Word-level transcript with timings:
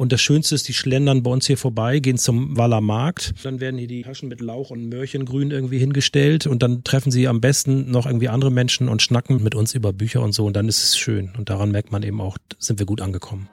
Und 0.00 0.12
das 0.12 0.22
Schönste 0.22 0.54
ist, 0.54 0.66
die 0.66 0.72
schlendern 0.72 1.22
bei 1.22 1.30
uns 1.30 1.46
hier 1.46 1.58
vorbei, 1.58 1.98
gehen 1.98 2.16
zum 2.16 2.56
Waller 2.56 2.80
Markt. 2.80 3.34
Dann 3.42 3.60
werden 3.60 3.76
hier 3.76 3.86
die 3.86 4.00
Taschen 4.00 4.30
mit 4.30 4.40
Lauch 4.40 4.70
und 4.70 4.88
Möhrchengrün 4.88 5.50
irgendwie 5.50 5.78
hingestellt 5.78 6.46
und 6.46 6.62
dann 6.62 6.84
treffen 6.84 7.10
sie 7.10 7.28
am 7.28 7.42
besten 7.42 7.90
noch 7.90 8.06
irgendwie 8.06 8.30
andere 8.30 8.50
Menschen 8.50 8.88
und 8.88 9.02
schnacken 9.02 9.42
mit 9.42 9.54
uns 9.54 9.74
über 9.74 9.92
Bücher 9.92 10.22
und 10.22 10.32
so 10.32 10.46
und 10.46 10.56
dann 10.56 10.68
ist 10.68 10.82
es 10.82 10.96
schön. 10.96 11.32
Und 11.36 11.50
daran 11.50 11.70
merkt 11.70 11.92
man 11.92 12.02
eben 12.02 12.18
auch, 12.22 12.38
sind 12.58 12.78
wir 12.78 12.86
gut 12.86 13.02
angekommen. 13.02 13.50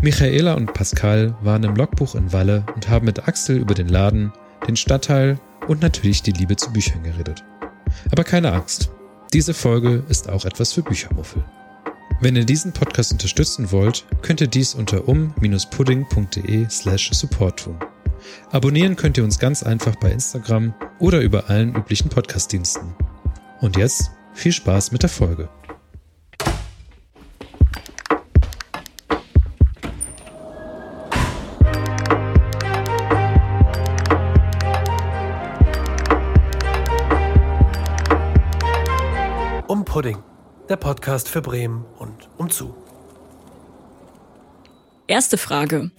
Michaela 0.00 0.54
und 0.54 0.72
Pascal 0.72 1.36
waren 1.42 1.64
im 1.64 1.76
Logbuch 1.76 2.14
in 2.14 2.32
Walle 2.32 2.64
und 2.74 2.88
haben 2.88 3.04
mit 3.04 3.28
Axel 3.28 3.58
über 3.58 3.74
den 3.74 3.88
Laden, 3.88 4.32
den 4.66 4.76
Stadtteil 4.76 5.38
und 5.68 5.82
natürlich 5.82 6.22
die 6.22 6.32
Liebe 6.32 6.56
zu 6.56 6.72
Büchern 6.72 7.02
geredet. 7.02 7.44
Aber 8.10 8.24
keine 8.24 8.50
Angst, 8.50 8.90
diese 9.34 9.52
Folge 9.52 10.04
ist 10.08 10.30
auch 10.30 10.46
etwas 10.46 10.72
für 10.72 10.80
Büchermuffel. 10.80 11.44
Wenn 12.18 12.34
ihr 12.34 12.46
diesen 12.46 12.72
Podcast 12.72 13.12
unterstützen 13.12 13.70
wollt, 13.72 14.06
könnt 14.22 14.40
ihr 14.40 14.46
dies 14.46 14.74
unter 14.74 15.06
um-pudding.de 15.06 16.66
slash 16.70 17.10
support 17.12 17.60
tun. 17.60 17.78
Abonnieren 18.50 18.96
könnt 18.96 19.18
ihr 19.18 19.24
uns 19.24 19.38
ganz 19.38 19.62
einfach 19.62 19.96
bei 19.96 20.10
Instagram 20.10 20.74
oder 20.98 21.20
über 21.20 21.50
allen 21.50 21.74
üblichen 21.74 22.08
Podcastdiensten. 22.08 22.94
Und 23.60 23.76
jetzt 23.76 24.10
viel 24.32 24.52
Spaß 24.52 24.92
mit 24.92 25.02
der 25.02 25.10
Folge. 25.10 25.50
Um 39.68 39.84
Pudding, 39.84 40.22
der 40.68 40.76
Podcast 40.76 41.28
für 41.28 41.42
Bremen 41.42 41.84
und 41.98 42.28
umzu. 42.38 42.74
Erste 45.06 45.38
Frage. 45.38 45.90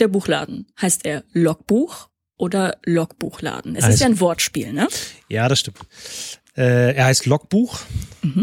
Der 0.00 0.08
Buchladen, 0.08 0.66
heißt 0.80 1.04
er 1.04 1.22
Logbuch 1.32 2.08
oder 2.36 2.78
Logbuchladen? 2.84 3.76
Es 3.76 3.84
ist 3.84 3.90
Also- 3.92 4.04
ja 4.04 4.10
ein 4.10 4.20
Wortspiel, 4.20 4.72
ne? 4.72 4.88
Ja, 5.28 5.48
das 5.48 5.60
stimmt. 5.60 5.78
Äh, 6.56 6.94
er 6.94 7.06
heißt 7.06 7.26
Logbuch 7.26 7.80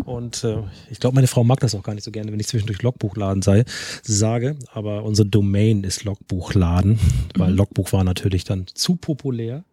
und 0.05 0.43
äh, 0.43 0.57
ich 0.89 0.99
glaube, 0.99 1.15
meine 1.15 1.27
Frau 1.27 1.43
mag 1.45 1.61
das 1.61 1.73
auch 1.75 1.81
gar 1.83 1.93
nicht 1.95 2.03
so 2.03 2.11
gerne, 2.11 2.31
wenn 2.31 2.39
ich 2.41 2.47
zwischendurch 2.47 2.81
Logbuchladen 2.81 3.41
sei, 3.41 3.63
sage. 4.03 4.57
Aber 4.73 5.03
unsere 5.03 5.27
Domain 5.29 5.83
ist 5.85 6.03
Logbuchladen, 6.03 6.99
weil 7.37 7.53
Logbuch 7.53 7.91
war 7.93 8.03
natürlich 8.03 8.43
dann 8.43 8.67
zu 8.67 8.95
populär. 8.97 9.63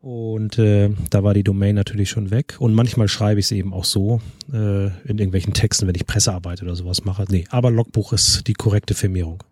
Und 0.00 0.58
äh, 0.58 0.90
da 1.10 1.24
war 1.24 1.34
die 1.34 1.42
Domain 1.42 1.74
natürlich 1.74 2.08
schon 2.10 2.30
weg. 2.30 2.56
Und 2.58 2.72
manchmal 2.74 3.08
schreibe 3.08 3.40
ich 3.40 3.46
es 3.46 3.52
eben 3.52 3.72
auch 3.72 3.84
so 3.84 4.20
äh, 4.52 4.86
in 4.86 5.18
irgendwelchen 5.18 5.54
Texten, 5.54 5.86
wenn 5.86 5.94
ich 5.94 6.06
Pressearbeit 6.06 6.62
oder 6.62 6.76
sowas 6.76 7.04
mache. 7.04 7.24
Nee, 7.28 7.46
aber 7.50 7.70
Logbuch 7.70 8.12
ist 8.12 8.46
die 8.46 8.54
korrekte 8.54 8.94
Firmierung. 8.94 9.42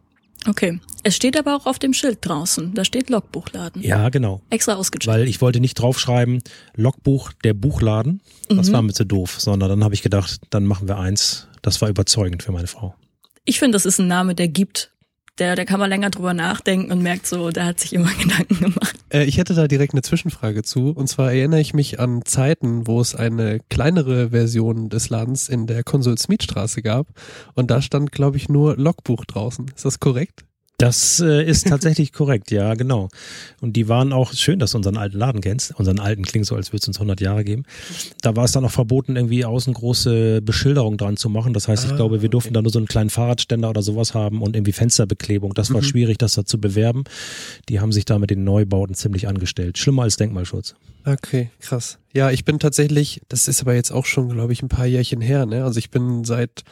Okay. 0.48 0.78
Es 1.02 1.16
steht 1.16 1.36
aber 1.36 1.56
auch 1.56 1.66
auf 1.66 1.78
dem 1.78 1.92
Schild 1.92 2.18
draußen. 2.20 2.74
Da 2.74 2.84
steht 2.84 3.10
Logbuchladen. 3.10 3.82
Ja, 3.82 4.08
genau. 4.10 4.42
Extra 4.50 4.74
ausgecheckt. 4.74 5.12
Weil 5.12 5.26
ich 5.28 5.40
wollte 5.40 5.60
nicht 5.60 5.74
draufschreiben, 5.74 6.42
Logbuch 6.76 7.32
der 7.44 7.54
Buchladen. 7.54 8.20
Das 8.48 8.72
war 8.72 8.82
mir 8.82 8.92
zu 8.92 9.04
doof, 9.04 9.40
sondern 9.40 9.68
dann 9.68 9.82
habe 9.82 9.94
ich 9.94 10.02
gedacht, 10.02 10.40
dann 10.50 10.64
machen 10.64 10.86
wir 10.86 10.98
eins. 10.98 11.48
Das 11.62 11.80
war 11.80 11.88
überzeugend 11.88 12.44
für 12.44 12.52
meine 12.52 12.68
Frau. 12.68 12.94
Ich 13.44 13.58
finde, 13.58 13.74
das 13.74 13.86
ist 13.86 13.98
ein 13.98 14.06
Name, 14.08 14.34
der 14.34 14.48
gibt. 14.48 14.92
Der, 15.38 15.54
da 15.54 15.64
kann 15.66 15.78
man 15.78 15.90
länger 15.90 16.10
drüber 16.10 16.32
nachdenken 16.32 16.90
und 16.90 17.02
merkt 17.02 17.26
so, 17.26 17.50
der 17.50 17.66
hat 17.66 17.80
sich 17.80 17.92
immer 17.92 18.10
Gedanken 18.20 18.58
gemacht. 18.58 18.96
Äh, 19.12 19.24
ich 19.24 19.36
hätte 19.36 19.54
da 19.54 19.68
direkt 19.68 19.92
eine 19.92 20.02
Zwischenfrage 20.02 20.62
zu. 20.62 20.90
Und 20.90 21.08
zwar 21.08 21.32
erinnere 21.32 21.60
ich 21.60 21.74
mich 21.74 22.00
an 22.00 22.24
Zeiten, 22.24 22.86
wo 22.86 23.00
es 23.00 23.14
eine 23.14 23.60
kleinere 23.68 24.30
Version 24.30 24.88
des 24.88 25.10
Ladens 25.10 25.48
in 25.48 25.66
der 25.66 25.84
Konsul-Smith-Straße 25.84 26.82
gab. 26.82 27.08
Und 27.54 27.70
da 27.70 27.82
stand, 27.82 28.12
glaube 28.12 28.38
ich, 28.38 28.48
nur 28.48 28.76
Logbuch 28.76 29.24
draußen. 29.26 29.66
Ist 29.74 29.84
das 29.84 30.00
korrekt? 30.00 30.44
Das 30.78 31.20
äh, 31.20 31.42
ist 31.42 31.66
tatsächlich 31.68 32.12
korrekt, 32.12 32.50
ja, 32.50 32.74
genau. 32.74 33.08
Und 33.62 33.74
die 33.76 33.88
waren 33.88 34.12
auch, 34.12 34.32
schön, 34.34 34.58
dass 34.58 34.72
du 34.72 34.76
unseren 34.76 34.98
alten 34.98 35.16
Laden 35.18 35.40
kennst. 35.40 35.74
Unseren 35.78 35.98
alten 36.00 36.22
klingt 36.24 36.44
so, 36.46 36.54
als 36.54 36.70
würde 36.72 36.82
es 36.82 36.88
uns 36.88 36.98
100 36.98 37.20
Jahre 37.20 37.44
geben. 37.44 37.62
Da 38.20 38.36
war 38.36 38.44
es 38.44 38.52
dann 38.52 38.64
auch 38.64 38.70
verboten, 38.70 39.16
irgendwie 39.16 39.44
außen 39.44 39.72
große 39.72 40.42
Beschilderung 40.42 40.98
dran 40.98 41.16
zu 41.16 41.30
machen. 41.30 41.54
Das 41.54 41.66
heißt, 41.68 41.84
ich 41.86 41.92
Ah, 41.92 41.96
glaube, 41.96 42.20
wir 42.20 42.28
durften 42.28 42.48
okay. 42.50 42.54
da 42.54 42.62
nur 42.62 42.70
so 42.72 42.78
einen 42.78 42.88
kleinen 42.88 43.08
Fahrradständer 43.10 43.70
oder 43.70 43.80
sowas 43.82 44.12
haben 44.12 44.42
und 44.42 44.54
irgendwie 44.54 44.72
Fensterbeklebung. 44.72 45.54
Das 45.54 45.72
war 45.72 45.80
Mhm. 45.80 45.86
schwierig, 45.86 46.18
das 46.18 46.34
da 46.34 46.44
zu 46.44 46.60
bewerben. 46.60 47.04
Die 47.70 47.80
haben 47.80 47.92
sich 47.92 48.04
da 48.04 48.18
mit 48.18 48.28
den 48.30 48.44
Neubauten 48.44 48.94
ziemlich 48.94 49.28
angestellt. 49.28 49.78
Schlimmer 49.78 50.02
als 50.02 50.16
Denkmalschutz. 50.16 50.74
Okay, 51.06 51.50
krass. 51.60 51.98
Ja, 52.12 52.30
ich 52.30 52.44
bin 52.44 52.58
tatsächlich, 52.58 53.22
das 53.28 53.48
ist 53.48 53.62
aber 53.62 53.74
jetzt 53.74 53.92
auch 53.92 54.04
schon, 54.06 54.28
glaube 54.30 54.52
ich, 54.52 54.62
ein 54.62 54.68
paar 54.68 54.86
Jährchen 54.86 55.20
her, 55.20 55.46
ne? 55.46 55.64
Also 55.64 55.78
ich 55.78 55.90
bin 55.90 56.24
seit 56.24 56.64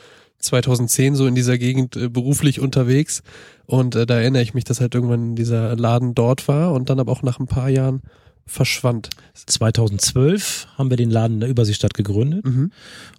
2010 0.44 1.14
so 1.14 1.26
in 1.26 1.34
dieser 1.34 1.58
Gegend 1.58 1.96
äh, 1.96 2.08
beruflich 2.08 2.60
unterwegs 2.60 3.22
und 3.66 3.94
äh, 3.94 4.06
da 4.06 4.20
erinnere 4.20 4.42
ich 4.42 4.54
mich, 4.54 4.64
dass 4.64 4.80
halt 4.80 4.94
irgendwann 4.94 5.34
dieser 5.36 5.74
Laden 5.76 6.14
dort 6.14 6.48
war 6.48 6.72
und 6.72 6.90
dann 6.90 7.00
aber 7.00 7.12
auch 7.12 7.22
nach 7.22 7.40
ein 7.40 7.46
paar 7.46 7.68
Jahren 7.68 8.02
verschwand. 8.46 9.10
2012 9.34 10.68
haben 10.76 10.90
wir 10.90 10.96
den 10.96 11.10
Laden 11.10 11.34
in 11.34 11.40
der 11.40 11.48
Überseestadt 11.48 11.94
gegründet. 11.94 12.44
Mhm. 12.44 12.72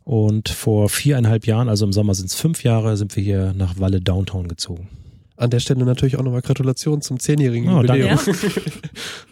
Und 0.04 0.50
vor 0.50 0.88
viereinhalb 0.90 1.48
Jahren, 1.48 1.68
also 1.68 1.86
im 1.86 1.94
Sommer 1.94 2.14
sind 2.14 2.28
es 2.28 2.36
fünf 2.36 2.64
Jahre, 2.64 2.96
sind 2.96 3.16
wir 3.16 3.24
hier 3.24 3.54
nach 3.58 3.80
Walle 3.80 4.02
Downtown 4.02 4.48
gezogen. 4.48 4.88
An 5.38 5.50
der 5.50 5.60
Stelle 5.60 5.84
natürlich 5.84 6.18
auch 6.18 6.24
nochmal 6.24 6.42
Gratulation 6.42 7.02
zum 7.02 7.20
zehnjährigen 7.20 7.70
Oh, 7.70 7.82
Jubiläum. 7.82 8.20
danke. 8.24 8.36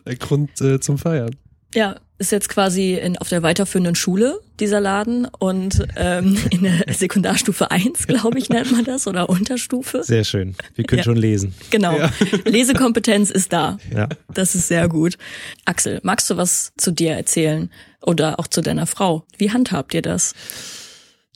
der 0.06 0.16
Grund 0.16 0.60
äh, 0.62 0.80
zum 0.80 0.98
Feiern. 0.98 1.36
Ja, 1.74 1.96
ist 2.20 2.32
jetzt 2.32 2.48
quasi 2.48 2.94
in, 2.94 3.18
auf 3.18 3.28
der 3.30 3.44
weiterführenden 3.44 3.96
Schule, 3.96 4.40
dieser 4.60 4.80
Laden. 4.80 5.26
Und 5.40 5.86
ähm, 5.98 6.38
in 6.52 6.64
der 6.64 6.86
Sekundarstufe 6.94 7.72
1, 7.72 8.08
glaube 8.08 8.38
ich, 8.40 8.50
nennt 8.50 8.72
man 8.72 8.86
das, 8.86 9.08
oder 9.08 9.30
Unterstufe. 9.30 10.04
Sehr 10.04 10.24
schön. 10.24 10.56
Wir 10.76 10.86
können 10.86 11.00
Ja. 11.00 11.04
schon 11.04 11.18
lesen. 11.18 11.54
Genau. 11.70 11.98
Lesekompetenz 12.46 13.30
ist 13.30 13.52
da. 13.52 13.78
Ja. 13.94 14.08
Das 14.34 14.56
ist 14.56 14.68
sehr 14.68 14.88
gut. 14.88 15.18
Axel, 15.66 16.00
magst 16.04 16.30
du 16.30 16.38
was 16.38 16.72
zu 16.78 16.92
dir 16.92 17.12
erzählen? 17.14 17.70
Oder 18.02 18.40
auch 18.40 18.48
zu 18.48 18.62
deiner 18.62 18.86
Frau? 18.86 19.26
Wie 19.38 19.52
handhabt 19.52 19.94
ihr 19.94 20.02
das? 20.02 20.34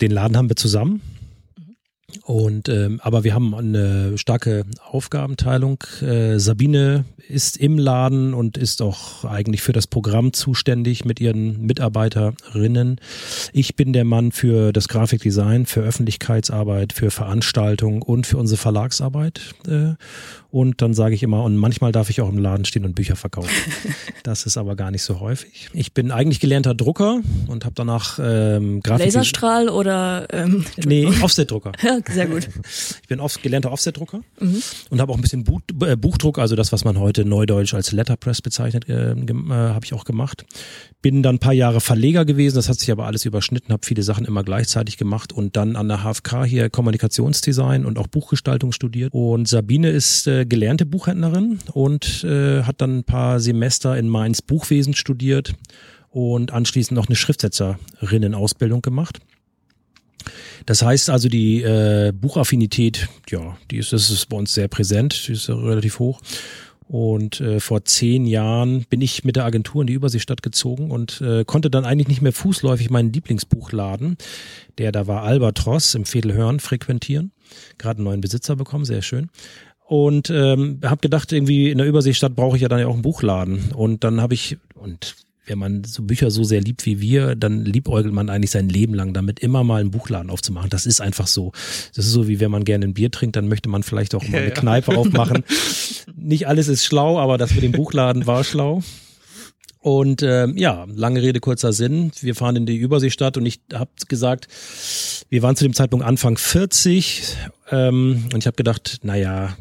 Den 0.01 0.11
Laden 0.11 0.37
haben 0.37 0.49
wir 0.49 0.55
zusammen. 0.55 1.01
Und 2.23 2.69
ähm, 2.69 3.01
aber 3.03 3.25
wir 3.25 3.33
haben 3.33 3.53
eine 3.53 4.17
starke 4.17 4.63
Aufgabenteilung. 4.81 5.83
Äh, 6.01 6.39
Sabine 6.39 7.03
ist 7.27 7.57
im 7.57 7.77
Laden 7.77 8.33
und 8.33 8.57
ist 8.57 8.81
auch 8.81 9.25
eigentlich 9.25 9.61
für 9.61 9.73
das 9.73 9.87
Programm 9.87 10.31
zuständig 10.31 11.03
mit 11.03 11.19
ihren 11.19 11.65
Mitarbeiterinnen. 11.65 13.01
Ich 13.51 13.75
bin 13.75 13.91
der 13.91 14.05
Mann 14.05 14.31
für 14.31 14.71
das 14.71 14.87
Grafikdesign, 14.87 15.65
für 15.65 15.81
Öffentlichkeitsarbeit, 15.81 16.93
für 16.93 17.11
Veranstaltungen 17.11 18.01
und 18.01 18.25
für 18.25 18.37
unsere 18.37 18.57
Verlagsarbeit. 18.57 19.41
Äh, 19.67 19.95
und 20.57 20.81
dann 20.81 20.95
sage 20.95 21.13
ich 21.13 21.21
immer, 21.21 21.43
und 21.43 21.55
manchmal 21.55 21.91
darf 21.91 22.09
ich 22.09 22.19
auch 22.19 22.29
im 22.29 22.39
Laden 22.39 22.65
stehen 22.65 22.83
und 22.83 22.95
Bücher 22.95 23.15
verkaufen. 23.15 23.49
Das 24.23 24.45
ist 24.45 24.57
aber 24.57 24.75
gar 24.75 24.91
nicht 24.91 25.03
so 25.03 25.21
häufig. 25.21 25.69
Ich 25.71 25.93
bin 25.93 26.11
eigentlich 26.11 26.41
gelernter 26.41 26.75
Drucker 26.75 27.21
und 27.47 27.63
habe 27.63 27.75
danach 27.75 28.19
ähm, 28.21 28.81
Grafik. 28.81 29.05
Laserstrahl 29.05 29.69
oder 29.69 30.27
ähm, 30.33 30.65
Nee, 30.85 31.07
Offset-Drucker. 31.21 31.71
Ja, 31.81 31.99
sehr 32.11 32.27
gut. 32.27 32.49
Ich 33.01 33.07
bin 33.07 33.21
oft 33.21 33.41
gelernter 33.41 33.71
Offset-Drucker 33.71 34.21
und 34.89 34.99
habe 34.99 35.13
auch 35.13 35.15
ein 35.15 35.21
bisschen 35.21 35.45
Buch, 35.45 35.61
äh, 35.81 35.95
Buchdruck, 35.95 36.39
also 36.39 36.57
das, 36.57 36.73
was 36.73 36.83
man 36.83 36.99
heute 36.99 37.23
neudeutsch 37.23 37.73
als 37.73 37.93
Letterpress 37.93 38.41
bezeichnet, 38.41 38.89
äh, 38.89 39.11
äh, 39.11 39.33
habe 39.49 39.85
ich 39.85 39.93
auch 39.93 40.03
gemacht. 40.03 40.45
Bin 41.01 41.23
dann 41.23 41.35
ein 41.35 41.39
paar 41.39 41.53
Jahre 41.53 41.79
Verleger 41.79 42.25
gewesen, 42.25 42.55
das 42.55 42.67
hat 42.67 42.79
sich 42.79 42.91
aber 42.91 43.05
alles 43.05 43.23
überschnitten, 43.23 43.71
habe 43.71 43.85
viele 43.85 44.03
Sachen 44.03 44.25
immer 44.25 44.43
gleichzeitig 44.43 44.97
gemacht 44.97 45.31
und 45.31 45.55
dann 45.55 45.77
an 45.77 45.87
der 45.87 45.99
HFK 45.99 46.43
hier 46.43 46.69
Kommunikationsdesign 46.69 47.85
und 47.85 47.97
auch 47.97 48.07
Buchgestaltung 48.07 48.73
studiert. 48.73 49.13
Und 49.13 49.47
Sabine 49.47 49.89
ist 49.89 50.27
äh, 50.27 50.45
gelernte 50.47 50.85
Buchhändlerin 50.85 51.59
und 51.73 52.23
äh, 52.23 52.63
hat 52.63 52.81
dann 52.81 52.99
ein 52.99 53.03
paar 53.03 53.39
Semester 53.39 53.97
in 53.97 54.09
Mainz 54.09 54.41
Buchwesen 54.41 54.93
studiert 54.93 55.53
und 56.09 56.51
anschließend 56.51 56.95
noch 56.95 57.07
eine 57.07 57.15
Schriftsetzerinnen-Ausbildung 57.15 58.81
gemacht. 58.81 59.19
Das 60.65 60.81
heißt 60.81 61.09
also, 61.09 61.29
die 61.29 61.61
äh, 61.61 62.11
Buchaffinität, 62.11 63.07
ja, 63.29 63.57
die 63.71 63.77
ist, 63.77 63.93
das 63.93 64.09
ist 64.09 64.27
bei 64.27 64.37
uns 64.37 64.53
sehr 64.53 64.67
präsent, 64.67 65.27
die 65.27 65.33
ist 65.33 65.49
relativ 65.49 65.99
hoch. 65.99 66.19
Und 66.87 67.41
äh, 67.41 67.59
vor 67.59 67.83
zehn 67.83 68.25
Jahren 68.25 68.85
bin 68.89 69.01
ich 69.01 69.25
mit 69.25 69.35
der 69.35 69.43
Agentur 69.43 69.81
in 69.81 69.87
die 69.87 69.93
Überseestadt 69.93 70.41
gezogen 70.41 70.89
und 70.89 71.19
äh, 71.19 71.43
konnte 71.43 71.69
dann 71.69 71.83
eigentlich 71.83 72.07
nicht 72.07 72.21
mehr 72.21 72.31
fußläufig 72.31 72.89
meinen 72.89 73.11
Lieblingsbuchladen, 73.11 74.17
der 74.77 74.93
da 74.93 75.05
war 75.05 75.23
Albatros 75.23 75.95
im 75.95 76.11
Vedelhörn, 76.11 76.61
frequentieren. 76.61 77.31
Gerade 77.77 77.97
einen 77.97 78.05
neuen 78.05 78.21
Besitzer 78.21 78.55
bekommen, 78.55 78.85
sehr 78.85 79.01
schön. 79.01 79.29
Und 79.87 80.29
ähm, 80.29 80.81
habe 80.83 80.99
gedacht, 80.99 81.31
irgendwie 81.31 81.71
in 81.71 81.77
der 81.77 81.87
Überseestadt 81.87 82.35
brauche 82.35 82.57
ich 82.57 82.61
ja 82.61 82.67
dann 82.67 82.79
ja 82.79 82.87
auch 82.87 82.93
einen 82.93 83.03
Buchladen. 83.03 83.71
Und 83.73 84.03
dann 84.03 84.19
habe 84.19 84.33
ich, 84.33 84.57
und 84.75 85.15
wenn 85.45 85.57
man 85.57 85.85
so 85.85 86.03
Bücher 86.03 86.29
so 86.29 86.43
sehr 86.43 86.59
liebt 86.59 86.85
wie 86.85 86.99
wir, 86.99 87.35
dann 87.35 87.63
liebäugelt 87.63 88.13
man 88.13 88.29
eigentlich 88.29 88.51
sein 88.51 88.67
Leben 88.67 88.93
lang 88.93 89.13
damit, 89.13 89.39
immer 89.39 89.63
mal 89.63 89.79
einen 89.79 89.91
Buchladen 89.91 90.29
aufzumachen. 90.29 90.69
Das 90.69 90.85
ist 90.85 90.99
einfach 90.99 91.27
so. 91.27 91.53
Das 91.95 92.05
ist 92.05 92.11
so, 92.11 92.27
wie 92.27 92.41
wenn 92.41 92.51
man 92.51 92.65
gerne 92.65 92.85
ein 92.85 92.93
Bier 92.93 93.11
trinkt, 93.11 93.37
dann 93.37 93.47
möchte 93.47 93.69
man 93.69 93.81
vielleicht 93.81 94.13
auch 94.13 94.23
mal 94.27 94.39
eine 94.39 94.49
Ja, 94.49 94.53
ja. 94.53 94.59
Kneipe 94.59 94.97
aufmachen. 94.97 95.45
Nicht 96.17 96.49
alles 96.49 96.67
ist 96.67 96.83
schlau, 96.83 97.17
aber 97.17 97.37
das 97.37 97.53
mit 97.53 97.63
dem 97.63 97.71
Buchladen 97.71 98.27
war 98.27 98.43
schlau. 98.43 98.83
Und 99.79 100.21
ähm, 100.21 100.57
ja, 100.57 100.85
lange 100.93 101.21
Rede, 101.21 101.39
kurzer 101.39 101.71
Sinn. 101.71 102.11
Wir 102.19 102.35
fahren 102.35 102.57
in 102.57 102.65
die 102.65 102.75
Überseestadt 102.75 103.37
und 103.37 103.45
ich 103.45 103.61
habe 103.71 103.91
gesagt, 104.09 104.49
wir 105.29 105.41
waren 105.43 105.55
zu 105.55 105.63
dem 105.63 105.73
Zeitpunkt 105.73 106.05
Anfang 106.05 106.37
40, 106.37 107.37
Ähm, 107.69 108.25
und 108.33 108.37
ich 108.37 108.47
habe 108.47 108.55
gedacht, 108.55 108.99
naja, 109.03 109.55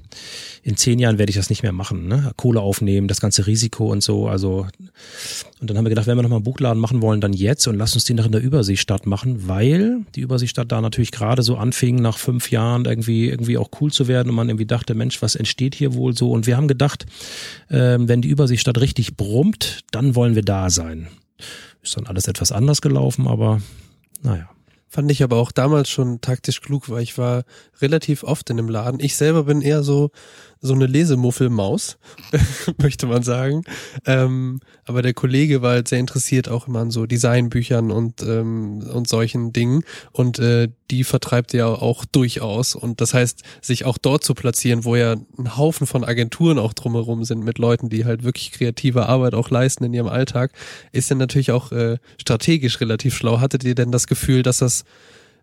in 0.62 0.76
zehn 0.76 0.98
Jahren 0.98 1.18
werde 1.18 1.30
ich 1.30 1.36
das 1.36 1.50
nicht 1.50 1.62
mehr 1.62 1.72
machen, 1.72 2.06
ne? 2.08 2.32
Kohle 2.36 2.60
aufnehmen, 2.60 3.08
das 3.08 3.20
ganze 3.20 3.46
Risiko 3.46 3.90
und 3.90 4.02
so. 4.02 4.28
Also 4.28 4.66
und 5.60 5.70
dann 5.70 5.76
haben 5.76 5.84
wir 5.84 5.90
gedacht, 5.90 6.06
wenn 6.06 6.16
wir 6.16 6.22
nochmal 6.22 6.38
einen 6.38 6.44
Buchladen 6.44 6.80
machen 6.80 7.02
wollen, 7.02 7.20
dann 7.20 7.32
jetzt 7.32 7.66
und 7.66 7.76
lass 7.76 7.94
uns 7.94 8.04
den 8.04 8.16
noch 8.16 8.26
in 8.26 8.32
der 8.32 8.42
Überseestadt 8.42 9.06
machen, 9.06 9.48
weil 9.48 10.00
die 10.14 10.20
Überseestadt 10.20 10.70
da 10.70 10.80
natürlich 10.80 11.12
gerade 11.12 11.42
so 11.42 11.56
anfing, 11.56 11.96
nach 11.96 12.18
fünf 12.18 12.50
Jahren 12.50 12.84
irgendwie 12.84 13.28
irgendwie 13.28 13.58
auch 13.58 13.70
cool 13.80 13.92
zu 13.92 14.08
werden 14.08 14.30
und 14.30 14.36
man 14.36 14.48
irgendwie 14.48 14.66
dachte, 14.66 14.94
Mensch, 14.94 15.22
was 15.22 15.34
entsteht 15.34 15.74
hier 15.74 15.94
wohl 15.94 16.16
so? 16.16 16.30
Und 16.30 16.46
wir 16.46 16.56
haben 16.56 16.68
gedacht, 16.68 17.06
äh, 17.68 17.98
wenn 17.98 18.22
die 18.22 18.28
Überseestadt 18.28 18.80
richtig 18.80 19.16
brummt, 19.16 19.84
dann 19.90 20.14
wollen 20.14 20.34
wir 20.34 20.42
da 20.42 20.70
sein. 20.70 21.08
Ist 21.82 21.96
dann 21.96 22.06
alles 22.06 22.28
etwas 22.28 22.52
anders 22.52 22.82
gelaufen, 22.82 23.26
aber 23.26 23.60
naja. 24.22 24.48
Fand 24.88 25.10
ich 25.10 25.22
aber 25.22 25.36
auch 25.36 25.50
damals 25.50 25.88
schon 25.88 26.20
taktisch 26.20 26.60
klug, 26.60 26.88
weil 26.88 27.02
ich 27.02 27.18
war 27.18 27.44
relativ 27.80 28.22
oft 28.22 28.48
in 28.50 28.56
dem 28.56 28.68
Laden. 28.68 29.00
Ich 29.00 29.16
selber 29.16 29.44
bin 29.44 29.60
eher 29.60 29.82
so 29.82 30.10
so 30.60 30.74
eine 30.74 30.86
Lesemuffelmaus, 30.86 31.98
möchte 32.78 33.06
man 33.06 33.22
sagen. 33.22 33.62
Ähm, 34.04 34.60
aber 34.84 35.02
der 35.02 35.14
Kollege 35.14 35.62
war 35.62 35.72
halt 35.72 35.88
sehr 35.88 35.98
interessiert 35.98 36.48
auch 36.48 36.68
immer 36.68 36.80
an 36.80 36.90
so 36.90 37.06
Designbüchern 37.06 37.90
und 37.90 38.22
ähm, 38.22 38.82
und 38.92 39.08
solchen 39.08 39.52
Dingen 39.52 39.84
und 40.12 40.38
äh, 40.38 40.68
die 40.90 41.04
vertreibt 41.04 41.52
er 41.54 41.82
auch 41.82 42.04
durchaus 42.04 42.74
und 42.74 43.00
das 43.00 43.12
heißt, 43.14 43.42
sich 43.60 43.84
auch 43.84 43.98
dort 43.98 44.24
zu 44.24 44.34
platzieren, 44.34 44.84
wo 44.84 44.96
ja 44.96 45.16
ein 45.38 45.56
Haufen 45.56 45.86
von 45.86 46.04
Agenturen 46.04 46.58
auch 46.58 46.72
drumherum 46.72 47.24
sind 47.24 47.44
mit 47.44 47.58
Leuten, 47.58 47.88
die 47.88 48.04
halt 48.04 48.22
wirklich 48.22 48.52
kreative 48.52 49.06
Arbeit 49.06 49.34
auch 49.34 49.50
leisten 49.50 49.84
in 49.84 49.94
ihrem 49.94 50.08
Alltag, 50.08 50.52
ist 50.92 51.10
ja 51.10 51.16
natürlich 51.16 51.52
auch 51.52 51.72
äh, 51.72 51.98
strategisch 52.18 52.80
relativ 52.80 53.16
schlau. 53.16 53.40
Hattet 53.40 53.64
ihr 53.64 53.74
denn 53.74 53.92
das 53.92 54.06
Gefühl, 54.06 54.42
dass 54.42 54.58
das 54.58 54.84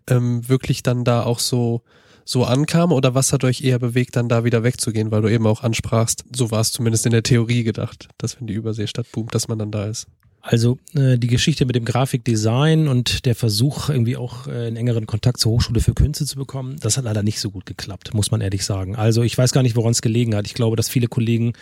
ähm, 0.08 0.48
wirklich 0.48 0.82
dann 0.82 1.04
da 1.04 1.22
auch 1.22 1.38
so 1.38 1.82
so 2.24 2.44
ankam 2.44 2.92
oder 2.92 3.14
was 3.14 3.32
hat 3.32 3.44
euch 3.44 3.62
eher 3.62 3.78
bewegt, 3.78 4.16
dann 4.16 4.28
da 4.28 4.44
wieder 4.44 4.62
wegzugehen, 4.62 5.10
weil 5.10 5.22
du 5.22 5.28
eben 5.28 5.46
auch 5.46 5.62
ansprachst, 5.62 6.24
so 6.34 6.50
war 6.50 6.60
es 6.60 6.72
zumindest 6.72 7.06
in 7.06 7.12
der 7.12 7.22
Theorie 7.22 7.64
gedacht, 7.64 8.08
dass 8.18 8.40
wenn 8.40 8.46
die 8.46 8.54
Überseestadt 8.54 9.10
boomt, 9.12 9.34
dass 9.34 9.48
man 9.48 9.58
dann 9.58 9.70
da 9.70 9.86
ist. 9.86 10.06
Also 10.46 10.78
äh, 10.94 11.16
die 11.16 11.28
Geschichte 11.28 11.64
mit 11.64 11.74
dem 11.74 11.86
Grafikdesign 11.86 12.86
und 12.86 13.24
der 13.24 13.34
Versuch, 13.34 13.88
irgendwie 13.88 14.18
auch 14.18 14.46
äh, 14.46 14.66
einen 14.66 14.76
engeren 14.76 15.06
Kontakt 15.06 15.40
zur 15.40 15.52
Hochschule 15.52 15.80
für 15.80 15.94
Künste 15.94 16.26
zu 16.26 16.36
bekommen, 16.36 16.76
das 16.80 16.98
hat 16.98 17.04
leider 17.04 17.22
nicht 17.22 17.40
so 17.40 17.50
gut 17.50 17.64
geklappt, 17.64 18.12
muss 18.12 18.30
man 18.30 18.42
ehrlich 18.42 18.62
sagen. 18.62 18.94
Also 18.94 19.22
ich 19.22 19.38
weiß 19.38 19.52
gar 19.52 19.62
nicht, 19.62 19.74
woran 19.74 19.92
es 19.92 20.02
gelegen 20.02 20.34
hat. 20.34 20.46
Ich 20.46 20.52
glaube, 20.52 20.76
dass 20.76 20.90
viele 20.90 21.06
Kollegen 21.06 21.54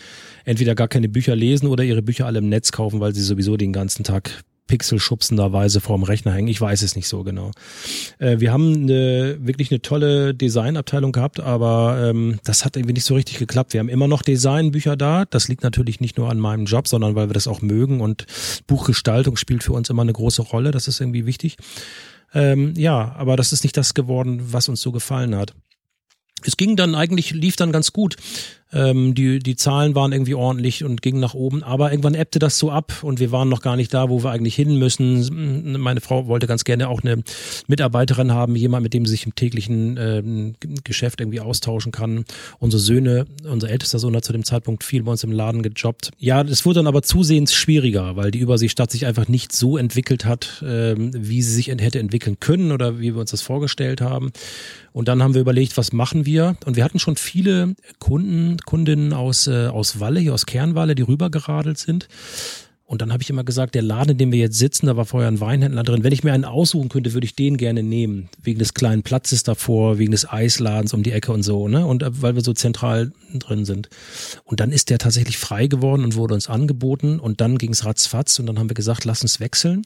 entweder 0.44 0.75
gar 0.75 0.88
keine 0.88 1.09
Bücher 1.09 1.37
lesen 1.37 1.69
oder 1.69 1.85
ihre 1.85 2.03
Bücher 2.03 2.26
alle 2.26 2.41
im 2.41 2.49
Netz 2.49 2.73
kaufen, 2.73 2.99
weil 2.99 3.14
sie 3.14 3.23
sowieso 3.23 3.56
den 3.56 3.73
ganzen 3.73 4.03
Tag 4.03 4.43
pixelschubsenderweise 4.67 5.81
vorm 5.81 6.03
Rechner 6.03 6.32
hängen. 6.32 6.49
Ich 6.49 6.61
weiß 6.61 6.82
es 6.82 6.97
nicht 6.97 7.09
so 7.09 7.25
genau. 7.25 7.50
Äh, 8.19 8.41
wir 8.41 8.53
haben 8.53 8.75
eine, 8.75 9.38
wirklich 9.41 9.70
eine 9.70 9.82
tolle 9.82 10.35
Designabteilung 10.35 11.12
gehabt, 11.12 11.41
aber 11.41 12.09
ähm, 12.09 12.38
das 12.44 12.64
hat 12.64 12.76
irgendwie 12.76 12.94
nicht 12.94 13.05
so 13.05 13.14
richtig 13.14 13.38
geklappt. 13.38 13.73
Wir 13.73 13.81
haben 13.81 13.88
immer 13.88 14.09
noch 14.09 14.23
Designbücher 14.23 14.97
da. 14.97 15.25
Das 15.26 15.49
liegt 15.49 15.62
natürlich 15.62 16.00
nicht 16.00 16.17
nur 16.17 16.31
an 16.31 16.38
meinem 16.38 16.64
Job, 16.64 16.88
sondern 16.88 17.14
weil 17.14 17.29
wir 17.29 17.35
das 17.35 17.49
auch 17.49 17.61
mögen 17.62 18.00
und 18.00 18.26
Buchgestaltung 18.67 19.37
spielt 19.37 19.62
für 19.62 19.73
uns 19.73 19.91
immer 19.91 20.03
eine 20.03 20.12
große 20.12 20.43
Rolle. 20.43 20.70
Das 20.70 20.88
ist 20.88 21.00
irgendwie 21.00 21.26
wichtig. 21.26 21.56
Ähm, 22.35 22.75
ja, 22.76 23.14
aber 23.17 23.37
das 23.37 23.53
ist 23.53 23.64
nicht 23.64 23.76
das 23.76 23.94
geworden, 23.94 24.53
was 24.53 24.69
uns 24.69 24.81
so 24.81 24.93
gefallen 24.93 25.37
hat. 25.37 25.55
Es 26.44 26.56
ging 26.56 26.76
dann 26.76 26.94
eigentlich, 26.94 27.32
lief 27.32 27.56
dann 27.56 27.73
ganz 27.73 27.93
gut. 27.93 28.17
Ähm, 28.73 29.15
die, 29.15 29.39
die 29.39 29.57
Zahlen 29.57 29.95
waren 29.95 30.13
irgendwie 30.13 30.35
ordentlich 30.35 30.85
und 30.85 31.03
gingen 31.03 31.21
nach 31.21 31.35
oben, 31.35 31.63
aber 31.63 31.91
irgendwann 31.91 32.15
ebbte 32.15 32.39
das 32.39 32.59
so 32.59 32.71
ab 32.71 33.03
und 33.03 33.21
wir 33.21 33.33
waren 33.33 33.49
noch 33.49 33.63
gar 33.63 33.77
nicht 33.77 33.93
da, 33.93 34.09
wo 34.09 34.23
wir 34.23 34.31
eigentlich 34.31 34.55
hin 34.55 34.79
müssen. 34.79 35.79
Meine 35.81 36.01
Frau 36.01 36.27
wollte 36.27 36.47
ganz 36.47 36.65
gerne 36.65 36.89
auch 36.89 37.03
eine 37.03 37.23
Mitarbeiterin 37.67 38.33
haben, 38.33 38.57
jemand, 38.57 38.83
mit 38.83 38.95
dem 38.95 39.07
sie 39.07 39.13
sich 39.13 39.27
im 39.27 39.35
täglichen 39.35 39.97
ähm, 39.99 40.55
Geschäft 40.85 41.21
irgendwie 41.21 41.41
austauschen 41.41 41.93
kann. 41.93 42.25
Unsere 42.59 42.81
Söhne, 42.81 43.27
unser 43.45 43.69
ältester 43.69 43.99
Sohn 43.99 44.17
hat 44.17 44.25
zu 44.25 44.33
dem 44.33 44.45
Zeitpunkt 44.45 44.85
viel 44.85 45.03
bei 45.03 45.11
uns 45.11 45.25
im 45.25 45.33
Laden 45.33 45.63
gejobbt. 45.63 46.11
Ja, 46.19 46.43
es 46.43 46.65
wurde 46.65 46.81
dann 46.81 46.87
aber 46.87 47.03
zusehends 47.03 47.55
schwieriger, 47.55 48.17
weil 48.17 48.31
die 48.31 48.39
Überseestadt 48.39 48.91
sich 48.91 49.07
einfach 49.07 49.29
nicht 49.29 49.53
so 49.53 49.77
entwickelt 49.77 50.25
hat, 50.25 50.63
ähm, 50.67 51.11
wie 51.15 51.43
sie 51.43 51.53
sich 51.53 51.69
hätte 51.69 51.99
entwickeln 51.99 52.39
können 52.41 52.73
oder 52.73 53.01
wie 53.01 53.15
wir 53.15 53.21
uns 53.21 53.31
das 53.31 53.43
vorgestellt 53.43 54.01
haben. 54.01 54.33
Und 54.93 55.09
dann 55.09 55.23
haben 55.23 55.35
wir 55.35 55.41
überlegt, 55.41 55.77
was 55.77 55.93
machen 55.93 56.27
wir? 56.27 56.57
Und 56.67 56.77
wir 56.77 56.85
hatten 56.85 56.99
schon 56.99 57.17
viele 57.17 57.75
Kunden, 57.99 58.59
Kundinnen 58.64 59.12
aus, 59.12 59.47
äh, 59.47 59.67
aus 59.67 60.00
Walle, 60.00 60.20
hier 60.20 60.35
aus 60.35 60.47
Kernwalle, 60.47 60.94
die 60.94 61.03
rübergeradelt 61.03 61.79
sind. 61.79 62.09
Und 62.93 63.00
dann 63.00 63.11
habe 63.11 63.23
ich 63.23 63.31
immer 63.31 63.43
gesagt, 63.43 63.75
der 63.75 63.81
Laden, 63.81 64.11
in 64.11 64.19
dem 64.19 64.33
wir 64.33 64.39
jetzt 64.39 64.59
sitzen, 64.59 64.85
da 64.85 64.99
war 64.99 65.06
vorher 65.06 65.27
ein 65.27 65.41
Weinhändler 65.41 65.83
drin. 65.83 66.05
Wenn 66.05 66.12
ich 66.12 66.25
mir 66.25 66.35
einen 66.35 66.44
aussuchen 66.44 66.91
könnte, 66.91 67.15
würde 67.15 67.25
ich 67.25 67.35
den 67.35 67.56
gerne 67.56 67.83
nehmen. 67.83 68.29
Wegen 68.43 68.59
des 68.59 68.75
kleinen 68.75 69.03
Platzes 69.03 69.44
davor, 69.44 69.97
wegen 69.97 70.12
des 70.12 70.29
Eisladens 70.29 70.93
um 70.93 71.03
die 71.03 71.12
Ecke 71.12 71.33
und 71.33 71.43
so, 71.43 71.69
ne? 71.69 71.87
Und 71.87 72.03
äh, 72.03 72.11
weil 72.21 72.35
wir 72.35 72.43
so 72.43 72.53
zentral 72.53 73.11
drin 73.33 73.65
sind. 73.65 73.89
Und 74.44 74.61
dann 74.61 74.73
ist 74.73 74.91
der 74.91 74.99
tatsächlich 74.99 75.39
frei 75.39 75.69
geworden 75.69 76.05
und 76.05 76.17
wurde 76.17 76.35
uns 76.35 76.50
angeboten. 76.50 77.19
Und 77.19 77.41
dann 77.41 77.56
ging 77.56 77.73
es 77.73 77.87
ratzfatz 77.87 78.39
und 78.39 78.44
dann 78.44 78.59
haben 78.59 78.69
wir 78.69 78.75
gesagt, 78.75 79.06
lass 79.06 79.23
uns 79.23 79.41
wechseln. 79.41 79.85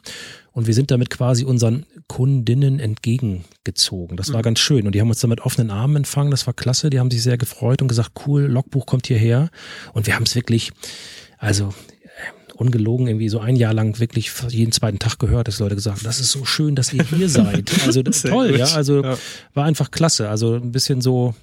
Und 0.50 0.66
wir 0.66 0.74
sind 0.74 0.90
damit 0.90 1.08
quasi 1.08 1.44
unseren 1.44 1.86
Kundinnen 2.08 2.80
entgegengezogen. 2.80 4.16
Das 4.16 4.32
war 4.32 4.40
mhm. 4.40 4.46
ganz 4.46 4.58
schön. 4.58 4.84
Und 4.84 4.96
die 4.96 5.00
haben 5.00 5.10
uns 5.10 5.20
dann 5.20 5.30
mit 5.30 5.42
offenen 5.42 5.70
Armen 5.70 5.94
empfangen. 5.94 6.32
Das 6.32 6.48
war 6.48 6.54
klasse. 6.54 6.90
Die 6.90 6.98
haben 6.98 7.12
sich 7.12 7.22
sehr 7.22 7.38
gefreut 7.38 7.82
und 7.82 7.86
gesagt, 7.86 8.26
cool, 8.26 8.46
Logbuch 8.46 8.84
kommt 8.84 9.06
hierher. 9.06 9.50
Und 9.92 10.08
wir 10.08 10.16
haben 10.16 10.24
es 10.24 10.34
wirklich, 10.34 10.72
also 11.38 11.72
ungelogen 12.56 13.06
irgendwie 13.06 13.28
so 13.28 13.38
ein 13.38 13.56
Jahr 13.56 13.74
lang 13.74 13.98
wirklich 14.00 14.32
jeden 14.48 14.72
zweiten 14.72 14.98
Tag 14.98 15.18
gehört, 15.18 15.48
dass 15.48 15.58
Leute 15.58 15.74
gesagt 15.74 15.98
haben, 15.98 16.04
das 16.04 16.20
ist 16.20 16.32
so 16.32 16.44
schön, 16.44 16.74
dass 16.74 16.92
ihr 16.92 17.04
hier 17.04 17.28
seid. 17.28 17.70
Also 17.86 18.02
das 18.02 18.16
ist 18.16 18.28
toll, 18.28 18.50
gut. 18.50 18.58
ja. 18.58 18.66
Also 18.74 19.02
ja. 19.02 19.16
war 19.54 19.64
einfach 19.64 19.90
klasse. 19.90 20.28
Also 20.28 20.54
ein 20.54 20.72
bisschen 20.72 21.00
so, 21.00 21.34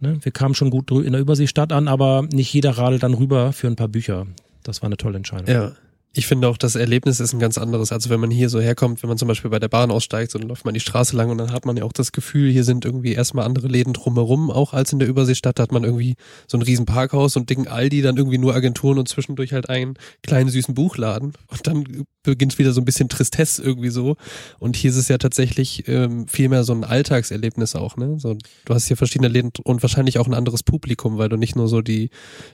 ne, 0.00 0.18
wir 0.22 0.32
kamen 0.32 0.54
schon 0.54 0.70
gut 0.70 0.90
in 0.90 1.12
der 1.12 1.20
Überseestadt 1.20 1.72
an, 1.72 1.88
aber 1.88 2.22
nicht 2.32 2.52
jeder 2.52 2.72
radelt 2.72 3.02
dann 3.02 3.14
rüber 3.14 3.52
für 3.52 3.66
ein 3.66 3.76
paar 3.76 3.88
Bücher. 3.88 4.26
Das 4.62 4.82
war 4.82 4.88
eine 4.88 4.96
tolle 4.96 5.16
Entscheidung. 5.16 5.48
Ja 5.48 5.72
ich 6.18 6.26
finde 6.26 6.48
auch, 6.48 6.56
das 6.56 6.74
Erlebnis 6.74 7.20
ist 7.20 7.32
ein 7.32 7.38
ganz 7.38 7.58
anderes. 7.58 7.92
Also 7.92 8.10
wenn 8.10 8.18
man 8.18 8.32
hier 8.32 8.48
so 8.48 8.60
herkommt, 8.60 9.04
wenn 9.04 9.08
man 9.08 9.18
zum 9.18 9.28
Beispiel 9.28 9.52
bei 9.52 9.60
der 9.60 9.68
Bahn 9.68 9.92
aussteigt, 9.92 10.32
so 10.32 10.38
dann 10.40 10.48
läuft 10.48 10.64
man 10.64 10.74
die 10.74 10.80
Straße 10.80 11.16
lang 11.16 11.30
und 11.30 11.38
dann 11.38 11.52
hat 11.52 11.64
man 11.64 11.76
ja 11.76 11.84
auch 11.84 11.92
das 11.92 12.10
Gefühl, 12.10 12.50
hier 12.50 12.64
sind 12.64 12.84
irgendwie 12.84 13.12
erstmal 13.12 13.46
andere 13.46 13.68
Läden 13.68 13.92
drumherum, 13.92 14.50
auch 14.50 14.74
als 14.74 14.92
in 14.92 14.98
der 14.98 15.06
Überseestadt. 15.06 15.60
Da 15.60 15.62
hat 15.62 15.70
man 15.70 15.84
irgendwie 15.84 16.16
so 16.48 16.58
ein 16.58 16.62
riesen 16.62 16.86
Parkhaus 16.86 17.36
und 17.36 17.48
dicken 17.48 17.68
Aldi, 17.68 18.02
dann 18.02 18.16
irgendwie 18.16 18.38
nur 18.38 18.52
Agenturen 18.52 18.98
und 18.98 19.08
zwischendurch 19.08 19.52
halt 19.52 19.68
einen 19.68 19.94
kleinen 20.24 20.50
süßen 20.50 20.74
Buchladen. 20.74 21.34
Und 21.46 21.66
dann 21.68 22.04
beginnt 22.24 22.58
wieder 22.58 22.72
so 22.72 22.80
ein 22.80 22.84
bisschen 22.84 23.08
Tristesse 23.08 23.62
irgendwie 23.62 23.90
so. 23.90 24.16
Und 24.58 24.76
hier 24.76 24.90
ist 24.90 24.96
es 24.96 25.08
ja 25.08 25.18
tatsächlich 25.18 25.86
ähm, 25.86 26.26
viel 26.26 26.48
mehr 26.48 26.64
so 26.64 26.72
ein 26.72 26.84
Alltagserlebnis 26.84 27.76
auch, 27.76 27.96
ne? 27.96 28.16
So, 28.18 28.36
du 28.64 28.74
hast 28.74 28.88
hier 28.88 28.96
verschiedene 28.96 29.28
Läden 29.28 29.52
und 29.64 29.82
wahrscheinlich 29.82 30.18
auch 30.18 30.26
ein 30.26 30.34
anderes 30.34 30.62
Publikum, 30.62 31.18
weil 31.18 31.28
du 31.28 31.36
nicht 31.36 31.56
nur 31.56 31.68
so 31.68 31.80
die, 31.80 32.10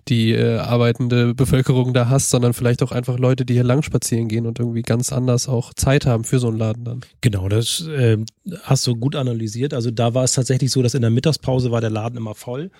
die 0.08 0.32
äh, 0.32 0.58
arbeitende 0.58 1.34
Bevölkerung 1.34 1.94
da 1.94 2.08
hast, 2.08 2.30
sondern 2.30 2.52
vielleicht 2.52 2.82
auch 2.82 2.92
einfach 2.92 3.18
Leute, 3.18 3.44
die 3.44 3.53
hier 3.54 3.64
lang 3.64 3.82
spazieren 3.82 4.28
gehen 4.28 4.46
und 4.46 4.58
irgendwie 4.58 4.82
ganz 4.82 5.12
anders 5.12 5.48
auch 5.48 5.74
Zeit 5.74 6.06
haben 6.06 6.24
für 6.24 6.38
so 6.38 6.48
einen 6.48 6.58
Laden 6.58 6.84
dann. 6.84 7.00
Genau, 7.20 7.48
das 7.48 7.86
äh, 7.86 8.18
hast 8.62 8.86
du 8.86 8.96
gut 8.96 9.16
analysiert. 9.16 9.74
Also 9.74 9.90
da 9.90 10.14
war 10.14 10.24
es 10.24 10.32
tatsächlich 10.32 10.70
so, 10.70 10.82
dass 10.82 10.94
in 10.94 11.00
der 11.00 11.10
Mittagspause 11.10 11.70
war 11.70 11.80
der 11.80 11.90
Laden 11.90 12.16
immer 12.16 12.34
voll. 12.34 12.70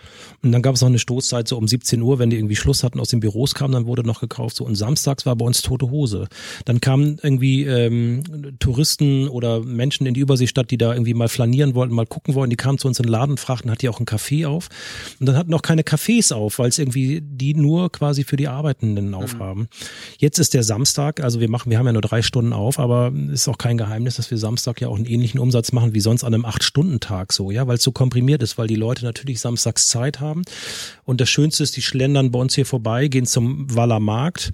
Und 0.42 0.52
dann 0.52 0.62
gab 0.62 0.74
es 0.74 0.80
noch 0.80 0.88
eine 0.88 0.98
Stoßzeit 0.98 1.48
so 1.48 1.56
um 1.56 1.66
17 1.66 2.00
Uhr, 2.02 2.18
wenn 2.18 2.30
die 2.30 2.36
irgendwie 2.36 2.56
Schluss 2.56 2.84
hatten, 2.84 3.00
aus 3.00 3.08
den 3.08 3.20
Büros 3.20 3.54
kamen, 3.54 3.72
dann 3.72 3.86
wurde 3.86 4.02
noch 4.04 4.20
gekauft. 4.20 4.56
So 4.56 4.64
und 4.64 4.74
samstags 4.74 5.26
war 5.26 5.36
bei 5.36 5.44
uns 5.44 5.62
tote 5.62 5.90
Hose. 5.90 6.28
Dann 6.64 6.80
kamen 6.80 7.18
irgendwie 7.22 7.64
ähm, 7.64 8.24
Touristen 8.58 9.28
oder 9.28 9.60
Menschen 9.60 10.06
in 10.06 10.14
die 10.14 10.20
Überseestadt, 10.20 10.70
die 10.70 10.78
da 10.78 10.92
irgendwie 10.92 11.14
mal 11.14 11.28
flanieren 11.28 11.74
wollten, 11.74 11.94
mal 11.94 12.06
gucken 12.06 12.34
wollten. 12.34 12.50
Die 12.50 12.56
kamen 12.56 12.78
zu 12.78 12.88
uns 12.88 12.98
in 12.98 13.04
den 13.04 13.12
Laden, 13.12 13.36
fragten, 13.36 13.70
hat 13.70 13.82
die 13.82 13.88
auch 13.88 14.00
ein 14.00 14.06
Café 14.06 14.46
auf? 14.46 14.68
Und 15.20 15.26
dann 15.26 15.36
hatten 15.36 15.50
noch 15.50 15.62
keine 15.62 15.82
Cafés 15.82 16.32
auf, 16.32 16.58
weil 16.58 16.68
es 16.68 16.78
irgendwie 16.78 17.20
die 17.22 17.54
nur 17.54 17.90
quasi 17.90 18.24
für 18.24 18.36
die 18.36 18.48
Arbeitenden 18.48 19.08
mhm. 19.08 19.14
aufhaben. 19.14 19.68
Jetzt 20.18 20.38
ist 20.38 20.53
der 20.54 20.62
Samstag, 20.62 21.20
also 21.20 21.40
wir 21.40 21.50
machen, 21.50 21.70
wir 21.70 21.78
haben 21.78 21.86
ja 21.86 21.92
nur 21.92 22.02
drei 22.02 22.22
Stunden 22.22 22.52
auf, 22.52 22.78
aber 22.78 23.12
ist 23.30 23.48
auch 23.48 23.58
kein 23.58 23.76
Geheimnis, 23.76 24.16
dass 24.16 24.30
wir 24.30 24.38
Samstag 24.38 24.80
ja 24.80 24.88
auch 24.88 24.96
einen 24.96 25.06
ähnlichen 25.06 25.40
Umsatz 25.40 25.72
machen 25.72 25.94
wie 25.94 26.00
sonst 26.00 26.24
an 26.24 26.32
einem 26.32 26.44
Acht-Stunden-Tag 26.44 27.32
so, 27.32 27.50
ja, 27.50 27.66
weil 27.66 27.76
es 27.76 27.82
so 27.82 27.92
komprimiert 27.92 28.42
ist, 28.42 28.56
weil 28.56 28.68
die 28.68 28.76
Leute 28.76 29.04
natürlich 29.04 29.40
samstags 29.40 29.88
Zeit 29.88 30.20
haben. 30.20 30.42
Und 31.04 31.20
das 31.20 31.28
Schönste 31.28 31.62
ist, 31.62 31.76
die 31.76 31.82
schlendern 31.82 32.30
bei 32.30 32.38
uns 32.38 32.54
hier 32.54 32.66
vorbei, 32.66 33.08
gehen 33.08 33.26
zum 33.26 33.74
Waller 33.74 34.00
Markt, 34.00 34.52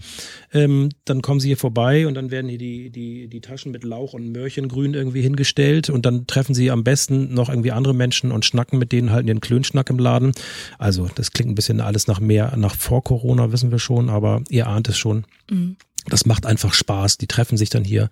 ähm, 0.52 0.88
dann 1.04 1.22
kommen 1.22 1.40
sie 1.40 1.48
hier 1.48 1.56
vorbei 1.56 2.06
und 2.06 2.14
dann 2.14 2.30
werden 2.30 2.48
hier 2.48 2.58
die, 2.58 2.90
die, 2.90 3.28
die 3.28 3.40
Taschen 3.40 3.70
mit 3.70 3.84
Lauch 3.84 4.14
und 4.14 4.32
Möhrchengrün 4.32 4.94
irgendwie 4.94 5.22
hingestellt 5.22 5.90
und 5.90 6.06
dann 6.06 6.26
treffen 6.26 6.54
sie 6.54 6.70
am 6.70 6.82
besten 6.82 7.34
noch 7.34 7.48
irgendwie 7.48 7.72
andere 7.72 7.94
Menschen 7.94 8.32
und 8.32 8.44
schnacken 8.44 8.78
mit 8.78 8.92
denen, 8.92 9.10
halten 9.10 9.28
ihren 9.28 9.40
Klönschnack 9.40 9.90
im 9.90 9.98
Laden. 9.98 10.32
Also 10.78 11.08
das 11.14 11.32
klingt 11.32 11.50
ein 11.50 11.54
bisschen 11.54 11.80
alles 11.80 12.06
nach 12.06 12.20
mehr, 12.20 12.56
nach 12.56 12.74
vor 12.74 13.04
Corona, 13.04 13.52
wissen 13.52 13.70
wir 13.70 13.78
schon, 13.78 14.08
aber 14.08 14.42
ihr 14.48 14.66
ahnt 14.66 14.88
es 14.88 14.98
schon. 14.98 15.26
Mhm 15.50 15.76
das 16.06 16.26
macht 16.26 16.46
einfach 16.46 16.74
Spaß. 16.74 17.18
Die 17.18 17.26
treffen 17.26 17.56
sich 17.56 17.70
dann 17.70 17.84
hier, 17.84 18.10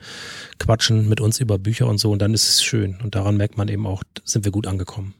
quatschen 0.58 1.08
mit 1.08 1.20
uns 1.20 1.40
über 1.40 1.58
Bücher 1.58 1.86
und 1.86 1.98
so 1.98 2.10
und 2.12 2.20
dann 2.20 2.34
ist 2.34 2.48
es 2.48 2.62
schön. 2.62 2.98
Und 3.02 3.14
daran 3.14 3.36
merkt 3.36 3.56
man 3.56 3.68
eben 3.68 3.86
auch, 3.86 4.02
sind 4.24 4.44
wir 4.44 4.52
gut 4.52 4.66
angekommen. 4.66 5.14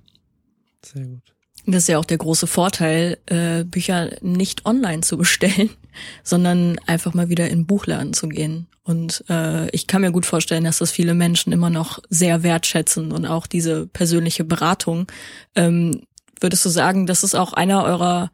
Sehr 0.84 1.04
gut. 1.04 1.22
Das 1.66 1.82
ist 1.82 1.88
ja 1.88 1.98
auch 1.98 2.04
der 2.04 2.18
große 2.18 2.46
Vorteil, 2.46 3.18
äh, 3.26 3.64
Bücher 3.64 4.10
nicht 4.22 4.64
online 4.64 5.02
zu 5.02 5.18
bestellen, 5.18 5.70
sondern 6.22 6.78
einfach 6.86 7.14
mal 7.14 7.28
wieder 7.28 7.48
in 7.48 7.60
den 7.60 7.66
Buchladen 7.66 8.14
zu 8.14 8.28
gehen. 8.28 8.68
Und 8.84 9.24
äh, 9.28 9.68
ich 9.70 9.86
kann 9.86 10.00
mir 10.00 10.12
gut 10.12 10.24
vorstellen, 10.24 10.64
dass 10.64 10.78
das 10.78 10.90
viele 10.90 11.12
Menschen 11.12 11.52
immer 11.52 11.68
noch 11.68 11.98
sehr 12.08 12.42
wertschätzen 12.42 13.12
und 13.12 13.26
auch 13.26 13.46
diese 13.46 13.86
persönliche 13.86 14.44
Beratung. 14.44 15.12
Ähm, 15.54 16.02
würdest 16.40 16.64
du 16.64 16.70
sagen, 16.70 17.06
das 17.06 17.22
ist 17.22 17.34
auch 17.34 17.52
einer 17.52 17.84
eurer 17.84 18.30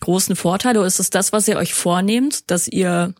großen 0.00 0.34
Vorteile 0.34 0.80
oder 0.80 0.88
ist 0.88 0.98
es 0.98 1.10
das, 1.10 1.32
was 1.32 1.46
ihr 1.46 1.58
euch 1.58 1.74
vornehmt, 1.74 2.50
dass 2.50 2.66
ihr 2.66 3.14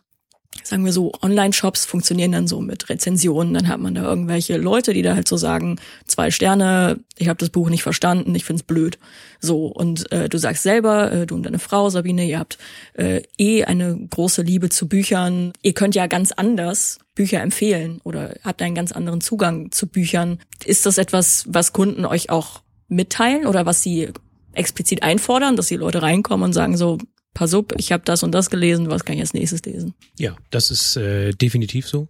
sagen 0.63 0.85
wir 0.85 0.93
so, 0.93 1.11
Online-Shops 1.21 1.85
funktionieren 1.85 2.31
dann 2.31 2.47
so 2.47 2.61
mit 2.61 2.89
Rezensionen. 2.89 3.53
Dann 3.53 3.67
hat 3.67 3.79
man 3.79 3.95
da 3.95 4.03
irgendwelche 4.03 4.57
Leute, 4.57 4.93
die 4.93 5.01
da 5.01 5.15
halt 5.15 5.27
so 5.27 5.37
sagen, 5.37 5.79
zwei 6.05 6.31
Sterne, 6.31 6.99
ich 7.17 7.27
habe 7.27 7.37
das 7.37 7.49
Buch 7.49 7.69
nicht 7.69 7.83
verstanden, 7.83 8.35
ich 8.35 8.45
find's 8.45 8.63
blöd. 8.63 8.99
So, 9.39 9.67
und 9.67 10.11
äh, 10.11 10.29
du 10.29 10.37
sagst 10.37 10.63
selber, 10.63 11.11
äh, 11.11 11.25
du 11.25 11.35
und 11.35 11.43
deine 11.43 11.59
Frau, 11.59 11.89
Sabine, 11.89 12.25
ihr 12.25 12.39
habt 12.39 12.57
äh, 12.93 13.21
eh 13.37 13.63
eine 13.63 13.97
große 14.09 14.41
Liebe 14.41 14.69
zu 14.69 14.87
Büchern. 14.87 15.53
Ihr 15.61 15.73
könnt 15.73 15.95
ja 15.95 16.07
ganz 16.07 16.31
anders 16.31 16.99
Bücher 17.15 17.41
empfehlen 17.41 17.99
oder 18.03 18.35
habt 18.43 18.61
einen 18.61 18.75
ganz 18.75 18.91
anderen 18.91 19.21
Zugang 19.21 19.71
zu 19.71 19.87
Büchern. 19.87 20.39
Ist 20.65 20.85
das 20.85 20.97
etwas, 20.97 21.45
was 21.47 21.73
Kunden 21.73 22.05
euch 22.05 22.29
auch 22.29 22.61
mitteilen 22.87 23.47
oder 23.47 23.65
was 23.65 23.81
sie 23.81 24.09
explizit 24.53 25.03
einfordern, 25.03 25.55
dass 25.55 25.67
die 25.67 25.75
Leute 25.75 26.01
reinkommen 26.01 26.45
und 26.45 26.53
sagen 26.53 26.77
so, 26.77 26.97
pass 27.33 27.53
up, 27.53 27.73
ich 27.77 27.91
habe 27.91 28.03
das 28.05 28.23
und 28.23 28.31
das 28.31 28.49
gelesen, 28.49 28.89
was 28.89 29.05
kann 29.05 29.15
ich 29.15 29.21
als 29.21 29.33
nächstes 29.33 29.63
lesen? 29.65 29.93
Ja, 30.17 30.35
das 30.49 30.71
ist 30.71 30.95
äh, 30.97 31.31
definitiv 31.31 31.87
so. 31.87 32.07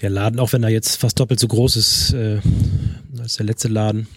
Der 0.00 0.10
Laden, 0.10 0.40
auch 0.40 0.52
wenn 0.52 0.62
er 0.62 0.68
jetzt 0.68 0.96
fast 0.96 1.18
doppelt 1.18 1.40
so 1.40 1.48
groß 1.48 1.76
ist 1.76 2.12
äh, 2.12 2.40
als 3.18 3.36
der 3.36 3.46
letzte 3.46 3.68
Laden, 3.68 4.08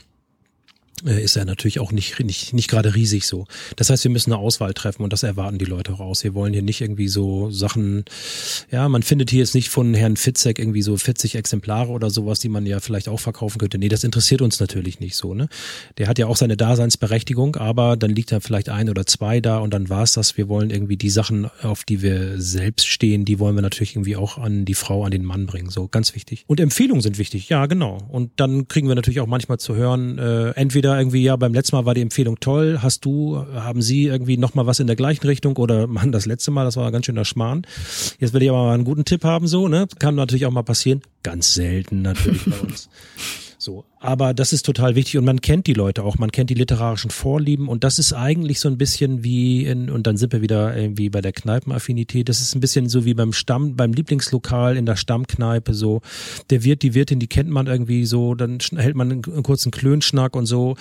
ist 1.06 1.36
er 1.36 1.46
natürlich 1.46 1.80
auch 1.80 1.92
nicht, 1.92 2.20
nicht, 2.20 2.54
nicht 2.54 2.70
gerade 2.70 2.96
riesig 2.96 3.26
so. 3.26 3.46
Das 3.76 3.90
heißt, 3.90 4.04
wir 4.04 4.12
müssen 4.12 4.34
eine 4.34 4.42
Auswahl 4.42 4.74
treffen 4.74 5.04
und 5.04 5.14
das 5.14 5.24
erwarten 5.24 5.58
die 5.58 5.66
Leute 5.66 5.94
raus. 5.94 6.24
Wir 6.24 6.34
wollen 6.34 6.54
hier 6.54 6.62
nicht 6.62 6.82
irgendwie 6.82 7.08
so 7.08 7.52
Sachen, 7.52 8.06
ja, 8.72 8.88
man 8.90 9.04
findet 9.04 9.30
hier 9.30 9.40
jetzt 9.40 9.56
nicht 9.56 9.70
von 9.70 9.94
Herrn 9.94 10.18
Fitzek 10.18 10.60
irgendwie 10.60 10.82
so 10.82 10.98
40 10.98 11.36
Exemplare 11.36 11.90
oder 11.90 12.10
sowas, 12.10 12.40
die 12.40 12.50
man 12.50 12.66
ja 12.66 12.80
vielleicht 12.80 13.08
auch 13.10 13.20
verkaufen 13.20 13.60
könnte. 13.60 13.78
Nee, 13.78 13.90
das 13.90 14.04
interessiert 14.04 14.42
uns 14.42 14.60
natürlich 14.60 15.00
nicht 15.00 15.16
so, 15.16 15.34
ne? 15.34 15.48
Der 15.98 16.08
hat 16.08 16.20
ja 16.20 16.28
auch 16.28 16.38
seine 16.38 16.58
Daseinsberechtigung, 16.58 17.56
aber 17.56 17.98
dann 17.98 18.12
liegt 18.12 18.32
da 18.32 18.40
vielleicht 18.40 18.70
ein 18.70 18.90
oder 18.90 19.06
zwei 19.06 19.42
da 19.42 19.60
und 19.60 19.74
dann 19.74 19.90
war's 19.90 20.14
das. 20.14 20.38
Wir 20.38 20.50
wollen 20.50 20.70
irgendwie 20.70 20.98
die 20.98 21.10
Sachen, 21.10 21.50
auf 21.62 21.84
die 21.84 22.02
wir 22.02 22.42
selbst 22.42 22.88
stehen, 22.88 23.26
die 23.26 23.40
wollen 23.40 23.56
wir 23.56 23.62
natürlich 23.62 23.96
irgendwie 23.96 24.16
auch 24.16 24.38
an 24.38 24.66
die 24.66 24.74
Frau, 24.74 25.04
an 25.04 25.12
den 25.12 25.26
Mann 25.26 25.46
bringen. 25.46 25.70
So, 25.70 25.88
ganz 25.88 26.16
wichtig. 26.16 26.44
Und 26.48 26.60
Empfehlungen 26.60 27.02
sind 27.02 27.18
wichtig, 27.18 27.50
ja, 27.50 27.66
genau. 27.66 27.98
Und 28.10 28.32
dann 28.38 28.68
kriegen 28.68 28.88
wir 28.88 28.96
natürlich 28.96 29.20
auch 29.20 29.28
manchmal 29.28 29.60
zu 29.60 29.76
hören, 29.76 30.18
äh, 30.18 30.52
entweder 30.52 30.89
wieder 30.90 31.00
irgendwie, 31.00 31.24
ja, 31.24 31.36
beim 31.36 31.54
letzten 31.54 31.76
Mal 31.76 31.86
war 31.86 31.94
die 31.94 32.02
Empfehlung 32.02 32.40
toll. 32.40 32.80
Hast 32.82 33.06
du, 33.06 33.46
haben 33.54 33.82
Sie 33.82 34.06
irgendwie 34.06 34.38
nochmal 34.38 34.66
was 34.66 34.80
in 34.80 34.88
der 34.88 34.96
gleichen 34.96 35.26
Richtung 35.26 35.58
oder 35.58 35.88
machen 35.88 36.12
das 36.12 36.26
letzte 36.26 36.52
Mal, 36.52 36.66
das 36.66 36.78
war 36.78 36.92
ganz 36.92 37.06
schöner 37.06 37.26
Schmarrn. 37.26 37.66
Jetzt 38.20 38.34
will 38.34 38.42
ich 38.42 38.50
aber 38.50 38.64
mal 38.64 38.74
einen 38.74 38.86
guten 38.86 39.06
Tipp 39.06 39.24
haben, 39.24 39.48
so, 39.48 39.68
ne? 39.68 39.88
Kann 40.00 40.16
natürlich 40.16 40.46
auch 40.46 40.52
mal 40.52 40.64
passieren. 40.64 41.02
Ganz 41.24 41.54
selten 41.54 42.02
natürlich 42.02 42.46
bei 42.46 42.58
uns. 42.60 42.90
So, 43.62 43.84
aber 44.00 44.34
das 44.34 44.54
ist 44.54 44.66
total 44.66 44.96
wichtig 44.96 45.18
und 45.18 45.26
man 45.26 45.42
kennt 45.42 45.68
die 45.68 45.74
Leute 45.74 46.04
auch, 46.04 46.18
man 46.18 46.32
kennt 46.32 46.50
die 46.50 46.54
literarischen 46.54 47.12
Vorlieben 47.12 47.68
und 47.68 47.84
das 47.84 48.00
ist 48.00 48.14
eigentlich 48.14 48.62
so 48.62 48.70
ein 48.70 48.78
bisschen 48.78 49.22
wie 49.22 49.66
in, 49.66 49.90
und 49.90 50.08
dann 50.08 50.16
sind 50.16 50.32
wir 50.32 50.42
wieder 50.42 50.78
irgendwie 50.78 51.10
bei 51.10 51.20
der 51.20 51.34
Kneipenaffinität. 51.34 52.30
Das 52.30 52.40
ist 52.40 52.56
ein 52.56 52.62
bisschen 52.62 52.88
so 52.88 53.04
wie 53.04 53.14
beim 53.14 53.34
Stamm, 53.34 53.76
beim 53.76 53.92
Lieblingslokal 53.92 54.78
in 54.78 54.86
der 54.86 54.96
Stammkneipe 54.96 55.74
so. 55.74 56.00
Der 56.50 56.64
Wirt, 56.64 56.84
die 56.84 56.94
Wirtin, 56.94 57.20
die 57.20 57.28
kennt 57.28 57.50
man 57.50 57.68
irgendwie 57.68 58.06
so, 58.06 58.34
dann 58.34 58.60
hält 58.78 58.96
man 58.96 59.12
einen, 59.12 59.26
einen 59.26 59.44
kurzen 59.44 59.72
Klönschnack 59.72 60.38
und 60.38 60.46
so. 60.46 60.78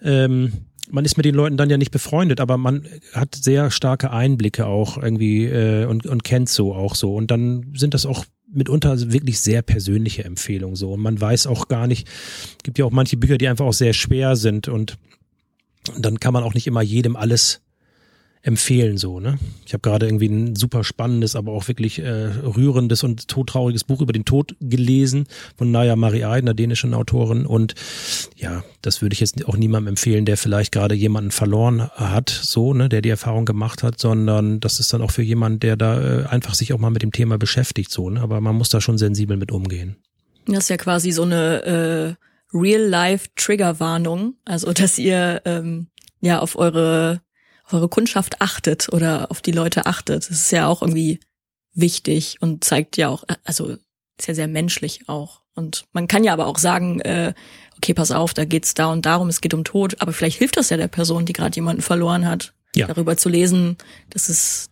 Ähm, 0.00 0.52
man 0.90 1.04
ist 1.04 1.16
mit 1.16 1.26
den 1.26 1.34
Leuten 1.34 1.56
dann 1.56 1.70
ja 1.70 1.76
nicht 1.76 1.90
befreundet, 1.90 2.38
aber 2.38 2.56
man 2.56 2.86
hat 3.14 3.34
sehr 3.34 3.72
starke 3.72 4.12
Einblicke 4.12 4.66
auch 4.66 4.96
irgendwie 4.96 5.46
äh, 5.46 5.86
und, 5.86 6.06
und 6.06 6.22
kennt 6.22 6.48
so 6.48 6.72
auch 6.72 6.94
so. 6.94 7.16
Und 7.16 7.32
dann 7.32 7.72
sind 7.74 7.94
das 7.94 8.06
auch 8.06 8.24
mitunter 8.52 9.12
wirklich 9.12 9.40
sehr 9.40 9.62
persönliche 9.62 10.24
Empfehlungen 10.24 10.76
so. 10.76 10.92
Und 10.92 11.00
man 11.00 11.20
weiß 11.20 11.46
auch 11.46 11.68
gar 11.68 11.86
nicht, 11.86 12.08
gibt 12.62 12.78
ja 12.78 12.84
auch 12.84 12.90
manche 12.90 13.16
Bücher, 13.16 13.38
die 13.38 13.48
einfach 13.48 13.66
auch 13.66 13.72
sehr 13.72 13.92
schwer 13.92 14.36
sind 14.36 14.68
und 14.68 14.98
dann 15.98 16.20
kann 16.20 16.32
man 16.32 16.44
auch 16.44 16.54
nicht 16.54 16.66
immer 16.66 16.82
jedem 16.82 17.16
alles 17.16 17.60
empfehlen 18.42 18.98
so, 18.98 19.20
ne? 19.20 19.38
Ich 19.64 19.72
habe 19.72 19.82
gerade 19.82 20.06
irgendwie 20.06 20.26
ein 20.26 20.56
super 20.56 20.82
spannendes, 20.82 21.36
aber 21.36 21.52
auch 21.52 21.68
wirklich 21.68 22.00
äh, 22.00 22.10
rührendes 22.10 23.04
und 23.04 23.28
todtrauriges 23.28 23.84
Buch 23.84 24.00
über 24.00 24.12
den 24.12 24.24
Tod 24.24 24.56
gelesen 24.60 25.26
von 25.56 25.70
Naya 25.70 25.94
Mariai, 25.94 26.38
einer 26.38 26.52
dänischen 26.52 26.92
Autorin 26.92 27.46
und 27.46 27.74
ja, 28.36 28.64
das 28.82 29.00
würde 29.00 29.14
ich 29.14 29.20
jetzt 29.20 29.44
auch 29.46 29.56
niemandem 29.56 29.92
empfehlen, 29.92 30.24
der 30.24 30.36
vielleicht 30.36 30.72
gerade 30.72 30.96
jemanden 30.96 31.30
verloren 31.30 31.88
hat, 31.94 32.30
so, 32.30 32.74
ne, 32.74 32.88
der 32.88 33.00
die 33.00 33.10
Erfahrung 33.10 33.44
gemacht 33.44 33.84
hat, 33.84 34.00
sondern 34.00 34.58
das 34.58 34.80
ist 34.80 34.92
dann 34.92 35.02
auch 35.02 35.12
für 35.12 35.22
jemanden, 35.22 35.60
der 35.60 35.76
da 35.76 36.00
äh, 36.00 36.26
einfach 36.26 36.54
sich 36.54 36.72
auch 36.72 36.78
mal 36.78 36.90
mit 36.90 37.02
dem 37.02 37.12
Thema 37.12 37.38
beschäftigt, 37.38 37.92
so, 37.92 38.10
ne? 38.10 38.20
Aber 38.20 38.40
man 38.40 38.56
muss 38.56 38.70
da 38.70 38.80
schon 38.80 38.98
sensibel 38.98 39.36
mit 39.36 39.52
umgehen. 39.52 39.96
Das 40.46 40.64
ist 40.64 40.70
ja 40.70 40.76
quasi 40.76 41.12
so 41.12 41.22
eine 41.22 42.16
äh, 42.52 42.56
Real-Life-Triggerwarnung, 42.56 44.34
also 44.44 44.72
dass 44.72 44.98
ihr 44.98 45.42
ähm, 45.44 45.86
ja 46.20 46.40
auf 46.40 46.56
eure 46.56 47.20
eure 47.70 47.88
Kundschaft 47.88 48.40
achtet 48.40 48.92
oder 48.92 49.30
auf 49.30 49.40
die 49.40 49.52
Leute 49.52 49.86
achtet. 49.86 50.28
Das 50.28 50.30
ist 50.30 50.52
ja 50.52 50.66
auch 50.66 50.82
irgendwie 50.82 51.20
wichtig 51.74 52.36
und 52.40 52.64
zeigt 52.64 52.96
ja 52.96 53.08
auch, 53.08 53.24
also 53.44 53.76
ist 54.18 54.28
ja 54.28 54.34
sehr 54.34 54.48
menschlich 54.48 55.08
auch. 55.08 55.42
Und 55.54 55.84
man 55.92 56.08
kann 56.08 56.24
ja 56.24 56.32
aber 56.32 56.46
auch 56.46 56.58
sagen, 56.58 57.00
äh, 57.00 57.34
okay, 57.76 57.94
pass 57.94 58.10
auf, 58.10 58.34
da 58.34 58.44
geht's 58.44 58.74
da 58.74 58.86
und 58.86 59.04
darum, 59.04 59.28
es 59.28 59.40
geht 59.40 59.54
um 59.54 59.64
Tod, 59.64 60.00
aber 60.00 60.12
vielleicht 60.12 60.38
hilft 60.38 60.56
das 60.56 60.70
ja 60.70 60.76
der 60.76 60.88
Person, 60.88 61.26
die 61.26 61.32
gerade 61.32 61.54
jemanden 61.56 61.82
verloren 61.82 62.26
hat, 62.26 62.54
ja. 62.74 62.86
darüber 62.86 63.16
zu 63.16 63.28
lesen, 63.28 63.76
dass 64.10 64.28
es 64.28 64.70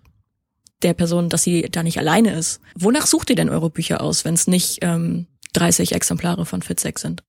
der 0.83 0.95
Person, 0.95 1.29
dass 1.29 1.43
sie 1.43 1.63
da 1.71 1.83
nicht 1.83 1.99
alleine 1.99 2.33
ist. 2.33 2.61
Wonach 2.75 3.07
sucht 3.07 3.31
ihr 3.31 3.37
denn 3.37 3.51
eure 3.51 3.69
Bücher 3.69 4.01
aus, 4.01 4.25
wenn 4.25 4.35
es 4.35 4.47
nicht 4.47 4.79
ähm, 4.83 5.27
30 5.53 5.93
Exemplare 5.93 6.47
von 6.47 6.63
Fitzek 6.63 6.99
sind? 6.99 7.23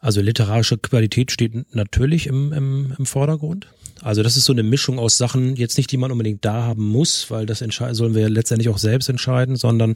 Also 0.00 0.20
literarische 0.20 0.78
Qualität 0.78 1.32
steht 1.32 1.74
natürlich 1.74 2.26
im, 2.26 2.52
im, 2.52 2.94
im 2.96 3.06
Vordergrund. 3.06 3.66
Also 4.00 4.22
das 4.22 4.36
ist 4.36 4.44
so 4.44 4.52
eine 4.52 4.62
Mischung 4.62 4.98
aus 4.98 5.18
Sachen, 5.18 5.56
jetzt 5.56 5.76
nicht, 5.76 5.90
die 5.90 5.96
man 5.96 6.12
unbedingt 6.12 6.44
da 6.44 6.62
haben 6.62 6.86
muss, 6.86 7.30
weil 7.30 7.46
das 7.46 7.58
sollen 7.58 8.14
wir 8.14 8.28
letztendlich 8.28 8.68
auch 8.68 8.78
selbst 8.78 9.08
entscheiden, 9.08 9.56
sondern 9.56 9.94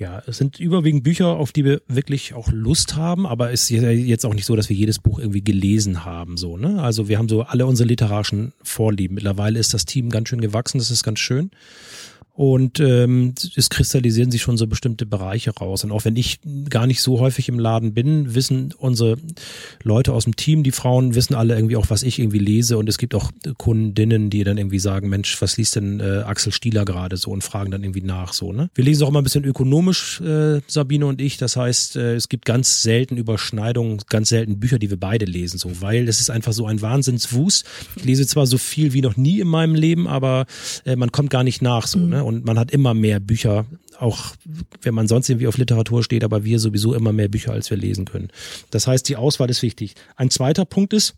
ja, 0.00 0.22
es 0.26 0.38
sind 0.38 0.58
überwiegend 0.58 1.04
Bücher, 1.04 1.26
auf 1.26 1.52
die 1.52 1.64
wir 1.64 1.82
wirklich 1.86 2.32
auch 2.32 2.50
Lust 2.50 2.96
haben, 2.96 3.26
aber 3.26 3.52
es 3.52 3.70
ist 3.70 3.82
jetzt 3.82 4.24
auch 4.24 4.32
nicht 4.32 4.46
so, 4.46 4.56
dass 4.56 4.70
wir 4.70 4.76
jedes 4.76 4.98
Buch 4.98 5.18
irgendwie 5.18 5.44
gelesen 5.44 6.06
haben, 6.06 6.38
so, 6.38 6.56
ne? 6.56 6.82
Also 6.82 7.08
wir 7.08 7.18
haben 7.18 7.28
so 7.28 7.42
alle 7.42 7.66
unsere 7.66 7.86
literarischen 7.86 8.54
Vorlieben. 8.62 9.14
Mittlerweile 9.14 9.58
ist 9.58 9.74
das 9.74 9.84
Team 9.84 10.08
ganz 10.08 10.30
schön 10.30 10.40
gewachsen, 10.40 10.78
das 10.78 10.90
ist 10.90 11.02
ganz 11.02 11.18
schön. 11.18 11.50
Und 12.32 12.80
ähm, 12.80 13.34
es 13.56 13.68
kristallisieren 13.70 14.30
sich 14.30 14.40
schon 14.40 14.56
so 14.56 14.66
bestimmte 14.66 15.04
Bereiche 15.04 15.50
raus. 15.50 15.84
Und 15.84 15.92
auch 15.92 16.04
wenn 16.04 16.16
ich 16.16 16.40
gar 16.68 16.86
nicht 16.86 17.02
so 17.02 17.20
häufig 17.20 17.48
im 17.48 17.58
Laden 17.58 17.92
bin, 17.92 18.34
wissen 18.34 18.72
unsere 18.78 19.16
Leute 19.82 20.12
aus 20.12 20.24
dem 20.24 20.36
Team, 20.36 20.62
die 20.62 20.72
Frauen, 20.72 21.14
wissen 21.14 21.34
alle 21.34 21.54
irgendwie 21.54 21.76
auch, 21.76 21.90
was 21.90 22.02
ich 22.02 22.18
irgendwie 22.18 22.38
lese. 22.38 22.78
Und 22.78 22.88
es 22.88 22.98
gibt 22.98 23.14
auch 23.14 23.30
Kundinnen, 23.58 24.30
die 24.30 24.44
dann 24.44 24.58
irgendwie 24.58 24.78
sagen, 24.78 25.08
Mensch, 25.08 25.40
was 25.42 25.56
liest 25.56 25.76
denn 25.76 26.00
äh, 26.00 26.22
Axel 26.24 26.52
Stieler 26.52 26.84
gerade 26.84 27.16
so 27.16 27.30
und 27.30 27.44
fragen 27.44 27.70
dann 27.70 27.82
irgendwie 27.82 28.02
nach 28.02 28.32
so. 28.32 28.52
Ne? 28.52 28.70
Wir 28.74 28.84
lesen 28.84 29.04
auch 29.04 29.08
immer 29.08 29.20
ein 29.20 29.24
bisschen 29.24 29.44
ökonomisch, 29.44 30.20
äh, 30.20 30.60
Sabine 30.66 31.06
und 31.06 31.20
ich. 31.20 31.36
Das 31.36 31.56
heißt, 31.56 31.96
äh, 31.96 32.14
es 32.14 32.28
gibt 32.28 32.44
ganz 32.44 32.82
selten 32.82 33.16
Überschneidungen, 33.16 34.00
ganz 34.08 34.30
selten 34.30 34.60
Bücher, 34.60 34.78
die 34.78 34.90
wir 34.90 34.98
beide 34.98 35.26
lesen, 35.26 35.58
so, 35.58 35.80
weil 35.80 36.08
es 36.08 36.20
ist 36.20 36.30
einfach 36.30 36.52
so 36.52 36.66
ein 36.66 36.80
Wahnsinnswust. 36.80 37.66
Ich 37.96 38.04
lese 38.04 38.26
zwar 38.26 38.46
so 38.46 38.56
viel 38.56 38.92
wie 38.92 39.02
noch 39.02 39.16
nie 39.16 39.40
in 39.40 39.48
meinem 39.48 39.74
Leben, 39.74 40.06
aber 40.06 40.46
äh, 40.84 40.96
man 40.96 41.12
kommt 41.12 41.30
gar 41.30 41.44
nicht 41.44 41.60
nach 41.60 41.86
so. 41.86 41.98
Ne? 41.98 42.19
Und 42.24 42.44
man 42.44 42.58
hat 42.58 42.70
immer 42.70 42.94
mehr 42.94 43.20
Bücher, 43.20 43.66
auch 43.98 44.34
wenn 44.82 44.94
man 44.94 45.08
sonst 45.08 45.28
irgendwie 45.28 45.46
auf 45.46 45.58
Literatur 45.58 46.02
steht, 46.02 46.24
aber 46.24 46.44
wir 46.44 46.58
sowieso 46.58 46.94
immer 46.94 47.12
mehr 47.12 47.28
Bücher, 47.28 47.52
als 47.52 47.70
wir 47.70 47.76
lesen 47.76 48.04
können. 48.04 48.28
Das 48.70 48.86
heißt, 48.86 49.08
die 49.08 49.16
Auswahl 49.16 49.50
ist 49.50 49.62
wichtig. 49.62 49.94
Ein 50.16 50.30
zweiter 50.30 50.64
Punkt 50.64 50.92
ist, 50.92 51.14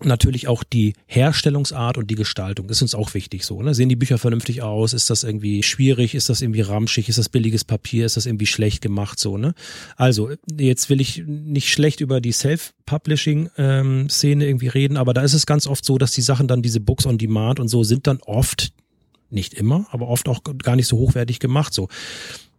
Natürlich 0.00 0.46
auch 0.46 0.62
die 0.62 0.92
Herstellungsart 1.06 1.98
und 1.98 2.08
die 2.08 2.14
Gestaltung 2.14 2.68
ist 2.68 2.82
uns 2.82 2.94
auch 2.94 3.14
wichtig 3.14 3.44
so. 3.44 3.60
Ne? 3.62 3.74
Sehen 3.74 3.88
die 3.88 3.96
Bücher 3.96 4.16
vernünftig 4.16 4.62
aus? 4.62 4.92
Ist 4.92 5.10
das 5.10 5.24
irgendwie 5.24 5.64
schwierig? 5.64 6.14
Ist 6.14 6.28
das 6.28 6.40
irgendwie 6.40 6.60
ramschig? 6.60 7.08
Ist 7.08 7.18
das 7.18 7.28
billiges 7.28 7.64
Papier? 7.64 8.06
Ist 8.06 8.16
das 8.16 8.26
irgendwie 8.26 8.46
schlecht 8.46 8.80
gemacht 8.80 9.18
so? 9.18 9.38
Ne? 9.38 9.54
Also 9.96 10.30
jetzt 10.56 10.88
will 10.88 11.00
ich 11.00 11.24
nicht 11.26 11.72
schlecht 11.72 12.00
über 12.00 12.20
die 12.20 12.30
Self-Publishing-Szene 12.30 14.44
ähm, 14.44 14.48
irgendwie 14.48 14.68
reden, 14.68 14.96
aber 14.96 15.14
da 15.14 15.22
ist 15.22 15.34
es 15.34 15.46
ganz 15.46 15.66
oft 15.66 15.84
so, 15.84 15.98
dass 15.98 16.12
die 16.12 16.22
Sachen 16.22 16.46
dann 16.46 16.62
diese 16.62 16.78
Books 16.78 17.04
on 17.04 17.18
Demand 17.18 17.58
und 17.58 17.66
so 17.66 17.82
sind 17.82 18.06
dann 18.06 18.20
oft 18.24 18.70
nicht 19.30 19.54
immer, 19.54 19.86
aber 19.90 20.08
oft 20.08 20.28
auch 20.28 20.40
gar 20.62 20.76
nicht 20.76 20.86
so 20.86 20.96
hochwertig 20.98 21.38
gemacht. 21.38 21.74
So 21.74 21.88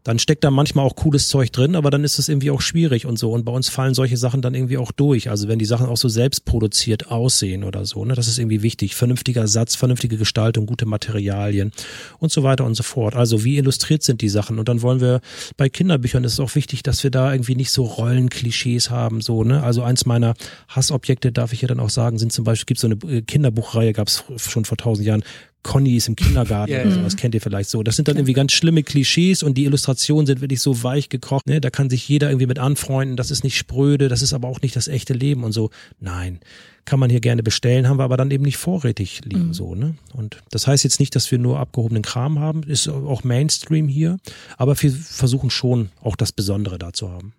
dann 0.03 0.17
steckt 0.17 0.43
da 0.43 0.49
manchmal 0.51 0.85
auch 0.85 0.95
cooles 0.95 1.27
Zeug 1.27 1.51
drin, 1.51 1.75
aber 1.75 1.91
dann 1.91 2.03
ist 2.03 2.19
es 2.19 2.29
irgendwie 2.29 2.51
auch 2.51 2.61
schwierig 2.61 3.05
und 3.05 3.19
so. 3.19 3.31
Und 3.31 3.43
bei 3.43 3.51
uns 3.51 3.67
fallen 3.69 3.93
solche 3.93 4.15
Sachen 4.15 4.41
dann 4.41 4.55
irgendwie 4.55 4.77
auch 4.77 4.91
durch. 4.91 5.29
Also 5.29 5.47
wenn 5.47 5.59
die 5.59 5.65
Sachen 5.65 5.87
auch 5.87 5.97
so 5.97 6.07
selbst 6.07 6.45
produziert 6.45 7.11
aussehen 7.11 7.63
oder 7.63 7.85
so, 7.85 8.05
ne, 8.05 8.15
das 8.15 8.27
ist 8.27 8.39
irgendwie 8.39 8.63
wichtig. 8.63 8.95
Vernünftiger 8.95 9.47
Satz, 9.47 9.75
vernünftige 9.75 10.17
Gestaltung, 10.17 10.65
gute 10.67 10.85
Materialien 10.85 11.71
und 12.17 12.31
so 12.31 12.43
weiter 12.43 12.65
und 12.65 12.75
so 12.75 12.83
fort. 12.83 13.15
Also 13.15 13.43
wie 13.43 13.57
illustriert 13.57 14.01
sind 14.01 14.21
die 14.21 14.29
Sachen? 14.29 14.57
Und 14.57 14.69
dann 14.69 14.81
wollen 14.81 15.01
wir 15.01 15.19
bei 15.57 15.67
Kinderbüchern 15.67 16.23
ist 16.23 16.33
es 16.33 16.39
auch 16.39 16.55
wichtig, 16.55 16.81
dass 16.81 17.03
wir 17.03 17.11
da 17.11 17.33
irgendwie 17.33 17.55
nicht 17.55 17.71
so 17.71 17.83
Rollenklischees 17.83 18.89
haben, 18.89 19.19
so, 19.19 19.43
ne? 19.43 19.61
Also 19.61 19.83
eins 19.83 20.05
meiner 20.05 20.33
Hassobjekte, 20.69 21.31
darf 21.31 21.51
ich 21.51 21.61
ja 21.61 21.67
dann 21.67 21.79
auch 21.79 21.89
sagen, 21.89 22.17
sind 22.17 22.31
zum 22.31 22.45
Beispiel, 22.45 22.65
gibt 22.65 22.79
so 22.79 22.87
eine 22.87 22.95
äh, 23.17 23.21
Kinderbuchreihe, 23.21 23.91
gab 23.93 24.07
es 24.07 24.23
schon 24.37 24.65
vor 24.65 24.77
tausend 24.77 25.05
Jahren, 25.05 25.23
Conny 25.63 25.95
ist 25.95 26.07
im 26.07 26.15
Kindergarten 26.15 26.71
Ja, 26.73 26.81
oder 26.81 26.91
sowas, 26.91 27.17
kennt 27.17 27.35
ihr 27.35 27.41
vielleicht 27.41 27.69
so. 27.69 27.83
Das 27.83 27.95
sind 27.95 28.07
dann 28.07 28.17
irgendwie 28.17 28.33
ganz 28.33 28.53
schlimme 28.53 28.83
Klischees 28.83 29.43
und 29.43 29.57
die 29.57 29.65
Illustrationen 29.65 30.25
sind 30.25 30.41
wirklich 30.41 30.61
so 30.61 30.83
weich 30.83 31.09
gekocht. 31.09 31.47
Ne? 31.47 31.61
Da 31.61 31.69
kann 31.69 31.89
sich 31.89 32.07
jeder 32.07 32.29
irgendwie 32.29 32.47
mit 32.47 32.59
anfreunden. 32.59 33.17
Das 33.17 33.31
ist 33.31 33.43
nicht 33.43 33.57
spröde, 33.57 34.07
das 34.07 34.21
ist 34.21 34.33
aber 34.33 34.47
auch 34.47 34.61
nicht 34.61 34.75
das 34.75 34.87
echte 34.87 35.13
Leben 35.13 35.43
und 35.43 35.51
so. 35.51 35.69
Nein, 35.99 36.39
kann 36.85 36.99
man 36.99 37.09
hier 37.09 37.19
gerne 37.19 37.43
bestellen, 37.43 37.87
haben 37.87 37.99
wir 37.99 38.03
aber 38.03 38.17
dann 38.17 38.31
eben 38.31 38.43
nicht 38.43 38.57
vorrätig 38.57 39.21
liegen 39.23 39.53
so. 39.53 39.75
Ne? 39.75 39.95
Und 40.13 40.41
das 40.49 40.65
heißt 40.65 40.83
jetzt 40.83 40.99
nicht, 40.99 41.15
dass 41.15 41.29
wir 41.31 41.37
nur 41.37 41.59
abgehobenen 41.59 42.03
Kram 42.03 42.39
haben, 42.39 42.63
ist 42.63 42.87
auch 42.87 43.23
Mainstream 43.23 43.87
hier, 43.87 44.17
aber 44.57 44.81
wir 44.81 44.91
versuchen 44.91 45.49
schon 45.49 45.89
auch 46.01 46.15
das 46.15 46.31
Besondere 46.31 46.79
da 46.79 46.93
zu 46.93 47.11
haben. 47.11 47.33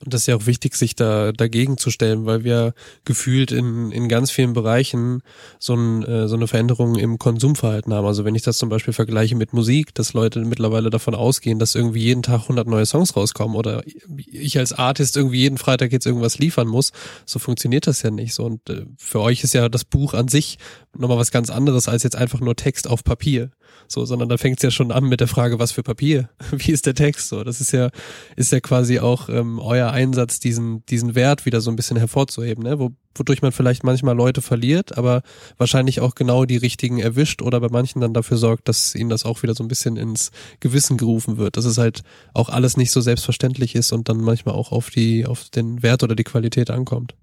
Und 0.00 0.12
das 0.12 0.22
ist 0.22 0.26
ja 0.26 0.36
auch 0.36 0.46
wichtig, 0.46 0.74
sich 0.74 0.96
da 0.96 1.32
dagegen 1.32 1.78
zu 1.78 1.90
stellen, 1.90 2.26
weil 2.26 2.44
wir 2.44 2.74
gefühlt 3.04 3.52
in, 3.52 3.90
in 3.90 4.08
ganz 4.08 4.30
vielen 4.30 4.52
Bereichen 4.52 5.22
so, 5.58 5.74
ein, 5.74 6.02
äh, 6.04 6.28
so 6.28 6.34
eine 6.34 6.46
Veränderung 6.46 6.96
im 6.96 7.18
Konsumverhalten 7.18 7.94
haben. 7.94 8.06
Also 8.06 8.24
wenn 8.24 8.34
ich 8.34 8.42
das 8.42 8.58
zum 8.58 8.68
Beispiel 8.68 8.92
vergleiche 8.92 9.36
mit 9.36 9.52
Musik, 9.52 9.94
dass 9.94 10.12
Leute 10.12 10.40
mittlerweile 10.40 10.90
davon 10.90 11.14
ausgehen, 11.14 11.58
dass 11.58 11.74
irgendwie 11.74 12.00
jeden 12.00 12.22
Tag 12.22 12.42
100 12.42 12.66
neue 12.66 12.84
Songs 12.86 13.16
rauskommen 13.16 13.56
oder 13.56 13.82
ich 14.16 14.58
als 14.58 14.72
Artist 14.72 15.16
irgendwie 15.16 15.38
jeden 15.38 15.58
Freitag 15.58 15.92
jetzt 15.92 16.06
irgendwas 16.06 16.38
liefern 16.38 16.68
muss, 16.68 16.92
so 17.24 17.38
funktioniert 17.38 17.86
das 17.86 18.02
ja 18.02 18.10
nicht. 18.10 18.34
So 18.34 18.44
und 18.44 18.68
äh, 18.68 18.84
für 18.98 19.20
euch 19.20 19.42
ist 19.42 19.54
ja 19.54 19.68
das 19.68 19.84
Buch 19.84 20.12
an 20.12 20.28
sich 20.28 20.58
nochmal 20.96 21.18
was 21.18 21.30
ganz 21.30 21.50
anderes 21.50 21.88
als 21.88 22.02
jetzt 22.02 22.16
einfach 22.16 22.40
nur 22.40 22.56
Text 22.56 22.88
auf 22.88 23.04
Papier. 23.04 23.50
So, 23.88 24.04
sondern 24.04 24.28
da 24.28 24.36
fängt 24.36 24.58
es 24.58 24.62
ja 24.62 24.70
schon 24.70 24.92
an 24.92 25.04
mit 25.04 25.20
der 25.20 25.28
Frage, 25.28 25.58
was 25.58 25.72
für 25.72 25.82
Papier? 25.82 26.28
Wie 26.50 26.72
ist 26.72 26.86
der 26.86 26.94
Text? 26.94 27.28
So, 27.28 27.44
das 27.44 27.60
ist 27.60 27.72
ja, 27.72 27.90
ist 28.36 28.52
ja 28.52 28.60
quasi 28.60 28.98
auch 28.98 29.28
ähm, 29.28 29.58
euer 29.58 29.90
Einsatz, 29.90 30.40
diesen, 30.40 30.84
diesen 30.86 31.14
Wert 31.14 31.46
wieder 31.46 31.60
so 31.60 31.70
ein 31.70 31.76
bisschen 31.76 31.96
hervorzuheben, 31.96 32.64
ne? 32.64 32.78
Wo, 32.78 32.90
wodurch 33.14 33.42
man 33.42 33.52
vielleicht 33.52 33.84
manchmal 33.84 34.16
Leute 34.16 34.42
verliert, 34.42 34.98
aber 34.98 35.22
wahrscheinlich 35.56 36.00
auch 36.00 36.14
genau 36.14 36.44
die 36.44 36.56
richtigen 36.56 36.98
erwischt 36.98 37.42
oder 37.42 37.60
bei 37.60 37.68
manchen 37.70 38.00
dann 38.00 38.14
dafür 38.14 38.36
sorgt, 38.36 38.68
dass 38.68 38.94
ihnen 38.94 39.10
das 39.10 39.24
auch 39.24 39.42
wieder 39.42 39.54
so 39.54 39.62
ein 39.62 39.68
bisschen 39.68 39.96
ins 39.96 40.30
Gewissen 40.60 40.96
gerufen 40.96 41.36
wird, 41.36 41.56
dass 41.56 41.64
es 41.64 41.78
halt 41.78 42.02
auch 42.32 42.48
alles 42.48 42.76
nicht 42.76 42.90
so 42.90 43.00
selbstverständlich 43.00 43.74
ist 43.74 43.92
und 43.92 44.08
dann 44.08 44.18
manchmal 44.18 44.54
auch 44.54 44.72
auf 44.72 44.90
die, 44.90 45.26
auf 45.26 45.48
den 45.50 45.82
Wert 45.82 46.02
oder 46.02 46.16
die 46.16 46.24
Qualität 46.24 46.70
ankommt. 46.70 47.14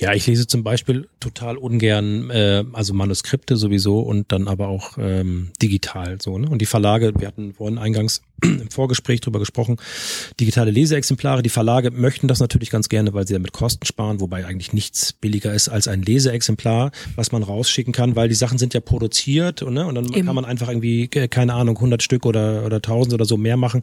Ja, 0.00 0.14
ich 0.14 0.26
lese 0.26 0.46
zum 0.46 0.64
Beispiel 0.64 1.10
total 1.20 1.58
ungern, 1.58 2.30
äh, 2.30 2.64
also 2.72 2.94
Manuskripte 2.94 3.58
sowieso 3.58 4.00
und 4.00 4.32
dann 4.32 4.48
aber 4.48 4.68
auch 4.68 4.96
ähm, 4.98 5.50
digital 5.60 6.18
so. 6.22 6.38
Ne? 6.38 6.48
Und 6.48 6.62
die 6.62 6.66
Verlage, 6.66 7.12
wir 7.18 7.28
hatten 7.28 7.52
vorhin 7.52 7.76
eingangs 7.76 8.22
im 8.42 8.70
Vorgespräch 8.70 9.20
drüber 9.20 9.38
gesprochen, 9.38 9.76
digitale 10.38 10.70
Leseexemplare. 10.70 11.42
Die 11.42 11.48
Verlage 11.48 11.90
möchten 11.90 12.28
das 12.28 12.40
natürlich 12.40 12.70
ganz 12.70 12.88
gerne, 12.88 13.12
weil 13.14 13.26
sie 13.26 13.34
damit 13.34 13.52
Kosten 13.52 13.86
sparen, 13.86 14.20
wobei 14.20 14.46
eigentlich 14.46 14.72
nichts 14.72 15.12
billiger 15.12 15.52
ist 15.52 15.68
als 15.68 15.88
ein 15.88 16.02
Leseexemplar, 16.02 16.90
was 17.16 17.32
man 17.32 17.42
rausschicken 17.42 17.92
kann, 17.92 18.16
weil 18.16 18.28
die 18.28 18.34
Sachen 18.34 18.58
sind 18.58 18.74
ja 18.74 18.80
produziert 18.80 19.62
und, 19.62 19.74
ne? 19.74 19.86
und 19.86 19.94
dann 19.94 20.06
Eben. 20.12 20.26
kann 20.26 20.34
man 20.34 20.44
einfach 20.44 20.68
irgendwie, 20.68 21.08
äh, 21.14 21.28
keine 21.28 21.54
Ahnung, 21.54 21.76
100 21.76 22.02
Stück 22.02 22.26
oder, 22.26 22.64
oder 22.64 22.76
1000 22.76 23.14
oder 23.14 23.24
so 23.24 23.36
mehr 23.36 23.56
machen. 23.56 23.82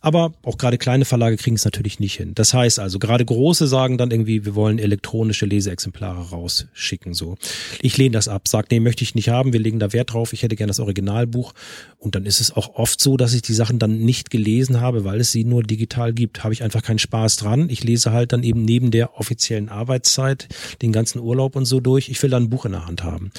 Aber 0.00 0.32
auch 0.42 0.58
gerade 0.58 0.78
kleine 0.78 1.04
Verlage 1.04 1.36
kriegen 1.36 1.56
es 1.56 1.64
natürlich 1.64 2.00
nicht 2.00 2.16
hin. 2.16 2.32
Das 2.34 2.54
heißt 2.54 2.78
also, 2.78 2.98
gerade 2.98 3.24
große 3.24 3.66
sagen 3.66 3.98
dann 3.98 4.10
irgendwie, 4.10 4.44
wir 4.44 4.54
wollen 4.54 4.78
elektronische 4.78 5.46
Leseexemplare 5.46 6.30
rausschicken. 6.30 7.14
So, 7.14 7.36
Ich 7.80 7.96
lehne 7.96 8.12
das 8.12 8.28
ab, 8.28 8.48
sage, 8.48 8.68
nee, 8.70 8.80
möchte 8.80 9.04
ich 9.04 9.14
nicht 9.14 9.28
haben, 9.28 9.52
wir 9.52 9.60
legen 9.60 9.78
da 9.78 9.92
Wert 9.92 10.12
drauf, 10.12 10.32
ich 10.32 10.42
hätte 10.42 10.56
gerne 10.56 10.70
das 10.70 10.80
Originalbuch. 10.80 11.52
Und 11.98 12.14
dann 12.14 12.26
ist 12.26 12.40
es 12.40 12.54
auch 12.54 12.74
oft 12.74 13.00
so, 13.00 13.16
dass 13.16 13.32
ich 13.32 13.42
die 13.42 13.54
Sachen 13.54 13.78
dann 13.78 13.91
nicht 14.00 14.30
gelesen 14.30 14.80
habe, 14.80 15.04
weil 15.04 15.20
es 15.20 15.32
sie 15.32 15.44
nur 15.44 15.62
digital 15.62 16.12
gibt. 16.12 16.44
Habe 16.44 16.54
ich 16.54 16.62
einfach 16.62 16.82
keinen 16.82 16.98
Spaß 16.98 17.36
dran. 17.36 17.68
Ich 17.70 17.84
lese 17.84 18.12
halt 18.12 18.32
dann 18.32 18.42
eben 18.42 18.64
neben 18.64 18.90
der 18.90 19.18
offiziellen 19.18 19.68
Arbeitszeit 19.68 20.48
den 20.82 20.92
ganzen 20.92 21.20
Urlaub 21.20 21.56
und 21.56 21.64
so 21.64 21.80
durch. 21.80 22.08
Ich 22.08 22.22
will 22.22 22.30
dann 22.30 22.44
ein 22.44 22.50
Buch 22.50 22.64
in 22.64 22.72
der 22.72 22.86
Hand 22.86 23.04
haben. 23.04 23.30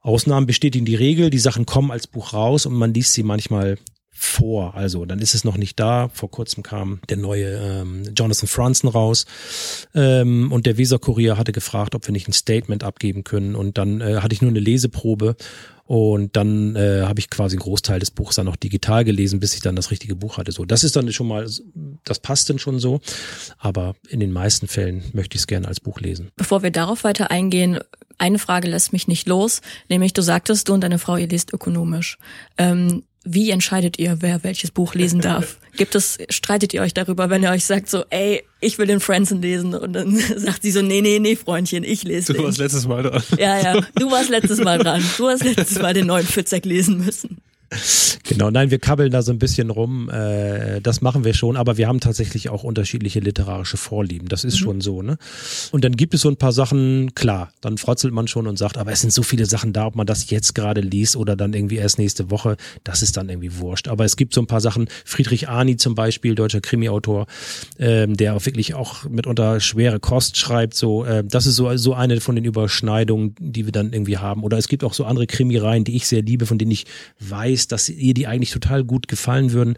Ausnahmen 0.00 0.46
bestätigen 0.46 0.86
die 0.86 0.94
Regel, 0.94 1.30
die 1.30 1.38
Sachen 1.38 1.66
kommen 1.66 1.90
als 1.90 2.06
Buch 2.06 2.32
raus 2.32 2.64
und 2.64 2.74
man 2.74 2.94
liest 2.94 3.12
sie 3.12 3.24
manchmal 3.24 3.76
vor. 4.16 4.74
Also 4.74 5.04
dann 5.04 5.18
ist 5.18 5.34
es 5.34 5.44
noch 5.44 5.56
nicht 5.56 5.78
da. 5.78 6.08
Vor 6.12 6.30
kurzem 6.30 6.62
kam 6.62 7.00
der 7.08 7.16
neue 7.16 7.56
ähm, 7.56 8.02
Jonathan 8.16 8.48
Franzen 8.48 8.88
raus 8.88 9.26
ähm, 9.94 10.50
und 10.52 10.66
der 10.66 10.78
Weser 10.78 10.98
Kurier 10.98 11.36
hatte 11.36 11.52
gefragt, 11.52 11.94
ob 11.94 12.06
wir 12.06 12.12
nicht 12.12 12.28
ein 12.28 12.32
Statement 12.32 12.82
abgeben 12.82 13.24
können 13.24 13.54
und 13.54 13.78
dann 13.78 14.00
äh, 14.00 14.16
hatte 14.16 14.34
ich 14.34 14.42
nur 14.42 14.50
eine 14.50 14.60
Leseprobe 14.60 15.36
und 15.84 16.34
dann 16.36 16.74
äh, 16.74 17.02
habe 17.02 17.20
ich 17.20 17.30
quasi 17.30 17.54
einen 17.56 17.62
Großteil 17.62 18.00
des 18.00 18.10
Buchs 18.10 18.34
dann 18.34 18.46
noch 18.46 18.56
digital 18.56 19.04
gelesen, 19.04 19.38
bis 19.38 19.54
ich 19.54 19.60
dann 19.60 19.76
das 19.76 19.90
richtige 19.90 20.16
Buch 20.16 20.36
hatte. 20.36 20.50
So, 20.50 20.64
das 20.64 20.82
ist 20.82 20.96
dann 20.96 21.12
schon 21.12 21.28
mal, 21.28 21.48
das 22.04 22.18
passt 22.18 22.50
dann 22.50 22.58
schon 22.58 22.80
so, 22.80 23.00
aber 23.58 23.94
in 24.08 24.18
den 24.18 24.32
meisten 24.32 24.66
Fällen 24.66 25.04
möchte 25.12 25.36
ich 25.36 25.42
es 25.42 25.46
gerne 25.46 25.68
als 25.68 25.80
Buch 25.80 26.00
lesen. 26.00 26.30
Bevor 26.36 26.62
wir 26.62 26.72
darauf 26.72 27.04
weiter 27.04 27.30
eingehen, 27.30 27.78
eine 28.18 28.38
Frage 28.38 28.68
lässt 28.68 28.92
mich 28.92 29.08
nicht 29.08 29.28
los, 29.28 29.60
nämlich 29.88 30.12
du 30.12 30.22
sagtest, 30.22 30.68
du 30.68 30.74
und 30.74 30.80
deine 30.80 30.98
Frau, 30.98 31.16
ihr 31.16 31.28
lest 31.28 31.52
ökonomisch. 31.52 32.18
Ähm, 32.58 33.04
wie 33.28 33.50
entscheidet 33.50 33.98
ihr, 33.98 34.18
wer 34.20 34.42
welches 34.44 34.70
Buch 34.70 34.94
lesen 34.94 35.20
darf? 35.20 35.58
Gibt 35.76 35.94
es, 35.94 36.16
streitet 36.30 36.72
ihr 36.72 36.80
euch 36.80 36.94
darüber, 36.94 37.28
wenn 37.28 37.42
ihr 37.42 37.50
euch 37.50 37.64
sagt 37.64 37.90
so, 37.90 38.04
ey, 38.08 38.42
ich 38.60 38.78
will 38.78 38.86
den 38.86 39.00
Franzen 39.00 39.42
lesen 39.42 39.74
und 39.74 39.92
dann 39.92 40.16
sagt 40.36 40.62
sie 40.62 40.70
so, 40.70 40.80
nee, 40.80 41.00
nee, 41.02 41.18
nee, 41.18 41.36
Freundchen, 41.36 41.84
ich 41.84 42.04
lese 42.04 42.32
Du 42.32 42.38
den. 42.38 42.44
warst 42.46 42.58
letztes 42.58 42.86
Mal 42.86 43.02
dran. 43.02 43.22
Ja, 43.36 43.60
ja, 43.60 43.80
du 43.96 44.10
warst 44.10 44.30
letztes 44.30 44.60
Mal 44.60 44.78
dran. 44.82 45.04
Du 45.18 45.28
hast 45.28 45.44
letztes 45.44 45.78
Mal 45.80 45.92
den 45.92 46.06
neuen 46.06 46.24
Fitzek 46.26 46.64
lesen 46.64 47.04
müssen. 47.04 47.38
Genau, 48.28 48.50
nein, 48.50 48.70
wir 48.70 48.78
kabbeln 48.78 49.12
da 49.12 49.22
so 49.22 49.32
ein 49.32 49.38
bisschen 49.38 49.70
rum. 49.70 50.10
Äh, 50.10 50.80
das 50.80 51.00
machen 51.00 51.24
wir 51.24 51.32
schon, 51.32 51.56
aber 51.56 51.76
wir 51.76 51.86
haben 51.86 52.00
tatsächlich 52.00 52.48
auch 52.48 52.64
unterschiedliche 52.64 53.20
literarische 53.20 53.76
Vorlieben. 53.76 54.28
Das 54.28 54.42
ist 54.42 54.58
schon 54.58 54.80
so, 54.80 55.00
ne? 55.00 55.16
Und 55.70 55.84
dann 55.84 55.96
gibt 55.96 56.12
es 56.12 56.22
so 56.22 56.28
ein 56.28 56.36
paar 56.36 56.52
Sachen, 56.52 57.14
klar, 57.14 57.52
dann 57.60 57.78
frotzelt 57.78 58.12
man 58.12 58.26
schon 58.26 58.46
und 58.46 58.58
sagt, 58.58 58.78
aber 58.78 58.90
es 58.90 59.00
sind 59.00 59.12
so 59.12 59.22
viele 59.22 59.46
Sachen 59.46 59.72
da, 59.72 59.86
ob 59.86 59.94
man 59.94 60.06
das 60.06 60.28
jetzt 60.30 60.54
gerade 60.54 60.80
liest 60.80 61.16
oder 61.16 61.36
dann 61.36 61.54
irgendwie 61.54 61.76
erst 61.76 61.98
nächste 61.98 62.30
Woche, 62.30 62.56
das 62.84 63.02
ist 63.02 63.16
dann 63.16 63.28
irgendwie 63.28 63.58
wurscht. 63.58 63.88
Aber 63.88 64.04
es 64.04 64.16
gibt 64.16 64.34
so 64.34 64.40
ein 64.40 64.46
paar 64.46 64.60
Sachen, 64.60 64.88
Friedrich 65.04 65.48
Arni 65.48 65.76
zum 65.76 65.94
Beispiel, 65.94 66.34
deutscher 66.34 66.60
Krimi-Autor, 66.60 67.26
ähm, 67.78 68.16
der 68.16 68.34
auch 68.34 68.44
wirklich 68.44 68.74
auch 68.74 69.04
mitunter 69.04 69.60
schwere 69.60 70.00
Kost 70.00 70.36
schreibt, 70.36 70.74
so, 70.74 71.04
äh, 71.04 71.24
das 71.24 71.46
ist 71.46 71.56
so, 71.56 71.76
so 71.76 71.94
eine 71.94 72.20
von 72.20 72.34
den 72.34 72.44
Überschneidungen, 72.44 73.34
die 73.38 73.66
wir 73.66 73.72
dann 73.72 73.92
irgendwie 73.92 74.18
haben. 74.18 74.42
Oder 74.42 74.58
es 74.58 74.68
gibt 74.68 74.84
auch 74.84 74.94
so 74.94 75.04
andere 75.04 75.26
Krimireihen, 75.26 75.84
die 75.84 75.96
ich 75.96 76.06
sehr 76.06 76.22
liebe, 76.22 76.46
von 76.46 76.58
denen 76.58 76.70
ich 76.72 76.86
weiß, 77.20 77.55
dass 77.66 77.88
ihr 77.88 78.14
die 78.14 78.26
eigentlich 78.26 78.50
total 78.50 78.84
gut 78.84 79.08
gefallen 79.08 79.52
würden. 79.52 79.76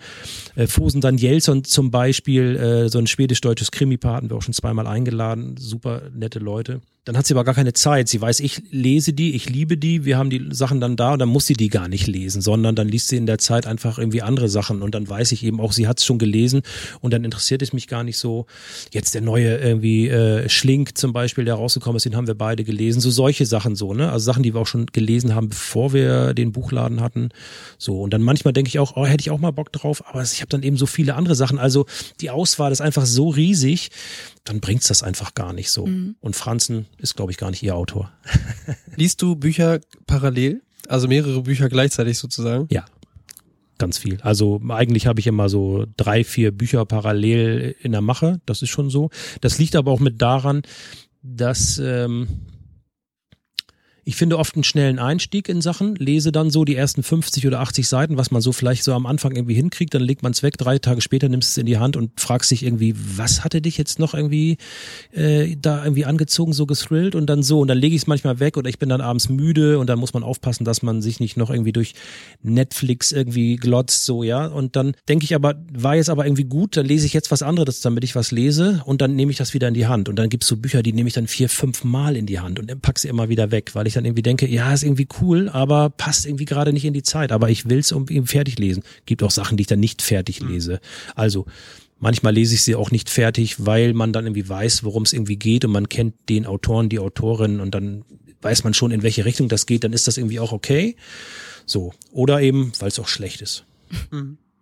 Äh, 0.57 0.67
Fosen 0.67 1.01
Danielsson 1.01 1.64
zum 1.64 1.91
Beispiel, 1.91 2.57
äh, 2.57 2.88
so 2.88 2.99
ein 2.99 3.07
schwedisch-deutsches 3.07 3.71
Krimi-Paar 3.71 4.17
hatten 4.17 4.31
wir 4.31 4.37
auch 4.37 4.43
schon 4.43 4.55
zweimal 4.55 4.87
eingeladen. 4.87 5.57
Super 5.59 6.03
nette 6.14 6.38
Leute. 6.38 6.81
Dann 7.09 7.16
hat 7.16 7.27
sie 7.27 7.33
aber 7.33 7.44
gar 7.44 7.55
keine 7.55 7.73
Zeit. 7.73 8.07
Sie 8.07 8.21
weiß, 8.21 8.40
ich 8.40 8.61
lese 8.71 9.14
die, 9.14 9.35
ich 9.35 9.49
liebe 9.49 9.79
die, 9.79 10.05
wir 10.05 10.18
haben 10.18 10.29
die 10.29 10.49
Sachen 10.51 10.79
dann 10.79 10.94
da 10.94 11.14
und 11.14 11.21
dann 11.21 11.31
muss 11.31 11.47
sie 11.47 11.55
die 11.55 11.71
gar 11.71 11.88
nicht 11.88 12.07
lesen, 12.07 12.42
sondern 12.42 12.77
dann 12.77 12.87
liest 12.87 13.09
sie 13.09 13.16
in 13.16 13.25
der 13.25 13.38
Zeit 13.38 13.66
einfach 13.66 13.99
irgendwie 13.99 14.21
andere 14.21 14.51
Sachen 14.51 14.83
und 14.83 14.94
dann 14.94 15.09
weiß 15.09 15.33
ich 15.33 15.42
eben 15.42 15.59
auch, 15.59 15.73
sie 15.73 15.88
hat 15.88 16.01
es 16.01 16.05
schon 16.05 16.18
gelesen 16.18 16.61
und 17.01 17.14
dann 17.14 17.25
interessiert 17.25 17.62
es 17.62 17.73
mich 17.73 17.88
gar 17.88 18.05
nicht 18.05 18.18
so. 18.18 18.44
Jetzt 18.92 19.14
der 19.14 19.23
neue 19.23 19.57
irgendwie 19.57 20.09
äh, 20.09 20.51
Schlink 20.51 20.99
zum 20.99 21.14
Beispiel, 21.14 21.47
der 21.47 21.55
rausgekommen 21.55 21.97
ist, 21.97 22.05
den 22.05 22.14
haben 22.14 22.27
wir 22.27 22.35
beide 22.35 22.62
gelesen. 22.62 23.01
So 23.01 23.11
solche 23.11 23.47
Sachen 23.47 23.75
so, 23.75 23.94
ne? 23.94 24.12
Also 24.12 24.27
Sachen, 24.27 24.42
die 24.42 24.53
wir 24.53 24.61
auch 24.61 24.66
schon 24.66 24.85
gelesen 24.85 25.35
haben, 25.35 25.49
bevor 25.49 25.94
wir 25.94 26.35
den 26.35 26.53
Buchladen 26.53 27.01
hatten. 27.01 27.31
So, 27.79 28.03
und 28.03 28.12
dann 28.12 28.21
manchmal 28.21 28.53
denke 28.53 28.68
ich 28.68 28.81
auch, 28.81 28.97
oh, 28.97 29.07
hätte 29.07 29.23
ich 29.23 29.31
auch 29.31 29.38
mal 29.38 29.53
Bock 29.53 29.73
drauf, 29.73 30.07
aber 30.07 30.23
ich 30.23 30.42
habe 30.42 30.51
dann 30.51 30.62
eben 30.62 30.77
so 30.77 30.85
viele 30.85 31.14
andere 31.14 31.37
Sachen. 31.37 31.59
Also 31.59 31.87
die 32.21 32.29
Auswahl 32.29 32.71
ist 32.71 32.83
einfach 32.83 33.07
so 33.07 33.31
riesig, 33.31 33.88
dann 34.49 34.61
bringt's 34.61 34.89
das 34.89 35.03
einfach 35.03 35.35
gar 35.35 35.53
nicht 35.53 35.71
so. 35.71 35.85
Und 36.21 36.37
Franzen 36.37 36.87
ist, 36.97 37.17
glaube 37.17 37.33
ich, 37.33 37.39
gar 37.39 37.51
nicht 37.51 37.63
ihr 37.63 37.77
Autor. 37.77 38.11
Liest 38.97 39.21
du 39.23 39.37
Bücher 39.37 39.81
parallel? 40.07 40.63
Also 40.89 41.07
mehrere 41.07 41.43
Bücher 41.43 41.69
gleichzeitig 41.69 42.19
sozusagen? 42.19 42.67
Ja. 42.71 42.87
Ganz 43.77 43.99
viel. 43.99 44.19
Also 44.23 44.61
eigentlich 44.71 45.07
habe 45.07 45.21
ich 45.21 45.27
immer 45.27 45.49
so 45.49 45.87
drei, 45.97 46.25
vier 46.25 46.51
Bücher 46.51 46.85
parallel 46.85 47.77
in 47.81 47.93
der 47.93 48.01
Mache. 48.01 48.41
Das 48.45 48.63
ist 48.63 48.71
schon 48.71 48.91
so. 48.91 49.11
Das 49.41 49.59
liegt 49.59 49.77
aber 49.77 49.93
auch 49.93 50.01
mit 50.01 50.21
daran, 50.21 50.63
dass 51.23 51.79
ähm, 51.79 52.27
Ich 54.09 54.16
finde 54.16 54.38
oft 54.38 54.55
einen 54.55 54.64
schnellen 54.64 54.99
Einstieg 54.99 55.51
in 55.51 55.61
Sachen, 55.61 55.94
lese 55.97 56.33
dann 56.33 56.49
so 56.49 56.64
die 56.64 56.75
ersten 56.75 57.03
50 57.03 57.47
oder 57.47 57.61
80 57.61 57.87
Seiten, 57.87 58.16
was 58.16 58.31
man 58.31 58.40
so 58.40 58.53
vielleicht 58.53 58.83
so 58.83 58.94
am 58.94 59.05
Anfang 59.05 59.37
irgendwie 59.37 59.53
hinkriegt, 59.53 59.92
dann 59.92 60.01
legt 60.01 60.23
man 60.23 60.33
es 60.33 60.42
weg, 60.42 60.57
drei 60.57 60.79
Tage 60.79 61.03
später 61.03 61.29
nimmst 61.29 61.51
es 61.51 61.59
in 61.59 61.66
die 61.66 61.77
Hand 61.77 61.94
und 61.94 62.18
fragst 62.18 62.51
dich 62.51 62.62
irgendwie, 62.62 62.94
was 62.97 63.44
hatte 63.44 63.61
dich 63.61 63.77
jetzt 63.77 63.99
noch 63.99 64.14
irgendwie 64.14 64.57
äh, 65.12 65.57
da 65.61 65.85
irgendwie 65.85 66.07
angezogen, 66.07 66.55
so 66.55 66.64
gethrillt 66.64 67.16
und 67.16 67.27
dann 67.27 67.42
so 67.42 67.61
und 67.61 67.68
dann 67.68 67.77
lege 67.77 67.94
ich 67.94 68.01
es 68.01 68.07
manchmal 68.07 68.40
weg 68.40 68.57
oder 68.57 68.71
ich 68.71 68.79
bin 68.79 68.88
dann 68.88 69.03
abends 69.03 69.29
müde 69.29 69.79
und 69.79 69.88
dann 69.90 69.99
muss 69.99 70.14
man 70.14 70.23
aufpassen, 70.23 70.64
dass 70.64 70.81
man 70.81 71.03
sich 71.03 71.21
nicht 71.21 71.37
noch 71.37 71.51
irgendwie 71.51 71.73
durch 71.73 71.92
Netflix 72.40 73.12
irgendwie 73.12 73.57
glotzt, 73.57 74.07
so, 74.07 74.23
ja. 74.23 74.47
Und 74.47 74.75
dann 74.75 74.94
denke 75.11 75.25
ich 75.25 75.35
aber, 75.35 75.57
war 75.71 75.97
jetzt 75.97 76.09
aber 76.09 76.25
irgendwie 76.25 76.44
gut, 76.44 76.79
dann 76.79 76.87
lese 76.87 77.05
ich 77.05 77.12
jetzt 77.12 77.31
was 77.31 77.42
anderes, 77.42 77.83
damit 77.83 78.05
ich 78.05 78.14
was 78.14 78.31
lese 78.31 78.81
und 78.87 79.03
dann 79.03 79.14
nehme 79.14 79.33
ich 79.33 79.37
das 79.37 79.53
wieder 79.53 79.68
in 79.68 79.75
die 79.75 79.87
Hand. 79.87 80.09
Und 80.09 80.16
dann 80.16 80.31
gibt's 80.31 80.47
so 80.47 80.57
Bücher, 80.57 80.83
die 80.83 80.94
nehme 80.94 81.09
ich 81.09 81.14
dann 81.14 81.27
vier, 81.27 81.51
fünf 81.51 81.85
Mal 81.85 82.16
in 82.16 82.25
die 82.25 82.40
Hand 82.40 82.59
und 82.59 82.71
dann 82.71 82.81
pack 82.81 82.99
sie 82.99 83.09
immer 83.09 83.29
wieder 83.29 83.51
weg, 83.51 83.75
weil 83.75 83.87
ich 83.87 83.98
dann 83.99 84.07
irgendwie 84.07 84.23
denke, 84.23 84.49
ja, 84.49 84.73
ist 84.73 84.85
irgendwie 84.85 85.09
cool, 85.21 85.49
aber 85.49 85.91
passt 85.91 86.25
irgendwie 86.25 86.47
gerade 86.47 86.73
nicht 86.73 86.85
in 86.85 86.95
die 86.95 87.03
Zeit. 87.03 87.33
Aber 87.33 87.51
ich 87.51 87.69
will's 87.69 87.91
irgendwie 87.91 88.21
fertig 88.23 88.59
lesen. 88.59 88.83
Gibt 89.05 89.23
auch 89.23 89.31
Sachen, 89.31 89.57
die 89.57 89.63
ich 89.63 89.67
dann 89.67 89.81
nicht 89.81 90.03
fertig 90.03 90.41
lese. 90.41 90.81
Also 91.15 91.47
Manchmal 92.01 92.33
lese 92.33 92.55
ich 92.55 92.63
sie 92.63 92.77
auch 92.77 92.93
nicht 92.93 93.11
fertig, 93.11 93.67
weil 93.67 93.93
man 93.93 94.13
dann 94.13 94.27
irgendwie 94.27 94.49
weiß, 94.49 94.85
worum 94.85 95.03
es 95.03 95.13
irgendwie 95.13 95.37
geht 95.37 95.65
und 95.65 95.73
man 95.73 95.89
kennt 95.89 96.15
den 96.29 96.47
Autoren, 96.47 96.89
die 96.89 97.01
Autorin 97.01 97.59
und 97.59 97.75
dann 97.75 98.05
weiß 98.41 98.63
man 98.63 98.73
schon, 98.73 98.93
in 98.93 99.03
welche 99.03 99.25
Richtung 99.25 99.49
das 99.49 99.67
geht, 99.67 99.83
dann 99.83 99.93
ist 99.93 100.07
das 100.07 100.17
irgendwie 100.17 100.39
auch 100.39 100.53
okay. 100.53 100.95
So. 101.67 101.93
Oder 102.13 102.41
eben, 102.41 102.73
weil 102.79 102.89
es 102.89 103.01
auch 103.01 103.09
schlecht 103.09 103.43
ist. 103.43 103.65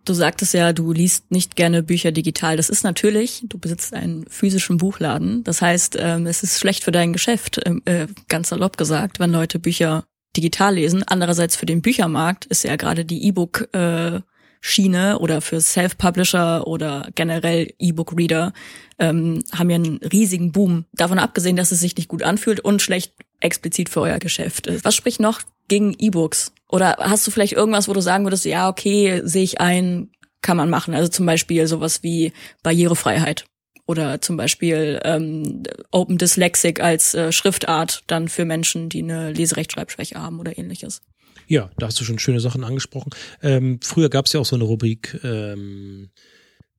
Du 0.07 0.13
sagtest 0.13 0.53
ja, 0.53 0.71
du 0.71 0.93
liest 0.93 1.31
nicht 1.31 1.57
gerne 1.57 1.83
Bücher 1.83 2.13
digital. 2.13 2.55
Das 2.55 2.69
ist 2.69 2.85
natürlich, 2.85 3.43
du 3.43 3.57
besitzt 3.57 3.93
einen 3.93 4.25
physischen 4.29 4.77
Buchladen. 4.77 5.43
Das 5.43 5.61
heißt, 5.61 5.97
ähm, 5.99 6.27
es 6.27 6.43
ist 6.43 6.59
schlecht 6.59 6.85
für 6.85 6.93
dein 6.93 7.11
Geschäft, 7.11 7.59
ähm, 7.65 7.81
äh, 7.83 8.07
ganz 8.29 8.47
salopp 8.47 8.77
gesagt, 8.77 9.19
wenn 9.19 9.31
Leute 9.31 9.59
Bücher 9.59 10.05
digital 10.37 10.75
lesen. 10.75 11.03
Andererseits 11.03 11.57
für 11.57 11.65
den 11.65 11.81
Büchermarkt 11.81 12.45
ist 12.45 12.63
ja 12.63 12.77
gerade 12.77 13.03
die 13.03 13.27
E-Book 13.27 13.67
äh, 13.73 14.21
Schiene 14.61 15.19
oder 15.19 15.41
für 15.41 15.59
Self-Publisher 15.59 16.65
oder 16.65 17.09
generell 17.15 17.73
E-Book-Reader 17.77 18.53
ähm, 18.99 19.43
haben 19.53 19.69
ja 19.69 19.75
einen 19.75 19.97
riesigen 19.97 20.53
Boom. 20.53 20.85
Davon 20.93 21.19
abgesehen, 21.19 21.57
dass 21.57 21.73
es 21.73 21.81
sich 21.81 21.97
nicht 21.97 22.07
gut 22.07 22.23
anfühlt 22.23 22.61
und 22.61 22.81
schlecht 22.81 23.13
explizit 23.41 23.89
für 23.89 23.99
euer 24.01 24.19
Geschäft 24.19 24.67
ist. 24.67 24.85
Was 24.85 24.95
spricht 24.95 25.19
noch 25.19 25.41
gegen 25.67 25.93
E-Books? 25.99 26.53
Oder 26.69 26.97
hast 26.99 27.25
du 27.25 27.31
vielleicht 27.31 27.53
irgendwas, 27.53 27.87
wo 27.87 27.93
du 27.93 28.01
sagen 28.01 28.25
würdest, 28.25 28.45
ja, 28.45 28.69
okay, 28.69 29.21
sehe 29.23 29.43
ich 29.43 29.61
ein, 29.61 30.11
kann 30.41 30.57
man 30.57 30.69
machen. 30.69 30.93
Also 30.93 31.09
zum 31.09 31.25
Beispiel 31.25 31.67
sowas 31.67 32.03
wie 32.03 32.33
Barrierefreiheit 32.63 33.45
oder 33.85 34.21
zum 34.21 34.37
Beispiel 34.37 34.99
ähm, 35.03 35.63
Open 35.91 36.17
Dyslexic 36.17 36.81
als 36.81 37.15
äh, 37.15 37.31
Schriftart 37.31 38.03
dann 38.07 38.27
für 38.27 38.45
Menschen, 38.45 38.89
die 38.89 39.01
eine 39.01 39.31
Leserechtschreibschwäche 39.31 40.21
haben 40.21 40.39
oder 40.39 40.57
ähnliches. 40.57 41.01
Ja, 41.47 41.69
da 41.77 41.87
hast 41.87 41.99
du 41.99 42.03
schon 42.03 42.19
schöne 42.19 42.41
Sachen 42.41 42.65
angesprochen. 42.65 43.11
Ähm, 43.41 43.79
früher 43.81 44.09
gab 44.09 44.25
es 44.25 44.33
ja 44.33 44.41
auch 44.41 44.45
so 44.45 44.57
eine 44.57 44.65
Rubrik 44.65 45.17
ähm, 45.23 46.09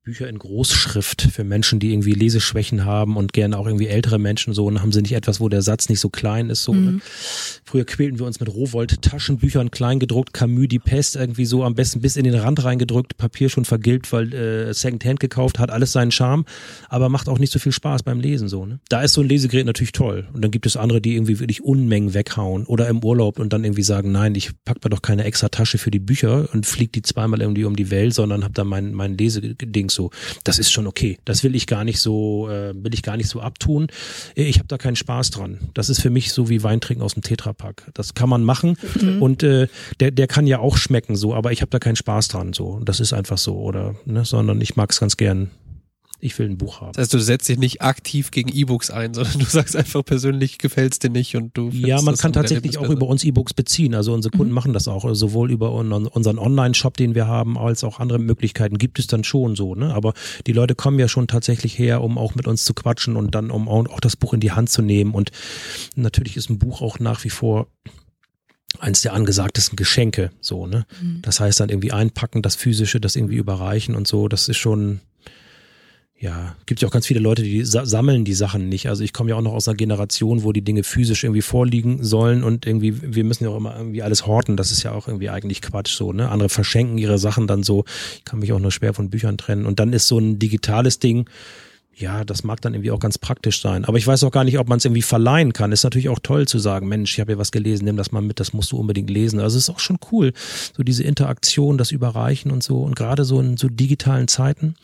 Bücher 0.09 0.27
in 0.27 0.39
Großschrift 0.39 1.21
für 1.21 1.43
Menschen, 1.43 1.79
die 1.79 1.93
irgendwie 1.93 2.13
Leseschwächen 2.13 2.83
haben 2.83 3.15
und 3.15 3.31
gerne 3.31 3.55
auch 3.59 3.67
irgendwie 3.67 3.85
ältere 3.85 4.17
Menschen 4.17 4.55
so 4.55 4.65
und 4.65 4.81
haben 4.81 4.91
sie 4.91 5.03
nicht 5.03 5.13
etwas, 5.13 5.39
wo 5.39 5.49
der 5.49 5.61
Satz 5.61 5.87
nicht 5.87 5.99
so 5.99 6.09
klein 6.09 6.49
ist 6.49 6.63
so. 6.63 6.73
Ne? 6.73 6.93
Mhm. 6.93 7.01
Früher 7.63 7.85
quälten 7.85 8.17
wir 8.17 8.25
uns 8.25 8.39
mit 8.39 8.49
Rowold 8.49 9.03
Taschenbüchern 9.03 9.69
klein 9.69 9.99
gedruckt, 9.99 10.33
Camus 10.33 10.67
die 10.67 10.79
Pest 10.79 11.15
irgendwie 11.15 11.45
so 11.45 11.63
am 11.63 11.75
besten 11.75 12.01
bis 12.01 12.15
in 12.15 12.23
den 12.23 12.33
Rand 12.33 12.63
reingedrückt, 12.63 13.17
Papier 13.17 13.49
schon 13.49 13.65
vergilbt, 13.65 14.11
weil 14.11 14.33
äh, 14.33 14.73
Secondhand 14.73 15.19
gekauft 15.19 15.59
hat, 15.59 15.69
alles 15.69 15.91
seinen 15.91 16.09
Charme, 16.09 16.45
aber 16.87 17.09
macht 17.09 17.29
auch 17.29 17.37
nicht 17.37 17.53
so 17.53 17.59
viel 17.59 17.71
Spaß 17.71 18.01
beim 18.01 18.19
Lesen 18.19 18.47
so. 18.47 18.65
Ne? 18.65 18.79
Da 18.89 19.03
ist 19.03 19.13
so 19.13 19.21
ein 19.21 19.29
Lesegerät 19.29 19.67
natürlich 19.67 19.91
toll 19.91 20.27
und 20.33 20.43
dann 20.43 20.49
gibt 20.49 20.65
es 20.65 20.75
andere, 20.75 21.01
die 21.01 21.13
irgendwie 21.13 21.39
wirklich 21.39 21.63
Unmengen 21.63 22.15
weghauen 22.15 22.65
oder 22.65 22.87
im 22.87 23.03
Urlaub 23.03 23.37
und 23.37 23.53
dann 23.53 23.63
irgendwie 23.63 23.83
sagen, 23.83 24.11
nein, 24.11 24.33
ich 24.33 24.49
pack 24.65 24.83
mir 24.83 24.89
doch 24.89 25.03
keine 25.03 25.23
extra 25.25 25.49
Tasche 25.49 25.77
für 25.77 25.91
die 25.91 25.99
Bücher 25.99 26.49
und 26.51 26.65
flieg 26.65 26.93
die 26.93 27.03
zweimal 27.03 27.41
irgendwie 27.41 27.65
um 27.65 27.75
die 27.75 27.91
Welt, 27.91 28.15
sondern 28.15 28.43
hab 28.43 28.55
da 28.55 28.63
mein 28.63 28.95
mein 28.95 29.15
Leseding 29.19 29.89
so. 29.99 30.11
Das 30.45 30.59
ist 30.59 30.71
schon 30.71 30.87
okay. 30.87 31.17
Das 31.25 31.43
will 31.43 31.55
ich 31.55 31.67
gar 31.67 31.83
nicht 31.83 31.99
so 31.99 32.47
äh, 32.49 32.73
will 32.73 32.93
ich 32.93 33.03
gar 33.03 33.17
nicht 33.17 33.27
so 33.27 33.41
abtun. 33.41 33.87
Ich 34.35 34.57
habe 34.59 34.67
da 34.67 34.77
keinen 34.77 34.95
Spaß 34.95 35.31
dran. 35.31 35.59
Das 35.73 35.89
ist 35.89 36.01
für 36.01 36.09
mich 36.09 36.31
so 36.31 36.47
wie 36.49 36.63
Weintrinken 36.63 37.03
aus 37.03 37.15
dem 37.15 37.23
Tetrapack. 37.23 37.91
Das 37.93 38.13
kann 38.13 38.29
man 38.29 38.43
machen 38.43 38.77
und 39.19 39.43
äh, 39.43 39.67
der 39.99 40.11
der 40.11 40.27
kann 40.27 40.47
ja 40.47 40.59
auch 40.59 40.77
schmecken 40.77 41.15
so, 41.15 41.33
aber 41.33 41.51
ich 41.51 41.61
habe 41.61 41.71
da 41.71 41.79
keinen 41.79 41.97
Spaß 41.97 42.29
dran 42.29 42.53
so. 42.53 42.79
Das 42.83 42.99
ist 42.99 43.13
einfach 43.13 43.37
so 43.37 43.57
oder 43.57 43.95
ne, 44.05 44.23
sondern 44.23 44.61
ich 44.61 44.75
mag 44.75 44.91
es 44.91 44.99
ganz 44.99 45.17
gern. 45.17 45.51
Ich 46.21 46.37
will 46.37 46.49
ein 46.49 46.57
Buch 46.57 46.81
haben. 46.81 46.91
Das 46.93 47.03
heißt, 47.03 47.13
du 47.13 47.19
setzt 47.19 47.47
dich 47.47 47.57
nicht 47.57 47.81
aktiv 47.81 48.31
gegen 48.31 48.49
E-Books 48.49 48.91
ein, 48.91 49.13
sondern 49.15 49.39
du 49.39 49.45
sagst 49.45 49.75
einfach 49.75 50.03
persönlich 50.03 50.57
gefällt's 50.57 50.99
dir 50.99 51.09
nicht 51.09 51.35
und 51.35 51.55
du 51.57 51.69
Ja, 51.69 52.01
man 52.01 52.13
das 52.13 52.21
kann 52.21 52.33
tatsächlich 52.33 52.77
auch 52.77 52.89
über 52.89 53.07
uns 53.07 53.23
E-Books 53.23 53.53
beziehen. 53.53 53.95
Also 53.95 54.13
unsere 54.13 54.35
Kunden 54.37 54.53
machen 54.53 54.73
das 54.73 54.87
auch, 54.87 55.05
also 55.05 55.27
sowohl 55.27 55.49
über 55.51 55.73
un- 55.73 55.91
unseren 56.07 56.37
Online-Shop, 56.39 56.97
den 56.97 57.15
wir 57.15 57.27
haben, 57.27 57.57
als 57.57 57.83
auch 57.83 57.99
andere 57.99 58.19
Möglichkeiten 58.19 58.77
gibt 58.77 58.99
es 58.99 59.07
dann 59.07 59.23
schon 59.23 59.55
so. 59.55 59.75
Ne? 59.75 59.93
Aber 59.93 60.13
die 60.45 60.53
Leute 60.53 60.75
kommen 60.75 60.99
ja 60.99 61.07
schon 61.07 61.27
tatsächlich 61.27 61.77
her, 61.79 62.01
um 62.03 62.17
auch 62.17 62.35
mit 62.35 62.47
uns 62.47 62.65
zu 62.65 62.73
quatschen 62.73 63.15
und 63.15 63.33
dann 63.35 63.49
um 63.51 63.67
auch 63.67 63.79
auch 63.89 64.01
das 64.01 64.15
Buch 64.17 64.33
in 64.33 64.41
die 64.41 64.51
Hand 64.51 64.69
zu 64.69 64.81
nehmen. 64.81 65.13
Und 65.13 65.31
natürlich 65.95 66.35
ist 66.35 66.49
ein 66.49 66.59
Buch 66.59 66.81
auch 66.81 66.99
nach 66.99 67.23
wie 67.23 67.29
vor 67.29 67.67
eins 68.79 69.01
der 69.01 69.13
angesagtesten 69.13 69.75
Geschenke. 69.77 70.31
So, 70.41 70.67
ne? 70.67 70.85
Das 71.21 71.39
heißt 71.39 71.59
dann 71.59 71.69
irgendwie 71.69 71.91
einpacken, 71.91 72.41
das 72.41 72.55
physische, 72.55 72.99
das 72.99 73.15
irgendwie 73.15 73.37
überreichen 73.37 73.95
und 73.95 74.07
so. 74.07 74.27
Das 74.27 74.47
ist 74.49 74.57
schon 74.57 74.99
ja, 76.21 76.53
gibt 76.65 76.81
ja 76.81 76.87
auch 76.89 76.91
ganz 76.91 77.07
viele 77.07 77.21
Leute, 77.21 77.43
die 77.43 77.63
sa 77.63 77.85
sammeln 77.85 78.25
die 78.25 78.33
Sachen 78.33 78.67
nicht. 78.67 78.89
Also 78.89 79.03
ich 79.03 79.13
komme 79.13 79.29
ja 79.29 79.37
auch 79.37 79.41
noch 79.41 79.53
aus 79.53 79.69
einer 79.69 79.77
Generation, 79.77 80.43
wo 80.43 80.51
die 80.51 80.61
Dinge 80.61 80.83
physisch 80.83 81.23
irgendwie 81.23 81.41
vorliegen 81.41 82.03
sollen 82.03 82.43
und 82.43 82.65
irgendwie, 82.67 83.15
wir 83.15 83.23
müssen 83.23 83.45
ja 83.45 83.51
auch 83.51 83.55
immer 83.55 83.77
irgendwie 83.77 84.03
alles 84.03 84.27
horten. 84.27 84.57
Das 84.57 84.71
ist 84.71 84.83
ja 84.83 84.91
auch 84.91 85.07
irgendwie 85.07 85.29
eigentlich 85.29 85.61
Quatsch 85.61 85.95
so, 85.95 86.11
ne? 86.11 86.29
Andere 86.29 86.49
verschenken 86.49 86.97
ihre 86.97 87.17
Sachen 87.17 87.47
dann 87.47 87.63
so. 87.63 87.85
Ich 88.17 88.25
kann 88.25 88.39
mich 88.39 88.51
auch 88.51 88.59
nur 88.59 88.73
schwer 88.73 88.93
von 88.93 89.09
Büchern 89.09 89.37
trennen. 89.37 89.65
Und 89.65 89.79
dann 89.79 89.93
ist 89.93 90.09
so 90.09 90.19
ein 90.19 90.39
digitales 90.39 90.99
Ding, 90.99 91.29
ja, 91.95 92.25
das 92.25 92.43
mag 92.43 92.59
dann 92.61 92.73
irgendwie 92.73 92.91
auch 92.91 92.99
ganz 92.99 93.17
praktisch 93.17 93.61
sein. 93.61 93.85
Aber 93.85 93.97
ich 93.97 94.05
weiß 94.05 94.23
auch 94.25 94.31
gar 94.31 94.43
nicht, 94.43 94.59
ob 94.59 94.67
man 94.67 94.77
es 94.77 94.85
irgendwie 94.85 95.01
verleihen 95.01 95.53
kann. 95.53 95.71
Ist 95.71 95.83
natürlich 95.83 96.09
auch 96.09 96.19
toll 96.21 96.49
zu 96.49 96.59
sagen, 96.59 96.89
Mensch, 96.89 97.13
ich 97.13 97.21
habe 97.21 97.31
hier 97.31 97.37
was 97.39 97.51
gelesen, 97.51 97.85
nimm 97.85 97.97
das 97.97 98.11
mal 98.11 98.21
mit, 98.21 98.41
das 98.41 98.51
musst 98.51 98.73
du 98.73 98.77
unbedingt 98.77 99.09
lesen. 99.09 99.39
Also 99.39 99.57
es 99.57 99.63
ist 99.63 99.69
auch 99.69 99.79
schon 99.79 99.99
cool, 100.11 100.33
so 100.75 100.83
diese 100.83 101.03
Interaktion, 101.03 101.77
das 101.77 101.91
Überreichen 101.91 102.51
und 102.51 102.61
so. 102.61 102.81
Und 102.81 102.97
gerade 102.97 103.23
so 103.23 103.39
in 103.39 103.55
so 103.55 103.69
digitalen 103.69 104.27
Zeiten 104.27 104.75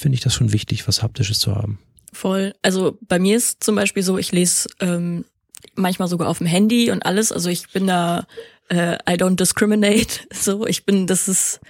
finde 0.00 0.16
ich 0.16 0.22
das 0.22 0.34
schon 0.34 0.52
wichtig, 0.52 0.88
was 0.88 1.02
Haptisches 1.02 1.38
zu 1.38 1.54
haben. 1.54 1.78
Voll. 2.12 2.54
Also 2.62 2.98
bei 3.02 3.18
mir 3.18 3.36
ist 3.36 3.62
zum 3.62 3.76
Beispiel 3.76 4.02
so, 4.02 4.18
ich 4.18 4.32
lese 4.32 4.68
ähm, 4.80 5.24
manchmal 5.74 6.08
sogar 6.08 6.28
auf 6.28 6.38
dem 6.38 6.46
Handy 6.46 6.90
und 6.90 7.04
alles. 7.04 7.30
Also 7.30 7.50
ich 7.50 7.70
bin 7.70 7.86
da, 7.86 8.26
äh, 8.68 8.94
I 9.08 9.14
don't 9.14 9.36
discriminate. 9.36 10.20
So, 10.32 10.66
ich 10.66 10.84
bin, 10.84 11.06
das 11.06 11.28
ist 11.28 11.60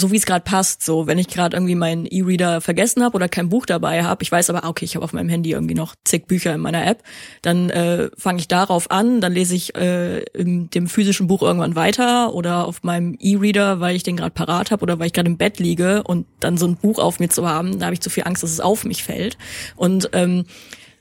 so 0.00 0.10
wie 0.10 0.16
es 0.16 0.26
gerade 0.26 0.44
passt. 0.44 0.84
So, 0.84 1.06
wenn 1.06 1.18
ich 1.18 1.28
gerade 1.28 1.56
irgendwie 1.56 1.74
meinen 1.74 2.06
E-Reader 2.06 2.60
vergessen 2.60 3.04
habe 3.04 3.14
oder 3.14 3.28
kein 3.28 3.48
Buch 3.48 3.66
dabei 3.66 4.02
habe, 4.02 4.22
ich 4.22 4.32
weiß 4.32 4.50
aber, 4.50 4.64
ah, 4.64 4.68
okay, 4.68 4.84
ich 4.84 4.96
habe 4.96 5.04
auf 5.04 5.12
meinem 5.12 5.28
Handy 5.28 5.52
irgendwie 5.52 5.74
noch 5.74 5.94
zig 6.04 6.26
Bücher 6.26 6.54
in 6.54 6.60
meiner 6.60 6.86
App, 6.86 7.02
dann 7.42 7.70
äh, 7.70 8.10
fange 8.16 8.40
ich 8.40 8.48
darauf 8.48 8.90
an, 8.90 9.20
dann 9.20 9.32
lese 9.32 9.54
ich 9.54 9.74
äh, 9.76 10.20
in 10.34 10.70
dem 10.70 10.88
physischen 10.88 11.26
Buch 11.26 11.42
irgendwann 11.42 11.76
weiter 11.76 12.34
oder 12.34 12.66
auf 12.66 12.82
meinem 12.82 13.16
E-Reader, 13.20 13.80
weil 13.80 13.94
ich 13.94 14.02
den 14.02 14.16
gerade 14.16 14.32
parat 14.32 14.70
habe 14.70 14.82
oder 14.82 14.98
weil 14.98 15.06
ich 15.06 15.12
gerade 15.12 15.28
im 15.28 15.36
Bett 15.36 15.58
liege 15.58 16.02
und 16.02 16.26
dann 16.40 16.56
so 16.56 16.66
ein 16.66 16.76
Buch 16.76 16.98
auf 16.98 17.20
mir 17.20 17.28
zu 17.28 17.48
haben, 17.48 17.78
da 17.78 17.86
habe 17.86 17.94
ich 17.94 18.00
zu 18.00 18.10
viel 18.10 18.24
Angst, 18.24 18.42
dass 18.42 18.50
es 18.50 18.60
auf 18.60 18.84
mich 18.84 19.04
fällt. 19.04 19.38
Und 19.76 20.10
ähm, 20.12 20.44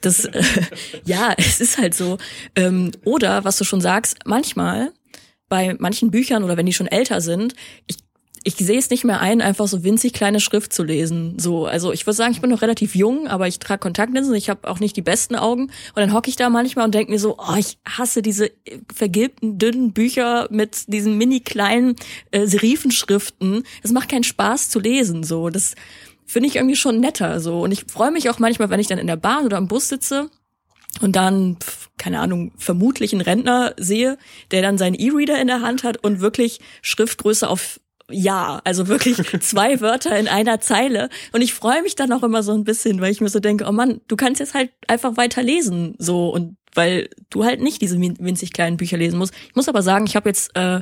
das, 0.01 0.25
äh, 0.25 0.43
ja, 1.05 1.33
es 1.37 1.59
ist 1.59 1.77
halt 1.77 1.93
so. 1.93 2.17
Ähm, 2.55 2.91
oder 3.03 3.43
was 3.43 3.57
du 3.57 3.63
schon 3.63 3.81
sagst, 3.81 4.19
manchmal 4.25 4.91
bei 5.49 5.75
manchen 5.79 6.11
Büchern 6.11 6.43
oder 6.43 6.57
wenn 6.57 6.67
die 6.67 6.73
schon 6.73 6.87
älter 6.87 7.21
sind, 7.21 7.55
ich 7.87 7.97
ich 8.43 8.55
sehe 8.55 8.77
es 8.77 8.89
nicht 8.89 9.03
mehr 9.03 9.19
ein, 9.19 9.41
einfach 9.41 9.67
so 9.67 9.83
winzig 9.83 10.13
kleine 10.13 10.39
Schrift 10.39 10.71
zu 10.71 10.83
lesen. 10.83 11.37
So, 11.39 11.65
also 11.65 11.91
ich 11.91 12.05
würde 12.05 12.15
sagen, 12.15 12.31
ich 12.31 12.41
bin 12.41 12.49
noch 12.49 12.61
relativ 12.61 12.95
jung, 12.95 13.27
aber 13.27 13.47
ich 13.47 13.59
trage 13.59 13.79
Kontaktlinsen, 13.79 14.33
ich 14.35 14.49
habe 14.49 14.67
auch 14.69 14.79
nicht 14.79 14.95
die 14.95 15.01
besten 15.01 15.35
Augen. 15.35 15.63
Und 15.63 15.97
dann 15.97 16.13
hocke 16.13 16.29
ich 16.29 16.35
da 16.35 16.49
manchmal 16.49 16.85
und 16.85 16.95
denke 16.95 17.11
mir 17.11 17.19
so, 17.19 17.37
oh, 17.37 17.55
ich 17.57 17.77
hasse 17.87 18.21
diese 18.21 18.51
vergilbten, 18.93 19.57
dünnen 19.57 19.93
Bücher 19.93 20.47
mit 20.51 20.91
diesen 20.91 21.17
mini 21.17 21.41
kleinen 21.41 21.95
äh, 22.31 22.45
Serifenschriften. 22.45 23.63
Es 23.83 23.91
macht 23.91 24.09
keinen 24.09 24.23
Spaß 24.23 24.69
zu 24.69 24.79
lesen. 24.79 25.23
So, 25.23 25.49
das 25.49 25.75
finde 26.25 26.47
ich 26.47 26.55
irgendwie 26.55 26.75
schon 26.75 26.99
netter. 26.99 27.39
So, 27.39 27.61
und 27.61 27.71
ich 27.71 27.85
freue 27.91 28.11
mich 28.11 28.29
auch 28.29 28.39
manchmal, 28.39 28.69
wenn 28.69 28.79
ich 28.79 28.87
dann 28.87 28.99
in 28.99 29.07
der 29.07 29.17
Bahn 29.17 29.45
oder 29.45 29.57
am 29.57 29.67
Bus 29.67 29.89
sitze 29.89 30.29
und 31.01 31.15
dann, 31.15 31.57
keine 31.97 32.19
Ahnung, 32.19 32.51
vermutlich 32.57 33.13
einen 33.13 33.21
Rentner 33.21 33.73
sehe, 33.77 34.17
der 34.51 34.61
dann 34.61 34.77
seinen 34.77 34.95
E-Reader 34.95 35.39
in 35.39 35.47
der 35.47 35.61
Hand 35.61 35.83
hat 35.83 36.03
und 36.03 36.19
wirklich 36.19 36.59
Schriftgröße 36.81 37.49
auf 37.49 37.79
ja, 38.11 38.61
also 38.63 38.87
wirklich 38.87 39.17
zwei 39.41 39.81
Wörter 39.81 40.17
in 40.17 40.27
einer 40.27 40.59
Zeile. 40.59 41.09
Und 41.31 41.41
ich 41.41 41.53
freue 41.53 41.81
mich 41.81 41.95
dann 41.95 42.11
auch 42.11 42.23
immer 42.23 42.43
so 42.43 42.53
ein 42.53 42.63
bisschen, 42.63 43.01
weil 43.01 43.11
ich 43.11 43.21
mir 43.21 43.29
so 43.29 43.39
denke, 43.39 43.65
oh 43.67 43.71
Mann, 43.71 44.01
du 44.07 44.15
kannst 44.15 44.39
jetzt 44.39 44.53
halt 44.53 44.71
einfach 44.87 45.17
weiter 45.17 45.43
lesen, 45.43 45.95
so 45.97 46.29
und 46.29 46.57
weil 46.75 47.09
du 47.29 47.43
halt 47.45 47.61
nicht 47.61 47.81
diese 47.81 47.99
win- 47.99 48.17
winzig 48.19 48.53
kleinen 48.53 48.77
Bücher 48.77 48.97
lesen 48.97 49.17
musst. 49.17 49.33
Ich 49.49 49.55
muss 49.55 49.67
aber 49.69 49.81
sagen, 49.81 50.05
ich 50.05 50.15
habe 50.15 50.29
jetzt 50.29 50.55
äh, 50.55 50.81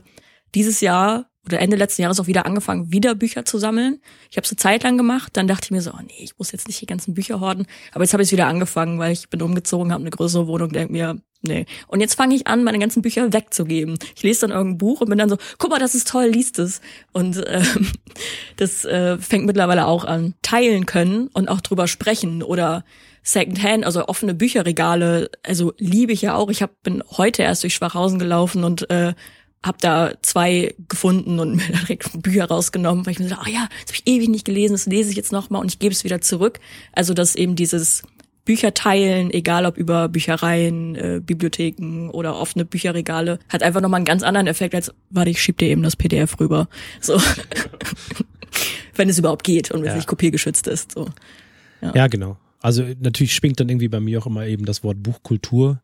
dieses 0.53 0.81
Jahr 0.81 1.29
oder 1.45 1.59
Ende 1.61 1.77
letzten 1.77 2.01
Jahres 2.01 2.19
auch 2.19 2.27
wieder 2.27 2.45
angefangen, 2.45 2.91
wieder 2.91 3.15
Bücher 3.15 3.45
zu 3.45 3.57
sammeln. 3.57 4.01
Ich 4.29 4.35
habe 4.35 4.43
es 4.43 4.51
eine 4.51 4.57
Zeit 4.57 4.83
lang 4.83 4.97
gemacht, 4.97 5.31
dann 5.37 5.47
dachte 5.47 5.65
ich 5.65 5.71
mir 5.71 5.81
so, 5.81 5.91
oh 5.91 6.01
nee, 6.05 6.11
ich 6.19 6.37
muss 6.37 6.51
jetzt 6.51 6.67
nicht 6.67 6.81
die 6.81 6.85
ganzen 6.85 7.13
Bücher 7.13 7.39
horden. 7.39 7.65
Aber 7.93 8.03
jetzt 8.03 8.11
habe 8.11 8.21
ich 8.21 8.27
es 8.27 8.31
wieder 8.33 8.47
angefangen, 8.47 8.99
weil 8.99 9.13
ich 9.13 9.29
bin 9.29 9.41
umgezogen, 9.41 9.93
habe 9.93 10.01
eine 10.03 10.09
größere 10.09 10.45
Wohnung, 10.47 10.69
denke 10.73 10.91
mir, 10.91 11.21
Nee. 11.41 11.65
Und 11.87 12.01
jetzt 12.01 12.15
fange 12.15 12.35
ich 12.35 12.47
an, 12.47 12.63
meine 12.63 12.79
ganzen 12.79 13.01
Bücher 13.01 13.31
wegzugeben. 13.31 13.97
Ich 14.15 14.23
lese 14.23 14.41
dann 14.41 14.51
irgendein 14.51 14.77
Buch 14.79 15.01
und 15.01 15.09
bin 15.09 15.19
dann 15.19 15.29
so, 15.29 15.37
guck 15.59 15.69
mal, 15.69 15.79
das 15.79 15.93
ist 15.93 16.07
toll, 16.07 16.25
liest 16.25 16.57
es. 16.59 16.81
Und 17.13 17.43
ähm, 17.47 17.91
das 18.57 18.85
äh, 18.85 19.17
fängt 19.19 19.45
mittlerweile 19.45 19.85
auch 19.85 20.03
an. 20.03 20.33
Teilen 20.41 20.85
können 20.85 21.27
und 21.33 21.47
auch 21.47 21.61
drüber 21.61 21.87
sprechen 21.87 22.41
oder 22.41 22.83
Secondhand, 23.21 23.85
also 23.85 24.07
offene 24.07 24.33
Bücherregale, 24.33 25.29
also 25.43 25.73
liebe 25.77 26.13
ich 26.13 26.21
ja 26.21 26.35
auch. 26.35 26.49
Ich 26.49 26.61
hab, 26.61 26.81
bin 26.81 27.03
heute 27.17 27.43
erst 27.43 27.61
durch 27.63 27.75
Schwachhausen 27.75 28.19
gelaufen 28.19 28.63
und 28.63 28.89
äh, 28.89 29.13
habe 29.65 29.77
da 29.81 30.13
zwei 30.21 30.73
gefunden 30.87 31.39
und 31.39 31.55
mir 31.57 31.67
direkt 31.67 32.21
Bücher 32.21 32.45
rausgenommen, 32.45 33.05
weil 33.05 33.13
ich 33.13 33.19
mir 33.19 33.27
so, 33.27 33.35
ah 33.35 33.49
ja, 33.49 33.67
das 33.85 33.93
habe 33.93 34.03
ich 34.05 34.07
ewig 34.07 34.29
nicht 34.29 34.45
gelesen, 34.45 34.73
das 34.73 34.85
lese 34.85 35.09
ich 35.09 35.17
jetzt 35.17 35.31
nochmal 35.31 35.61
und 35.61 35.67
ich 35.67 35.79
gebe 35.79 35.93
es 35.93 36.03
wieder 36.03 36.21
zurück. 36.21 36.59
Also 36.93 37.13
dass 37.13 37.35
eben 37.35 37.55
dieses 37.55 38.03
Bücher 38.47 38.73
teilen, 38.73 39.29
egal 39.31 39.65
ob 39.65 39.77
über 39.77 40.07
Büchereien, 40.09 40.95
äh, 40.95 41.21
Bibliotheken 41.23 42.09
oder 42.09 42.39
offene 42.39 42.65
Bücherregale, 42.65 43.39
hat 43.49 43.61
einfach 43.61 43.81
nochmal 43.81 43.97
einen 43.99 44.05
ganz 44.05 44.23
anderen 44.23 44.47
Effekt 44.47 44.73
als, 44.73 44.91
warte, 45.09 45.29
ich 45.29 45.41
schieb 45.41 45.57
dir 45.57 45.67
eben 45.67 45.83
das 45.83 45.95
PDF 45.95 46.39
rüber. 46.39 46.67
So. 47.01 47.21
wenn 48.95 49.09
es 49.09 49.19
überhaupt 49.19 49.43
geht 49.43 49.69
und 49.71 49.81
wenn 49.81 49.87
es 49.89 49.93
Ja. 49.93 49.95
nicht 49.97 50.07
kopiergeschützt 50.07 50.67
ist. 50.67 50.93
So. 50.93 51.07
Ja, 51.93 52.07
genau. 52.07 52.37
Also 52.59 52.83
natürlich 52.99 53.35
schwingt 53.35 53.59
dann 53.59 53.69
irgendwie 53.69 53.87
bei 53.87 53.99
mir 53.99 54.19
auch 54.19 54.25
immer 54.25 54.45
eben 54.45 54.65
das 54.65 54.83
Wort 54.83 55.01
Buchkultur 55.03 55.81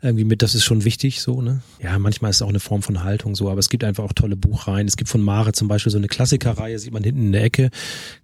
irgendwie 0.00 0.24
mit, 0.24 0.42
das 0.42 0.54
ist 0.54 0.64
schon 0.64 0.84
wichtig 0.84 1.20
so, 1.20 1.42
ne? 1.42 1.62
Ja, 1.82 1.98
manchmal 1.98 2.30
ist 2.30 2.36
es 2.36 2.42
auch 2.42 2.48
eine 2.48 2.60
Form 2.60 2.82
von 2.82 3.02
Haltung 3.02 3.34
so, 3.34 3.50
aber 3.50 3.58
es 3.58 3.68
gibt 3.68 3.82
einfach 3.82 4.04
auch 4.04 4.12
tolle 4.12 4.36
Buchreihen. 4.36 4.86
Es 4.86 4.96
gibt 4.96 5.10
von 5.10 5.20
Mare 5.20 5.52
zum 5.52 5.68
Beispiel 5.68 5.90
so 5.90 5.98
eine 5.98 6.06
Klassikerreihe, 6.06 6.78
sieht 6.78 6.92
man 6.92 7.02
hinten 7.02 7.26
in 7.26 7.32
der 7.32 7.42
Ecke, 7.42 7.70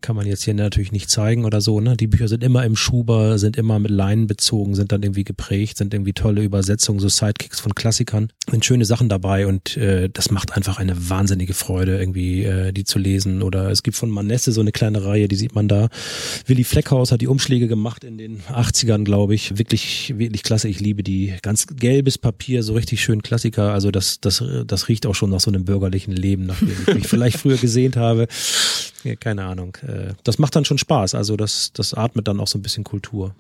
kann 0.01 0.15
man 0.15 0.27
jetzt 0.27 0.45
hier 0.45 0.55
natürlich 0.55 0.93
nicht 0.93 1.11
zeigen 1.11 1.45
oder 1.45 1.61
so, 1.61 1.81
ne? 1.81 1.97
Die 1.97 2.07
Bücher 2.07 2.29
sind 2.29 2.45
immer 2.45 2.65
im 2.65 2.77
Schuber, 2.77 3.39
sind 3.39 3.57
immer 3.57 3.79
mit 3.79 3.91
Leinen 3.91 4.27
bezogen, 4.27 4.75
sind 4.75 4.93
dann 4.93 5.03
irgendwie 5.03 5.25
geprägt, 5.25 5.79
sind 5.79 5.95
irgendwie 5.95 6.13
tolle 6.13 6.43
Übersetzungen, 6.43 7.01
so 7.01 7.09
Sidekicks 7.09 7.61
von 7.61 7.75
Klassikern, 7.75 8.29
sind 8.49 8.65
schöne 8.65 8.85
Sachen 8.85 9.09
dabei 9.09 9.47
und 9.47 9.77
äh, 9.77 10.09
das 10.09 10.31
macht 10.31 10.57
einfach 10.57 10.79
eine 10.79 11.11
wahnsinnige 11.11 11.55
Freude, 11.55 11.99
irgendwie 11.99 12.45
äh, 12.45 12.73
die 12.73 12.85
zu 12.85 12.99
lesen. 12.99 13.43
Oder 13.43 13.71
es 13.71 13.83
gibt 13.83 13.97
von 13.97 14.11
Manesse 14.11 14.53
so 14.53 14.61
eine 14.61 14.73
kleine 14.73 15.05
Reihe, 15.05 15.27
die 15.27 15.37
sieht 15.37 15.55
man 15.55 15.67
da. 15.67 15.89
Willi 16.47 16.65
Fleckhaus 16.65 17.11
hat 17.11 17.21
die 17.21 17.27
Umschläge 17.27 17.67
gemacht 17.75 18.05
in 18.05 18.19
den 18.19 18.41
80ern, 18.43 19.05
glaube 19.05 19.35
ich. 19.35 19.59
Wirklich, 19.59 20.15
wirklich 20.17 20.43
klasse. 20.43 20.69
Ich 20.69 20.81
liebe 20.81 21.03
die. 21.03 21.35
Ganz 21.43 21.67
gelbes 21.67 22.19
Papier, 22.19 22.63
so 22.63 22.75
richtig 22.75 23.03
schön 23.03 23.23
Klassiker. 23.23 23.73
Also 23.73 23.91
das, 23.91 24.21
das, 24.21 24.43
das 24.67 24.89
riecht 24.89 25.07
auch 25.07 25.15
schon 25.15 25.31
nach 25.31 25.41
so 25.41 25.51
einem 25.51 25.65
bürgerlichen 25.65 26.13
Leben, 26.13 26.47
nach 26.47 26.59
dem 26.59 26.71
ich 26.87 26.95
mich 26.95 27.07
vielleicht 27.09 27.39
früher 27.39 27.57
gesehnt 27.57 27.97
habe. 27.97 28.27
Ja, 29.03 29.17
keine 29.17 29.45
Ahnung. 29.45 29.77
Äh, 29.87 30.15
Das 30.23 30.39
macht 30.39 30.57
dann 30.57 30.65
schon 30.65 30.79
Spaß. 30.79 31.15
Also 31.15 31.37
das, 31.37 31.73
das 31.73 31.95
atmet 31.95 32.29
dann 32.29 32.41
auch 32.41 32.49
so 32.49 32.59
ein 32.59 32.63
bisschen 32.63 32.85
Kultur. 32.85 33.35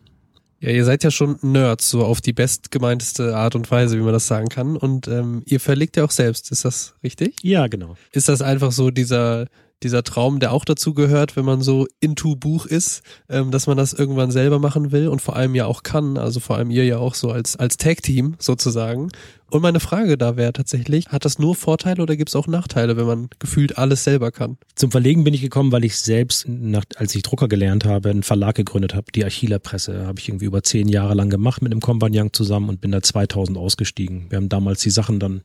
Ja, 0.60 0.70
ihr 0.70 0.84
seid 0.84 1.04
ja 1.04 1.10
schon 1.10 1.36
Nerds, 1.42 1.90
so 1.90 2.04
auf 2.04 2.20
die 2.20 2.32
bestgemeinteste 2.32 3.36
Art 3.36 3.54
und 3.54 3.70
Weise, 3.70 3.98
wie 3.98 4.02
man 4.02 4.12
das 4.14 4.26
sagen 4.26 4.48
kann. 4.48 4.76
Und 4.76 5.08
ähm, 5.08 5.42
ihr 5.46 5.60
verlegt 5.60 5.96
ja 5.96 6.04
auch 6.04 6.10
selbst, 6.10 6.50
ist 6.50 6.64
das 6.64 6.94
richtig? 7.02 7.36
Ja, 7.42 7.66
genau. 7.66 7.96
Ist 8.12 8.28
das 8.28 8.40
einfach 8.40 8.72
so 8.72 8.90
dieser, 8.90 9.46
dieser 9.84 10.02
Traum, 10.02 10.40
der 10.40 10.52
auch 10.52 10.64
dazu 10.64 10.94
gehört, 10.94 11.36
wenn 11.36 11.44
man 11.44 11.62
so 11.62 11.86
into 12.00 12.34
Buch 12.34 12.66
ist, 12.66 13.02
ähm, 13.28 13.50
dass 13.50 13.66
man 13.66 13.76
das 13.76 13.92
irgendwann 13.92 14.30
selber 14.30 14.58
machen 14.58 14.90
will 14.90 15.08
und 15.08 15.22
vor 15.22 15.36
allem 15.36 15.54
ja 15.54 15.66
auch 15.66 15.82
kann, 15.82 16.16
also 16.16 16.40
vor 16.40 16.56
allem 16.56 16.70
ihr 16.70 16.84
ja 16.84 16.98
auch 16.98 17.14
so 17.14 17.30
als, 17.30 17.56
als 17.56 17.76
Tag-Team 17.76 18.34
sozusagen. 18.38 19.10
Und 19.50 19.62
meine 19.62 19.78
Frage 19.78 20.18
da 20.18 20.36
wäre 20.36 20.52
tatsächlich, 20.52 21.08
hat 21.10 21.24
das 21.24 21.38
nur 21.38 21.54
Vorteile 21.54 22.02
oder 22.02 22.16
gibt 22.16 22.30
es 22.30 22.34
auch 22.34 22.48
Nachteile, 22.48 22.96
wenn 22.96 23.06
man 23.06 23.28
gefühlt 23.38 23.78
alles 23.78 24.02
selber 24.02 24.32
kann? 24.32 24.56
Zum 24.74 24.90
Verlegen 24.90 25.22
bin 25.22 25.32
ich 25.32 25.42
gekommen, 25.42 25.70
weil 25.70 25.84
ich 25.84 25.96
selbst, 25.96 26.48
nach, 26.48 26.82
als 26.96 27.14
ich 27.14 27.22
Drucker 27.22 27.46
gelernt 27.46 27.84
habe, 27.84 28.10
einen 28.10 28.24
Verlag 28.24 28.56
gegründet 28.56 28.94
habe, 28.96 29.12
die 29.14 29.24
Achilla 29.24 29.60
Presse. 29.60 30.08
Habe 30.08 30.18
ich 30.18 30.28
irgendwie 30.28 30.46
über 30.46 30.64
zehn 30.64 30.88
Jahre 30.88 31.14
lang 31.14 31.30
gemacht 31.30 31.62
mit 31.62 31.70
einem 31.70 31.80
Compagnon 31.80 32.32
zusammen 32.32 32.68
und 32.68 32.80
bin 32.80 32.90
da 32.90 33.00
2000 33.00 33.56
ausgestiegen. 33.56 34.26
Wir 34.28 34.38
haben 34.38 34.48
damals 34.48 34.80
die 34.80 34.90
Sachen 34.90 35.20
dann 35.20 35.42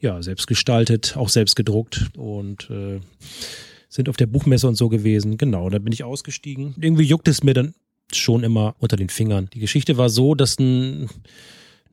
ja 0.00 0.22
selbst 0.22 0.46
gestaltet, 0.46 1.16
auch 1.16 1.28
selbst 1.28 1.56
gedruckt 1.56 2.10
und 2.16 2.70
äh, 2.70 3.00
sind 3.88 4.08
auf 4.08 4.16
der 4.16 4.26
Buchmesse 4.26 4.68
und 4.68 4.74
so 4.74 4.88
gewesen. 4.88 5.38
Genau, 5.38 5.70
da 5.70 5.78
bin 5.78 5.92
ich 5.92 6.04
ausgestiegen. 6.04 6.74
Irgendwie 6.80 7.04
juckt 7.04 7.28
es 7.28 7.42
mir 7.42 7.54
dann 7.54 7.74
schon 8.12 8.42
immer 8.44 8.74
unter 8.78 8.96
den 8.96 9.08
Fingern. 9.08 9.48
Die 9.52 9.60
Geschichte 9.60 9.96
war 9.96 10.08
so, 10.08 10.34
dass 10.34 10.58
ein 10.58 11.08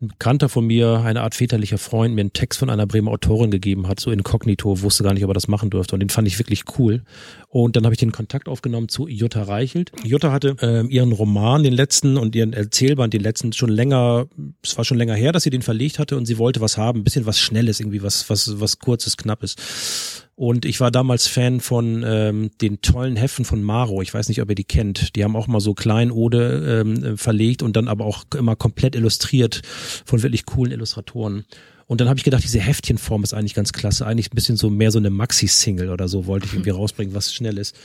ein 0.02 0.10
Bekannter 0.10 0.50
von 0.50 0.66
mir, 0.66 1.02
eine 1.06 1.22
Art 1.22 1.36
väterlicher 1.36 1.78
Freund, 1.78 2.16
mir 2.16 2.22
einen 2.22 2.34
Text 2.34 2.60
von 2.60 2.70
einer 2.70 2.86
Bremer 2.86 3.12
Autorin 3.12 3.50
gegeben 3.50 3.88
hat, 3.88 4.00
so 4.00 4.12
inkognito, 4.12 4.82
wusste 4.82 5.04
gar 5.04 5.14
nicht, 5.14 5.24
ob 5.24 5.30
er 5.30 5.36
das 5.36 5.48
machen 5.48 5.70
durfte. 5.70 5.96
Und 5.96 6.02
den 6.02 6.10
fand 6.10 6.28
ich 6.28 6.38
wirklich 6.38 6.64
cool. 6.78 7.04
Und 7.48 7.76
dann 7.76 7.86
habe 7.86 7.94
ich 7.94 8.00
den 8.00 8.12
Kontakt 8.12 8.50
aufgenommen 8.50 8.90
zu 8.90 9.08
Jutta 9.08 9.44
Reichelt. 9.44 9.92
Jutta 10.04 10.32
hatte 10.32 10.58
ähm, 10.62 10.90
ihren 10.90 11.14
Roman, 11.14 11.64
den 11.64 11.74
letzten, 11.74 12.18
und 12.18 12.36
ihren 12.36 12.52
Erzählband, 12.52 13.14
den 13.14 13.22
letzten, 13.22 13.54
schon 13.54 13.70
länger, 13.70 14.28
es 14.62 14.78
war 14.78 14.84
schon 14.84 14.98
länger 14.98 15.16
her, 15.16 15.32
dass 15.32 15.44
sie 15.44 15.50
den 15.50 15.62
verlegt 15.62 15.98
hatte 15.98 16.18
und 16.18 16.26
sie 16.26 16.38
wollte 16.38 16.60
was 16.60 16.78
haben, 16.78 17.00
ein 17.00 17.04
bisschen 17.06 17.26
was 17.26 17.40
Schnelles, 17.40 17.80
irgendwie 17.80 18.04
was, 18.04 18.30
was, 18.30 18.60
was 18.60 18.80
Kurzes, 18.80 19.16
Knappes. 19.16 20.25
Und 20.36 20.66
ich 20.66 20.82
war 20.82 20.92
damals 20.92 21.28
Fan 21.28 21.62
von 21.62 22.04
ähm, 22.06 22.52
den 22.62 22.82
tollen 22.82 23.16
Heften 23.16 23.46
von 23.46 23.64
Maro. 23.64 24.02
Ich 24.02 24.14
weiß 24.14 24.28
nicht, 24.28 24.42
ob 24.42 24.50
ihr 24.50 24.56
die 24.56 24.66
kennt. 24.66 25.16
Die 25.16 25.24
haben 25.24 25.36
auch 25.36 25.48
mal 25.48 25.62
so 25.62 25.74
Kleinode 25.74 26.84
ähm, 26.84 27.18
verlegt 27.18 27.64
und 27.64 27.78
dann 27.78 27.88
aber 27.88 28.06
auch 28.06 28.26
immer 28.38 28.58
komplett 28.58 28.96
illustriert 28.96 29.62
von 30.06 30.24
wirklich 30.24 30.46
coolen 30.46 30.74
Illustratoren. 30.74 31.46
Und 31.88 32.02
dann 32.02 32.10
habe 32.10 32.18
ich 32.18 32.26
gedacht, 32.26 32.44
diese 32.44 32.60
Heftchenform 32.60 33.24
ist 33.24 33.34
eigentlich 33.34 33.54
ganz 33.54 33.72
klasse. 33.72 34.06
Eigentlich 34.06 34.32
ein 34.32 34.36
bisschen 34.36 34.58
so 34.58 34.70
mehr 34.70 34.92
so 34.92 35.00
eine 35.00 35.10
Maxi-Single 35.10 35.90
oder 35.90 36.10
so 36.10 36.26
wollte 36.26 36.48
ich 36.48 36.54
irgendwie 36.54 36.70
rausbringen, 36.72 37.16
was 37.16 37.34
schnell 37.34 37.58
ist. 37.58 37.76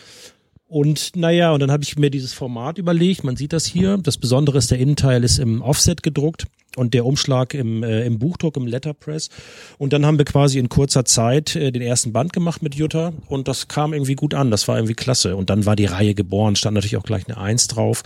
Und 0.71 1.17
naja, 1.17 1.51
und 1.51 1.59
dann 1.59 1.73
habe 1.73 1.83
ich 1.83 1.99
mir 1.99 2.11
dieses 2.11 2.33
Format 2.33 2.79
überlegt. 2.79 3.25
Man 3.25 3.35
sieht 3.35 3.53
das 3.53 3.67
hier. 3.67 3.99
Das 3.99 4.19
Besondere 4.19 4.57
ist, 4.57 4.71
der 4.71 4.79
Innenteil 4.79 5.25
ist 5.25 5.41
im 5.41 5.63
Offset 5.63 6.05
gedruckt 6.05 6.47
und 6.77 6.95
der 6.95 7.05
Umschlag 7.05 7.55
im, 7.55 7.83
äh, 7.83 8.07
im 8.07 8.21
Buchdruck, 8.21 8.57
im 8.57 8.69
Letterpress. 8.69 9.31
Und 9.79 9.93
dann 9.93 10.07
haben 10.07 10.17
wir 10.19 10.25
quasi 10.25 10.61
in 10.61 10.69
kurzer 10.69 11.05
Zeit 11.05 11.57
äh, 11.57 11.73
den 11.73 11.83
ersten 11.83 12.13
Band 12.13 12.33
gemacht 12.33 12.63
mit 12.63 12.77
Jutta 12.77 13.13
und 13.27 13.49
das 13.49 13.67
kam 13.67 13.93
irgendwie 13.93 14.15
gut 14.15 14.33
an. 14.33 14.53
Das 14.53 14.69
war 14.69 14.77
irgendwie 14.77 14.95
klasse. 14.95 15.35
Und 15.35 15.51
dann 15.51 15.67
war 15.67 15.75
die 15.75 15.87
Reihe 15.87 16.15
geboren, 16.15 16.55
stand 16.55 16.77
natürlich 16.77 16.97
auch 16.97 17.03
gleich 17.03 17.27
eine 17.27 17.39
Eins 17.39 17.67
drauf. 17.67 18.05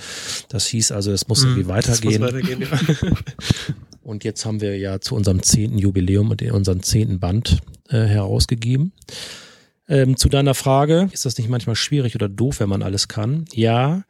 Das 0.48 0.66
hieß 0.66 0.90
also, 0.92 1.12
es 1.12 1.28
muss 1.28 1.44
irgendwie 1.44 1.68
weitergehen. 1.68 2.22
Das 2.22 2.32
muss 2.32 2.42
weitergehen 2.42 2.62
ja. 2.62 3.10
Und 4.02 4.24
jetzt 4.24 4.46
haben 4.46 4.62
wir 4.62 4.78
ja 4.78 5.02
zu 5.02 5.14
unserem 5.14 5.42
zehnten 5.42 5.76
Jubiläum 5.76 6.30
und 6.30 6.42
unseren 6.42 6.82
zehnten 6.82 7.20
Band 7.20 7.58
äh, 7.88 8.04
herausgegeben. 8.04 8.92
Ähm, 9.88 10.16
zu 10.16 10.28
deiner 10.28 10.54
Frage, 10.54 11.08
ist 11.12 11.26
das 11.26 11.36
nicht 11.36 11.50
manchmal 11.50 11.76
schwierig 11.76 12.14
oder 12.14 12.28
doof, 12.28 12.60
wenn 12.60 12.68
man 12.68 12.82
alles 12.82 13.08
kann? 13.08 13.44
Ja. 13.52 14.04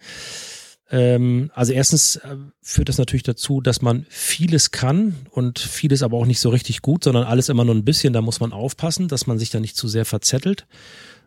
Ähm, 0.91 1.51
also 1.55 1.73
erstens 1.73 2.17
äh, 2.17 2.37
führt 2.63 2.89
das 2.89 2.99
natürlich 2.99 3.23
dazu, 3.23 3.61
dass 3.61 3.83
man 3.83 4.07
vieles 4.09 4.71
kann 4.71 5.15
und 5.31 5.59
vieles 5.59 6.03
aber 6.03 6.17
auch 6.17 6.27
nicht 6.27 6.41
so 6.41 6.51
richtig 6.51 6.83
gut, 6.83 7.05
sondern 7.05 7.25
alles 7.25 7.49
immer 7.49 7.65
nur 7.65 7.75
ein 7.75 7.85
bisschen. 7.85 8.13
Da 8.13 8.21
muss 8.21 8.41
man 8.41 8.53
aufpassen, 8.53 9.09
dass 9.09 9.27
man 9.27 9.39
sich 9.39 9.51
da 9.51 9.61
nicht 9.61 9.77
zu 9.77 9.89
sehr 9.89 10.05
verzettelt. 10.05 10.67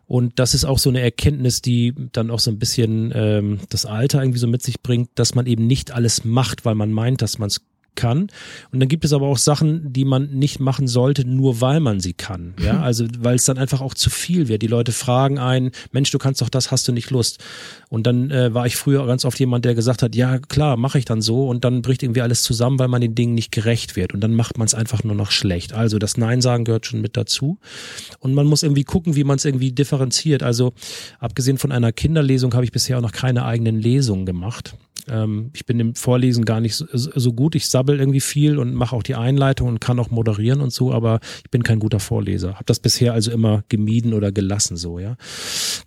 Und 0.06 0.38
das 0.38 0.54
ist 0.54 0.64
auch 0.64 0.78
so 0.78 0.88
eine 0.88 1.02
Erkenntnis, 1.02 1.60
die 1.60 1.94
dann 2.12 2.30
auch 2.30 2.38
so 2.38 2.50
ein 2.50 2.58
bisschen 2.58 3.12
ähm, 3.14 3.60
das 3.68 3.84
Alter 3.84 4.22
irgendwie 4.22 4.38
so 4.38 4.46
mit 4.46 4.62
sich 4.62 4.80
bringt, 4.80 5.10
dass 5.16 5.34
man 5.34 5.44
eben 5.44 5.66
nicht 5.66 5.90
alles 5.90 6.24
macht, 6.24 6.64
weil 6.64 6.74
man 6.74 6.90
meint, 6.90 7.20
dass 7.20 7.38
man 7.38 7.48
es 7.48 7.60
kann. 7.94 8.28
Und 8.70 8.80
dann 8.80 8.88
gibt 8.88 9.04
es 9.04 9.12
aber 9.12 9.26
auch 9.26 9.38
Sachen, 9.38 9.92
die 9.92 10.04
man 10.04 10.30
nicht 10.30 10.60
machen 10.60 10.86
sollte, 10.86 11.26
nur 11.26 11.60
weil 11.60 11.80
man 11.80 12.00
sie 12.00 12.12
kann. 12.12 12.54
Ja, 12.62 12.80
also 12.82 13.06
weil 13.18 13.36
es 13.36 13.44
dann 13.44 13.58
einfach 13.58 13.80
auch 13.80 13.94
zu 13.94 14.10
viel 14.10 14.48
wird. 14.48 14.62
Die 14.62 14.66
Leute 14.66 14.92
fragen 14.92 15.38
einen, 15.38 15.72
Mensch, 15.92 16.10
du 16.10 16.18
kannst 16.18 16.40
doch 16.40 16.48
das, 16.48 16.70
hast 16.70 16.86
du 16.88 16.92
nicht 16.92 17.10
Lust? 17.10 17.42
Und 17.88 18.06
dann 18.06 18.30
äh, 18.30 18.54
war 18.54 18.66
ich 18.66 18.76
früher 18.76 19.06
ganz 19.06 19.24
oft 19.24 19.38
jemand, 19.40 19.64
der 19.64 19.74
gesagt 19.74 20.02
hat, 20.02 20.14
ja 20.14 20.38
klar, 20.38 20.76
mache 20.76 20.98
ich 20.98 21.04
dann 21.04 21.20
so. 21.20 21.48
Und 21.48 21.64
dann 21.64 21.82
bricht 21.82 22.02
irgendwie 22.02 22.22
alles 22.22 22.42
zusammen, 22.42 22.78
weil 22.78 22.88
man 22.88 23.00
den 23.00 23.14
Dingen 23.14 23.34
nicht 23.34 23.50
gerecht 23.52 23.96
wird. 23.96 24.14
Und 24.14 24.20
dann 24.20 24.34
macht 24.34 24.58
man 24.58 24.66
es 24.66 24.74
einfach 24.74 25.04
nur 25.04 25.14
noch 25.14 25.30
schlecht. 25.30 25.72
Also 25.72 25.98
das 25.98 26.16
Nein 26.16 26.40
sagen 26.40 26.64
gehört 26.64 26.86
schon 26.86 27.00
mit 27.00 27.16
dazu. 27.16 27.58
Und 28.20 28.34
man 28.34 28.46
muss 28.46 28.62
irgendwie 28.62 28.84
gucken, 28.84 29.16
wie 29.16 29.24
man 29.24 29.36
es 29.36 29.44
irgendwie 29.44 29.72
differenziert. 29.72 30.42
Also 30.42 30.72
abgesehen 31.18 31.58
von 31.58 31.72
einer 31.72 31.92
Kinderlesung 31.92 32.54
habe 32.54 32.64
ich 32.64 32.72
bisher 32.72 32.98
auch 32.98 33.02
noch 33.02 33.12
keine 33.12 33.44
eigenen 33.44 33.80
Lesungen 33.80 34.26
gemacht. 34.26 34.76
Ähm, 35.10 35.50
ich 35.54 35.66
bin 35.66 35.80
im 35.80 35.94
Vorlesen 35.94 36.44
gar 36.44 36.60
nicht 36.60 36.74
so, 36.74 36.86
so 36.92 37.32
gut. 37.32 37.54
Ich 37.54 37.68
sabbel 37.68 37.98
irgendwie 37.98 38.20
viel 38.20 38.58
und 38.58 38.74
mache 38.74 38.94
auch 38.94 39.02
die 39.02 39.14
Einleitung 39.14 39.68
und 39.68 39.80
kann 39.80 39.98
auch 39.98 40.10
moderieren 40.10 40.60
und 40.60 40.72
so, 40.72 40.92
aber 40.92 41.20
ich 41.44 41.50
bin 41.50 41.62
kein 41.62 41.78
guter 41.78 42.00
Vorleser. 42.00 42.54
Habe 42.54 42.64
das 42.66 42.80
bisher 42.80 43.12
also 43.12 43.30
immer 43.30 43.64
gemieden 43.68 44.12
oder 44.12 44.32
gelassen 44.32 44.76
so, 44.76 44.98
ja. 44.98 45.16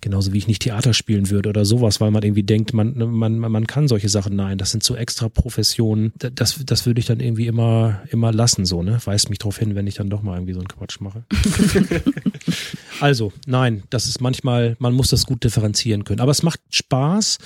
Genauso 0.00 0.32
wie 0.32 0.38
ich 0.38 0.48
nicht 0.48 0.62
Theater 0.62 0.94
spielen 0.94 1.30
würde 1.30 1.48
oder 1.48 1.64
sowas, 1.64 2.00
weil 2.00 2.10
man 2.10 2.22
irgendwie 2.22 2.42
denkt, 2.42 2.74
man, 2.74 2.94
man, 2.96 3.38
man 3.38 3.66
kann 3.66 3.88
solche 3.88 4.08
Sachen. 4.08 4.36
Nein, 4.36 4.58
das 4.58 4.70
sind 4.70 4.82
so 4.82 4.96
extra 4.96 5.28
Professionen. 5.28 6.12
Das, 6.18 6.60
das 6.64 6.86
würde 6.86 7.00
ich 7.00 7.06
dann 7.06 7.20
irgendwie 7.20 7.46
immer, 7.46 8.02
immer 8.10 8.32
lassen, 8.32 8.64
so, 8.64 8.82
ne? 8.82 8.98
Weist 9.04 9.30
mich 9.30 9.38
drauf 9.38 9.58
hin, 9.58 9.74
wenn 9.74 9.86
ich 9.86 9.94
dann 9.94 10.10
doch 10.10 10.22
mal 10.22 10.36
irgendwie 10.36 10.54
so 10.54 10.60
einen 10.60 10.68
Quatsch 10.68 11.00
mache. 11.00 11.24
Also, 13.02 13.32
nein, 13.46 13.82
das 13.90 14.06
ist 14.06 14.20
manchmal, 14.20 14.76
man 14.78 14.94
muss 14.94 15.08
das 15.08 15.26
gut 15.26 15.42
differenzieren 15.42 16.04
können. 16.04 16.20
Aber 16.20 16.30
es 16.30 16.44
macht 16.44 16.60
Spaß, 16.70 17.38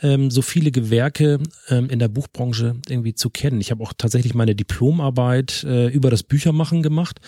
ähm, 0.00 0.30
so 0.30 0.40
viele 0.40 0.70
Gewerke 0.70 1.40
ähm, 1.68 1.90
in 1.90 1.98
der 1.98 2.08
Buchbranche 2.08 2.76
irgendwie 2.88 3.14
zu 3.14 3.28
kennen. 3.28 3.60
Ich 3.60 3.70
habe 3.70 3.82
auch 3.82 3.92
tatsächlich 3.92 4.32
meine 4.32 4.54
Diplomarbeit 4.54 5.62
äh, 5.64 5.88
über 5.88 6.08
das 6.08 6.22
Büchermachen 6.22 6.82
gemacht. 6.82 7.20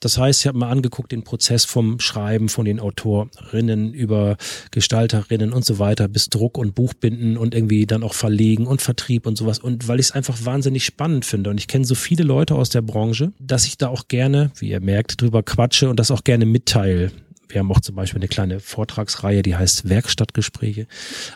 Das 0.00 0.16
heißt, 0.16 0.40
ich 0.40 0.46
habe 0.46 0.56
mir 0.56 0.68
angeguckt 0.68 1.12
den 1.12 1.22
Prozess 1.22 1.66
vom 1.66 2.00
Schreiben 2.00 2.48
von 2.48 2.64
den 2.64 2.80
Autorinnen 2.80 3.92
über 3.92 4.38
Gestalterinnen 4.70 5.52
und 5.52 5.66
so 5.66 5.78
weiter 5.78 6.08
bis 6.08 6.30
Druck 6.30 6.56
und 6.56 6.74
Buchbinden 6.74 7.36
und 7.36 7.54
irgendwie 7.54 7.84
dann 7.84 8.04
auch 8.04 8.14
Verlegen 8.14 8.66
und 8.66 8.80
Vertrieb 8.80 9.26
und 9.26 9.36
sowas. 9.36 9.58
Und 9.58 9.86
weil 9.86 10.00
ich 10.00 10.06
es 10.06 10.12
einfach 10.12 10.46
wahnsinnig 10.46 10.82
spannend 10.82 11.26
finde 11.26 11.50
und 11.50 11.58
ich 11.58 11.68
kenne 11.68 11.84
so 11.84 11.94
viele 11.94 12.24
Leute 12.24 12.54
aus 12.54 12.70
der 12.70 12.80
Branche, 12.80 13.34
dass 13.38 13.66
ich 13.66 13.76
da 13.76 13.88
auch 13.88 14.08
gerne, 14.08 14.50
wie 14.58 14.70
ihr 14.70 14.80
merkt, 14.80 15.20
drüber 15.20 15.42
quatsche 15.42 15.90
und 15.90 16.00
das 16.00 16.10
auch 16.10 16.24
gerne 16.24 16.46
mitteile 16.46 17.12
wir 17.48 17.60
haben 17.60 17.70
auch 17.72 17.80
zum 17.80 17.94
Beispiel 17.94 18.18
eine 18.18 18.28
kleine 18.28 18.60
Vortragsreihe, 18.60 19.42
die 19.42 19.56
heißt 19.56 19.88
Werkstattgespräche. 19.88 20.86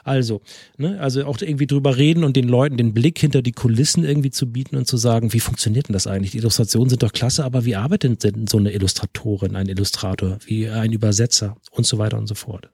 Also, 0.04 0.42
ne, 0.76 1.00
also 1.00 1.24
auch 1.24 1.40
irgendwie 1.40 1.66
drüber 1.66 1.96
reden 1.96 2.24
und 2.24 2.36
den 2.36 2.48
Leuten 2.48 2.76
den 2.76 2.94
Blick 2.94 3.18
hinter 3.18 3.42
die 3.42 3.52
Kulissen 3.52 4.04
irgendwie 4.04 4.30
zu 4.30 4.50
bieten 4.50 4.76
und 4.76 4.86
zu 4.86 4.96
sagen, 4.96 5.32
wie 5.32 5.40
funktioniert 5.40 5.88
denn 5.88 5.94
das 5.94 6.06
eigentlich? 6.06 6.32
Die 6.32 6.38
Illustrationen 6.38 6.90
sind 6.90 7.02
doch 7.02 7.12
klasse, 7.12 7.44
aber 7.44 7.64
wie 7.64 7.76
arbeitet 7.76 8.24
denn 8.24 8.46
so 8.46 8.58
eine 8.58 8.72
Illustratorin, 8.72 9.56
ein 9.56 9.68
Illustrator, 9.68 10.38
wie 10.44 10.68
ein 10.68 10.92
Übersetzer 10.92 11.56
und 11.70 11.86
so 11.86 11.98
weiter 11.98 12.18
und 12.18 12.26
so 12.26 12.34
fort? 12.34 12.70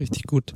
Richtig 0.00 0.24
gut. 0.24 0.54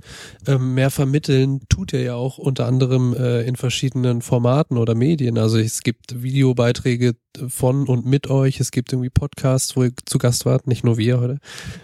Ähm, 0.48 0.74
mehr 0.74 0.90
vermitteln 0.90 1.61
tut 1.68 1.92
ihr 1.92 2.03
ja 2.03 2.14
auch 2.14 2.38
unter 2.38 2.66
anderem 2.66 3.14
äh, 3.14 3.42
in 3.42 3.55
verschiedenen 3.55 4.20
Formaten 4.20 4.77
oder 4.77 4.96
Medien. 4.96 5.38
Also 5.38 5.59
es 5.59 5.83
gibt 5.83 6.22
Videobeiträge 6.22 7.14
von 7.46 7.87
und 7.87 8.05
mit 8.05 8.29
euch, 8.29 8.59
es 8.59 8.72
gibt 8.72 8.92
irgendwie 8.92 9.11
Podcasts, 9.11 9.77
wo 9.77 9.85
ihr 9.85 9.92
zu 10.07 10.18
Gast 10.18 10.44
wart, 10.44 10.66
nicht 10.66 10.85
nur 10.85 10.98
wir 10.98 11.20
heute. 11.20 11.38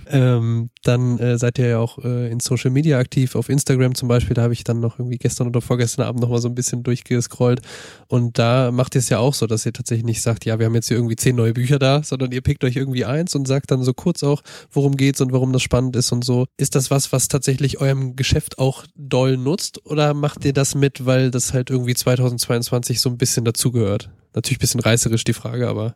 Ähm, 0.08 0.70
dann 0.82 1.18
äh, 1.20 1.38
seid 1.38 1.60
ihr 1.60 1.68
ja 1.68 1.78
auch 1.78 1.98
äh, 1.98 2.28
in 2.28 2.40
Social 2.40 2.72
Media 2.72 2.98
aktiv, 2.98 3.36
auf 3.36 3.48
Instagram 3.48 3.94
zum 3.94 4.08
Beispiel, 4.08 4.34
da 4.34 4.42
habe 4.42 4.52
ich 4.52 4.64
dann 4.64 4.80
noch 4.80 4.98
irgendwie 4.98 5.18
gestern 5.18 5.46
oder 5.46 5.60
vorgestern 5.60 6.06
Abend 6.06 6.20
nochmal 6.20 6.40
so 6.40 6.48
ein 6.48 6.56
bisschen 6.56 6.82
durchgescrollt. 6.82 7.62
Und 8.08 8.36
da 8.38 8.72
macht 8.72 8.96
ihr 8.96 8.98
es 8.98 9.10
ja 9.10 9.18
auch 9.18 9.34
so, 9.34 9.46
dass 9.46 9.64
ihr 9.64 9.72
tatsächlich 9.72 10.04
nicht 10.04 10.22
sagt, 10.22 10.44
ja, 10.44 10.58
wir 10.58 10.66
haben 10.66 10.74
jetzt 10.74 10.88
hier 10.88 10.96
irgendwie 10.96 11.16
zehn 11.16 11.36
neue 11.36 11.54
Bücher 11.54 11.78
da, 11.78 12.02
sondern 12.02 12.32
ihr 12.32 12.40
pickt 12.40 12.64
euch 12.64 12.74
irgendwie 12.74 13.04
eins 13.04 13.34
und 13.36 13.46
sagt 13.46 13.70
dann 13.70 13.84
so 13.84 13.94
kurz 13.94 14.24
auch, 14.24 14.42
worum 14.72 14.96
geht's 14.96 15.20
und 15.20 15.32
warum 15.32 15.52
das 15.52 15.62
spannend 15.62 15.94
ist 15.94 16.10
und 16.10 16.24
so. 16.24 16.46
Ist 16.56 16.74
das 16.74 16.90
was, 16.90 17.12
was 17.12 17.28
tatsächlich 17.28 17.43
tatsächlich 17.44 17.78
eurem 17.78 18.16
Geschäft 18.16 18.58
auch 18.58 18.86
doll 18.96 19.36
nutzt 19.36 19.84
oder 19.84 20.14
macht 20.14 20.46
ihr 20.46 20.54
das 20.54 20.74
mit, 20.74 21.04
weil 21.04 21.30
das 21.30 21.52
halt 21.52 21.68
irgendwie 21.68 21.92
2022 21.92 23.02
so 23.02 23.10
ein 23.10 23.18
bisschen 23.18 23.44
dazugehört? 23.44 24.08
Natürlich 24.32 24.56
ein 24.56 24.60
bisschen 24.60 24.80
reißerisch 24.80 25.24
die 25.24 25.34
Frage, 25.34 25.68
aber 25.68 25.94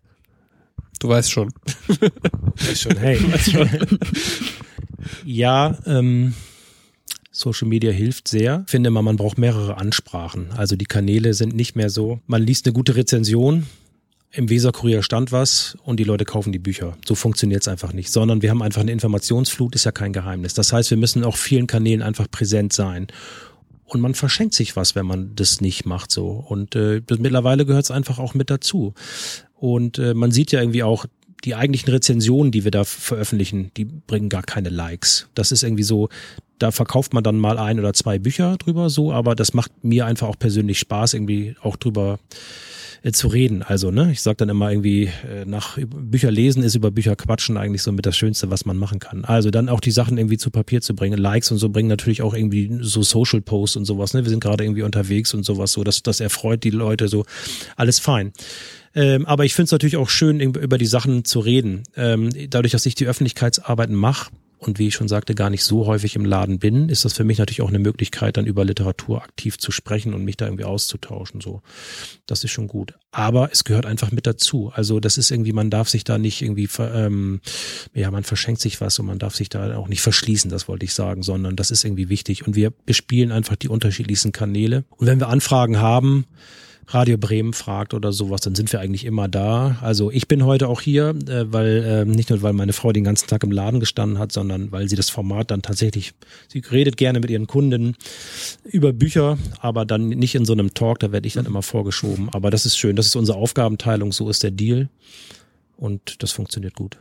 du 1.00 1.08
weißt 1.08 1.30
schon. 1.30 1.48
Weiß 1.88 2.82
schon, 2.82 2.98
hey. 2.98 3.18
Weiß 3.32 3.50
schon. 3.50 3.98
ja, 5.24 5.78
ähm, 5.87 6.34
Social 7.30 7.66
Media 7.66 7.92
hilft 7.92 8.28
sehr. 8.28 8.64
Ich 8.66 8.70
finde 8.70 8.90
mal, 8.90 9.00
man 9.00 9.16
braucht 9.16 9.38
mehrere 9.38 9.78
Ansprachen. 9.78 10.50
Also 10.54 10.76
die 10.76 10.84
Kanäle 10.84 11.32
sind 11.32 11.56
nicht 11.56 11.76
mehr 11.76 11.88
so, 11.88 12.20
man 12.26 12.42
liest 12.42 12.66
eine 12.66 12.74
gute 12.74 12.94
Rezension, 12.94 13.64
im 14.30 14.50
Weserkurier 14.50 15.02
stand 15.02 15.32
was 15.32 15.76
und 15.84 15.98
die 15.98 16.04
Leute 16.04 16.24
kaufen 16.24 16.52
die 16.52 16.58
Bücher. 16.58 16.96
So 17.06 17.14
funktioniert 17.14 17.62
es 17.62 17.68
einfach 17.68 17.92
nicht, 17.92 18.12
sondern 18.12 18.42
wir 18.42 18.50
haben 18.50 18.62
einfach 18.62 18.82
eine 18.82 18.92
Informationsflut, 18.92 19.74
ist 19.74 19.84
ja 19.84 19.92
kein 19.92 20.12
Geheimnis. 20.12 20.54
Das 20.54 20.72
heißt, 20.72 20.90
wir 20.90 20.98
müssen 20.98 21.24
auf 21.24 21.36
vielen 21.36 21.66
Kanälen 21.66 22.02
einfach 22.02 22.30
präsent 22.30 22.72
sein. 22.72 23.06
Und 23.84 24.02
man 24.02 24.14
verschenkt 24.14 24.52
sich 24.52 24.76
was, 24.76 24.94
wenn 24.94 25.06
man 25.06 25.34
das 25.34 25.62
nicht 25.62 25.86
macht 25.86 26.12
so. 26.12 26.28
Und 26.28 26.76
äh, 26.76 27.00
das, 27.00 27.18
mittlerweile 27.18 27.64
gehört 27.64 27.84
es 27.84 27.90
einfach 27.90 28.18
auch 28.18 28.34
mit 28.34 28.50
dazu. 28.50 28.92
Und 29.54 29.98
äh, 29.98 30.12
man 30.12 30.30
sieht 30.30 30.52
ja 30.52 30.60
irgendwie 30.60 30.82
auch, 30.82 31.06
die 31.44 31.54
eigentlichen 31.54 31.90
Rezensionen, 31.90 32.50
die 32.50 32.64
wir 32.64 32.72
da 32.72 32.84
veröffentlichen, 32.84 33.70
die 33.76 33.84
bringen 33.84 34.28
gar 34.28 34.42
keine 34.42 34.70
Likes. 34.70 35.28
Das 35.34 35.52
ist 35.52 35.62
irgendwie 35.62 35.84
so, 35.84 36.08
da 36.58 36.72
verkauft 36.72 37.14
man 37.14 37.22
dann 37.22 37.38
mal 37.38 37.58
ein 37.58 37.78
oder 37.78 37.94
zwei 37.94 38.18
Bücher 38.18 38.56
drüber 38.56 38.90
so, 38.90 39.12
aber 39.12 39.36
das 39.36 39.54
macht 39.54 39.84
mir 39.84 40.04
einfach 40.04 40.26
auch 40.26 40.38
persönlich 40.38 40.80
Spaß, 40.80 41.14
irgendwie 41.14 41.54
auch 41.62 41.76
drüber 41.76 42.18
äh, 43.02 43.12
zu 43.12 43.28
reden. 43.28 43.62
Also, 43.62 43.90
ne, 43.90 44.11
ich 44.12 44.22
sage 44.22 44.37
dann 44.37 44.48
immer 44.48 44.70
irgendwie, 44.70 45.04
äh, 45.04 45.44
nach 45.46 45.78
Bücher 45.78 46.30
lesen 46.30 46.62
ist 46.62 46.74
über 46.74 46.90
Bücher 46.90 47.16
quatschen 47.16 47.56
eigentlich 47.56 47.82
so 47.82 47.92
mit 47.92 48.06
das 48.06 48.16
Schönste, 48.16 48.50
was 48.50 48.64
man 48.64 48.76
machen 48.76 48.98
kann. 48.98 49.24
Also 49.24 49.50
dann 49.50 49.68
auch 49.68 49.80
die 49.80 49.90
Sachen 49.90 50.18
irgendwie 50.18 50.38
zu 50.38 50.50
Papier 50.50 50.80
zu 50.80 50.94
bringen. 50.94 51.18
Likes 51.18 51.50
und 51.50 51.58
so 51.58 51.68
bringen 51.68 51.88
natürlich 51.88 52.22
auch 52.22 52.34
irgendwie 52.34 52.70
so 52.80 53.02
Social 53.02 53.40
Posts 53.40 53.76
und 53.76 53.84
sowas. 53.84 54.14
Ne? 54.14 54.24
Wir 54.24 54.30
sind 54.30 54.40
gerade 54.40 54.64
irgendwie 54.64 54.82
unterwegs 54.82 55.34
und 55.34 55.44
sowas 55.44 55.72
so. 55.72 55.84
Das, 55.84 56.02
das 56.02 56.20
erfreut 56.20 56.64
die 56.64 56.70
Leute 56.70 57.08
so. 57.08 57.24
Alles 57.76 57.98
fein. 57.98 58.32
Ähm, 58.94 59.26
aber 59.26 59.44
ich 59.44 59.54
finde 59.54 59.66
es 59.66 59.72
natürlich 59.72 59.96
auch 59.96 60.08
schön, 60.08 60.40
über 60.40 60.78
die 60.78 60.87
Sachen 60.87 61.24
zu 61.24 61.40
reden. 61.40 61.84
Ähm, 61.96 62.30
dadurch, 62.50 62.72
dass 62.72 62.87
ich 62.87 62.94
die 62.94 63.06
Öffentlichkeitsarbeiten 63.06 63.94
mache, 63.94 64.30
und 64.58 64.78
wie 64.78 64.88
ich 64.88 64.94
schon 64.94 65.08
sagte, 65.08 65.34
gar 65.34 65.50
nicht 65.50 65.64
so 65.64 65.86
häufig 65.86 66.16
im 66.16 66.24
Laden 66.24 66.58
bin, 66.58 66.88
ist 66.88 67.04
das 67.04 67.12
für 67.12 67.24
mich 67.24 67.38
natürlich 67.38 67.62
auch 67.62 67.68
eine 67.68 67.78
Möglichkeit, 67.78 68.36
dann 68.36 68.46
über 68.46 68.64
Literatur 68.64 69.22
aktiv 69.22 69.56
zu 69.56 69.70
sprechen 69.70 70.14
und 70.14 70.24
mich 70.24 70.36
da 70.36 70.46
irgendwie 70.46 70.64
auszutauschen. 70.64 71.40
So, 71.40 71.62
das 72.26 72.42
ist 72.42 72.50
schon 72.50 72.66
gut. 72.66 72.94
Aber 73.12 73.50
es 73.52 73.64
gehört 73.64 73.86
einfach 73.86 74.10
mit 74.10 74.26
dazu. 74.26 74.72
Also 74.74 74.98
das 74.98 75.16
ist 75.16 75.30
irgendwie, 75.30 75.52
man 75.52 75.70
darf 75.70 75.88
sich 75.88 76.04
da 76.04 76.18
nicht 76.18 76.42
irgendwie, 76.42 76.68
ähm, 76.80 77.40
ja, 77.94 78.10
man 78.10 78.24
verschenkt 78.24 78.60
sich 78.60 78.80
was 78.80 78.98
und 78.98 79.06
man 79.06 79.18
darf 79.18 79.36
sich 79.36 79.48
da 79.48 79.76
auch 79.76 79.88
nicht 79.88 80.02
verschließen, 80.02 80.50
das 80.50 80.66
wollte 80.66 80.84
ich 80.84 80.92
sagen, 80.92 81.22
sondern 81.22 81.54
das 81.54 81.70
ist 81.70 81.84
irgendwie 81.84 82.08
wichtig. 82.08 82.46
Und 82.46 82.56
wir 82.56 82.70
bespielen 82.70 83.30
einfach 83.30 83.56
die 83.56 83.68
unterschiedlichsten 83.68 84.32
Kanäle. 84.32 84.84
Und 84.90 85.06
wenn 85.06 85.20
wir 85.20 85.28
Anfragen 85.28 85.78
haben, 85.78 86.26
Radio 86.90 87.18
Bremen 87.18 87.53
fragt 87.53 87.92
oder 87.92 88.12
sowas, 88.12 88.40
dann 88.40 88.55
sind 88.55 88.72
wir 88.72 88.81
eigentlich 88.81 89.05
immer 89.05 89.29
da. 89.29 89.77
Also 89.83 90.11
ich 90.11 90.27
bin 90.27 90.44
heute 90.44 90.68
auch 90.68 90.81
hier, 90.81 91.11
äh, 91.29 91.53
weil 91.53 91.85
äh, 91.85 92.05
nicht 92.07 92.31
nur 92.31 92.40
weil 92.40 92.55
meine 92.55 92.72
Frau 92.72 92.92
den 92.92 93.05
ganzen 93.05 93.29
Tag 93.29 93.44
im 93.44 93.53
Laden 93.53 93.79
gestanden 93.79 94.18
hat, 94.18 94.33
sondern 94.33 94.72
weil 94.72 94.88
sie 94.88 94.96
das 94.96 95.11
Format 95.11 95.51
dann 95.51 95.61
tatsächlich, 95.61 96.14
sie 96.48 96.62
redet 96.70 96.96
gerne 96.96 97.20
mit 97.20 97.31
ihren 97.31 97.46
Kunden 97.46 97.94
über 98.64 98.94
Bücher, 98.94 99.37
aber 99.61 99.85
dann 99.85 100.09
nicht 100.09 100.35
in 100.35 100.46
so 100.46 100.55
einem 100.55 100.72
Talk, 100.72 101.01
da 101.01 101.12
werde 101.12 101.27
ich 101.27 101.35
dann 101.35 101.46
immer 101.46 101.62
vorgeschoben. 101.62 102.31
Aber 102.33 102.51
das 102.51 102.64
ist 102.64 102.79
schön, 102.79 102.96
das 102.96 103.07
ist 103.07 103.16
unsere 103.16 103.37
Aufgabenteilung, 103.37 104.12
so 104.12 104.31
ist 104.31 104.42
der 104.42 104.51
Deal 104.51 104.88
und 105.77 106.22
das 106.22 106.33
funktioniert 106.33 106.74
gut. 106.74 106.98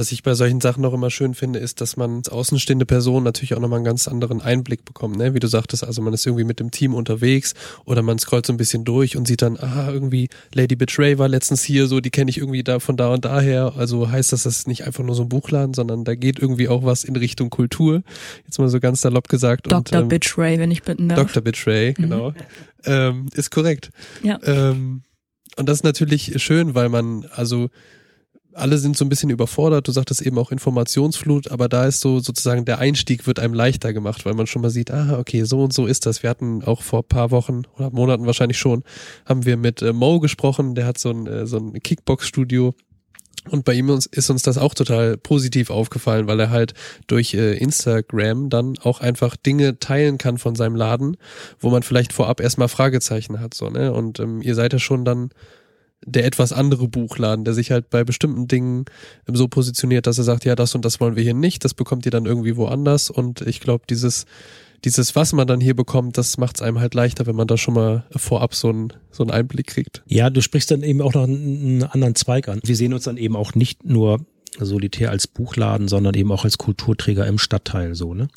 Was 0.00 0.12
ich 0.12 0.22
bei 0.22 0.32
solchen 0.32 0.62
Sachen 0.62 0.82
auch 0.86 0.94
immer 0.94 1.10
schön 1.10 1.34
finde, 1.34 1.58
ist, 1.58 1.82
dass 1.82 1.98
man 1.98 2.16
als 2.16 2.30
außenstehende 2.30 2.86
Person 2.86 3.22
natürlich 3.22 3.52
auch 3.52 3.60
nochmal 3.60 3.80
einen 3.80 3.84
ganz 3.84 4.08
anderen 4.08 4.40
Einblick 4.40 4.86
bekommt, 4.86 5.18
ne? 5.18 5.34
Wie 5.34 5.40
du 5.40 5.46
sagtest, 5.46 5.84
also 5.84 6.00
man 6.00 6.14
ist 6.14 6.24
irgendwie 6.24 6.44
mit 6.44 6.58
dem 6.58 6.70
Team 6.70 6.94
unterwegs 6.94 7.52
oder 7.84 8.00
man 8.00 8.18
scrollt 8.18 8.46
so 8.46 8.54
ein 8.54 8.56
bisschen 8.56 8.86
durch 8.86 9.18
und 9.18 9.28
sieht 9.28 9.42
dann, 9.42 9.58
ah, 9.58 9.90
irgendwie 9.92 10.30
Lady 10.54 10.74
Betray 10.74 11.18
war 11.18 11.28
letztens 11.28 11.62
hier, 11.62 11.86
so, 11.86 12.00
die 12.00 12.08
kenne 12.08 12.30
ich 12.30 12.38
irgendwie 12.38 12.62
da 12.62 12.78
von 12.78 12.96
da 12.96 13.12
und 13.12 13.26
daher. 13.26 13.74
Also 13.76 14.10
heißt 14.10 14.32
das, 14.32 14.44
das 14.44 14.60
ist 14.60 14.68
nicht 14.68 14.86
einfach 14.86 15.04
nur 15.04 15.14
so 15.14 15.24
ein 15.24 15.28
Buchladen, 15.28 15.74
sondern 15.74 16.04
da 16.04 16.14
geht 16.14 16.38
irgendwie 16.38 16.68
auch 16.68 16.82
was 16.82 17.04
in 17.04 17.14
Richtung 17.16 17.50
Kultur. 17.50 18.02
Jetzt 18.46 18.58
mal 18.58 18.70
so 18.70 18.80
ganz 18.80 19.02
salopp 19.02 19.28
gesagt. 19.28 19.66
Dr. 19.66 19.80
Und, 19.80 19.92
ähm, 19.92 20.08
Betray, 20.08 20.58
wenn 20.58 20.70
ich 20.70 20.82
bitten 20.82 21.10
darf. 21.10 21.18
Dr. 21.18 21.42
Betray, 21.42 21.90
mhm. 21.90 22.02
genau. 22.02 22.32
Ähm, 22.86 23.26
ist 23.34 23.50
korrekt. 23.50 23.90
Ja. 24.22 24.38
Ähm, 24.44 25.02
und 25.56 25.68
das 25.68 25.80
ist 25.80 25.84
natürlich 25.84 26.42
schön, 26.42 26.74
weil 26.74 26.88
man, 26.88 27.26
also 27.34 27.68
alle 28.54 28.78
sind 28.78 28.96
so 28.96 29.04
ein 29.04 29.08
bisschen 29.08 29.30
überfordert. 29.30 29.86
Du 29.86 29.92
sagtest 29.92 30.22
eben 30.22 30.38
auch 30.38 30.50
Informationsflut, 30.50 31.50
aber 31.50 31.68
da 31.68 31.86
ist 31.86 32.00
so 32.00 32.20
sozusagen 32.20 32.64
der 32.64 32.78
Einstieg 32.78 33.26
wird 33.26 33.38
einem 33.38 33.54
leichter 33.54 33.92
gemacht, 33.92 34.24
weil 34.24 34.34
man 34.34 34.46
schon 34.46 34.62
mal 34.62 34.70
sieht, 34.70 34.90
ah, 34.90 35.18
okay, 35.18 35.44
so 35.44 35.62
und 35.62 35.72
so 35.72 35.86
ist 35.86 36.06
das. 36.06 36.22
Wir 36.22 36.30
hatten 36.30 36.64
auch 36.64 36.82
vor 36.82 37.06
paar 37.06 37.30
Wochen 37.30 37.62
oder 37.76 37.90
Monaten 37.90 38.26
wahrscheinlich 38.26 38.58
schon, 38.58 38.82
haben 39.26 39.44
wir 39.44 39.56
mit 39.56 39.82
äh, 39.82 39.92
Mo 39.92 40.20
gesprochen, 40.20 40.74
der 40.74 40.86
hat 40.86 40.98
so 40.98 41.10
ein, 41.10 41.26
äh, 41.26 41.46
so 41.46 41.58
ein 41.58 41.74
Kickbox-Studio. 41.74 42.74
Und 43.48 43.64
bei 43.64 43.72
ihm 43.72 43.88
ist 43.88 44.30
uns 44.30 44.42
das 44.42 44.58
auch 44.58 44.74
total 44.74 45.16
positiv 45.16 45.70
aufgefallen, 45.70 46.26
weil 46.26 46.38
er 46.40 46.50
halt 46.50 46.74
durch 47.06 47.32
äh, 47.32 47.56
Instagram 47.56 48.50
dann 48.50 48.74
auch 48.82 49.00
einfach 49.00 49.34
Dinge 49.34 49.78
teilen 49.78 50.18
kann 50.18 50.36
von 50.36 50.54
seinem 50.54 50.76
Laden, 50.76 51.16
wo 51.58 51.70
man 51.70 51.82
vielleicht 51.82 52.12
vorab 52.12 52.40
erstmal 52.40 52.68
Fragezeichen 52.68 53.40
hat. 53.40 53.54
So, 53.54 53.70
ne? 53.70 53.94
Und 53.94 54.20
ähm, 54.20 54.42
ihr 54.42 54.54
seid 54.54 54.74
ja 54.74 54.78
schon 54.78 55.06
dann 55.06 55.30
der 56.06 56.24
etwas 56.24 56.52
andere 56.52 56.88
Buchladen, 56.88 57.44
der 57.44 57.54
sich 57.54 57.70
halt 57.70 57.90
bei 57.90 58.04
bestimmten 58.04 58.48
Dingen 58.48 58.84
so 59.26 59.48
positioniert, 59.48 60.06
dass 60.06 60.18
er 60.18 60.24
sagt, 60.24 60.44
ja, 60.44 60.54
das 60.54 60.74
und 60.74 60.84
das 60.84 61.00
wollen 61.00 61.16
wir 61.16 61.22
hier 61.22 61.34
nicht, 61.34 61.64
das 61.64 61.74
bekommt 61.74 62.06
ihr 62.06 62.12
dann 62.12 62.26
irgendwie 62.26 62.56
woanders. 62.56 63.10
Und 63.10 63.42
ich 63.42 63.60
glaube, 63.60 63.84
dieses, 63.88 64.24
dieses, 64.84 65.14
was 65.14 65.32
man 65.32 65.46
dann 65.46 65.60
hier 65.60 65.74
bekommt, 65.74 66.16
das 66.16 66.38
macht 66.38 66.56
es 66.56 66.62
einem 66.62 66.80
halt 66.80 66.94
leichter, 66.94 67.26
wenn 67.26 67.36
man 67.36 67.46
da 67.46 67.58
schon 67.58 67.74
mal 67.74 68.04
vorab 68.16 68.54
so 68.54 68.70
einen, 68.70 68.92
so 69.10 69.22
einen 69.22 69.30
Einblick 69.30 69.66
kriegt. 69.66 70.02
Ja, 70.06 70.30
du 70.30 70.40
sprichst 70.40 70.70
dann 70.70 70.82
eben 70.82 71.02
auch 71.02 71.12
noch 71.12 71.24
einen 71.24 71.82
anderen 71.82 72.14
Zweig 72.14 72.48
an. 72.48 72.60
Wir 72.64 72.76
sehen 72.76 72.94
uns 72.94 73.04
dann 73.04 73.18
eben 73.18 73.36
auch 73.36 73.54
nicht 73.54 73.84
nur 73.84 74.20
solitär 74.58 75.10
als 75.10 75.26
Buchladen, 75.26 75.88
sondern 75.88 76.14
eben 76.14 76.32
auch 76.32 76.44
als 76.44 76.58
Kulturträger 76.58 77.26
im 77.26 77.38
Stadtteil 77.38 77.94
so, 77.94 78.14
ne? 78.14 78.28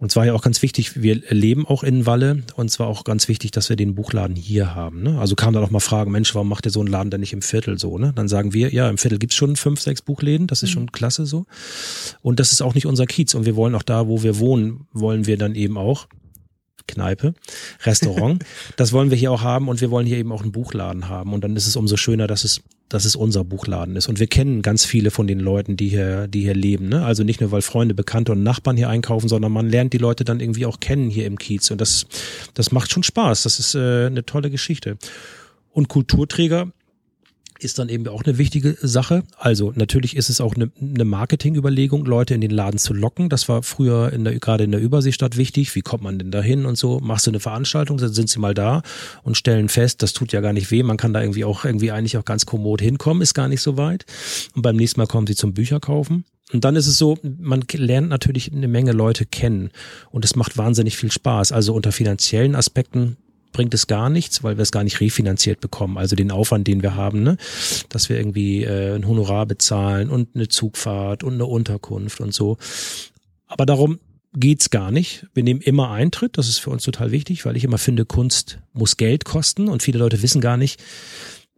Und 0.00 0.12
zwar 0.12 0.26
ja 0.26 0.32
auch 0.32 0.42
ganz 0.42 0.62
wichtig, 0.62 1.02
wir 1.02 1.16
leben 1.28 1.66
auch 1.66 1.82
in 1.82 2.06
Walle 2.06 2.44
und 2.54 2.70
zwar 2.70 2.86
auch 2.86 3.02
ganz 3.02 3.26
wichtig, 3.26 3.50
dass 3.50 3.68
wir 3.68 3.74
den 3.74 3.96
Buchladen 3.96 4.36
hier 4.36 4.76
haben. 4.76 5.02
Ne? 5.02 5.18
Also 5.18 5.34
kam 5.34 5.52
dann 5.52 5.64
auch 5.64 5.70
mal 5.70 5.80
Fragen, 5.80 6.12
Mensch, 6.12 6.36
warum 6.36 6.48
macht 6.48 6.66
ihr 6.66 6.70
so 6.70 6.78
einen 6.78 6.88
Laden 6.88 7.10
denn 7.10 7.18
nicht 7.18 7.32
im 7.32 7.42
Viertel 7.42 7.78
so? 7.78 7.98
Ne? 7.98 8.12
Dann 8.14 8.28
sagen 8.28 8.52
wir, 8.52 8.72
ja, 8.72 8.88
im 8.88 8.96
Viertel 8.96 9.18
gibt's 9.18 9.34
schon 9.34 9.56
fünf, 9.56 9.80
sechs 9.80 10.00
Buchläden, 10.00 10.46
das 10.46 10.62
ist 10.62 10.70
mhm. 10.70 10.74
schon 10.74 10.92
klasse 10.92 11.26
so. 11.26 11.46
Und 12.22 12.38
das 12.38 12.52
ist 12.52 12.62
auch 12.62 12.74
nicht 12.74 12.86
unser 12.86 13.06
Kiez 13.06 13.34
und 13.34 13.44
wir 13.44 13.56
wollen 13.56 13.74
auch 13.74 13.82
da, 13.82 14.06
wo 14.06 14.22
wir 14.22 14.38
wohnen, 14.38 14.86
wollen 14.92 15.26
wir 15.26 15.36
dann 15.36 15.56
eben 15.56 15.76
auch 15.76 16.06
Kneipe, 16.86 17.34
Restaurant. 17.82 18.44
das 18.76 18.92
wollen 18.92 19.10
wir 19.10 19.18
hier 19.18 19.32
auch 19.32 19.42
haben 19.42 19.68
und 19.68 19.80
wir 19.80 19.90
wollen 19.90 20.06
hier 20.06 20.18
eben 20.18 20.30
auch 20.30 20.42
einen 20.42 20.52
Buchladen 20.52 21.08
haben. 21.08 21.32
Und 21.32 21.42
dann 21.42 21.56
ist 21.56 21.66
es 21.66 21.74
umso 21.74 21.96
schöner, 21.96 22.28
dass 22.28 22.44
es, 22.44 22.62
dass 22.88 23.04
es 23.04 23.16
unser 23.16 23.44
Buchladen 23.44 23.96
ist. 23.96 24.08
Und 24.08 24.18
wir 24.18 24.26
kennen 24.26 24.62
ganz 24.62 24.84
viele 24.84 25.10
von 25.10 25.26
den 25.26 25.40
Leuten, 25.40 25.76
die 25.76 25.88
hier, 25.88 26.26
die 26.26 26.42
hier 26.42 26.54
leben. 26.54 26.88
Ne? 26.88 27.04
Also 27.04 27.22
nicht 27.22 27.40
nur, 27.40 27.50
weil 27.50 27.62
Freunde, 27.62 27.94
Bekannte 27.94 28.32
und 28.32 28.42
Nachbarn 28.42 28.76
hier 28.76 28.88
einkaufen, 28.88 29.28
sondern 29.28 29.52
man 29.52 29.68
lernt 29.68 29.92
die 29.92 29.98
Leute 29.98 30.24
dann 30.24 30.40
irgendwie 30.40 30.66
auch 30.66 30.80
kennen 30.80 31.10
hier 31.10 31.26
im 31.26 31.38
Kiez. 31.38 31.70
Und 31.70 31.80
das, 31.80 32.06
das 32.54 32.72
macht 32.72 32.90
schon 32.90 33.02
Spaß. 33.02 33.42
Das 33.42 33.58
ist 33.58 33.74
äh, 33.74 34.06
eine 34.06 34.24
tolle 34.24 34.50
Geschichte. 34.50 34.96
Und 35.72 35.88
Kulturträger, 35.88 36.72
ist 37.58 37.78
dann 37.78 37.88
eben 37.88 38.06
auch 38.08 38.24
eine 38.24 38.38
wichtige 38.38 38.76
Sache. 38.80 39.24
Also 39.36 39.72
natürlich 39.74 40.16
ist 40.16 40.30
es 40.30 40.40
auch 40.40 40.54
eine, 40.54 40.70
eine 40.80 41.04
Marketingüberlegung, 41.04 42.04
Leute 42.04 42.34
in 42.34 42.40
den 42.40 42.50
Laden 42.50 42.78
zu 42.78 42.94
locken. 42.94 43.28
Das 43.28 43.48
war 43.48 43.62
früher 43.62 44.12
in 44.12 44.24
der, 44.24 44.38
gerade 44.38 44.64
in 44.64 44.70
der 44.70 44.80
Überseestadt 44.80 45.36
wichtig. 45.36 45.74
Wie 45.74 45.80
kommt 45.80 46.02
man 46.02 46.18
denn 46.18 46.30
da 46.30 46.40
hin 46.40 46.66
und 46.66 46.78
so? 46.78 47.00
Machst 47.00 47.26
du 47.26 47.30
eine 47.30 47.40
Veranstaltung, 47.40 47.98
dann 47.98 48.12
sind 48.12 48.30
sie 48.30 48.38
mal 48.38 48.54
da 48.54 48.82
und 49.22 49.36
stellen 49.36 49.68
fest, 49.68 50.02
das 50.02 50.12
tut 50.12 50.32
ja 50.32 50.40
gar 50.40 50.52
nicht 50.52 50.70
weh. 50.70 50.82
Man 50.82 50.96
kann 50.96 51.12
da 51.12 51.20
irgendwie 51.20 51.44
auch 51.44 51.64
irgendwie 51.64 51.90
eigentlich 51.90 52.16
auch 52.16 52.24
ganz 52.24 52.46
kommod 52.46 52.80
hinkommen, 52.80 53.22
ist 53.22 53.34
gar 53.34 53.48
nicht 53.48 53.60
so 53.60 53.76
weit. 53.76 54.06
Und 54.54 54.62
beim 54.62 54.76
nächsten 54.76 55.00
Mal 55.00 55.06
kommen 55.06 55.26
sie 55.26 55.36
zum 55.36 55.54
Bücher 55.54 55.80
kaufen. 55.80 56.24
Und 56.52 56.64
dann 56.64 56.76
ist 56.76 56.86
es 56.86 56.96
so, 56.96 57.18
man 57.22 57.64
lernt 57.72 58.08
natürlich 58.08 58.52
eine 58.52 58.68
Menge 58.68 58.92
Leute 58.92 59.26
kennen 59.26 59.70
und 60.10 60.24
es 60.24 60.34
macht 60.34 60.56
wahnsinnig 60.56 60.96
viel 60.96 61.12
Spaß. 61.12 61.52
Also 61.52 61.74
unter 61.74 61.92
finanziellen 61.92 62.54
Aspekten 62.54 63.18
bringt 63.58 63.74
es 63.74 63.88
gar 63.88 64.08
nichts, 64.08 64.44
weil 64.44 64.56
wir 64.56 64.62
es 64.62 64.70
gar 64.70 64.84
nicht 64.84 65.00
refinanziert 65.00 65.58
bekommen. 65.58 65.98
Also 65.98 66.14
den 66.14 66.30
Aufwand, 66.30 66.68
den 66.68 66.80
wir 66.80 66.94
haben, 66.94 67.24
ne? 67.24 67.36
dass 67.88 68.08
wir 68.08 68.16
irgendwie 68.16 68.62
äh, 68.62 68.94
ein 68.94 69.04
Honorar 69.04 69.46
bezahlen 69.46 70.10
und 70.10 70.36
eine 70.36 70.46
Zugfahrt 70.46 71.24
und 71.24 71.34
eine 71.34 71.44
Unterkunft 71.44 72.20
und 72.20 72.32
so. 72.32 72.56
Aber 73.48 73.66
darum 73.66 73.98
geht's 74.32 74.70
gar 74.70 74.92
nicht. 74.92 75.26
Wir 75.34 75.42
nehmen 75.42 75.60
immer 75.60 75.90
Eintritt. 75.90 76.38
Das 76.38 76.48
ist 76.48 76.60
für 76.60 76.70
uns 76.70 76.84
total 76.84 77.10
wichtig, 77.10 77.44
weil 77.46 77.56
ich 77.56 77.64
immer 77.64 77.78
finde, 77.78 78.04
Kunst 78.04 78.60
muss 78.72 78.96
Geld 78.96 79.24
kosten 79.24 79.66
und 79.66 79.82
viele 79.82 79.98
Leute 79.98 80.22
wissen 80.22 80.40
gar 80.40 80.56
nicht, 80.56 80.80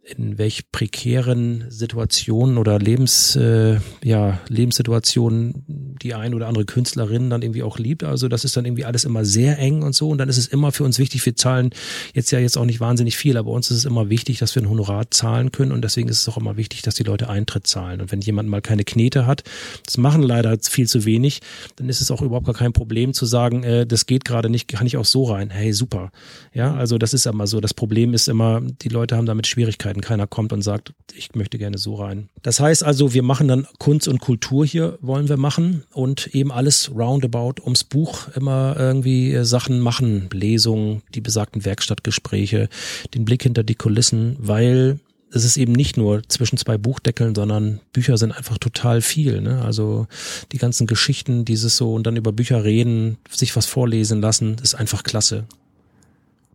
in 0.03 0.37
welch 0.37 0.71
prekären 0.71 1.65
Situationen 1.69 2.57
oder 2.57 2.79
Lebens, 2.79 3.35
äh, 3.35 3.77
ja, 4.03 4.39
Lebenssituationen 4.47 5.95
die 6.01 6.15
ein 6.15 6.33
oder 6.33 6.47
andere 6.47 6.65
Künstlerin 6.65 7.29
dann 7.29 7.43
irgendwie 7.43 7.61
auch 7.61 7.77
liebt. 7.77 8.03
Also 8.03 8.27
das 8.27 8.43
ist 8.43 8.57
dann 8.57 8.65
irgendwie 8.65 8.85
alles 8.85 9.03
immer 9.03 9.25
sehr 9.25 9.59
eng 9.59 9.83
und 9.83 9.93
so. 9.93 10.09
Und 10.09 10.17
dann 10.17 10.29
ist 10.29 10.37
es 10.37 10.47
immer 10.47 10.71
für 10.71 10.83
uns 10.83 10.97
wichtig, 10.97 11.23
wir 11.25 11.35
zahlen 11.35 11.69
jetzt 12.13 12.31
ja 12.31 12.39
jetzt 12.39 12.57
auch 12.57 12.65
nicht 12.65 12.79
wahnsinnig 12.79 13.15
viel, 13.15 13.37
aber 13.37 13.51
uns 13.51 13.69
ist 13.69 13.77
es 13.77 13.85
immer 13.85 14.09
wichtig, 14.09 14.39
dass 14.39 14.55
wir 14.55 14.63
ein 14.63 14.69
Honorar 14.69 15.11
zahlen 15.11 15.51
können. 15.51 15.71
Und 15.71 15.83
deswegen 15.83 16.09
ist 16.09 16.21
es 16.21 16.29
auch 16.29 16.37
immer 16.37 16.57
wichtig, 16.57 16.81
dass 16.81 16.95
die 16.95 17.03
Leute 17.03 17.29
Eintritt 17.29 17.67
zahlen. 17.67 18.01
Und 18.01 18.11
wenn 18.11 18.21
jemand 18.21 18.49
mal 18.49 18.61
keine 18.61 18.83
Knete 18.83 19.27
hat, 19.27 19.43
das 19.85 19.97
machen 19.97 20.23
leider 20.23 20.57
viel 20.61 20.87
zu 20.87 21.05
wenig, 21.05 21.41
dann 21.75 21.89
ist 21.89 22.01
es 22.01 22.09
auch 22.09 22.21
überhaupt 22.21 22.47
gar 22.47 22.55
kein 22.55 22.73
Problem 22.73 23.13
zu 23.13 23.25
sagen, 23.25 23.63
äh, 23.63 23.85
das 23.85 24.07
geht 24.07 24.25
gerade 24.25 24.49
nicht, 24.49 24.67
kann 24.67 24.87
ich 24.87 24.97
auch 24.97 25.05
so 25.05 25.25
rein. 25.25 25.51
Hey, 25.51 25.73
super. 25.73 26.11
Ja, 26.53 26.73
also 26.73 26.97
das 26.97 27.13
ist 27.13 27.27
immer 27.27 27.45
so. 27.45 27.61
Das 27.61 27.75
Problem 27.75 28.13
ist 28.13 28.27
immer, 28.27 28.61
die 28.61 28.89
Leute 28.89 29.15
haben 29.15 29.25
damit 29.27 29.45
Schwierigkeiten 29.45 29.90
wenn 29.91 30.01
keiner 30.01 30.27
kommt 30.27 30.53
und 30.53 30.61
sagt, 30.61 30.93
ich 31.13 31.35
möchte 31.35 31.57
gerne 31.57 31.77
so 31.77 31.95
rein. 31.95 32.29
Das 32.41 32.59
heißt 32.59 32.83
also, 32.83 33.13
wir 33.13 33.23
machen 33.23 33.47
dann 33.47 33.67
Kunst 33.77 34.07
und 34.07 34.21
Kultur 34.21 34.65
hier, 34.65 34.97
wollen 35.01 35.27
wir 35.27 35.37
machen 35.37 35.83
und 35.91 36.27
eben 36.27 36.51
alles 36.51 36.91
roundabout 36.95 37.61
ums 37.63 37.83
Buch 37.83 38.29
immer 38.35 38.75
irgendwie 38.77 39.33
äh, 39.33 39.43
Sachen 39.43 39.79
machen, 39.79 40.29
Lesungen, 40.31 41.01
die 41.13 41.21
besagten 41.21 41.65
Werkstattgespräche, 41.65 42.69
den 43.13 43.25
Blick 43.25 43.43
hinter 43.43 43.63
die 43.63 43.75
Kulissen, 43.75 44.37
weil 44.39 44.99
es 45.33 45.45
ist 45.45 45.57
eben 45.57 45.71
nicht 45.71 45.97
nur 45.97 46.23
zwischen 46.27 46.57
zwei 46.57 46.77
Buchdeckeln, 46.77 47.35
sondern 47.35 47.79
Bücher 47.93 48.17
sind 48.17 48.33
einfach 48.33 48.57
total 48.57 49.01
viel. 49.01 49.41
Ne? 49.41 49.61
Also 49.61 50.07
die 50.51 50.57
ganzen 50.57 50.87
Geschichten, 50.87 51.45
dieses 51.45 51.77
so 51.77 51.93
und 51.93 52.05
dann 52.05 52.17
über 52.17 52.33
Bücher 52.33 52.63
reden, 52.63 53.17
sich 53.29 53.55
was 53.55 53.65
vorlesen 53.65 54.21
lassen, 54.21 54.57
ist 54.61 54.75
einfach 54.75 55.03
klasse. 55.03 55.45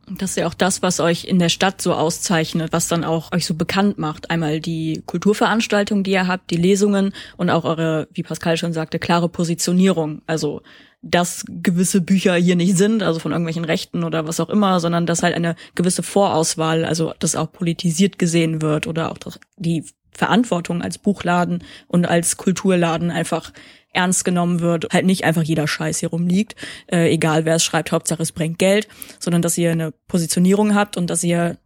Das 0.08 0.30
ist 0.30 0.36
ja 0.36 0.46
auch 0.46 0.54
das, 0.54 0.82
was 0.82 1.00
euch 1.00 1.24
in 1.24 1.40
der 1.40 1.48
Stadt 1.48 1.82
so 1.82 1.92
auszeichnet, 1.92 2.72
was 2.72 2.86
dann 2.86 3.02
auch 3.02 3.32
euch 3.32 3.44
so 3.44 3.54
bekannt 3.54 3.98
macht. 3.98 4.30
Einmal 4.30 4.60
die 4.60 5.02
Kulturveranstaltungen, 5.04 6.04
die 6.04 6.12
ihr 6.12 6.28
habt, 6.28 6.50
die 6.50 6.56
Lesungen 6.56 7.12
und 7.36 7.50
auch 7.50 7.64
eure, 7.64 8.06
wie 8.12 8.22
Pascal 8.22 8.56
schon 8.56 8.72
sagte, 8.72 9.00
klare 9.00 9.28
Positionierung. 9.28 10.22
Also, 10.26 10.62
dass 11.02 11.44
gewisse 11.48 12.00
Bücher 12.00 12.34
hier 12.34 12.54
nicht 12.54 12.76
sind, 12.76 13.02
also 13.02 13.18
von 13.18 13.32
irgendwelchen 13.32 13.64
Rechten 13.64 14.04
oder 14.04 14.26
was 14.28 14.38
auch 14.38 14.48
immer, 14.48 14.78
sondern 14.78 15.06
dass 15.06 15.24
halt 15.24 15.34
eine 15.34 15.56
gewisse 15.74 16.04
Vorauswahl, 16.04 16.84
also 16.84 17.12
das 17.18 17.34
auch 17.34 17.50
politisiert 17.50 18.18
gesehen 18.18 18.62
wird 18.62 18.86
oder 18.86 19.10
auch 19.10 19.18
die 19.56 19.84
Verantwortung 20.12 20.82
als 20.82 20.98
Buchladen 20.98 21.62
und 21.88 22.06
als 22.06 22.36
Kulturladen 22.36 23.10
einfach 23.10 23.52
ernst 23.92 24.24
genommen 24.24 24.60
wird, 24.60 24.92
halt 24.92 25.06
nicht 25.06 25.24
einfach 25.24 25.42
jeder 25.42 25.66
Scheiß 25.66 25.98
hier 26.00 26.10
rumliegt, 26.10 26.54
äh, 26.90 27.10
egal 27.12 27.44
wer 27.44 27.56
es 27.56 27.64
schreibt, 27.64 27.92
Hauptsache 27.92 28.22
es 28.22 28.32
bringt 28.32 28.58
Geld, 28.58 28.88
sondern 29.18 29.42
dass 29.42 29.56
ihr 29.56 29.72
eine 29.72 29.92
Positionierung 30.06 30.74
habt 30.74 30.96
und 30.96 31.08
dass 31.08 31.24
ihr 31.24 31.56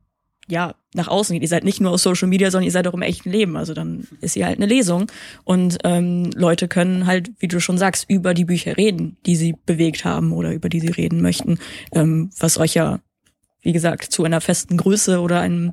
ja 0.49 0.75
nach 0.95 1.09
außen 1.09 1.35
geht. 1.35 1.43
Ihr 1.43 1.49
seid 1.49 1.64
nicht 1.64 1.81
nur 1.81 1.93
auf 1.93 2.01
Social 2.01 2.29
Media, 2.29 2.51
sondern 2.51 2.66
ihr 2.66 2.73
seid 2.73 2.87
auch 2.89 2.95
im 2.95 3.03
echten 3.03 3.31
Leben. 3.31 3.57
Also 3.57 3.75
dann 3.75 4.09
ist 4.21 4.35
hier 4.35 4.47
halt 4.47 4.59
eine 4.59 4.66
Lesung 4.66 5.07
und 5.45 5.79
ähm, 5.85 6.31
Leute 6.35 6.68
können 6.68 7.07
halt, 7.07 7.31
wie 7.39 7.49
du 7.49 7.61
schon 7.61 7.79
sagst, 7.79 8.07
über 8.09 8.35
die 8.35 8.45
Bücher 8.45 8.77
reden, 8.77 9.16
die 9.27 9.37
sie 9.37 9.55
bewegt 9.66 10.05
haben 10.05 10.33
oder 10.33 10.53
über 10.53 10.68
die 10.68 10.81
sie 10.81 10.89
reden 10.89 11.23
möchten, 11.23 11.59
ähm, 11.93 12.31
was 12.39 12.59
euch 12.59 12.75
ja, 12.75 13.01
wie 13.62 13.73
gesagt, 13.73 14.05
zu 14.05 14.25
einer 14.25 14.41
festen 14.41 14.77
Größe 14.77 15.21
oder 15.21 15.41
einem, 15.41 15.73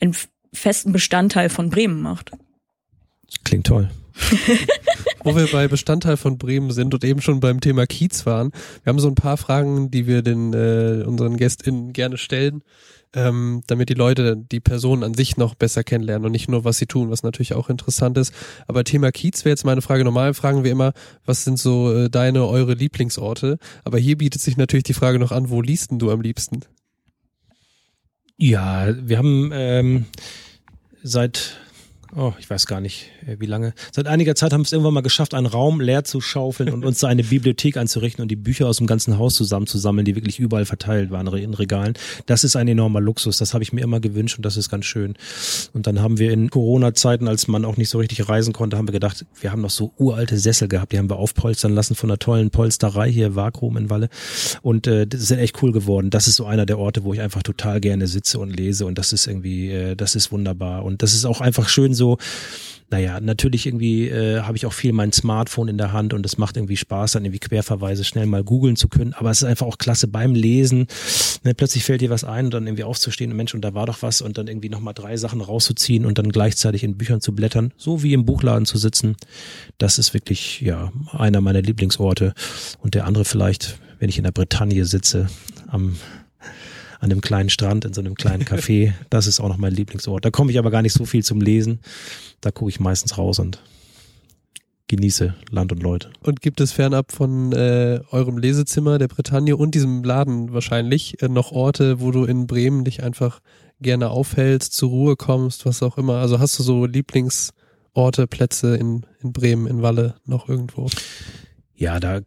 einem 0.00 0.14
festen 0.52 0.92
Bestandteil 0.92 1.50
von 1.50 1.68
Bremen 1.68 2.00
macht. 2.00 2.32
Klingt 3.44 3.66
toll. 3.66 3.90
Wo 5.24 5.36
wir 5.36 5.46
bei 5.50 5.68
Bestandteil 5.68 6.16
von 6.16 6.38
Bremen 6.38 6.70
sind 6.70 6.94
und 6.94 7.04
eben 7.04 7.20
schon 7.20 7.40
beim 7.40 7.60
Thema 7.60 7.86
Kiez 7.86 8.26
waren, 8.26 8.52
wir 8.82 8.90
haben 8.90 8.98
so 8.98 9.08
ein 9.08 9.14
paar 9.14 9.36
Fragen, 9.36 9.90
die 9.90 10.06
wir 10.06 10.22
den 10.22 10.52
äh, 10.52 11.04
unseren 11.04 11.36
GästInnen 11.36 11.92
gerne 11.92 12.16
stellen, 12.18 12.62
ähm, 13.14 13.62
damit 13.66 13.88
die 13.88 13.94
Leute 13.94 14.36
die 14.36 14.60
Person 14.60 15.02
an 15.02 15.14
sich 15.14 15.36
noch 15.36 15.54
besser 15.54 15.82
kennenlernen 15.82 16.26
und 16.26 16.32
nicht 16.32 16.48
nur, 16.48 16.64
was 16.64 16.78
sie 16.78 16.86
tun, 16.86 17.10
was 17.10 17.22
natürlich 17.22 17.54
auch 17.54 17.70
interessant 17.70 18.18
ist. 18.18 18.32
Aber 18.66 18.84
Thema 18.84 19.12
Kiez 19.12 19.44
wäre 19.44 19.52
jetzt 19.52 19.64
meine 19.64 19.82
Frage. 19.82 20.04
Normal 20.04 20.34
fragen 20.34 20.64
wir 20.64 20.70
immer, 20.70 20.92
was 21.24 21.44
sind 21.44 21.58
so 21.58 21.92
äh, 21.92 22.10
deine, 22.10 22.46
eure 22.46 22.74
Lieblingsorte? 22.74 23.58
Aber 23.84 23.98
hier 23.98 24.18
bietet 24.18 24.42
sich 24.42 24.56
natürlich 24.56 24.84
die 24.84 24.94
Frage 24.94 25.18
noch 25.18 25.32
an, 25.32 25.50
wo 25.50 25.62
liest 25.62 25.90
denn 25.90 25.98
du 25.98 26.10
am 26.10 26.20
liebsten? 26.20 26.60
Ja, 28.36 28.94
wir 28.96 29.18
haben 29.18 29.50
ähm, 29.52 30.06
seit 31.02 31.56
oh, 32.16 32.32
ich 32.38 32.48
weiß 32.48 32.66
gar 32.66 32.80
nicht, 32.80 33.10
äh, 33.26 33.36
wie 33.38 33.46
lange. 33.46 33.74
Seit 33.92 34.06
einiger 34.06 34.34
Zeit 34.34 34.52
haben 34.52 34.60
wir 34.60 34.66
es 34.66 34.72
irgendwann 34.72 34.94
mal 34.94 35.02
geschafft, 35.02 35.34
einen 35.34 35.46
Raum 35.46 35.80
leer 35.80 36.04
zu 36.04 36.20
schaufeln 36.20 36.72
und 36.72 36.84
uns 36.84 37.04
eine 37.04 37.24
Bibliothek 37.24 37.76
einzurichten 37.76 38.22
und 38.22 38.28
die 38.28 38.36
Bücher 38.36 38.66
aus 38.66 38.78
dem 38.78 38.86
ganzen 38.86 39.18
Haus 39.18 39.34
zusammenzusammeln, 39.34 40.04
die 40.04 40.14
wirklich 40.14 40.38
überall 40.38 40.64
verteilt 40.64 41.10
waren 41.10 41.26
in 41.36 41.54
Regalen. 41.54 41.94
Das 42.26 42.44
ist 42.44 42.56
ein 42.56 42.68
enormer 42.68 43.00
Luxus. 43.00 43.38
Das 43.38 43.54
habe 43.54 43.62
ich 43.62 43.72
mir 43.72 43.82
immer 43.82 44.00
gewünscht 44.00 44.38
und 44.38 44.44
das 44.44 44.56
ist 44.56 44.70
ganz 44.70 44.86
schön. 44.86 45.14
Und 45.72 45.86
dann 45.86 46.00
haben 46.00 46.18
wir 46.18 46.32
in 46.32 46.50
Corona-Zeiten, 46.50 47.28
als 47.28 47.48
man 47.48 47.64
auch 47.64 47.76
nicht 47.76 47.90
so 47.90 47.98
richtig 47.98 48.28
reisen 48.28 48.52
konnte, 48.52 48.76
haben 48.76 48.88
wir 48.88 48.92
gedacht, 48.92 49.26
wir 49.40 49.52
haben 49.52 49.62
noch 49.62 49.70
so 49.70 49.92
uralte 49.98 50.38
Sessel 50.38 50.68
gehabt, 50.68 50.92
die 50.92 50.98
haben 50.98 51.10
wir 51.10 51.16
aufpolstern 51.16 51.74
lassen 51.74 51.94
von 51.94 52.10
einer 52.10 52.18
tollen 52.18 52.50
Polsterei 52.50 53.10
hier, 53.10 53.34
Vakuum 53.34 53.76
in 53.76 53.90
Walle. 53.90 54.08
Und 54.62 54.86
äh, 54.86 55.06
das 55.06 55.28
sind 55.28 55.38
echt 55.38 55.62
cool 55.62 55.72
geworden. 55.72 56.10
Das 56.10 56.28
ist 56.28 56.36
so 56.36 56.46
einer 56.46 56.66
der 56.66 56.78
Orte, 56.78 57.04
wo 57.04 57.14
ich 57.14 57.20
einfach 57.20 57.42
total 57.42 57.80
gerne 57.80 58.06
sitze 58.06 58.38
und 58.38 58.50
lese 58.50 58.86
und 58.86 58.98
das 58.98 59.12
ist 59.12 59.26
irgendwie, 59.26 59.70
äh, 59.70 59.96
das 59.96 60.14
ist 60.14 60.32
wunderbar. 60.32 60.84
Und 60.84 61.02
das 61.02 61.14
ist 61.14 61.24
auch 61.24 61.40
einfach 61.40 61.68
schön 61.68 61.94
so, 61.98 62.16
naja, 62.90 63.20
natürlich 63.20 63.66
irgendwie 63.66 64.08
äh, 64.08 64.40
habe 64.40 64.56
ich 64.56 64.64
auch 64.64 64.72
viel 64.72 64.92
mein 64.92 65.12
Smartphone 65.12 65.68
in 65.68 65.76
der 65.76 65.92
Hand 65.92 66.14
und 66.14 66.24
es 66.24 66.38
macht 66.38 66.56
irgendwie 66.56 66.76
Spaß, 66.76 67.12
dann 67.12 67.24
irgendwie 67.24 67.40
Querverweise 67.40 68.02
schnell 68.02 68.24
mal 68.24 68.42
googeln 68.42 68.76
zu 68.76 68.88
können. 68.88 69.12
Aber 69.12 69.30
es 69.30 69.42
ist 69.42 69.48
einfach 69.48 69.66
auch 69.66 69.76
klasse 69.76 70.08
beim 70.08 70.34
Lesen. 70.34 70.86
Ne, 71.44 71.54
plötzlich 71.54 71.84
fällt 71.84 72.00
dir 72.00 72.08
was 72.08 72.24
ein 72.24 72.46
und 72.46 72.54
dann 72.54 72.66
irgendwie 72.66 72.84
aufzustehen 72.84 73.30
und 73.30 73.36
Mensch, 73.36 73.54
und 73.54 73.60
da 73.60 73.74
war 73.74 73.84
doch 73.84 74.00
was 74.00 74.22
und 74.22 74.38
dann 74.38 74.48
irgendwie 74.48 74.70
nochmal 74.70 74.94
drei 74.94 75.18
Sachen 75.18 75.42
rauszuziehen 75.42 76.06
und 76.06 76.16
dann 76.16 76.30
gleichzeitig 76.30 76.82
in 76.82 76.96
Büchern 76.96 77.20
zu 77.20 77.34
blättern, 77.34 77.74
so 77.76 78.02
wie 78.02 78.14
im 78.14 78.24
Buchladen 78.24 78.64
zu 78.64 78.78
sitzen. 78.78 79.16
Das 79.76 79.98
ist 79.98 80.14
wirklich, 80.14 80.62
ja, 80.62 80.90
einer 81.12 81.42
meiner 81.42 81.60
Lieblingsorte. 81.60 82.32
Und 82.80 82.94
der 82.94 83.06
andere 83.06 83.26
vielleicht, 83.26 83.78
wenn 83.98 84.08
ich 84.08 84.16
in 84.16 84.24
der 84.24 84.32
Bretagne 84.32 84.86
sitze, 84.86 85.28
am 85.66 85.96
an 87.00 87.10
einem 87.10 87.20
kleinen 87.20 87.50
Strand 87.50 87.84
in 87.84 87.92
so 87.92 88.00
einem 88.00 88.14
kleinen 88.14 88.44
Café. 88.44 88.92
Das 89.10 89.26
ist 89.26 89.40
auch 89.40 89.48
noch 89.48 89.56
mein 89.56 89.72
Lieblingsort. 89.72 90.24
Da 90.24 90.30
komme 90.30 90.50
ich 90.50 90.58
aber 90.58 90.70
gar 90.70 90.82
nicht 90.82 90.92
so 90.92 91.04
viel 91.04 91.24
zum 91.24 91.40
Lesen. 91.40 91.80
Da 92.40 92.50
gucke 92.50 92.70
ich 92.70 92.80
meistens 92.80 93.16
raus 93.16 93.38
und 93.38 93.60
genieße 94.88 95.34
Land 95.50 95.70
und 95.72 95.82
Leute. 95.82 96.10
Und 96.22 96.40
gibt 96.40 96.60
es 96.60 96.72
fernab 96.72 97.12
von 97.12 97.52
äh, 97.52 98.00
eurem 98.10 98.38
Lesezimmer 98.38 98.98
der 98.98 99.08
Bretagne 99.08 99.56
und 99.56 99.74
diesem 99.74 100.02
Laden 100.02 100.52
wahrscheinlich 100.52 101.22
äh, 101.22 101.28
noch 101.28 101.52
Orte, 101.52 102.00
wo 102.00 102.10
du 102.10 102.24
in 102.24 102.46
Bremen 102.46 102.84
dich 102.84 103.02
einfach 103.02 103.40
gerne 103.80 104.10
aufhältst, 104.10 104.72
zur 104.72 104.88
Ruhe 104.88 105.16
kommst, 105.16 105.66
was 105.66 105.82
auch 105.82 105.98
immer? 105.98 106.16
Also 106.16 106.40
hast 106.40 106.58
du 106.58 106.62
so 106.62 106.86
Lieblingsorte, 106.86 108.26
Plätze 108.26 108.76
in, 108.76 109.06
in 109.22 109.32
Bremen, 109.32 109.66
in 109.66 109.82
Walle 109.82 110.16
noch 110.24 110.48
irgendwo? 110.48 110.88
Ja, 111.74 112.00
da 112.00 112.20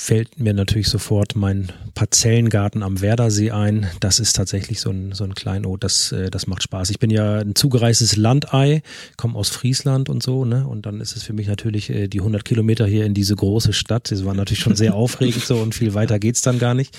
fällt 0.00 0.38
mir 0.38 0.54
natürlich 0.54 0.88
sofort 0.88 1.34
mein 1.34 1.72
Parzellengarten 1.94 2.84
am 2.84 3.00
Werdersee 3.00 3.50
ein. 3.50 3.88
Das 3.98 4.20
ist 4.20 4.36
tatsächlich 4.36 4.80
so 4.80 4.90
ein, 4.90 5.10
so 5.12 5.24
ein 5.24 5.34
Kleinod, 5.34 5.82
das, 5.82 6.12
äh, 6.12 6.30
das 6.30 6.46
macht 6.46 6.62
Spaß. 6.62 6.90
Ich 6.90 7.00
bin 7.00 7.10
ja 7.10 7.40
ein 7.40 7.56
zugereistes 7.56 8.14
Landei, 8.14 8.82
komme 9.16 9.36
aus 9.36 9.48
Friesland 9.48 10.08
und 10.08 10.22
so, 10.22 10.44
ne? 10.44 10.68
Und 10.68 10.86
dann 10.86 11.00
ist 11.00 11.16
es 11.16 11.24
für 11.24 11.32
mich 11.32 11.48
natürlich 11.48 11.90
äh, 11.90 12.06
die 12.06 12.20
100 12.20 12.44
Kilometer 12.44 12.86
hier 12.86 13.06
in 13.06 13.12
diese 13.12 13.34
große 13.34 13.72
Stadt. 13.72 14.12
Das 14.12 14.24
war 14.24 14.34
natürlich 14.34 14.60
schon 14.60 14.76
sehr 14.76 14.94
aufregend 14.94 15.44
so 15.44 15.56
und 15.56 15.74
viel 15.74 15.94
weiter 15.94 16.20
geht's 16.20 16.42
dann 16.42 16.60
gar 16.60 16.74
nicht. 16.74 16.96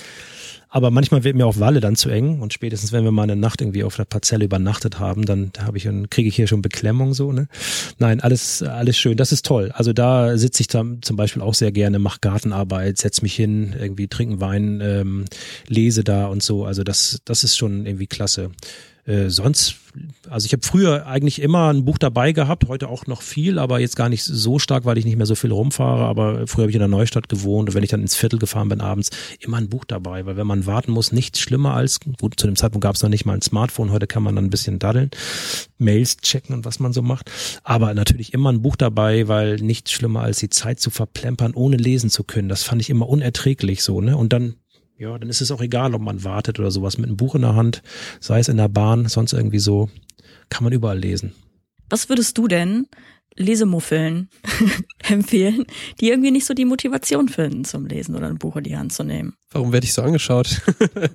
Aber 0.72 0.92
manchmal 0.92 1.24
wird 1.24 1.34
mir 1.34 1.46
auch 1.46 1.58
Walle 1.58 1.80
dann 1.80 1.96
zu 1.96 2.10
eng 2.10 2.40
und 2.40 2.52
spätestens, 2.52 2.92
wenn 2.92 3.02
wir 3.02 3.10
mal 3.10 3.24
eine 3.24 3.34
Nacht 3.34 3.60
irgendwie 3.60 3.82
auf 3.82 3.96
der 3.96 4.04
Parzelle 4.04 4.44
übernachtet 4.44 5.00
haben, 5.00 5.26
dann 5.26 5.50
habe 5.58 5.78
ich 5.78 5.88
und 5.88 6.10
kriege 6.10 6.28
ich 6.28 6.36
hier 6.36 6.46
schon 6.46 6.62
Beklemmung 6.62 7.12
so, 7.12 7.32
ne? 7.32 7.48
Nein, 7.98 8.20
alles, 8.20 8.62
alles 8.62 8.96
schön. 8.96 9.16
Das 9.16 9.32
ist 9.32 9.44
toll. 9.44 9.72
Also 9.74 9.92
da 9.92 10.38
sitze 10.38 10.60
ich 10.60 10.68
dann 10.68 11.02
zum 11.02 11.16
Beispiel 11.16 11.42
auch 11.42 11.54
sehr 11.54 11.72
gerne, 11.72 11.98
mache 11.98 12.18
Gartenarbeit, 12.20 12.98
setz 12.98 13.20
mich 13.20 13.34
hin, 13.34 13.74
irgendwie 13.78 14.06
trinken 14.06 14.40
Wein, 14.40 14.80
ähm, 14.80 15.24
lese 15.66 16.04
da 16.04 16.26
und 16.26 16.42
so. 16.42 16.64
Also 16.64 16.84
das, 16.84 17.20
das 17.24 17.42
ist 17.42 17.58
schon 17.58 17.84
irgendwie 17.84 18.06
klasse. 18.06 18.52
Äh, 19.06 19.28
sonst, 19.30 19.76
also 20.28 20.46
ich 20.46 20.52
habe 20.52 20.66
früher 20.66 21.06
eigentlich 21.06 21.40
immer 21.40 21.72
ein 21.72 21.84
Buch 21.84 21.98
dabei 21.98 22.32
gehabt, 22.32 22.68
heute 22.68 22.88
auch 22.88 23.06
noch 23.06 23.22
viel, 23.22 23.58
aber 23.58 23.80
jetzt 23.80 23.96
gar 23.96 24.08
nicht 24.08 24.24
so 24.24 24.58
stark, 24.58 24.84
weil 24.84 24.98
ich 24.98 25.04
nicht 25.04 25.16
mehr 25.16 25.26
so 25.26 25.34
viel 25.34 25.52
rumfahre. 25.52 26.04
Aber 26.04 26.46
früher 26.46 26.64
habe 26.64 26.70
ich 26.70 26.76
in 26.76 26.80
der 26.80 26.88
Neustadt 26.88 27.28
gewohnt 27.28 27.68
und 27.68 27.74
wenn 27.74 27.82
ich 27.82 27.90
dann 27.90 28.02
ins 28.02 28.16
Viertel 28.16 28.38
gefahren 28.38 28.68
bin 28.68 28.80
abends, 28.80 29.10
immer 29.40 29.56
ein 29.56 29.68
Buch 29.68 29.84
dabei, 29.84 30.26
weil 30.26 30.36
wenn 30.36 30.46
man 30.46 30.66
warten 30.66 30.92
muss, 30.92 31.12
nichts 31.12 31.40
schlimmer 31.40 31.74
als, 31.74 32.00
gut, 32.00 32.38
zu 32.38 32.46
dem 32.46 32.56
Zeitpunkt 32.56 32.82
gab 32.82 32.94
es 32.94 33.02
noch 33.02 33.10
nicht 33.10 33.24
mal 33.24 33.34
ein 33.34 33.42
Smartphone, 33.42 33.90
heute 33.90 34.06
kann 34.06 34.22
man 34.22 34.36
dann 34.36 34.46
ein 34.46 34.50
bisschen 34.50 34.78
daddeln, 34.78 35.10
Mails 35.78 36.18
checken 36.18 36.54
und 36.54 36.64
was 36.64 36.80
man 36.80 36.92
so 36.92 37.02
macht. 37.02 37.30
Aber 37.64 37.94
natürlich 37.94 38.34
immer 38.34 38.52
ein 38.52 38.62
Buch 38.62 38.76
dabei, 38.76 39.28
weil 39.28 39.56
nichts 39.56 39.92
schlimmer 39.92 40.20
als 40.20 40.38
die 40.38 40.50
Zeit 40.50 40.80
zu 40.80 40.90
verplempern, 40.90 41.54
ohne 41.54 41.76
lesen 41.76 42.10
zu 42.10 42.24
können. 42.24 42.48
Das 42.48 42.62
fand 42.62 42.82
ich 42.82 42.90
immer 42.90 43.08
unerträglich 43.08 43.82
so, 43.82 44.00
ne? 44.00 44.16
Und 44.16 44.32
dann 44.32 44.56
ja, 45.00 45.18
dann 45.18 45.30
ist 45.30 45.40
es 45.40 45.50
auch 45.50 45.62
egal, 45.62 45.94
ob 45.94 46.02
man 46.02 46.24
wartet 46.24 46.60
oder 46.60 46.70
sowas 46.70 46.98
mit 46.98 47.06
einem 47.06 47.16
Buch 47.16 47.34
in 47.34 47.40
der 47.40 47.56
Hand, 47.56 47.82
sei 48.20 48.38
es 48.38 48.48
in 48.48 48.58
der 48.58 48.68
Bahn, 48.68 49.08
sonst 49.08 49.32
irgendwie 49.32 49.58
so, 49.58 49.88
kann 50.50 50.62
man 50.62 50.74
überall 50.74 50.98
lesen. 50.98 51.32
Was 51.88 52.10
würdest 52.10 52.36
du 52.36 52.46
denn 52.48 52.86
Lesemuffeln 53.36 54.28
empfehlen, 55.08 55.64
die 56.00 56.08
irgendwie 56.08 56.30
nicht 56.30 56.46
so 56.46 56.54
die 56.54 56.64
Motivation 56.64 57.28
finden 57.28 57.64
zum 57.64 57.86
Lesen 57.86 58.14
oder 58.14 58.26
ein 58.26 58.38
Buch 58.38 58.56
in 58.56 58.64
die 58.64 58.76
Hand 58.76 58.92
zu 58.92 59.02
nehmen. 59.02 59.34
Warum 59.52 59.72
werde 59.72 59.84
ich 59.84 59.92
so 59.92 60.02
angeschaut? 60.02 60.60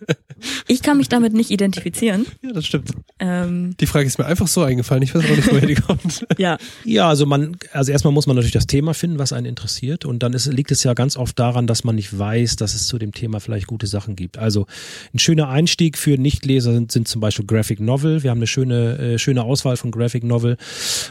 ich 0.68 0.82
kann 0.82 0.98
mich 0.98 1.08
damit 1.08 1.32
nicht 1.32 1.52
identifizieren. 1.52 2.26
Ja, 2.42 2.52
das 2.52 2.66
stimmt. 2.66 2.92
Ähm, 3.20 3.78
die 3.80 3.86
Frage 3.86 4.08
ist 4.08 4.18
mir 4.18 4.26
einfach 4.26 4.48
so 4.48 4.62
eingefallen. 4.62 5.04
Ich 5.04 5.16
weiß 5.16 5.24
auch 5.24 5.36
nicht, 5.36 5.50
woher 5.50 5.66
die 5.66 5.76
kommt. 5.76 6.26
ja. 6.38 6.58
Ja, 6.84 7.08
also 7.08 7.26
man, 7.26 7.56
also 7.72 7.94
erstmal 7.94 8.14
muss 8.14 8.28
man 8.28 8.36
natürlich 8.36 8.54
das 8.54 8.68
Thema 8.68 8.94
finden, 8.94 9.20
was 9.20 9.32
einen 9.32 9.46
interessiert. 9.46 10.04
Und 10.04 10.22
dann 10.22 10.34
ist, 10.34 10.48
liegt 10.48 10.72
es 10.72 10.84
ja 10.84 10.94
ganz 10.94 11.16
oft 11.16 11.40
daran, 11.40 11.66
dass 11.66 11.86
man 11.86 11.96
nicht 11.96 12.18
weiß, 12.18 12.58
dass 12.58 12.76
es 12.76 12.88
zu 12.88 12.98
dem 12.98 13.14
Thema 13.14 13.40
vielleicht 13.40 13.68
gute 13.68 13.88
Sachen 13.88 14.18
gibt. 14.18 14.38
Also 14.38 14.68
ein 15.14 15.20
schöner 15.20 15.48
Einstieg 15.48 15.98
für 15.98 16.18
Nichtleser 16.18 16.74
sind, 16.74 16.92
sind 16.92 17.08
zum 17.08 17.22
Beispiel 17.22 17.46
Graphic 17.46 17.80
Novel. 17.80 18.24
Wir 18.24 18.32
haben 18.32 18.40
eine 18.40 18.48
schöne, 18.48 18.98
äh, 18.98 19.18
schöne 19.18 19.44
Auswahl 19.44 19.78
von 19.78 19.92
Graphic 19.92 20.26
Novel. 20.26 20.58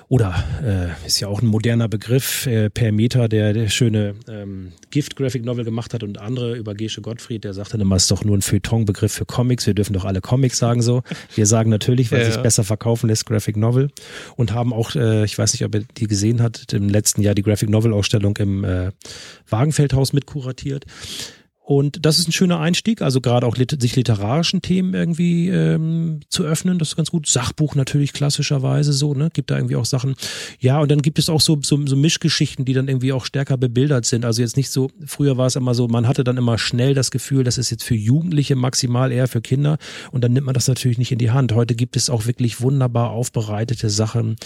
Oder 0.08 0.44
äh, 0.62 0.93
ist 1.06 1.20
ja 1.20 1.28
auch 1.28 1.42
ein 1.42 1.46
moderner 1.46 1.88
Begriff, 1.88 2.46
äh, 2.46 2.70
Per 2.70 2.92
Meter, 2.92 3.28
der, 3.28 3.52
der 3.52 3.68
schöne 3.68 4.14
ähm, 4.28 4.72
Gift-Graphic 4.90 5.44
Novel 5.44 5.64
gemacht 5.64 5.94
hat 5.94 6.02
und 6.02 6.18
andere 6.18 6.56
über 6.56 6.74
Gesche 6.74 7.00
Gottfried, 7.00 7.44
der 7.44 7.54
sagte 7.54 7.76
immer, 7.76 7.96
es 7.96 8.04
ist 8.04 8.10
doch 8.10 8.24
nur 8.24 8.36
ein 8.36 8.42
Feuilleton-Begriff 8.42 9.12
für 9.12 9.26
Comics, 9.26 9.66
wir 9.66 9.74
dürfen 9.74 9.92
doch 9.92 10.04
alle 10.04 10.20
Comics 10.20 10.58
sagen 10.58 10.82
so. 10.82 11.02
Wir 11.34 11.46
sagen 11.46 11.70
natürlich, 11.70 12.12
weil 12.12 12.20
ja, 12.20 12.26
sich 12.26 12.36
ja. 12.36 12.42
besser 12.42 12.64
verkaufen 12.64 13.08
lässt, 13.08 13.26
Graphic 13.26 13.56
Novel. 13.56 13.90
Und 14.36 14.52
haben 14.52 14.72
auch, 14.72 14.94
äh, 14.94 15.24
ich 15.24 15.36
weiß 15.38 15.52
nicht, 15.52 15.64
ob 15.64 15.74
ihr 15.74 15.84
die 15.96 16.06
gesehen 16.06 16.42
habt, 16.42 16.72
im 16.72 16.88
letzten 16.88 17.22
Jahr 17.22 17.34
die 17.34 17.42
Graphic 17.42 17.68
Novel-Ausstellung 17.68 18.36
im 18.38 18.64
äh, 18.64 18.90
Wagenfeldhaus 19.48 20.12
mit 20.12 20.26
kuratiert. 20.26 20.84
Und 21.66 22.04
das 22.04 22.18
ist 22.18 22.28
ein 22.28 22.32
schöner 22.32 22.60
Einstieg, 22.60 23.00
also 23.00 23.22
gerade 23.22 23.46
auch 23.46 23.56
lit 23.56 23.74
sich 23.80 23.96
literarischen 23.96 24.60
Themen 24.60 24.92
irgendwie 24.92 25.48
ähm, 25.48 26.20
zu 26.28 26.44
öffnen, 26.44 26.78
das 26.78 26.88
ist 26.88 26.96
ganz 26.96 27.10
gut. 27.10 27.26
Sachbuch 27.26 27.74
natürlich 27.74 28.12
klassischerweise 28.12 28.92
so, 28.92 29.14
ne? 29.14 29.30
Gibt 29.32 29.50
da 29.50 29.56
irgendwie 29.56 29.76
auch 29.76 29.86
Sachen. 29.86 30.14
Ja, 30.60 30.78
und 30.80 30.90
dann 30.90 31.00
gibt 31.00 31.18
es 31.18 31.30
auch 31.30 31.40
so, 31.40 31.58
so, 31.62 31.80
so 31.86 31.96
Mischgeschichten, 31.96 32.66
die 32.66 32.74
dann 32.74 32.86
irgendwie 32.86 33.14
auch 33.14 33.24
stärker 33.24 33.56
bebildert 33.56 34.04
sind. 34.04 34.26
Also 34.26 34.42
jetzt 34.42 34.58
nicht 34.58 34.68
so, 34.68 34.90
früher 35.06 35.38
war 35.38 35.46
es 35.46 35.56
immer 35.56 35.74
so, 35.74 35.88
man 35.88 36.06
hatte 36.06 36.22
dann 36.22 36.36
immer 36.36 36.58
schnell 36.58 36.92
das 36.92 37.10
Gefühl, 37.10 37.44
das 37.44 37.56
ist 37.56 37.70
jetzt 37.70 37.84
für 37.84 37.94
Jugendliche 37.94 38.56
maximal 38.56 39.10
eher 39.10 39.26
für 39.26 39.40
Kinder 39.40 39.78
und 40.10 40.22
dann 40.22 40.34
nimmt 40.34 40.44
man 40.44 40.54
das 40.54 40.68
natürlich 40.68 40.98
nicht 40.98 41.12
in 41.12 41.18
die 41.18 41.30
Hand. 41.30 41.54
Heute 41.54 41.74
gibt 41.74 41.96
es 41.96 42.10
auch 42.10 42.26
wirklich 42.26 42.60
wunderbar 42.60 43.08
aufbereitete 43.08 43.88
Sachen, 43.88 44.36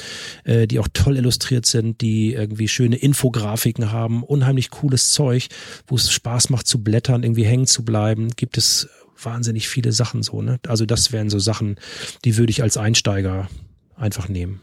äh, 0.44 0.68
die 0.68 0.78
auch 0.78 0.88
toll 0.92 1.16
illustriert 1.16 1.66
sind, 1.66 2.00
die 2.00 2.34
irgendwie 2.34 2.68
schöne 2.68 2.94
Infografiken 2.94 3.90
haben, 3.90 4.22
unheimlich 4.22 4.70
cooles 4.70 5.10
Zeug, 5.10 5.48
wo 5.88 5.96
es 5.96 6.12
Spaß 6.12 6.50
macht 6.50 6.68
zu 6.68 6.80
blättern 6.80 7.07
Blättern 7.08 7.22
irgendwie 7.22 7.44
hängen 7.44 7.66
zu 7.66 7.84
bleiben, 7.84 8.28
gibt 8.36 8.58
es 8.58 8.88
wahnsinnig 9.20 9.68
viele 9.68 9.92
Sachen 9.92 10.22
so, 10.22 10.42
ne? 10.42 10.60
Also 10.66 10.84
das 10.84 11.10
wären 11.12 11.30
so 11.30 11.38
Sachen, 11.38 11.76
die 12.24 12.36
würde 12.36 12.50
ich 12.50 12.62
als 12.62 12.76
Einsteiger 12.76 13.48
einfach 13.96 14.28
nehmen. 14.28 14.60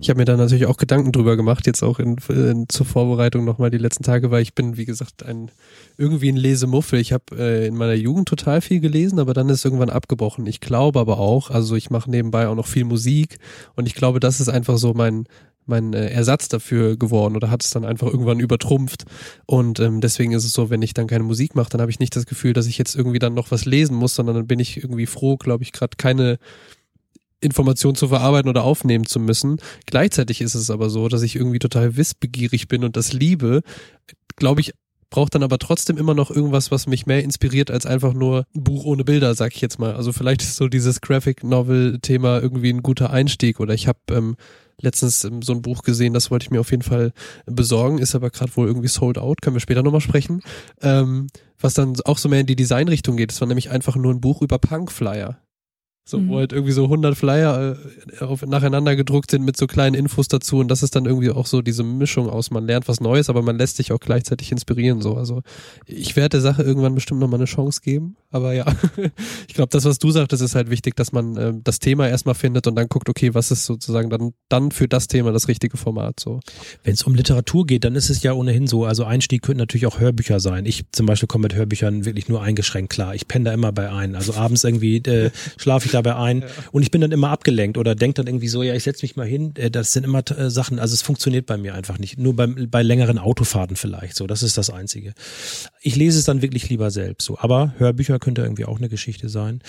Ich 0.00 0.10
habe 0.10 0.18
mir 0.18 0.24
da 0.24 0.36
natürlich 0.36 0.66
auch 0.66 0.76
Gedanken 0.76 1.12
drüber 1.12 1.36
gemacht, 1.36 1.66
jetzt 1.66 1.82
auch 1.82 2.00
in, 2.00 2.16
in 2.28 2.68
zur 2.68 2.84
Vorbereitung 2.84 3.44
nochmal 3.44 3.70
die 3.70 3.78
letzten 3.78 4.02
Tage, 4.02 4.30
weil 4.32 4.42
ich 4.42 4.54
bin, 4.54 4.76
wie 4.76 4.84
gesagt, 4.84 5.24
ein 5.24 5.52
irgendwie 5.96 6.30
ein 6.30 6.36
Lesemuffel. 6.36 6.98
Ich 6.98 7.12
habe 7.12 7.24
äh, 7.38 7.66
in 7.68 7.76
meiner 7.76 7.94
Jugend 7.94 8.28
total 8.28 8.60
viel 8.60 8.80
gelesen, 8.80 9.20
aber 9.20 9.34
dann 9.34 9.48
ist 9.48 9.64
irgendwann 9.64 9.90
abgebrochen. 9.90 10.46
Ich 10.46 10.60
glaube 10.60 10.98
aber 10.98 11.18
auch, 11.18 11.50
also 11.50 11.76
ich 11.76 11.90
mache 11.90 12.10
nebenbei 12.10 12.48
auch 12.48 12.56
noch 12.56 12.66
viel 12.66 12.84
Musik 12.84 13.38
und 13.76 13.86
ich 13.86 13.94
glaube, 13.94 14.18
das 14.18 14.40
ist 14.40 14.48
einfach 14.48 14.78
so 14.78 14.94
mein 14.94 15.26
mein 15.66 15.92
äh, 15.94 16.08
Ersatz 16.08 16.48
dafür 16.48 16.96
geworden 16.96 17.36
oder 17.36 17.50
hat 17.50 17.64
es 17.64 17.70
dann 17.70 17.84
einfach 17.84 18.06
irgendwann 18.06 18.40
übertrumpft. 18.40 19.04
Und 19.46 19.80
ähm, 19.80 20.00
deswegen 20.00 20.32
ist 20.32 20.44
es 20.44 20.52
so, 20.52 20.70
wenn 20.70 20.82
ich 20.82 20.94
dann 20.94 21.06
keine 21.06 21.24
Musik 21.24 21.54
mache, 21.54 21.70
dann 21.70 21.80
habe 21.80 21.90
ich 21.90 22.00
nicht 22.00 22.14
das 22.16 22.26
Gefühl, 22.26 22.52
dass 22.52 22.66
ich 22.66 22.78
jetzt 22.78 22.94
irgendwie 22.94 23.18
dann 23.18 23.34
noch 23.34 23.50
was 23.50 23.64
lesen 23.64 23.96
muss, 23.96 24.14
sondern 24.14 24.36
dann 24.36 24.46
bin 24.46 24.58
ich 24.58 24.76
irgendwie 24.76 25.06
froh, 25.06 25.36
glaube 25.36 25.62
ich, 25.62 25.72
gerade 25.72 25.96
keine 25.96 26.38
Information 27.40 27.94
zu 27.94 28.08
verarbeiten 28.08 28.48
oder 28.48 28.64
aufnehmen 28.64 29.06
zu 29.06 29.20
müssen. 29.20 29.58
Gleichzeitig 29.86 30.40
ist 30.40 30.54
es 30.54 30.70
aber 30.70 30.90
so, 30.90 31.08
dass 31.08 31.22
ich 31.22 31.36
irgendwie 31.36 31.58
total 31.58 31.96
wissbegierig 31.96 32.68
bin 32.68 32.84
und 32.84 32.96
das 32.96 33.12
liebe. 33.12 33.62
Glaube 34.36 34.62
ich, 34.62 34.72
braucht 35.14 35.34
dann 35.36 35.44
aber 35.44 35.58
trotzdem 35.58 35.96
immer 35.96 36.14
noch 36.14 36.32
irgendwas, 36.32 36.72
was 36.72 36.88
mich 36.88 37.06
mehr 37.06 37.22
inspiriert 37.22 37.70
als 37.70 37.86
einfach 37.86 38.14
nur 38.14 38.46
ein 38.52 38.64
Buch 38.64 38.84
ohne 38.84 39.04
Bilder, 39.04 39.34
sag 39.36 39.54
ich 39.54 39.60
jetzt 39.60 39.78
mal. 39.78 39.94
Also 39.94 40.12
vielleicht 40.12 40.42
ist 40.42 40.56
so 40.56 40.66
dieses 40.66 41.00
Graphic 41.00 41.44
Novel 41.44 42.00
Thema 42.00 42.40
irgendwie 42.40 42.70
ein 42.70 42.82
guter 42.82 43.10
Einstieg 43.10 43.60
oder 43.60 43.74
ich 43.74 43.86
habe 43.86 44.00
ähm, 44.10 44.36
letztens 44.80 45.20
so 45.20 45.52
ein 45.52 45.62
Buch 45.62 45.82
gesehen, 45.82 46.14
das 46.14 46.30
wollte 46.30 46.44
ich 46.44 46.50
mir 46.50 46.60
auf 46.60 46.70
jeden 46.70 46.82
Fall 46.82 47.12
besorgen, 47.46 47.98
ist 47.98 48.14
aber 48.14 48.30
gerade 48.30 48.54
wohl 48.56 48.66
irgendwie 48.66 48.88
sold 48.88 49.18
out, 49.18 49.42
können 49.42 49.56
wir 49.56 49.60
später 49.60 49.82
nochmal 49.82 50.00
sprechen. 50.00 50.42
Ähm, 50.82 51.28
was 51.60 51.74
dann 51.74 51.94
auch 52.04 52.18
so 52.18 52.28
mehr 52.28 52.40
in 52.40 52.46
die 52.46 52.56
Designrichtung 52.56 53.16
geht. 53.16 53.30
Das 53.30 53.40
war 53.40 53.48
nämlich 53.48 53.70
einfach 53.70 53.96
nur 53.96 54.12
ein 54.12 54.20
Buch 54.20 54.42
über 54.42 54.58
Punkflyer. 54.58 55.38
So, 56.06 56.18
mhm. 56.18 56.28
wo 56.28 56.36
halt 56.36 56.52
irgendwie 56.52 56.72
so 56.72 56.84
100 56.84 57.16
Flyer 57.16 57.78
äh, 58.20 58.24
auf, 58.24 58.44
nacheinander 58.44 58.94
gedruckt 58.94 59.30
sind 59.30 59.42
mit 59.42 59.56
so 59.56 59.66
kleinen 59.66 59.94
Infos 59.94 60.28
dazu 60.28 60.58
und 60.58 60.68
das 60.68 60.82
ist 60.82 60.94
dann 60.94 61.06
irgendwie 61.06 61.30
auch 61.30 61.46
so 61.46 61.62
diese 61.62 61.82
Mischung 61.82 62.28
aus, 62.28 62.50
man 62.50 62.66
lernt 62.66 62.88
was 62.88 63.00
Neues, 63.00 63.30
aber 63.30 63.40
man 63.40 63.56
lässt 63.56 63.78
sich 63.78 63.90
auch 63.90 64.00
gleichzeitig 64.00 64.52
inspirieren, 64.52 65.00
so. 65.00 65.14
Also, 65.14 65.40
ich 65.86 66.14
werde 66.14 66.30
der 66.30 66.40
Sache 66.42 66.62
irgendwann 66.62 66.94
bestimmt 66.94 67.20
nochmal 67.20 67.40
eine 67.40 67.46
Chance 67.46 67.80
geben, 67.82 68.16
aber 68.34 68.52
ja, 68.52 68.66
ich 69.48 69.54
glaube, 69.54 69.70
das, 69.70 69.84
was 69.84 69.98
du 69.98 70.10
sagtest, 70.10 70.42
ist 70.42 70.56
halt 70.56 70.68
wichtig, 70.68 70.96
dass 70.96 71.12
man 71.12 71.36
äh, 71.36 71.52
das 71.62 71.78
Thema 71.78 72.08
erstmal 72.08 72.34
findet 72.34 72.66
und 72.66 72.74
dann 72.74 72.88
guckt, 72.88 73.08
okay, 73.08 73.32
was 73.32 73.52
ist 73.52 73.64
sozusagen 73.64 74.10
dann, 74.10 74.32
dann 74.48 74.72
für 74.72 74.88
das 74.88 75.06
Thema 75.06 75.30
das 75.30 75.46
richtige 75.46 75.76
Format, 75.76 76.18
so. 76.18 76.40
Wenn 76.82 76.94
es 76.94 77.04
um 77.04 77.14
Literatur 77.14 77.64
geht, 77.64 77.84
dann 77.84 77.94
ist 77.94 78.10
es 78.10 78.24
ja 78.24 78.32
ohnehin 78.32 78.66
so, 78.66 78.84
also 78.84 79.04
Einstieg 79.04 79.42
könnten 79.42 79.60
natürlich 79.60 79.86
auch 79.86 80.00
Hörbücher 80.00 80.40
sein. 80.40 80.66
Ich 80.66 80.84
zum 80.90 81.06
Beispiel 81.06 81.28
komme 81.28 81.42
mit 81.42 81.54
Hörbüchern 81.54 82.04
wirklich 82.04 82.28
nur 82.28 82.42
eingeschränkt 82.42 82.92
klar. 82.92 83.14
Ich 83.14 83.28
penne 83.28 83.44
da 83.44 83.52
immer 83.52 83.70
bei 83.70 83.90
ein. 83.90 84.16
Also 84.16 84.34
abends 84.34 84.64
irgendwie 84.64 84.96
äh, 84.96 85.30
schlafe 85.56 85.86
ich 85.86 85.92
dabei 85.92 86.16
ein. 86.16 86.40
Ja. 86.40 86.46
Und 86.72 86.82
ich 86.82 86.90
bin 86.90 87.00
dann 87.00 87.12
immer 87.12 87.30
abgelenkt 87.30 87.78
oder 87.78 87.94
denke 87.94 88.16
dann 88.16 88.26
irgendwie 88.26 88.48
so, 88.48 88.64
ja, 88.64 88.74
ich 88.74 88.82
setze 88.82 89.04
mich 89.04 89.14
mal 89.14 89.26
hin. 89.26 89.52
Äh, 89.56 89.70
das 89.70 89.92
sind 89.92 90.04
immer 90.04 90.28
äh, 90.30 90.50
Sachen, 90.50 90.80
also 90.80 90.92
es 90.92 91.02
funktioniert 91.02 91.46
bei 91.46 91.56
mir 91.56 91.74
einfach 91.74 91.98
nicht. 91.98 92.18
Nur 92.18 92.34
beim, 92.34 92.68
bei 92.68 92.82
längeren 92.82 93.18
Autofahrten 93.18 93.76
vielleicht. 93.76 94.16
So, 94.16 94.26
das 94.26 94.42
ist 94.42 94.58
das 94.58 94.70
Einzige. 94.70 95.14
Ich 95.80 95.94
lese 95.94 96.18
es 96.18 96.24
dann 96.24 96.42
wirklich 96.42 96.68
lieber 96.68 96.90
selbst. 96.90 97.26
So, 97.26 97.38
aber 97.38 97.74
Hörbücher 97.78 98.18
könnte 98.24 98.42
irgendwie 98.42 98.64
auch 98.64 98.78
eine 98.78 98.88
Geschichte 98.88 99.28
sein. 99.28 99.60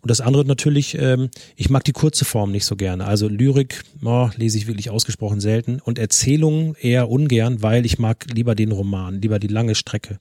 Und 0.00 0.10
das 0.10 0.20
andere 0.20 0.44
natürlich, 0.44 0.96
ähm, 0.98 1.30
ich 1.56 1.68
mag 1.68 1.84
die 1.84 1.92
kurze 1.92 2.24
Form 2.24 2.52
nicht 2.52 2.64
so 2.64 2.76
gerne. 2.76 3.06
Also 3.06 3.28
Lyrik 3.28 3.82
oh, 4.02 4.30
lese 4.36 4.56
ich 4.56 4.66
wirklich 4.66 4.90
ausgesprochen 4.90 5.40
selten 5.40 5.80
und 5.80 5.98
Erzählungen 5.98 6.76
eher 6.80 7.10
ungern, 7.10 7.62
weil 7.62 7.84
ich 7.84 7.98
mag 7.98 8.26
lieber 8.32 8.54
den 8.54 8.72
Roman, 8.72 9.20
lieber 9.20 9.38
die 9.38 9.48
lange 9.48 9.74
Strecke. 9.74 10.18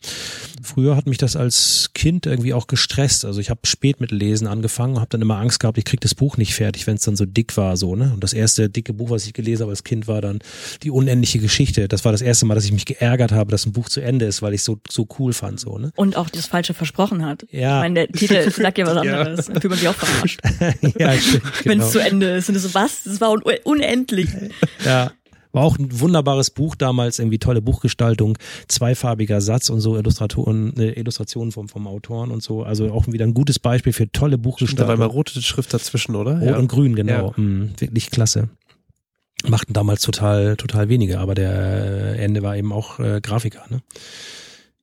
Früher 0.62 0.96
hat 0.96 1.06
mich 1.06 1.18
das 1.18 1.36
als 1.36 1.92
Kind 1.94 2.26
irgendwie 2.26 2.54
auch 2.54 2.68
gestresst. 2.68 3.26
Also 3.26 3.40
ich 3.40 3.50
habe 3.50 3.62
spät 3.66 4.02
mit 4.02 4.12
Lesen 4.12 4.48
angefangen, 4.48 4.98
habe 5.00 5.10
dann 5.10 5.22
immer 5.22 5.38
Angst 5.38 5.60
gehabt, 5.60 5.78
ich 5.78 5.86
krieg 5.86 6.02
das 6.02 6.16
Buch 6.16 6.38
nicht 6.38 6.56
fertig, 6.56 6.88
wenn 6.88 6.96
es 6.96 7.04
dann 7.04 7.16
so 7.16 7.26
dick 7.26 7.56
war, 7.58 7.78
so, 7.78 7.96
ne? 7.96 8.12
Und 8.14 8.24
das 8.24 8.34
erste 8.34 8.70
dicke 8.70 8.94
Buch, 8.94 9.10
was 9.10 9.26
ich 9.26 9.34
gelesen 9.34 9.64
habe 9.64 9.72
als 9.72 9.84
Kind, 9.84 10.08
war 10.08 10.22
dann 10.22 10.40
die 10.82 10.90
unendliche 10.90 11.40
Geschichte. 11.40 11.88
Das 11.88 12.06
war 12.06 12.12
das 12.12 12.22
erste 12.22 12.46
Mal, 12.46 12.56
dass 12.56 12.66
ich 12.66 12.72
mich 12.72 12.86
geärgert 12.86 13.32
habe, 13.32 13.52
dass 13.52 13.66
ein 13.66 13.74
Buch 13.74 13.90
zu 13.90 14.02
Ende 14.02 14.26
ist, 14.26 14.42
weil 14.42 14.54
ich 14.54 14.64
so 14.64 14.80
so 14.90 15.08
cool 15.20 15.34
fand, 15.34 15.60
so, 15.60 15.78
ne? 15.78 15.92
Und 15.96 16.16
auch 16.16 16.30
das 16.30 16.48
Falsche 16.48 16.74
versprochen 16.74 17.26
hat. 17.26 17.46
Ja. 17.52 17.82
Ich 17.84 17.90
meine, 17.90 18.08
der 18.08 18.08
Titel 18.08 18.50
sagt 18.50 18.78
ja 18.78 18.86
was 18.86 18.98
anderes. 18.98 19.48
ja. 19.48 19.54
Dann 19.54 19.62
fühlt 19.62 19.72
man 19.72 19.80
sich 19.80 19.88
auch 19.90 19.96
verarscht. 19.96 20.40
ja, 21.00 21.14
stimmt, 21.14 21.44
genau. 21.44 21.66
Wenn 21.66 21.80
es 21.82 21.92
zu 21.92 22.00
Ende 22.00 22.30
ist. 22.36 22.50
Und 22.50 22.58
so, 22.58 22.74
was? 22.74 23.04
Das 23.04 23.20
war 23.20 23.32
un 23.32 23.42
unendlich. 23.64 24.30
Ja. 24.86 25.12
War 25.52 25.64
auch 25.64 25.78
ein 25.78 26.00
wunderbares 26.00 26.50
Buch 26.50 26.76
damals, 26.76 27.20
irgendwie 27.20 27.38
tolle 27.38 27.62
Buchgestaltung, 27.62 28.40
zweifarbiger 28.68 29.40
Satz 29.40 29.70
und 29.70 29.82
so 29.82 29.98
Illustratoren, 29.98 30.76
äh, 30.78 30.94
Illustrationen 30.94 31.52
vom, 31.52 31.70
vom 31.70 31.86
Autoren 31.86 32.32
und 32.32 32.42
so. 32.42 32.64
Also 32.64 32.92
auch 32.92 33.06
wieder 33.08 33.26
ein 33.26 33.36
gutes 33.36 33.60
Beispiel 33.60 33.94
für 33.94 34.12
tolle 34.12 34.40
Buchgestaltung. 34.40 34.86
Da 34.86 34.88
war 34.88 34.96
immer 34.96 35.06
rote 35.06 35.40
Schrift 35.42 35.74
dazwischen, 35.74 36.16
oder? 36.16 36.40
Rot 36.40 36.50
ja. 36.50 36.58
und 36.58 36.70
grün, 36.70 36.96
genau. 36.96 37.34
Ja. 37.38 37.42
Mhm, 37.42 37.74
wirklich 37.78 38.10
klasse. 38.10 38.50
Machten 39.46 39.74
damals 39.74 40.02
total, 40.02 40.56
total 40.56 40.90
wenige, 40.90 41.20
aber 41.20 41.36
der 41.36 42.18
Ende 42.18 42.42
war 42.42 42.56
eben 42.56 42.72
auch 42.72 43.00
äh, 43.00 43.20
Grafiker, 43.22 43.66
ne? 43.70 43.82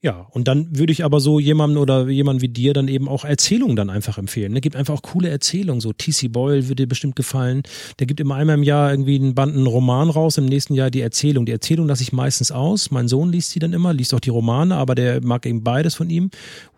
Ja, 0.03 0.27
und 0.31 0.49
dann 0.49 0.79
würde 0.79 0.93
ich 0.95 1.05
aber 1.05 1.21
so 1.21 1.39
jemandem 1.39 1.79
oder 1.79 2.09
jemand 2.09 2.41
wie 2.41 2.49
dir 2.49 2.73
dann 2.73 2.89
eben 2.89 3.07
auch 3.07 3.27
Erzählungen 3.27 3.77
dann 3.77 3.91
einfach 3.91 4.17
empfehlen. 4.17 4.53
Ne? 4.55 4.63
Gibt 4.63 4.75
einfach 4.75 4.95
auch 4.95 5.03
coole 5.03 5.29
Erzählungen. 5.29 5.83
So 5.83 5.93
TC 5.93 6.33
Boyle 6.33 6.65
würde 6.69 6.77
dir 6.85 6.89
bestimmt 6.89 7.17
gefallen. 7.17 7.63
Der 7.99 8.07
gibt 8.07 8.19
immer 8.19 8.37
einmal 8.37 8.57
im 8.57 8.63
Jahr 8.63 8.91
irgendwie 8.91 9.17
einen 9.17 9.35
Banden 9.35 9.67
Roman 9.67 10.09
raus, 10.09 10.39
im 10.39 10.47
nächsten 10.47 10.73
Jahr 10.73 10.91
die 10.91 11.03
Erzählung. 11.03 11.45
Die 11.45 11.53
Erzählung 11.53 11.87
lasse 11.87 12.03
ich 12.03 12.15
meistens 12.15 12.51
aus. 12.51 12.91
Mein 12.91 13.09
Sohn 13.09 13.31
liest 13.31 13.51
sie 13.51 13.59
dann 13.59 13.75
immer, 13.75 13.93
liest 13.93 14.15
auch 14.15 14.21
die 14.21 14.31
Romane, 14.31 14.75
aber 14.77 14.95
der 14.95 15.23
mag 15.23 15.45
eben 15.45 15.63
beides 15.63 15.97
von 15.97 16.09
ihm. 16.09 16.31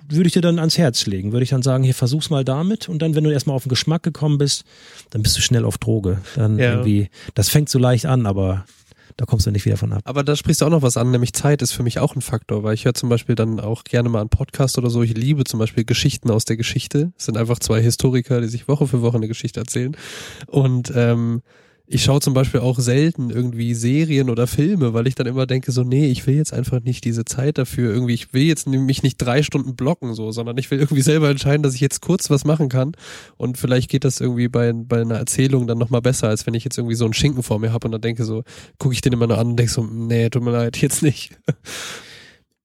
Würde 0.09 0.27
ich 0.27 0.33
dir 0.33 0.43
dann 0.43 0.59
ans 0.59 0.77
Herz 0.77 1.07
legen. 1.07 1.31
Würde 1.31 1.45
ich 1.45 1.51
dann 1.51 1.63
sagen, 1.63 1.85
hier 1.85 1.95
versuch's 1.95 2.29
mal 2.29 2.45
damit. 2.45 2.89
Und 2.89 3.03
dann, 3.03 3.15
wenn 3.15 3.23
du 3.23 3.31
erstmal 3.31 3.55
auf 3.55 3.63
den 3.63 3.69
Geschmack 3.71 4.03
gekommen 4.03 4.39
bist, 4.39 4.65
dann 5.11 5.23
bist 5.23 5.37
du 5.37 5.43
schnell 5.43 5.65
auf 5.65 5.79
Droge. 5.79 6.21
Dann 6.35 6.59
Ja. 6.59 6.73
irgendwie, 6.73 7.09
das 7.35 7.49
fängt 7.51 7.69
so 7.69 7.79
leicht 7.79 8.05
an, 8.05 8.27
aber 8.27 8.65
da 9.17 9.25
kommst 9.25 9.47
du 9.47 9.51
nicht 9.51 9.65
wieder 9.65 9.77
von 9.77 9.93
ab. 9.93 10.03
Aber 10.05 10.23
da 10.25 10.37
sprichst 10.37 10.61
du 10.61 10.67
auch 10.67 10.71
noch 10.71 10.83
was 10.83 10.97
an, 10.97 11.11
nämlich 11.11 11.33
Zeit 11.33 11.63
ist 11.63 11.73
für 11.73 11.83
mich 11.83 11.99
auch 11.99 12.15
ein 12.15 12.23
Faktor, 12.23 12.63
weil 12.63 12.75
ich 12.75 12.85
höre 12.85 12.95
zum 12.95 13.09
Beispiel 13.09 13.35
dann 13.35 13.61
auch 13.61 13.85
gerne 13.85 14.09
mal 14.09 14.21
einen 14.21 14.31
Podcast 14.31 14.79
oder 14.79 14.91
so. 14.91 15.03
Ich 15.03 15.15
liebe 15.17 15.45
zum 15.45 15.59
Beispiel 15.59 15.85
Geschichten 15.85 16.31
aus 16.31 16.45
der 16.45 16.57
Geschichte. 16.57 17.13
Es 17.17 17.27
sind 17.27 17.37
einfach 17.37 17.59
zwei 17.59 17.81
Historiker, 17.81 18.41
die 18.41 18.49
sich 18.49 18.69
Woche 18.69 18.87
für 18.87 19.03
Woche 19.03 19.17
eine 19.17 19.29
Geschichte 19.29 19.61
erzählen. 19.61 19.97
Und 20.47 20.93
ähm, 20.95 21.43
ich 21.87 22.05
schaue 22.05 22.21
zum 22.21 22.33
Beispiel 22.33 22.61
auch 22.61 22.79
selten 22.79 23.31
irgendwie 23.31 23.75
Serien 23.75 24.31
oder 24.31 24.47
Filme, 24.47 24.95
weil 24.95 25.07
ich 25.07 25.15
dann 25.15 25.27
immer 25.27 25.47
denke, 25.47 25.73
so, 25.73 25.83
nee, 25.83 26.07
ich 26.07 26.27
will 26.27 26.37
jetzt 26.37 26.53
einfach 26.53 26.81
nicht 26.81 27.05
diese 27.05 27.25
Zeit 27.25 27.59
dafür. 27.59 27.93
Irgendwie, 27.93 28.15
ich 28.15 28.33
will 28.33 28.43
jetzt 28.43 28.67
mich 28.67 29.03
nicht 29.03 29.19
drei 29.19 29.43
Stunden 29.43 29.75
blocken, 29.75 30.15
so, 30.15 30.31
sondern 30.31 30.57
ich 30.59 30.71
will 30.71 30.79
irgendwie 30.79 31.03
selber 31.03 31.29
entscheiden, 31.29 31.63
dass 31.63 31.75
ich 31.75 31.81
jetzt 31.81 32.01
kurz 32.01 32.31
was 32.31 32.45
machen 32.45 32.69
kann. 32.69 32.93
Und 33.37 33.59
vielleicht 33.59 33.91
geht 33.91 34.05
das 34.05 34.21
irgendwie 34.21 34.49
bei, 34.49 34.73
bei 34.73 35.01
einer 35.01 35.17
Erzählung 35.17 35.67
dann 35.67 35.79
nochmal 35.79 36.03
besser, 36.03 36.29
als 36.29 36.47
wenn 36.47 36.55
ich 36.55 36.65
jetzt 36.65 36.79
irgendwie 36.79 36.95
so 36.97 37.05
einen 37.05 37.15
Schinken 37.15 37.43
vor 37.43 37.59
mir 37.59 37.73
habe 37.73 37.87
und 37.87 37.93
dann 37.93 38.01
denke 38.01 38.25
so, 38.25 38.45
gucke 38.79 38.95
ich 38.95 39.01
den 39.01 39.13
immer 39.13 39.27
nur 39.27 39.39
an 39.39 39.49
und 39.49 39.57
denke 39.57 39.73
so, 39.73 39.85
nee, 39.85 40.31
tut 40.31 40.43
mir 40.43 40.53
leid, 40.53 40.77
jetzt 40.79 41.03
nicht. 41.03 41.33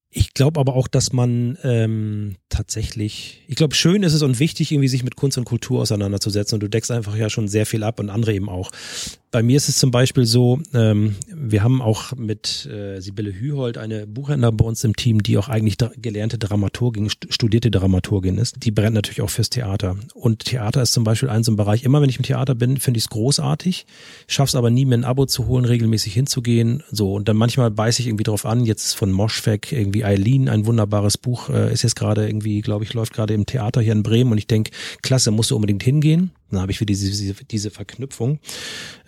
Ich 0.09 0.33
glaube 0.33 0.59
aber 0.59 0.75
auch, 0.75 0.87
dass 0.87 1.11
man 1.11 1.57
ähm, 1.63 2.37
tatsächlich, 2.49 3.43
ich 3.47 3.55
glaube, 3.55 3.75
schön 3.75 4.03
ist 4.03 4.13
es 4.13 4.21
und 4.21 4.39
wichtig, 4.39 4.71
irgendwie 4.71 4.87
sich 4.87 5.03
mit 5.03 5.17
Kunst 5.17 5.37
und 5.37 5.43
Kultur 5.43 5.81
auseinanderzusetzen 5.81 6.55
und 6.55 6.61
du 6.61 6.69
deckst 6.69 6.91
einfach 6.91 7.15
ja 7.15 7.29
schon 7.29 7.49
sehr 7.49 7.65
viel 7.65 7.83
ab 7.83 7.99
und 7.99 8.09
andere 8.09 8.33
eben 8.33 8.47
auch. 8.47 8.71
Bei 9.31 9.43
mir 9.43 9.57
ist 9.57 9.67
es 9.67 9.77
zum 9.77 9.91
Beispiel 9.91 10.25
so, 10.25 10.61
ähm, 10.73 11.15
wir 11.51 11.63
haben 11.63 11.81
auch 11.81 12.13
mit 12.15 12.65
äh, 12.65 12.99
Sibylle 12.99 13.33
Hühold 13.33 13.77
eine 13.77 14.07
Buchhändler 14.07 14.51
bei 14.51 14.65
uns 14.65 14.83
im 14.83 14.95
Team, 14.95 15.23
die 15.23 15.37
auch 15.37 15.49
eigentlich 15.49 15.77
dra 15.77 15.91
gelernte 15.97 16.37
Dramaturgin, 16.37 17.09
st 17.09 17.27
studierte 17.29 17.71
Dramaturgin 17.71 18.37
ist. 18.37 18.63
Die 18.63 18.71
brennt 18.71 18.93
natürlich 18.93 19.21
auch 19.21 19.29
fürs 19.29 19.49
Theater. 19.49 19.97
Und 20.13 20.45
Theater 20.45 20.81
ist 20.81 20.93
zum 20.93 21.03
Beispiel 21.03 21.29
ein 21.29 21.43
so 21.43 21.51
ein 21.51 21.55
Bereich, 21.55 21.83
immer 21.83 22.01
wenn 22.01 22.09
ich 22.09 22.17
im 22.17 22.23
Theater 22.23 22.55
bin, 22.55 22.77
finde 22.77 22.97
ich 22.97 23.05
es 23.05 23.09
großartig, 23.09 23.85
schaff's 24.27 24.55
aber 24.55 24.69
nie, 24.69 24.85
mir 24.85 24.95
ein 24.95 25.03
Abo 25.03 25.25
zu 25.25 25.47
holen, 25.47 25.65
regelmäßig 25.65 26.13
hinzugehen. 26.13 26.83
So, 26.91 27.13
und 27.13 27.27
dann 27.27 27.37
manchmal 27.37 27.71
beiße 27.71 28.01
ich 28.01 28.07
irgendwie 28.07 28.23
drauf 28.23 28.45
an, 28.45 28.65
jetzt 28.65 28.93
von 28.93 29.11
Moschfeck 29.11 29.71
irgendwie 29.71 30.03
Eileen, 30.03 30.49
ein 30.49 30.65
wunderbares 30.65 31.17
Buch, 31.17 31.49
äh, 31.49 31.71
ist 31.71 31.83
jetzt 31.83 31.95
gerade 31.95 32.27
irgendwie, 32.27 32.61
glaube 32.61 32.83
ich, 32.83 32.93
läuft 32.93 33.13
gerade 33.13 33.33
im 33.33 33.45
Theater 33.45 33.81
hier 33.81 33.93
in 33.93 34.03
Bremen 34.03 34.31
und 34.31 34.37
ich 34.37 34.47
denk, 34.47 34.69
klasse, 35.01 35.31
musst 35.31 35.51
du 35.51 35.55
unbedingt 35.55 35.83
hingehen. 35.83 36.31
Dann 36.51 36.61
habe 36.61 36.71
ich 36.71 36.79
wieder 36.79 36.87
diese, 36.87 37.09
diese, 37.09 37.33
diese 37.45 37.71
Verknüpfung. 37.71 38.39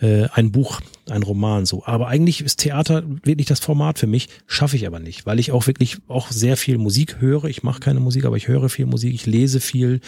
Äh, 0.00 0.28
ein 0.32 0.52
Buch, 0.52 0.80
ein 1.08 1.22
Roman 1.22 1.66
so. 1.66 1.84
Aber 1.84 2.08
eigentlich 2.08 2.42
ist 2.42 2.58
Theater 2.58 3.02
wirklich 3.24 3.46
das 3.46 3.60
Format 3.60 3.98
für 3.98 4.06
mich, 4.06 4.28
schaffe 4.46 4.76
ich 4.76 4.86
aber 4.86 5.00
nicht, 5.00 5.26
weil 5.26 5.38
ich 5.38 5.52
auch 5.52 5.66
wirklich 5.66 5.98
auch 6.08 6.30
sehr 6.30 6.56
viel 6.56 6.78
Musik 6.78 7.20
höre. 7.20 7.44
Ich 7.44 7.62
mache 7.62 7.80
keine 7.80 8.00
Musik, 8.00 8.24
aber 8.24 8.36
ich 8.36 8.48
höre 8.48 8.68
viel 8.68 8.86
Musik, 8.86 9.14
ich 9.14 9.26
lese 9.26 9.60
viel. 9.60 10.00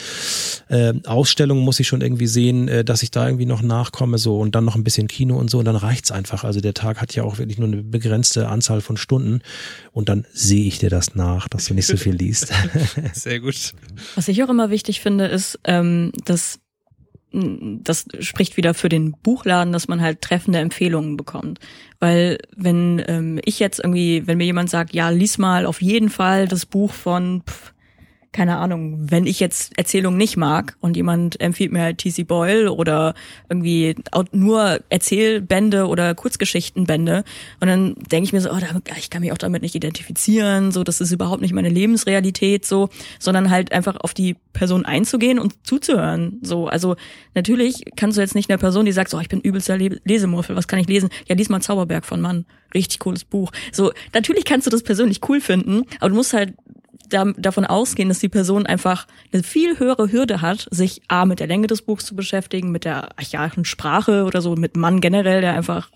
Äh, 0.69 0.95
Ausstellungen 1.07 1.65
muss 1.65 1.81
ich 1.81 1.89
schon 1.89 2.01
irgendwie 2.01 2.27
sehen, 2.27 2.69
äh, 2.69 2.85
dass 2.85 3.03
ich 3.03 3.11
da 3.11 3.27
irgendwie 3.27 3.47
noch 3.47 3.63
nachkomme 3.63 4.19
so 4.19 4.39
und 4.39 4.55
dann 4.55 4.65
noch 4.65 4.77
ein 4.77 4.85
bisschen 4.85 5.09
Kino 5.09 5.39
und 5.39 5.51
so 5.51 5.59
und 5.59 5.65
dann 5.65 5.77
reicht's 5.77 6.11
einfach. 6.11 6.45
Also 6.45 6.61
der 6.61 6.75
Tag 6.75 7.01
hat 7.01 7.15
ja 7.15 7.25
auch 7.25 7.39
wirklich 7.39 7.59
nur 7.59 7.69
eine 7.69 7.83
begrenzte 7.83 8.49
Anzahl 8.49 8.81
von 8.81 8.97
Stunden 8.97 9.41
und 9.93 10.09
dann 10.09 10.27
sehe 10.33 10.67
ich 10.67 10.79
dir 10.79 10.91
das 10.91 11.15
nach, 11.15 11.49
dass 11.49 11.65
du 11.67 11.75
nicht 11.75 11.87
so 11.87 11.97
viel 11.97 12.15
liest. 12.15 12.53
Sehr 13.13 13.41
gut. 13.41 13.75
Was 14.15 14.29
ich 14.29 14.43
auch 14.43 14.49
immer 14.49 14.71
wichtig 14.71 15.01
finde, 15.01 15.27
ist, 15.27 15.59
ähm, 15.65 16.13
dass 16.25 16.59
das 17.33 18.07
spricht 18.21 18.57
wieder 18.57 18.75
für 18.75 18.89
den 18.89 19.13
Buchladen, 19.13 19.73
dass 19.73 19.89
man 19.89 20.01
halt 20.01 20.21
treffende 20.21 20.59
Empfehlungen 20.59 21.17
bekommt. 21.17 21.61
Weil 21.99 22.39
wenn 22.55 23.03
ähm, 23.07 23.41
ich 23.45 23.59
jetzt 23.59 23.79
irgendwie, 23.79 24.27
wenn 24.27 24.39
mir 24.39 24.45
jemand 24.45 24.71
sagt, 24.71 24.93
ja, 24.93 25.09
lies 25.09 25.39
mal 25.39 25.67
auf 25.67 25.81
jeden 25.81 26.11
Fall 26.11 26.47
das 26.47 26.67
Buch 26.67 26.93
von, 26.93 27.43
pff, 27.49 27.72
keine 28.33 28.57
Ahnung, 28.57 29.11
wenn 29.11 29.27
ich 29.27 29.41
jetzt 29.41 29.77
Erzählungen 29.79 30.17
nicht 30.17 30.39
mag 30.39 30.77
und 30.81 30.97
jemand 30.97 31.41
empfiehlt 31.41 31.71
mir 31.71 31.83
halt 31.83 31.99
T.C. 31.99 32.25
Boyle 32.25 32.73
oder 32.73 33.15
irgendwie 33.51 33.95
nur 34.33 34.81
Erzählbände 34.89 35.87
oder 35.87 36.15
Kurzgeschichtenbände 36.15 37.25
und 37.61 37.69
dann 37.69 37.95
denke 38.11 38.25
ich 38.25 38.33
mir 38.33 38.41
so, 38.41 38.51
oh, 38.51 38.59
ich 38.97 39.11
kann 39.11 39.21
mich 39.21 39.33
auch 39.33 39.39
damit 39.39 39.61
nicht 39.61 39.75
identifizieren, 39.75 40.73
so, 40.73 40.83
das 40.83 41.03
ist 41.03 41.13
überhaupt 41.13 41.43
nicht 41.43 41.53
meine 41.53 41.69
Lebensrealität, 41.69 42.65
so, 42.65 42.89
sondern 43.19 43.51
halt 43.51 43.73
einfach 43.73 43.97
auf 44.01 44.15
die 44.15 44.37
Person 44.55 44.87
einzugehen 44.87 45.39
und 45.39 45.67
zuzuhören, 45.67 46.39
so, 46.43 46.69
also 46.69 46.97
natürlich 47.35 47.85
kannst 47.97 48.17
du 48.17 48.23
jetzt 48.23 48.35
nicht 48.35 48.51
einer 48.51 48.59
Person, 48.59 48.87
die 48.87 48.93
sagt, 48.93 49.11
so, 49.11 49.21
ich 49.21 49.29
bin 49.29 49.41
übelster 49.41 49.77
Le 49.77 50.01
Lesemuffel, 50.05 50.57
was 50.57 50.69
kann 50.69 50.79
ich 50.79 50.89
lesen? 50.89 51.11
Ja, 51.29 51.35
diesmal 51.35 51.61
Zauberberg 51.61 52.07
von 52.07 52.21
Mann, 52.21 52.47
richtig 52.73 52.99
cooles 53.01 53.25
Buch. 53.25 53.53
So, 53.73 53.93
natürlich 54.15 54.47
kannst 54.47 54.67
du 54.67 54.71
das 54.71 54.83
persönlich 54.83 55.21
cool 55.29 55.41
finden, 55.41 55.83
aber 56.01 56.09
du 56.09 56.17
musst 56.17 56.33
halt 56.33 56.55
davon 57.13 57.65
ausgehen, 57.65 58.09
dass 58.09 58.19
die 58.19 58.29
Person 58.29 58.67
einfach 58.67 59.07
eine 59.33 59.43
viel 59.43 59.79
höhere 59.79 60.11
Hürde 60.11 60.41
hat, 60.41 60.69
sich 60.71 61.03
A 61.09 61.25
mit 61.25 61.41
der 61.41 61.47
Länge 61.47 61.67
des 61.67 61.83
Buchs 61.83 62.05
zu 62.05 62.17
beschäftigen, 62.17 62.71
mit 62.71 62.85
der 62.85 63.19
archaischen 63.19 63.65
Sprache 63.65 64.25
oder 64.25 64.41
so, 64.41 64.57
mit 64.57 64.77
Mann 64.77 65.01
generell, 65.01 65.41
der 65.41 65.55
einfach 65.55 65.91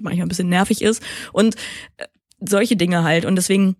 manchmal 0.00 0.26
ein 0.26 0.28
bisschen 0.28 0.48
nervig 0.48 0.82
ist 0.82 1.02
und 1.32 1.56
äh, 1.96 2.06
solche 2.40 2.76
Dinge 2.76 3.04
halt. 3.04 3.24
Und 3.24 3.36
deswegen 3.36 3.76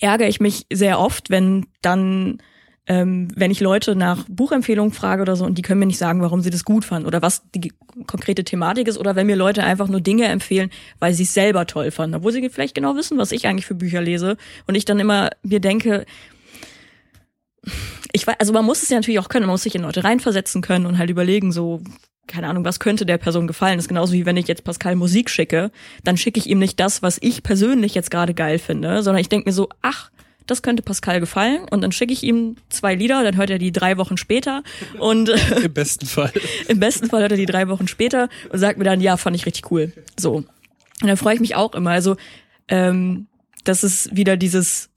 ärgere 0.00 0.28
ich 0.28 0.40
mich 0.40 0.66
sehr 0.72 0.98
oft, 0.98 1.30
wenn 1.30 1.66
dann 1.82 2.38
ähm, 2.86 3.28
wenn 3.34 3.50
ich 3.50 3.60
Leute 3.60 3.96
nach 3.96 4.24
Buchempfehlungen 4.28 4.92
frage 4.92 5.22
oder 5.22 5.36
so 5.36 5.44
und 5.44 5.56
die 5.56 5.62
können 5.62 5.80
mir 5.80 5.86
nicht 5.86 5.98
sagen, 5.98 6.20
warum 6.20 6.42
sie 6.42 6.50
das 6.50 6.64
gut 6.64 6.84
fanden 6.84 7.06
oder 7.06 7.22
was 7.22 7.42
die 7.54 7.72
konkrete 8.06 8.44
Thematik 8.44 8.88
ist 8.88 8.98
oder 8.98 9.16
wenn 9.16 9.26
mir 9.26 9.36
Leute 9.36 9.64
einfach 9.64 9.88
nur 9.88 10.00
Dinge 10.00 10.26
empfehlen, 10.26 10.70
weil 10.98 11.14
sie 11.14 11.22
es 11.22 11.32
selber 11.32 11.66
toll 11.66 11.90
fanden, 11.90 12.16
obwohl 12.16 12.32
sie 12.32 12.48
vielleicht 12.50 12.74
genau 12.74 12.94
wissen, 12.96 13.16
was 13.16 13.32
ich 13.32 13.46
eigentlich 13.46 13.66
für 13.66 13.74
Bücher 13.74 14.02
lese 14.02 14.36
und 14.66 14.74
ich 14.74 14.84
dann 14.84 15.00
immer 15.00 15.30
mir 15.42 15.60
denke, 15.60 16.04
ich 18.12 18.26
weiß, 18.26 18.36
also 18.38 18.52
man 18.52 18.64
muss 18.64 18.82
es 18.82 18.90
ja 18.90 18.96
natürlich 18.96 19.18
auch 19.18 19.30
können, 19.30 19.46
man 19.46 19.54
muss 19.54 19.62
sich 19.62 19.74
in 19.74 19.82
Leute 19.82 20.04
reinversetzen 20.04 20.60
können 20.60 20.84
und 20.84 20.98
halt 20.98 21.08
überlegen, 21.08 21.52
so, 21.52 21.80
keine 22.26 22.48
Ahnung, 22.48 22.64
was 22.64 22.80
könnte 22.80 23.06
der 23.06 23.18
Person 23.18 23.46
gefallen. 23.46 23.76
Das 23.76 23.84
ist 23.84 23.88
genauso 23.88 24.12
wie 24.12 24.26
wenn 24.26 24.36
ich 24.36 24.46
jetzt 24.46 24.64
Pascal 24.64 24.96
Musik 24.96 25.30
schicke, 25.30 25.70
dann 26.04 26.16
schicke 26.16 26.38
ich 26.38 26.48
ihm 26.48 26.58
nicht 26.58 26.78
das, 26.80 27.02
was 27.02 27.18
ich 27.20 27.42
persönlich 27.42 27.94
jetzt 27.94 28.10
gerade 28.10 28.34
geil 28.34 28.58
finde, 28.58 29.02
sondern 29.02 29.20
ich 29.20 29.28
denke 29.28 29.48
mir 29.48 29.54
so, 29.54 29.68
ach, 29.82 30.10
das 30.46 30.62
könnte 30.62 30.82
Pascal 30.82 31.20
gefallen 31.20 31.66
und 31.70 31.80
dann 31.82 31.92
schicke 31.92 32.12
ich 32.12 32.22
ihm 32.22 32.56
zwei 32.68 32.94
Lieder, 32.94 33.22
dann 33.22 33.36
hört 33.36 33.50
er 33.50 33.58
die 33.58 33.72
drei 33.72 33.96
Wochen 33.96 34.16
später 34.16 34.62
und 34.98 35.28
äh, 35.28 35.60
Im 35.64 35.72
besten 35.72 36.06
Fall. 36.06 36.32
im 36.68 36.80
besten 36.80 37.08
Fall 37.08 37.22
hört 37.22 37.32
er 37.32 37.38
die 37.38 37.46
drei 37.46 37.68
Wochen 37.68 37.88
später 37.88 38.28
und 38.50 38.58
sagt 38.58 38.78
mir 38.78 38.84
dann, 38.84 39.00
ja, 39.00 39.16
fand 39.16 39.36
ich 39.36 39.46
richtig 39.46 39.70
cool. 39.70 39.92
So. 40.18 40.34
Und 40.34 41.08
dann 41.08 41.16
freue 41.16 41.34
ich 41.34 41.40
mich 41.40 41.56
auch 41.56 41.74
immer. 41.74 41.90
Also, 41.90 42.16
ähm, 42.68 43.26
das 43.64 43.82
ist 43.82 44.14
wieder 44.14 44.36
dieses 44.36 44.90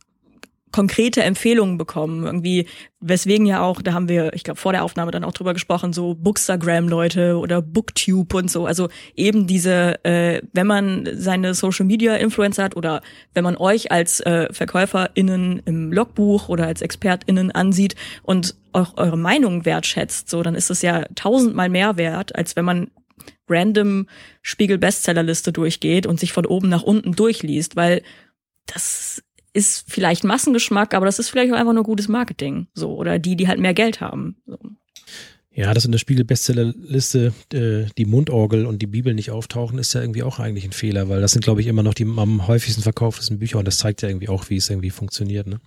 konkrete 0.72 1.24
Empfehlungen 1.24 1.78
bekommen. 1.78 2.26
Irgendwie, 2.26 2.68
weswegen 3.00 3.46
ja 3.46 3.62
auch, 3.62 3.82
da 3.82 3.94
haben 3.94 4.10
wir, 4.10 4.34
ich 4.34 4.44
glaube, 4.44 4.60
vor 4.60 4.72
der 4.72 4.84
Aufnahme 4.84 5.12
dann 5.12 5.24
auch 5.24 5.34
drüber 5.34 5.54
gesprochen, 5.54 5.94
so 5.94 6.16
Bookstagram-Leute 6.16 7.38
oder 7.38 7.62
Booktube 7.62 8.38
und 8.38 8.52
so. 8.52 8.66
Also 8.66 8.90
eben 9.16 9.48
diese, 9.48 10.04
äh, 10.04 10.42
wenn 10.54 10.68
man 10.68 11.10
seine 11.14 11.54
Social-Media-Influencer 11.54 12.64
hat 12.64 12.76
oder 12.76 13.02
wenn 13.34 13.44
man 13.44 13.58
euch 13.58 13.92
als 13.92 14.20
äh, 14.22 14.52
VerkäuferInnen 14.52 15.62
im 15.66 15.92
Logbuch 15.92 16.50
oder 16.50 16.68
als 16.68 16.82
ExpertInnen 16.82 17.52
ansieht 17.52 17.96
und 18.24 18.56
auch 18.74 18.98
eure 18.98 19.18
Meinung 19.18 19.66
wertschätzt, 19.66 20.30
so, 20.30 20.44
dann 20.44 20.56
ist 20.56 20.70
es 20.70 20.82
ja 20.82 21.06
tausendmal 21.16 21.70
mehr 21.70 21.98
wert, 21.98 22.36
als 22.36 22.56
wenn 22.56 22.66
man 22.66 22.92
random 23.50 24.08
Spiegel-Bestsellerliste 24.42 25.52
durchgeht 25.52 26.06
und 26.06 26.20
sich 26.20 26.34
von 26.34 26.46
oben 26.46 26.70
nach 26.70 26.84
unten 26.84 27.14
durchliest, 27.14 27.76
weil 27.76 28.04
das 28.66 29.24
ist 29.58 29.86
vielleicht 29.88 30.24
Massengeschmack, 30.24 30.94
aber 30.94 31.08
das 31.08 31.18
ist 31.18 31.30
vielleicht 31.30 31.52
auch 31.52 31.58
einfach 31.58 31.74
nur 31.74 31.84
gutes 31.84 32.08
Marketing, 32.08 32.68
so 32.76 32.96
oder 32.96 33.18
die, 33.18 33.36
die 33.36 33.48
halt 33.48 33.60
mehr 33.60 33.74
Geld 33.74 34.00
haben. 34.00 34.38
So. 34.46 34.60
Ja, 35.52 35.74
dass 35.74 35.86
in 35.86 35.92
der 35.92 35.98
Spiegel-Bestsellerliste 35.98 37.34
äh, 37.52 37.86
die 37.98 38.06
Mundorgel 38.06 38.68
und 38.68 38.80
die 38.80 38.86
Bibel 38.86 39.16
nicht 39.16 39.32
auftauchen, 39.32 39.80
ist 39.80 39.92
ja 39.94 40.02
irgendwie 40.02 40.22
auch 40.22 40.38
eigentlich 40.38 40.66
ein 40.66 40.72
Fehler, 40.72 41.10
weil 41.10 41.20
das 41.20 41.32
sind, 41.32 41.44
glaube 41.44 41.62
ich, 41.62 41.68
immer 41.68 41.82
noch 41.82 41.96
die 41.96 42.06
am 42.06 42.48
häufigsten 42.48 42.84
verkauftesten 42.84 43.40
Bücher 43.40 43.58
und 43.58 43.68
das 43.68 43.80
zeigt 43.80 44.04
ja 44.04 44.10
irgendwie 44.10 44.30
auch, 44.30 44.52
wie 44.52 44.58
es 44.58 44.70
irgendwie 44.70 44.92
funktioniert. 44.92 45.48
Ne? 45.48 45.60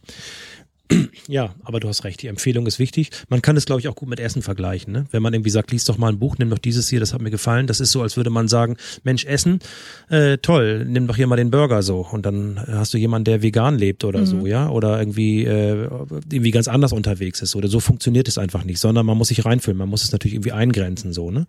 Ja, 1.29 1.55
aber 1.63 1.81
du 1.81 1.89
hast 1.89 2.05
recht, 2.05 2.23
die 2.23 2.27
Empfehlung 2.27 2.67
ist 2.67 2.79
wichtig. 2.79 3.11
Man 3.29 3.43
kann 3.43 3.57
es, 3.57 3.65
glaube 3.65 3.81
ich, 3.81 3.89
auch 3.89 3.95
gut 3.95 4.09
mit 4.09 4.21
Essen 4.21 4.43
vergleichen. 4.43 4.93
Ne? 4.93 5.07
Wenn 5.11 5.23
man 5.23 5.33
irgendwie 5.33 5.51
sagt, 5.51 5.71
lies 5.71 5.85
doch 5.85 5.99
mal 5.99 6.09
ein 6.09 6.19
Buch, 6.19 6.39
nimm 6.39 6.51
doch 6.51 6.59
dieses 6.59 6.89
hier, 6.89 7.01
das 7.01 7.15
hat 7.15 7.23
mir 7.23 7.31
gefallen. 7.31 7.67
Das 7.67 7.81
ist 7.81 7.93
so, 7.93 8.03
als 8.03 8.17
würde 8.17 8.31
man 8.31 8.49
sagen, 8.49 8.77
Mensch, 9.05 9.25
Essen, 9.25 9.61
äh, 10.09 10.39
toll, 10.39 10.85
nimm 10.85 11.07
doch 11.07 11.17
hier 11.17 11.27
mal 11.27 11.37
den 11.37 11.51
Burger 11.51 11.83
so. 11.83 12.07
Und 12.11 12.27
dann 12.27 12.61
hast 12.67 12.95
du 12.95 12.99
jemanden, 12.99 13.25
der 13.25 13.43
vegan 13.43 13.79
lebt 13.79 14.05
oder 14.05 14.21
mhm. 14.21 14.27
so, 14.27 14.47
ja, 14.47 14.69
oder 14.69 14.99
irgendwie, 14.99 15.45
äh, 15.45 15.89
irgendwie 16.31 16.51
ganz 16.51 16.69
anders 16.69 16.93
unterwegs 16.93 17.43
ist. 17.43 17.55
Oder 17.55 17.69
so 17.69 17.81
funktioniert 17.81 18.27
es 18.29 18.39
einfach 18.39 18.65
nicht, 18.65 18.81
sondern 18.81 19.07
man 19.07 19.17
muss 19.17 19.29
sich 19.29 19.45
reinfühlen, 19.45 19.79
man 19.79 19.89
muss 19.89 20.03
es 20.03 20.13
natürlich 20.13 20.35
irgendwie 20.35 20.53
eingrenzen, 20.53 21.13
so, 21.13 21.31
ne? 21.31 21.47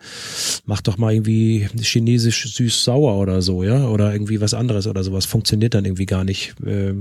Mach 0.66 0.82
doch 0.82 0.98
mal 0.98 1.14
irgendwie 1.14 1.68
chinesisch 1.82 2.54
süß-sauer 2.54 3.18
oder 3.18 3.42
so, 3.42 3.64
ja, 3.64 3.88
oder 3.88 4.14
irgendwie 4.14 4.42
was 4.42 4.54
anderes 4.54 4.88
oder 4.88 5.04
sowas. 5.04 5.26
Funktioniert 5.26 5.74
dann 5.74 5.86
irgendwie 5.86 6.06
gar 6.06 6.24
nicht, 6.24 6.54
äh, 6.66 6.94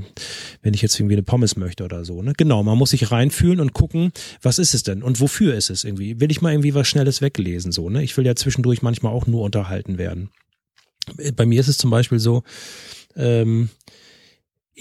wenn 0.62 0.74
ich 0.74 0.82
jetzt 0.82 0.98
irgendwie 0.98 1.16
eine 1.16 1.22
Pommes 1.22 1.56
möchte 1.56 1.84
oder 1.84 2.04
so, 2.04 2.22
ne? 2.22 2.29
Genau, 2.36 2.62
man 2.62 2.78
muss 2.78 2.90
sich 2.90 3.10
reinfühlen 3.10 3.60
und 3.60 3.72
gucken, 3.72 4.12
was 4.42 4.58
ist 4.58 4.74
es 4.74 4.82
denn 4.82 5.02
und 5.02 5.20
wofür 5.20 5.54
ist 5.54 5.70
es 5.70 5.84
irgendwie? 5.84 6.20
Will 6.20 6.30
ich 6.30 6.42
mal 6.42 6.52
irgendwie 6.52 6.74
was 6.74 6.88
Schnelles 6.88 7.20
weglesen, 7.20 7.72
so, 7.72 7.90
ne? 7.90 8.02
Ich 8.02 8.16
will 8.16 8.26
ja 8.26 8.34
zwischendurch 8.34 8.82
manchmal 8.82 9.12
auch 9.12 9.26
nur 9.26 9.42
unterhalten 9.42 9.98
werden. 9.98 10.30
Bei 11.36 11.46
mir 11.46 11.60
ist 11.60 11.68
es 11.68 11.78
zum 11.78 11.90
Beispiel 11.90 12.18
so, 12.18 12.42
ähm, 13.16 13.70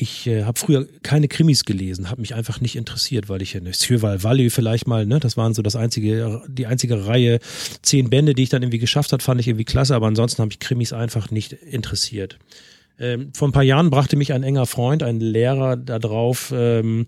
ich 0.01 0.27
äh, 0.27 0.43
habe 0.43 0.57
früher 0.57 0.87
keine 1.03 1.27
Krimis 1.27 1.65
gelesen, 1.65 2.09
habe 2.09 2.21
mich 2.21 2.33
einfach 2.33 2.61
nicht 2.61 2.75
interessiert, 2.75 3.27
weil 3.27 3.41
ich 3.41 3.55
ne, 3.55 3.73
Sjöval 3.73 4.23
Valley 4.23 4.49
vielleicht 4.49 4.87
mal, 4.87 5.05
ne, 5.05 5.19
das 5.19 5.35
waren 5.35 5.53
so 5.53 5.61
das 5.61 5.75
einzige, 5.75 6.41
die 6.47 6.67
einzige 6.67 7.05
Reihe 7.05 7.39
zehn 7.81 8.09
Bände, 8.09 8.33
die 8.33 8.43
ich 8.43 8.49
dann 8.49 8.63
irgendwie 8.63 8.79
geschafft 8.79 9.11
hat, 9.11 9.23
fand 9.23 9.41
ich 9.41 9.47
irgendwie 9.47 9.65
klasse, 9.65 9.95
aber 9.95 10.07
ansonsten 10.07 10.41
habe 10.41 10.51
ich 10.51 10.59
Krimis 10.59 10.93
einfach 10.93 11.31
nicht 11.31 11.53
interessiert. 11.53 12.39
Ähm, 12.99 13.31
vor 13.33 13.47
ein 13.47 13.51
paar 13.51 13.63
Jahren 13.63 13.89
brachte 13.89 14.17
mich 14.17 14.33
ein 14.33 14.43
enger 14.43 14.65
Freund, 14.65 15.03
ein 15.03 15.19
Lehrer 15.19 15.77
da 15.77 15.99
drauf, 15.99 16.53
ähm, 16.55 17.07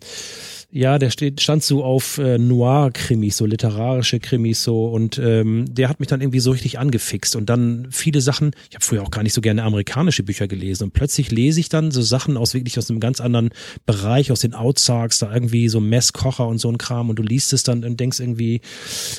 ja, 0.73 0.97
der 0.97 1.09
steht, 1.09 1.41
stand 1.41 1.63
so 1.63 1.83
auf 1.83 2.17
äh, 2.17 2.37
Noir-Krimis, 2.37 3.35
so 3.35 3.45
literarische 3.45 4.21
Krimis 4.21 4.63
so. 4.63 4.85
Und 4.85 5.17
ähm, 5.17 5.65
der 5.69 5.89
hat 5.89 5.99
mich 5.99 6.07
dann 6.07 6.21
irgendwie 6.21 6.39
so 6.39 6.51
richtig 6.51 6.79
angefixt. 6.79 7.35
Und 7.35 7.49
dann 7.49 7.87
viele 7.91 8.21
Sachen, 8.21 8.51
ich 8.69 8.75
habe 8.75 8.85
früher 8.85 9.03
auch 9.03 9.11
gar 9.11 9.21
nicht 9.21 9.33
so 9.33 9.41
gerne 9.41 9.63
amerikanische 9.63 10.23
Bücher 10.23 10.47
gelesen. 10.47 10.85
Und 10.85 10.93
plötzlich 10.93 11.29
lese 11.29 11.59
ich 11.59 11.67
dann 11.67 11.91
so 11.91 12.01
Sachen 12.01 12.37
aus 12.37 12.53
wirklich 12.53 12.77
aus 12.77 12.89
einem 12.89 13.01
ganz 13.01 13.19
anderen 13.19 13.49
Bereich, 13.85 14.31
aus 14.31 14.39
den 14.39 14.53
Outsarks, 14.53 15.19
da 15.19 15.33
irgendwie 15.33 15.67
so 15.67 15.81
Messkocher 15.81 16.47
und 16.47 16.59
so 16.59 16.69
ein 16.69 16.77
Kram. 16.77 17.09
Und 17.09 17.19
du 17.19 17.23
liest 17.23 17.51
es 17.51 17.63
dann 17.63 17.83
und 17.83 17.99
denkst 17.99 18.21
irgendwie, 18.21 18.61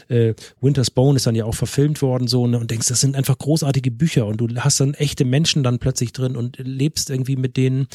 äh, 0.08 0.32
Winter's 0.62 0.90
Bone 0.90 1.16
ist 1.16 1.26
dann 1.26 1.34
ja 1.34 1.44
auch 1.44 1.54
verfilmt 1.54 2.00
worden 2.00 2.28
so 2.28 2.46
ne, 2.46 2.58
und 2.58 2.70
denkst, 2.70 2.88
das 2.88 3.02
sind 3.02 3.14
einfach 3.14 3.36
großartige 3.36 3.90
Bücher. 3.90 4.26
Und 4.26 4.38
du 4.38 4.48
hast 4.56 4.80
dann 4.80 4.94
echte 4.94 5.26
Menschen 5.26 5.62
dann 5.62 5.78
plötzlich 5.80 6.14
drin 6.14 6.34
und 6.34 6.56
lebst 6.58 7.10
irgendwie 7.10 7.36
mit 7.36 7.58
denen, 7.58 7.88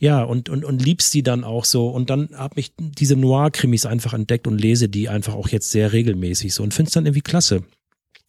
ja 0.00 0.24
und 0.24 0.48
und 0.48 0.64
und 0.64 0.84
liebst 0.84 1.14
die 1.14 1.22
dann 1.22 1.44
auch 1.44 1.64
so. 1.64 1.88
Und 1.88 2.10
dann 2.10 2.30
hab 2.34 2.56
mich 2.56 2.72
diese 2.80 3.14
Noir-Krimis 3.14 3.86
einfach 3.86 4.14
entdeckt 4.14 4.46
und 4.46 4.60
lese 4.60 4.88
die 4.88 5.08
einfach 5.08 5.34
auch 5.34 5.48
jetzt 5.48 5.70
sehr 5.70 5.92
regelmäßig 5.92 6.54
so 6.54 6.62
und 6.62 6.72
finde 6.72 6.88
es 6.88 6.94
dann 6.94 7.06
irgendwie 7.06 7.20
klasse. 7.20 7.62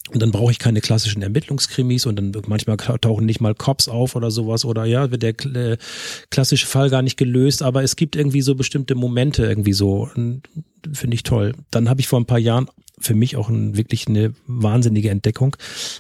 Und 0.10 0.22
dann 0.22 0.32
brauche 0.32 0.52
ich 0.52 0.60
keine 0.60 0.82
klassischen 0.82 1.22
Ermittlungskrimis 1.22 2.06
und 2.06 2.18
dann 2.18 2.34
manchmal 2.48 2.76
tauchen 2.78 3.26
nicht 3.26 3.40
mal 3.40 3.56
Cops 3.56 3.88
auf 3.88 4.16
oder 4.16 4.30
sowas 4.30 4.66
oder 4.66 4.84
ja, 4.84 5.12
wird 5.12 5.24
der 5.24 5.36
äh, 5.56 5.78
klassische 6.30 6.68
Fall 6.68 6.90
gar 6.90 7.02
nicht 7.02 7.18
gelöst, 7.18 7.62
aber 7.62 7.84
es 7.84 7.96
gibt 7.96 8.16
irgendwie 8.16 8.42
so 8.42 8.56
bestimmte 8.56 8.96
Momente 8.96 9.46
irgendwie 9.46 9.74
so, 9.74 10.10
finde 10.14 11.14
ich 11.14 11.24
toll. 11.24 11.54
Dann 11.70 11.88
habe 11.88 12.02
ich 12.02 12.08
vor 12.08 12.20
ein 12.20 12.26
paar 12.26 12.40
Jahren 12.40 12.68
für 13.02 13.16
mich 13.16 13.36
auch 13.36 13.50
ein, 13.50 13.78
wirklich 13.78 14.08
eine 14.08 14.34
wahnsinnige 14.48 15.10
Entdeckung. 15.10 15.56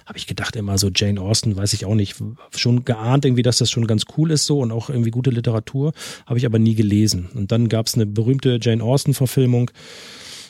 Habe 0.05 0.17
ich 0.17 0.27
gedacht 0.27 0.55
immer 0.55 0.77
so 0.77 0.89
Jane 0.93 1.19
Austen, 1.19 1.55
weiß 1.55 1.73
ich 1.73 1.85
auch 1.85 1.95
nicht, 1.95 2.15
schon 2.55 2.85
geahnt 2.85 3.25
irgendwie, 3.25 3.43
dass 3.43 3.57
das 3.57 3.69
schon 3.69 3.87
ganz 3.87 4.05
cool 4.17 4.31
ist 4.31 4.45
so 4.45 4.59
und 4.59 4.71
auch 4.71 4.89
irgendwie 4.89 5.11
gute 5.11 5.29
Literatur, 5.29 5.93
habe 6.25 6.39
ich 6.39 6.45
aber 6.45 6.59
nie 6.59 6.75
gelesen. 6.75 7.29
Und 7.33 7.51
dann 7.51 7.69
gab 7.69 7.87
es 7.87 7.95
eine 7.95 8.05
berühmte 8.05 8.59
Jane 8.61 8.83
Austen 8.83 9.13
Verfilmung 9.13 9.71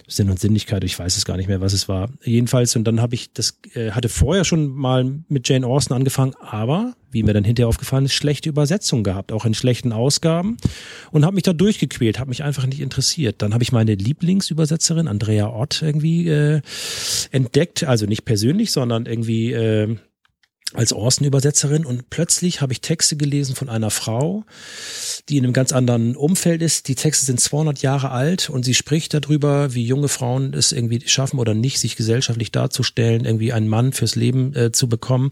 Sinn 0.07 0.29
und 0.29 0.39
Sinnlichkeit, 0.39 0.83
ich 0.83 0.97
weiß 0.97 1.17
es 1.17 1.25
gar 1.25 1.37
nicht 1.37 1.47
mehr, 1.47 1.61
was 1.61 1.73
es 1.73 1.87
war. 1.87 2.09
Jedenfalls, 2.23 2.75
und 2.75 2.83
dann 2.85 3.01
habe 3.01 3.15
ich 3.15 3.31
das, 3.33 3.59
äh, 3.73 3.91
hatte 3.91 4.09
vorher 4.09 4.43
schon 4.43 4.69
mal 4.69 5.19
mit 5.27 5.47
Jane 5.47 5.65
Austen 5.65 5.93
angefangen, 5.93 6.33
aber, 6.39 6.93
wie 7.11 7.23
mir 7.23 7.33
dann 7.33 7.43
hinterher 7.43 7.67
aufgefallen 7.67 8.05
ist, 8.05 8.13
schlechte 8.13 8.49
Übersetzungen 8.49 9.03
gehabt, 9.03 9.31
auch 9.31 9.45
in 9.45 9.53
schlechten 9.53 9.91
Ausgaben 9.91 10.57
und 11.11 11.25
habe 11.25 11.35
mich 11.35 11.43
da 11.43 11.53
durchgequält, 11.53 12.19
habe 12.19 12.29
mich 12.29 12.43
einfach 12.43 12.65
nicht 12.65 12.79
interessiert. 12.79 13.41
Dann 13.41 13.53
habe 13.53 13.63
ich 13.63 13.71
meine 13.71 13.95
Lieblingsübersetzerin, 13.95 15.07
Andrea 15.07 15.49
Ott, 15.49 15.81
irgendwie 15.81 16.27
äh, 16.27 16.61
entdeckt, 17.31 17.83
also 17.83 18.05
nicht 18.05 18.25
persönlich, 18.25 18.71
sondern 18.71 19.05
irgendwie 19.05 19.51
äh, 19.51 19.97
als 20.73 20.93
Orsten-Übersetzerin 20.93 21.85
und 21.85 22.09
plötzlich 22.09 22.61
habe 22.61 22.73
ich 22.73 22.81
Texte 22.81 23.17
gelesen 23.17 23.55
von 23.55 23.69
einer 23.69 23.89
Frau, 23.89 24.43
die 25.29 25.37
in 25.37 25.43
einem 25.43 25.53
ganz 25.53 25.71
anderen 25.71 26.15
Umfeld 26.15 26.61
ist. 26.61 26.87
Die 26.87 26.95
Texte 26.95 27.25
sind 27.25 27.39
200 27.39 27.81
Jahre 27.81 28.11
alt 28.11 28.49
und 28.49 28.63
sie 28.63 28.73
spricht 28.73 29.13
darüber, 29.13 29.73
wie 29.73 29.85
junge 29.85 30.07
Frauen 30.07 30.53
es 30.53 30.71
irgendwie 30.71 31.01
schaffen 31.07 31.39
oder 31.39 31.53
nicht, 31.53 31.79
sich 31.79 31.95
gesellschaftlich 31.95 32.51
darzustellen, 32.51 33.25
irgendwie 33.25 33.53
einen 33.53 33.67
Mann 33.67 33.93
fürs 33.93 34.15
Leben 34.15 34.55
äh, 34.55 34.71
zu 34.71 34.87
bekommen. 34.87 35.31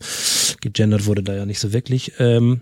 Gegendert 0.61 1.05
wurde 1.05 1.23
da 1.23 1.35
ja 1.35 1.45
nicht 1.45 1.59
so 1.59 1.73
wirklich. 1.73 2.13
Ähm, 2.19 2.61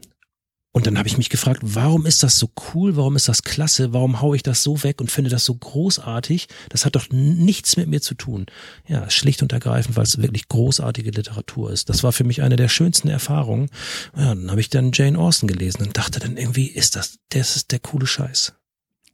und 0.78 0.86
dann 0.86 0.99
habe 0.99 1.07
ich 1.07 1.17
mich 1.17 1.32
gefragt, 1.32 1.61
warum 1.63 2.05
ist 2.05 2.21
das 2.21 2.38
so 2.38 2.51
cool, 2.71 2.95
warum 2.95 3.15
ist 3.15 3.28
das 3.28 3.41
klasse, 3.41 3.93
warum 3.93 4.21
haue 4.21 4.36
ich 4.36 4.43
das 4.43 4.61
so 4.61 4.84
weg 4.84 5.01
und 5.01 5.09
finde 5.09 5.32
das 5.32 5.43
so 5.43 5.55
großartig? 5.55 6.47
Das 6.69 6.86
hat 6.86 6.95
doch 6.95 7.07
nichts 7.09 7.78
mit 7.78 7.88
mir 7.88 7.99
zu 7.99 8.13
tun. 8.13 8.45
Ja, 8.88 9.09
schlicht 9.09 9.41
und 9.41 9.51
ergreifend, 9.51 9.97
weil 9.97 10.03
es 10.03 10.21
wirklich 10.21 10.47
großartige 10.49 11.09
Literatur 11.09 11.71
ist. 11.71 11.89
Das 11.89 12.03
war 12.03 12.11
für 12.11 12.25
mich 12.25 12.43
eine 12.43 12.57
der 12.57 12.67
schönsten 12.67 13.07
Erfahrungen. 13.07 13.71
Ja, 14.15 14.36
dann 14.36 14.51
habe 14.51 14.61
ich 14.61 14.69
dann 14.69 14.91
Jane 14.93 15.17
Austen 15.17 15.47
gelesen 15.47 15.82
und 15.82 15.97
dachte 15.97 16.19
dann 16.19 16.38
irgendwie, 16.38 16.67
ist 16.67 16.95
das, 16.95 17.17
das 17.30 17.55
ist 17.55 17.71
der 17.71 17.80
coole 17.80 18.05
Scheiß. 18.05 18.53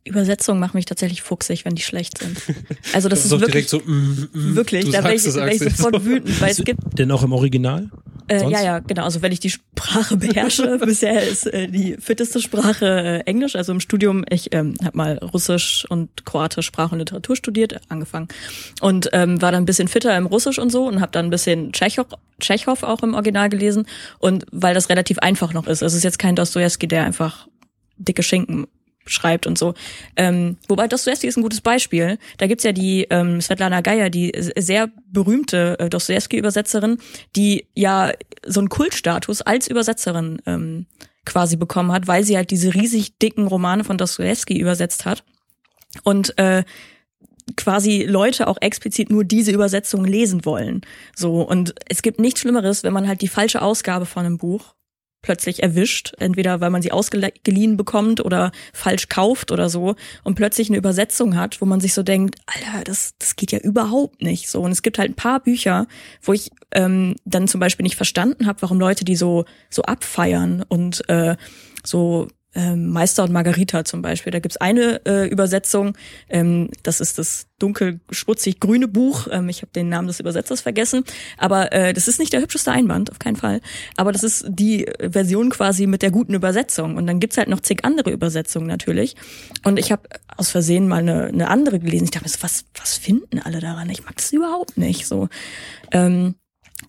Übersetzungen 0.03 0.59
machen 0.59 0.75
mich 0.75 0.85
tatsächlich 0.85 1.21
fuchsig, 1.21 1.63
wenn 1.63 1.75
die 1.75 1.81
schlecht 1.81 2.17
sind. 2.17 2.41
Also 2.91 3.07
das, 3.07 3.19
das 3.23 3.25
ist, 3.27 3.31
ist 3.31 3.39
wirklich 3.39 3.69
so, 3.69 3.79
mm, 3.79 4.27
mm, 4.33 4.55
wirklich, 4.57 4.89
da 4.89 5.01
wäre 5.01 5.15
ich, 5.15 5.23
wär 5.23 5.47
ich 5.47 5.59
sofort 5.59 6.03
wütend, 6.03 6.41
weil 6.41 6.51
es 6.51 6.61
gibt. 6.61 6.99
Denn 6.99 7.09
auch 7.09 7.23
im 7.23 7.31
Original? 7.31 7.89
Äh, 8.27 8.49
ja, 8.49 8.61
ja, 8.61 8.79
genau. 8.79 9.03
Also 9.03 9.21
wenn 9.21 9.31
ich 9.31 9.39
die 9.39 9.49
Sprache 9.49 10.17
beherrsche, 10.17 10.77
bisher 10.85 11.23
ist 11.23 11.45
äh, 11.47 11.67
die 11.67 11.97
fitteste 11.99 12.41
Sprache 12.41 12.85
äh, 12.85 13.19
Englisch. 13.21 13.55
Also 13.55 13.71
im 13.71 13.79
Studium, 13.79 14.23
ich 14.29 14.53
ähm, 14.53 14.75
habe 14.83 14.97
mal 14.97 15.17
Russisch 15.17 15.85
und 15.89 16.25
Kroatisch 16.25 16.65
Sprach 16.65 16.91
und 16.91 16.99
Literatur 16.99 17.35
studiert, 17.35 17.79
angefangen 17.89 18.27
und 18.81 19.09
ähm, 19.13 19.41
war 19.41 19.51
dann 19.51 19.63
ein 19.63 19.65
bisschen 19.65 19.87
fitter 19.87 20.15
im 20.17 20.25
Russisch 20.25 20.59
und 20.59 20.71
so 20.71 20.87
und 20.87 21.01
habe 21.01 21.11
dann 21.11 21.25
ein 21.25 21.31
bisschen 21.31 21.71
Tschechow, 21.73 22.07
Tschechow 22.39 22.83
auch 22.83 23.03
im 23.03 23.13
Original 23.13 23.49
gelesen 23.49 23.85
und 24.19 24.45
weil 24.51 24.73
das 24.73 24.89
relativ 24.89 25.19
einfach 25.19 25.53
noch 25.53 25.67
ist. 25.67 25.81
Es 25.81 25.93
ist 25.93 26.03
jetzt 26.03 26.19
kein 26.19 26.35
Dostoevsky, 26.35 26.87
der 26.87 27.03
einfach 27.03 27.47
dicke 27.97 28.23
Schinken 28.23 28.67
schreibt 29.05 29.47
und 29.47 29.57
so. 29.57 29.73
Ähm, 30.15 30.57
wobei 30.67 30.87
Dostoevsky 30.87 31.27
ist 31.27 31.37
ein 31.37 31.43
gutes 31.43 31.61
Beispiel. 31.61 32.17
Da 32.37 32.47
gibt's 32.47 32.63
ja 32.63 32.71
die 32.71 33.07
ähm, 33.09 33.41
Svetlana 33.41 33.81
Geier, 33.81 34.09
die 34.09 34.31
sehr 34.57 34.89
berühmte 35.07 35.77
äh, 35.79 35.89
Dostoevsky-Übersetzerin, 35.89 36.97
die 37.35 37.67
ja 37.75 38.11
so 38.45 38.59
einen 38.59 38.69
Kultstatus 38.69 39.41
als 39.41 39.67
Übersetzerin 39.67 40.41
ähm, 40.45 40.85
quasi 41.25 41.55
bekommen 41.55 41.91
hat, 41.91 42.07
weil 42.07 42.23
sie 42.23 42.37
halt 42.37 42.51
diese 42.51 42.73
riesig 42.73 43.17
dicken 43.17 43.47
Romane 43.47 43.83
von 43.83 43.97
Dostoevsky 43.97 44.57
übersetzt 44.59 45.05
hat. 45.05 45.23
Und 46.03 46.37
äh, 46.37 46.63
quasi 47.57 48.03
Leute 48.03 48.47
auch 48.47 48.57
explizit 48.61 49.09
nur 49.09 49.23
diese 49.23 49.51
Übersetzung 49.51 50.05
lesen 50.05 50.45
wollen. 50.45 50.81
So 51.15 51.41
und 51.41 51.75
es 51.89 52.01
gibt 52.01 52.19
nichts 52.19 52.39
Schlimmeres, 52.39 52.83
wenn 52.83 52.93
man 52.93 53.07
halt 53.07 53.21
die 53.21 53.27
falsche 53.27 53.61
Ausgabe 53.61 54.05
von 54.05 54.25
einem 54.25 54.37
Buch 54.37 54.75
plötzlich 55.23 55.63
erwischt, 55.63 56.13
entweder 56.19 56.61
weil 56.61 56.69
man 56.69 56.83
sie 56.83 56.91
ausgeliehen 56.91 57.75
bekommt 57.77 58.23
oder 58.23 58.51
falsch 58.73 59.09
kauft 59.09 59.51
oder 59.51 59.69
so 59.69 59.95
und 60.23 60.35
plötzlich 60.35 60.69
eine 60.69 60.77
Übersetzung 60.77 61.35
hat, 61.35 61.59
wo 61.61 61.65
man 61.65 61.79
sich 61.79 61.95
so 61.95 62.03
denkt, 62.03 62.35
Alter, 62.45 62.83
das, 62.83 63.15
das 63.17 63.35
geht 63.35 63.51
ja 63.51 63.57
überhaupt 63.59 64.21
nicht 64.21 64.49
so. 64.49 64.61
Und 64.61 64.71
es 64.71 64.83
gibt 64.83 64.99
halt 64.99 65.09
ein 65.09 65.15
paar 65.15 65.39
Bücher, 65.39 65.87
wo 66.21 66.33
ich 66.33 66.51
ähm, 66.71 67.15
dann 67.25 67.47
zum 67.47 67.59
Beispiel 67.59 67.83
nicht 67.83 67.95
verstanden 67.95 68.45
habe, 68.45 68.61
warum 68.61 68.79
Leute 68.79 69.05
die 69.05 69.15
so 69.15 69.45
so 69.69 69.81
abfeiern 69.83 70.63
und 70.67 71.09
äh, 71.09 71.35
so 71.83 72.27
ähm, 72.55 72.89
Meister 72.89 73.23
und 73.23 73.31
Margarita 73.31 73.85
zum 73.85 74.01
Beispiel. 74.01 74.31
Da 74.31 74.39
gibt's 74.39 74.57
eine 74.57 75.01
äh, 75.05 75.27
Übersetzung, 75.27 75.97
ähm, 76.29 76.69
das 76.83 76.99
ist 77.01 77.17
das 77.17 77.47
dunkel 77.59 78.01
schmutzig 78.11 78.59
grüne 78.59 78.87
Buch. 78.87 79.27
Ähm, 79.31 79.49
ich 79.49 79.61
habe 79.61 79.71
den 79.71 79.89
Namen 79.89 80.07
des 80.07 80.19
Übersetzers 80.19 80.61
vergessen, 80.61 81.03
aber 81.37 81.71
äh, 81.71 81.93
das 81.93 82.07
ist 82.07 82.19
nicht 82.19 82.33
der 82.33 82.41
hübscheste 82.41 82.71
Einband, 82.71 83.11
auf 83.11 83.19
keinen 83.19 83.35
Fall. 83.37 83.61
Aber 83.97 84.11
das 84.11 84.23
ist 84.23 84.45
die 84.47 84.85
Version 84.99 85.49
quasi 85.49 85.87
mit 85.87 86.01
der 86.01 86.11
guten 86.11 86.33
Übersetzung. 86.33 86.97
Und 86.97 87.07
dann 87.07 87.19
gibt's 87.19 87.37
halt 87.37 87.47
noch 87.47 87.61
zig 87.61 87.85
andere 87.85 88.11
Übersetzungen 88.11 88.67
natürlich. 88.67 89.15
Und 89.63 89.79
ich 89.79 89.91
habe 89.91 90.03
aus 90.35 90.49
Versehen 90.49 90.87
mal 90.87 90.99
eine, 90.99 91.25
eine 91.25 91.49
andere 91.49 91.79
gelesen. 91.79 92.05
Ich 92.05 92.11
dachte, 92.11 92.29
was, 92.41 92.65
was 92.77 92.97
finden 92.97 93.39
alle 93.39 93.59
daran? 93.59 93.89
Ich 93.89 94.03
mag 94.03 94.15
das 94.15 94.31
überhaupt 94.31 94.77
nicht. 94.77 95.07
So. 95.07 95.29
Ähm, 95.91 96.35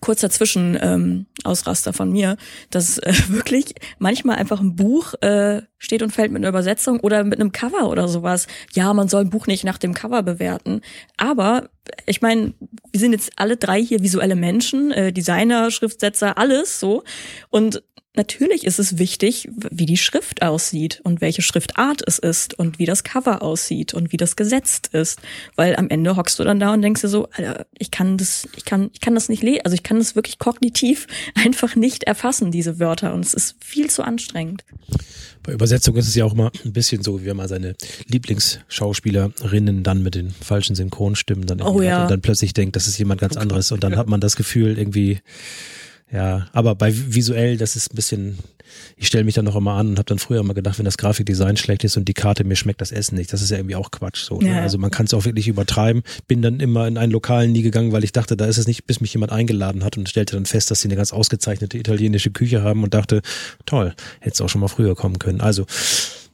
kurzer 0.01 0.29
Zwischen 0.29 0.77
ähm, 0.81 1.25
Ausraster 1.43 1.93
von 1.93 2.11
mir, 2.11 2.37
dass 2.69 2.97
äh, 2.97 3.13
wirklich 3.29 3.75
manchmal 3.99 4.37
einfach 4.37 4.59
ein 4.59 4.75
Buch 4.75 5.13
äh, 5.21 5.61
steht 5.77 6.01
und 6.01 6.11
fällt 6.11 6.31
mit 6.31 6.41
einer 6.41 6.49
Übersetzung 6.49 6.99
oder 6.99 7.23
mit 7.23 7.39
einem 7.39 7.51
Cover 7.51 7.89
oder 7.89 8.07
sowas. 8.07 8.47
Ja, 8.73 8.93
man 8.93 9.07
soll 9.07 9.21
ein 9.21 9.29
Buch 9.29 9.47
nicht 9.47 9.63
nach 9.63 9.77
dem 9.77 9.93
Cover 9.93 10.23
bewerten, 10.23 10.81
aber 11.17 11.69
ich 12.05 12.21
meine, 12.21 12.53
wir 12.91 12.99
sind 12.99 13.11
jetzt 13.11 13.33
alle 13.35 13.57
drei 13.57 13.81
hier 13.81 14.01
visuelle 14.01 14.35
Menschen, 14.35 14.91
äh, 14.91 15.13
Designer, 15.13 15.71
Schriftsetzer, 15.71 16.37
alles 16.37 16.79
so 16.79 17.03
und 17.49 17.83
natürlich 18.17 18.65
ist 18.65 18.79
es 18.79 18.97
wichtig, 18.97 19.49
wie 19.71 19.85
die 19.85 19.97
Schrift 19.97 20.41
aussieht 20.41 21.01
und 21.03 21.21
welche 21.21 21.41
Schriftart 21.41 22.01
es 22.05 22.19
ist 22.19 22.53
und 22.57 22.79
wie 22.79 22.85
das 22.85 23.03
Cover 23.03 23.41
aussieht 23.41 23.93
und 23.93 24.11
wie 24.11 24.17
das 24.17 24.35
gesetzt 24.35 24.89
ist, 24.93 25.19
weil 25.55 25.75
am 25.75 25.89
Ende 25.89 26.15
hockst 26.15 26.39
du 26.39 26.43
dann 26.43 26.59
da 26.59 26.73
und 26.73 26.81
denkst 26.81 27.01
dir 27.01 27.07
so, 27.07 27.27
Alter, 27.31 27.65
ich 27.77 27.91
kann 27.91 28.17
das, 28.17 28.47
ich 28.55 28.65
kann, 28.65 28.89
ich 28.93 29.01
kann 29.01 29.15
das 29.15 29.29
nicht 29.29 29.43
lesen, 29.43 29.61
also 29.63 29.75
ich 29.75 29.83
kann 29.83 29.97
das 29.97 30.15
wirklich 30.15 30.39
kognitiv 30.39 31.07
einfach 31.35 31.75
nicht 31.75 32.03
erfassen, 32.03 32.51
diese 32.51 32.79
Wörter 32.79 33.13
und 33.13 33.25
es 33.25 33.33
ist 33.33 33.55
viel 33.63 33.89
zu 33.89 34.03
anstrengend. 34.03 34.63
Bei 35.43 35.53
Übersetzung 35.53 35.95
ist 35.95 36.07
es 36.07 36.15
ja 36.15 36.25
auch 36.25 36.33
immer 36.33 36.51
ein 36.63 36.73
bisschen 36.73 37.03
so, 37.03 37.21
wie 37.21 37.25
wenn 37.27 37.37
man 37.37 37.47
seine 37.47 37.75
Lieblingsschauspielerinnen 38.07 39.83
dann 39.83 40.01
mit 40.01 40.15
den 40.15 40.31
falschen 40.31 40.75
Synchronstimmen 40.75 41.45
dann, 41.45 41.61
oh, 41.61 41.81
ja. 41.81 42.03
und 42.03 42.11
dann 42.11 42.21
plötzlich 42.21 42.53
denkt, 42.53 42.75
das 42.75 42.87
ist 42.87 42.97
jemand 42.97 43.21
ganz 43.21 43.37
anderes 43.37 43.71
und 43.71 43.83
dann 43.83 43.95
hat 43.95 44.07
man 44.07 44.19
das 44.19 44.35
Gefühl 44.35 44.77
irgendwie, 44.77 45.19
ja, 46.11 46.47
aber 46.53 46.75
bei 46.75 46.93
visuell, 46.95 47.57
das 47.57 47.75
ist 47.75 47.91
ein 47.91 47.95
bisschen, 47.95 48.37
ich 48.95 49.07
stelle 49.07 49.23
mich 49.23 49.33
dann 49.33 49.45
noch 49.45 49.55
immer 49.55 49.73
an 49.73 49.89
und 49.89 49.97
habe 49.97 50.05
dann 50.05 50.19
früher 50.19 50.39
immer 50.39 50.53
gedacht, 50.53 50.77
wenn 50.77 50.85
das 50.85 50.97
Grafikdesign 50.97 51.57
schlecht 51.57 51.83
ist 51.83 51.97
und 51.97 52.07
die 52.07 52.13
Karte, 52.13 52.43
mir 52.43 52.55
schmeckt 52.55 52.79
das 52.79 52.91
Essen 52.91 53.15
nicht. 53.15 53.33
Das 53.33 53.41
ist 53.41 53.49
ja 53.49 53.57
irgendwie 53.57 53.75
auch 53.75 53.89
Quatsch. 53.89 54.23
So, 54.23 54.39
ne? 54.39 54.61
Also 54.61 54.77
man 54.77 54.91
kann 54.91 55.07
es 55.07 55.13
auch 55.13 55.25
wirklich 55.25 55.47
übertreiben. 55.47 56.03
Bin 56.27 56.41
dann 56.41 56.59
immer 56.59 56.87
in 56.87 56.97
einen 56.97 57.11
Lokalen 57.11 57.51
nie 57.51 57.63
gegangen, 57.63 57.91
weil 57.91 58.03
ich 58.03 58.11
dachte, 58.11 58.37
da 58.37 58.45
ist 58.45 58.57
es 58.57 58.67
nicht, 58.67 58.85
bis 58.85 59.01
mich 59.01 59.13
jemand 59.13 59.31
eingeladen 59.31 59.83
hat 59.83 59.97
und 59.97 60.07
stellte 60.07 60.35
dann 60.35 60.45
fest, 60.45 60.69
dass 60.69 60.81
sie 60.81 60.87
eine 60.87 60.95
ganz 60.95 61.11
ausgezeichnete 61.11 61.77
italienische 61.77 62.29
Küche 62.29 62.61
haben 62.61 62.83
und 62.83 62.93
dachte, 62.93 63.21
toll, 63.65 63.95
hätte 64.19 64.33
es 64.35 64.41
auch 64.41 64.49
schon 64.49 64.61
mal 64.61 64.67
früher 64.67 64.95
kommen 64.95 65.17
können. 65.17 65.41
Also 65.41 65.65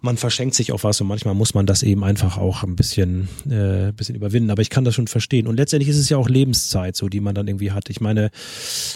man 0.01 0.17
verschenkt 0.17 0.55
sich 0.55 0.71
auf 0.71 0.83
was 0.83 0.99
und 0.99 1.07
manchmal 1.07 1.35
muss 1.35 1.53
man 1.53 1.67
das 1.67 1.83
eben 1.83 2.03
einfach 2.03 2.37
auch 2.37 2.63
ein 2.63 2.75
bisschen, 2.75 3.27
äh, 3.47 3.91
bisschen 3.91 4.15
überwinden. 4.15 4.49
Aber 4.49 4.63
ich 4.63 4.71
kann 4.71 4.83
das 4.83 4.95
schon 4.95 5.07
verstehen. 5.07 5.45
Und 5.45 5.57
letztendlich 5.57 5.89
ist 5.89 5.97
es 5.97 6.09
ja 6.09 6.17
auch 6.17 6.27
Lebenszeit, 6.27 6.95
so 6.95 7.07
die 7.07 7.19
man 7.19 7.35
dann 7.35 7.47
irgendwie 7.47 7.71
hat. 7.71 7.87
Ich 7.89 8.01
meine, 8.01 8.31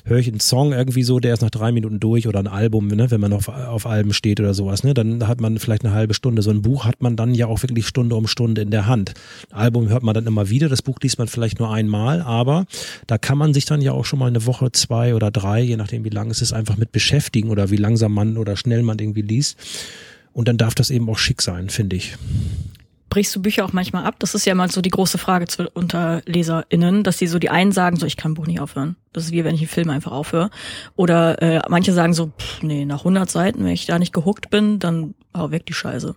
höre 0.04 0.18
ich 0.18 0.28
einen 0.28 0.40
Song 0.40 0.74
irgendwie 0.74 1.04
so, 1.04 1.20
der 1.20 1.36
ist 1.36 1.42
nach 1.42 1.52
drei 1.52 1.72
Minuten 1.72 2.00
durch 2.00 2.28
oder 2.28 2.40
ein 2.40 2.48
Album, 2.48 2.88
ne, 2.88 3.12
wenn 3.12 3.22
man 3.22 3.34
auf, 3.34 3.48
auf 3.50 3.86
Alben 3.86 4.14
steht 4.14 4.40
oder 4.40 4.56
sowas, 4.56 4.84
ne, 4.84 4.96
dann 4.96 5.28
hat 5.28 5.40
man 5.40 5.60
vielleicht 5.60 5.86
eine 5.86 5.94
halbe 5.94 6.16
Stunde. 6.16 6.42
So 6.42 6.50
ein 6.50 6.64
Buch 6.64 6.86
hat 6.86 7.04
man 7.04 7.16
dann 7.16 7.36
ja 7.36 7.46
auch 7.46 7.62
wirklich 7.62 7.86
Stunde 7.86 8.16
um 8.16 8.26
Stunde 8.26 8.62
in 8.62 8.72
der 8.72 8.88
Hand. 8.88 9.14
Ein 9.52 9.58
Album 9.58 9.90
hört 9.90 10.02
man 10.02 10.16
dann 10.16 10.26
immer 10.26 10.50
wieder, 10.50 10.70
das 10.70 10.82
Buch 10.82 10.98
liest 11.04 11.20
man 11.20 11.28
vielleicht 11.28 11.60
nur 11.60 11.72
einmal, 11.72 12.22
aber 12.22 12.66
da 13.06 13.20
kann 13.20 13.38
man 13.38 13.54
sich 13.54 13.66
dann 13.66 13.82
ja 13.82 13.92
auch 13.92 14.06
schon 14.06 14.18
mal 14.18 14.28
eine 14.28 14.48
Woche, 14.48 14.72
zwei 14.72 15.14
oder 15.14 15.30
drei, 15.30 15.62
je 15.62 15.78
nachdem 15.78 16.04
wie 16.04 16.10
lang 16.10 16.32
es 16.32 16.42
ist, 16.42 16.52
einfach 16.52 16.78
mit 16.78 16.92
beschäftigen 16.92 17.50
oder 17.50 17.70
wie 17.70 17.78
langsam 17.78 18.12
man 18.12 18.38
oder 18.38 18.58
schnell 18.58 18.82
man 18.82 18.98
irgendwie 18.98 19.22
liest. 19.22 19.58
Und 20.36 20.50
dann 20.50 20.58
darf 20.58 20.76
das 20.76 20.90
eben 20.90 21.10
auch 21.10 21.18
schick 21.18 21.42
sein, 21.42 21.70
finde 21.70 21.96
ich. 21.96 22.18
Brichst 23.10 23.34
du 23.34 23.42
Bücher 23.42 23.64
auch 23.64 23.72
manchmal 23.72 24.04
ab? 24.04 24.16
Das 24.20 24.36
ist 24.36 24.46
ja 24.46 24.54
mal 24.54 24.70
so 24.70 24.82
die 24.82 24.90
große 24.90 25.18
Frage 25.18 25.46
unter 25.74 26.22
LeserInnen, 26.26 27.04
dass 27.04 27.16
die 27.16 27.28
so 27.28 27.40
die 27.40 27.50
einen 27.50 27.72
sagen, 27.72 27.96
so 27.96 28.06
ich 28.06 28.18
kann 28.18 28.32
ein 28.32 28.34
Buch 28.34 28.46
nicht 28.46 28.60
aufhören. 28.60 28.98
Das 29.14 29.24
ist 29.24 29.32
wie 29.32 29.46
wenn 29.46 29.56
ich 29.56 29.62
einen 29.62 29.70
Film 29.70 29.90
einfach 29.90 30.12
aufhöre. 30.12 30.50
Oder 30.98 31.42
äh, 31.42 31.62
manche 31.70 31.94
sagen 31.94 32.14
so, 32.14 32.34
pff, 32.38 32.64
nee, 32.64 32.84
nach 32.84 33.00
100 33.00 33.32
Seiten, 33.32 33.64
wenn 33.64 33.72
ich 33.72 33.86
da 33.86 33.98
nicht 33.98 34.12
gehuckt 34.12 34.50
bin, 34.50 34.78
dann 34.80 35.16
hau 35.34 35.52
weg 35.52 35.66
die 35.66 35.74
Scheiße. 35.74 36.16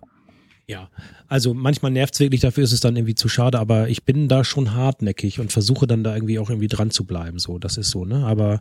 Ja, 0.67 0.91
also 1.29 1.53
manchmal 1.53 1.91
nervt's 1.91 2.21
wirklich, 2.21 2.41
dafür 2.41 2.65
ist 2.65 2.73
es 2.73 2.81
dann 2.81 2.97
irgendwie 2.97 3.15
zu 3.15 3.29
schade, 3.29 3.59
aber 3.59 3.89
ich 3.91 4.05
bin 4.05 4.29
da 4.29 4.45
schon 4.45 4.75
hartnäckig 4.75 5.41
und 5.41 5.53
versuche 5.53 5.87
dann 5.87 6.03
da 6.03 6.15
irgendwie 6.15 6.39
auch 6.39 6.49
irgendwie 6.49 6.69
dran 6.69 6.91
zu 6.91 7.05
bleiben. 7.05 7.39
So, 7.39 7.59
das 7.59 7.77
ist 7.77 7.91
so, 7.91 8.07
ne? 8.07 8.25
Aber 8.25 8.61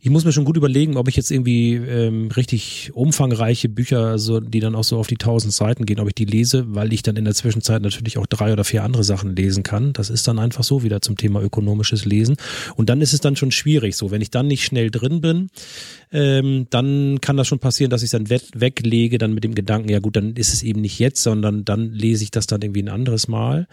ich 0.00 0.08
muss 0.08 0.24
mir 0.24 0.32
schon 0.32 0.44
gut 0.44 0.56
überlegen, 0.56 0.96
ob 0.96 1.08
ich 1.08 1.16
jetzt 1.16 1.32
irgendwie 1.32 1.74
ähm, 1.74 2.30
richtig 2.30 2.92
umfangreiche 2.94 3.68
Bücher, 3.68 4.18
so, 4.18 4.38
die 4.38 4.60
dann 4.60 4.76
auch 4.76 4.84
so 4.84 4.98
auf 4.98 5.08
die 5.08 5.16
tausend 5.16 5.52
Seiten 5.52 5.86
gehen, 5.86 5.98
ob 5.98 6.06
ich 6.06 6.14
die 6.14 6.24
lese, 6.24 6.66
weil 6.68 6.92
ich 6.92 7.02
dann 7.02 7.16
in 7.16 7.24
der 7.24 7.34
Zwischenzeit 7.34 7.82
natürlich 7.82 8.16
auch 8.16 8.26
drei 8.26 8.52
oder 8.52 8.62
vier 8.62 8.84
andere 8.84 9.02
Sachen 9.02 9.34
lesen 9.34 9.64
kann. 9.64 9.92
Das 9.92 10.08
ist 10.08 10.28
dann 10.28 10.38
einfach 10.38 10.62
so 10.62 10.84
wieder 10.84 11.00
zum 11.00 11.16
Thema 11.16 11.42
ökonomisches 11.42 12.04
Lesen. 12.04 12.36
Und 12.76 12.90
dann 12.90 13.00
ist 13.00 13.12
es 13.12 13.20
dann 13.20 13.34
schon 13.34 13.50
schwierig. 13.50 13.96
So, 13.96 14.12
wenn 14.12 14.22
ich 14.22 14.30
dann 14.30 14.46
nicht 14.46 14.64
schnell 14.64 14.90
drin 14.92 15.20
bin, 15.20 15.48
ähm, 16.12 16.68
dann 16.70 17.20
kann 17.20 17.36
das 17.36 17.48
schon 17.48 17.58
passieren, 17.58 17.90
dass 17.90 18.04
ich 18.04 18.10
dann 18.10 18.30
weglege, 18.30 19.18
dann 19.18 19.34
mit 19.34 19.42
dem 19.42 19.56
Gedanken, 19.56 19.88
ja 19.88 19.98
gut, 19.98 20.14
dann 20.14 20.36
ist 20.36 20.54
es 20.54 20.62
eben 20.62 20.80
nicht 20.80 21.00
jetzt, 21.00 21.22
sondern 21.22 21.64
dann 21.64 21.87
lese 21.92 22.24
ich 22.24 22.30
das 22.30 22.46
dann 22.46 22.62
irgendwie 22.62 22.82
ein 22.82 22.88
anderes 22.88 23.28
Mal. 23.28 23.66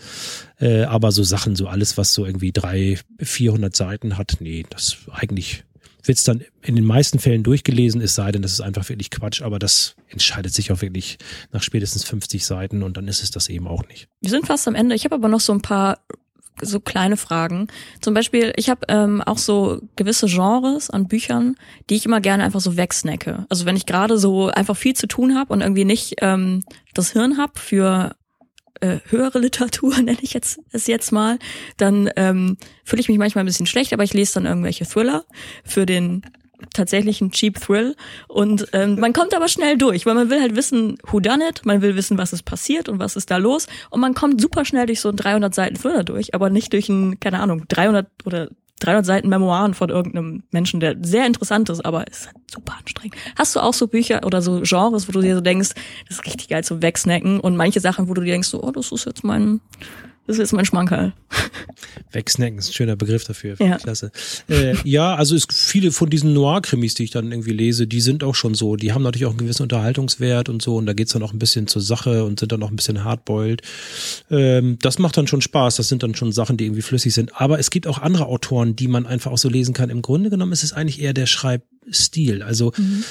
Äh, 0.59 0.83
aber 0.83 1.11
so 1.11 1.23
Sachen, 1.23 1.55
so 1.55 1.67
alles, 1.67 1.97
was 1.97 2.13
so 2.13 2.25
irgendwie 2.25 2.51
drei, 2.51 2.97
vierhundert 3.19 3.75
Seiten 3.75 4.17
hat, 4.17 4.37
nee, 4.39 4.65
das 4.69 4.97
eigentlich 5.11 5.63
wird's 6.07 6.23
dann 6.23 6.43
in 6.61 6.75
den 6.75 6.85
meisten 6.85 7.19
Fällen 7.19 7.43
durchgelesen, 7.43 8.01
es 8.01 8.15
sei 8.15 8.31
denn, 8.31 8.41
das 8.41 8.51
ist 8.51 8.61
einfach 8.61 8.87
wirklich 8.89 9.09
Quatsch, 9.09 9.41
aber 9.41 9.59
das 9.59 9.95
entscheidet 10.09 10.53
sich 10.53 10.71
auch 10.71 10.81
wirklich 10.81 11.17
nach 11.51 11.63
spätestens 11.63 12.03
50 12.03 12.45
Seiten 12.45 12.83
und 12.83 12.97
dann 12.97 13.07
ist 13.07 13.23
es 13.23 13.31
das 13.31 13.49
eben 13.49 13.67
auch 13.67 13.87
nicht. 13.87 14.07
Wir 14.21 14.29
sind 14.29 14.45
fast 14.45 14.67
am 14.67 14.75
Ende. 14.75 14.95
Ich 14.95 15.05
habe 15.05 15.15
aber 15.15 15.27
noch 15.27 15.39
so 15.39 15.53
ein 15.53 15.61
paar 15.61 15.99
so 16.61 16.79
kleine 16.79 17.17
Fragen. 17.17 17.67
Zum 18.01 18.13
Beispiel, 18.13 18.53
ich 18.55 18.69
habe 18.69 18.81
ähm, 18.87 19.21
auch 19.21 19.37
so 19.37 19.81
gewisse 19.95 20.27
Genres 20.27 20.89
an 20.89 21.07
Büchern, 21.07 21.55
die 21.89 21.95
ich 21.95 22.05
immer 22.05 22.21
gerne 22.21 22.43
einfach 22.43 22.61
so 22.61 22.77
wegsnacke. 22.77 23.45
Also 23.49 23.65
wenn 23.65 23.75
ich 23.75 23.85
gerade 23.85 24.17
so 24.17 24.47
einfach 24.47 24.77
viel 24.77 24.95
zu 24.95 25.07
tun 25.07 25.37
habe 25.37 25.53
und 25.53 25.61
irgendwie 25.61 25.85
nicht 25.85 26.15
ähm, 26.21 26.63
das 26.93 27.11
Hirn 27.11 27.37
hab 27.37 27.59
für 27.59 28.15
äh, 28.81 28.99
höhere 29.09 29.39
Literatur, 29.45 29.97
nenne 29.97 30.17
ich 30.21 30.33
jetzt 30.33 30.59
es 30.71 30.87
jetzt 30.87 31.11
mal, 31.11 31.39
dann 31.77 32.09
ähm, 32.15 32.57
fühle 32.83 33.01
ich 33.01 33.09
mich 33.09 33.17
manchmal 33.17 33.43
ein 33.43 33.47
bisschen 33.47 33.67
schlecht, 33.67 33.93
aber 33.93 34.03
ich 34.03 34.13
lese 34.13 34.35
dann 34.35 34.45
irgendwelche 34.45 34.85
Thriller 34.85 35.25
für 35.63 35.85
den 35.85 36.23
tatsächlich 36.73 37.21
ein 37.21 37.31
Cheap 37.31 37.59
Thrill. 37.59 37.95
Und 38.27 38.67
ähm, 38.73 38.99
man 38.99 39.13
kommt 39.13 39.35
aber 39.35 39.47
schnell 39.47 39.77
durch, 39.77 40.05
weil 40.05 40.15
man 40.15 40.29
will 40.29 40.41
halt 40.41 40.55
wissen, 40.55 40.97
who 41.09 41.19
done 41.19 41.47
it, 41.47 41.65
man 41.65 41.81
will 41.81 41.95
wissen, 41.95 42.17
was 42.17 42.33
ist 42.33 42.43
passiert 42.43 42.89
und 42.89 42.99
was 42.99 43.15
ist 43.15 43.31
da 43.31 43.37
los. 43.37 43.67
Und 43.89 44.01
man 44.01 44.13
kommt 44.13 44.41
super 44.41 44.65
schnell 44.65 44.85
durch 44.85 45.01
so 45.01 45.09
ein 45.09 45.15
300 45.15 45.53
Seiten 45.53 45.75
Thriller 45.75 46.03
durch, 46.03 46.33
aber 46.33 46.49
nicht 46.49 46.73
durch 46.73 46.89
ein, 46.89 47.19
keine 47.19 47.39
Ahnung, 47.39 47.65
300 47.67 48.07
oder 48.25 48.49
300 48.79 49.05
Seiten 49.05 49.29
Memoiren 49.29 49.73
von 49.73 49.89
irgendeinem 49.89 50.43
Menschen, 50.51 50.79
der 50.79 50.97
sehr 51.01 51.25
interessant 51.25 51.69
ist, 51.69 51.85
aber 51.85 52.07
ist 52.07 52.27
halt 52.27 52.35
super 52.51 52.75
anstrengend. 52.77 53.15
Hast 53.37 53.55
du 53.55 53.61
auch 53.61 53.73
so 53.73 53.87
Bücher 53.87 54.25
oder 54.25 54.41
so 54.41 54.61
Genres, 54.63 55.07
wo 55.07 55.13
du 55.13 55.21
dir 55.21 55.35
so 55.35 55.41
denkst, 55.41 55.69
das 56.07 56.17
ist 56.17 56.25
richtig 56.25 56.49
geil 56.49 56.63
zu 56.63 56.81
wegsnacken 56.81 57.39
und 57.39 57.55
manche 57.55 57.79
Sachen, 57.79 58.09
wo 58.09 58.13
du 58.13 58.21
dir 58.21 58.31
denkst, 58.31 58.49
so, 58.49 58.61
oh, 58.61 58.71
das 58.71 58.91
ist 58.91 59.05
jetzt 59.05 59.23
mein 59.23 59.61
das 60.27 60.39
ist 60.39 60.53
mein 60.53 60.65
Schmankerl. 60.65 61.13
Wegsnacken 62.11 62.57
ist 62.57 62.69
ein 62.69 62.73
schöner 62.73 62.95
Begriff 62.95 63.25
dafür. 63.25 63.55
Ja. 63.59 63.77
Klasse. 63.77 64.11
Äh, 64.49 64.75
ja, 64.83 65.15
also 65.15 65.35
es 65.35 65.45
viele 65.51 65.91
von 65.91 66.09
diesen 66.09 66.33
Noir-Krimis, 66.33 66.95
die 66.95 67.03
ich 67.03 67.11
dann 67.11 67.31
irgendwie 67.31 67.53
lese, 67.53 67.85
die 67.85 68.01
sind 68.01 68.23
auch 68.23 68.35
schon 68.35 68.55
so. 68.55 68.75
Die 68.75 68.93
haben 68.93 69.03
natürlich 69.03 69.25
auch 69.25 69.31
einen 69.31 69.39
gewissen 69.39 69.63
Unterhaltungswert 69.63 70.49
und 70.49 70.61
so. 70.61 70.77
Und 70.77 70.87
da 70.87 70.93
geht's 70.93 71.13
dann 71.13 71.23
auch 71.23 71.33
ein 71.33 71.39
bisschen 71.39 71.67
zur 71.67 71.81
Sache 71.81 72.25
und 72.25 72.39
sind 72.39 72.51
dann 72.51 72.63
auch 72.63 72.69
ein 72.69 72.75
bisschen 72.75 73.03
hardboiled. 73.03 73.61
Ähm, 74.31 74.77
das 74.81 74.97
macht 74.97 75.17
dann 75.17 75.27
schon 75.27 75.41
Spaß. 75.41 75.75
Das 75.75 75.89
sind 75.89 76.01
dann 76.01 76.15
schon 76.15 76.31
Sachen, 76.31 76.57
die 76.57 76.65
irgendwie 76.65 76.81
flüssig 76.81 77.13
sind. 77.13 77.39
Aber 77.39 77.59
es 77.59 77.69
gibt 77.69 77.85
auch 77.85 77.99
andere 77.99 78.25
Autoren, 78.25 78.75
die 78.75 78.87
man 78.87 79.05
einfach 79.05 79.31
auch 79.31 79.37
so 79.37 79.49
lesen 79.49 79.73
kann. 79.73 79.89
Im 79.89 80.01
Grunde 80.01 80.29
genommen 80.29 80.53
ist 80.53 80.63
es 80.63 80.73
eigentlich 80.73 81.01
eher 81.01 81.13
der 81.13 81.27
Schreibstil. 81.27 82.41
Also 82.41 82.73
mhm 82.77 83.03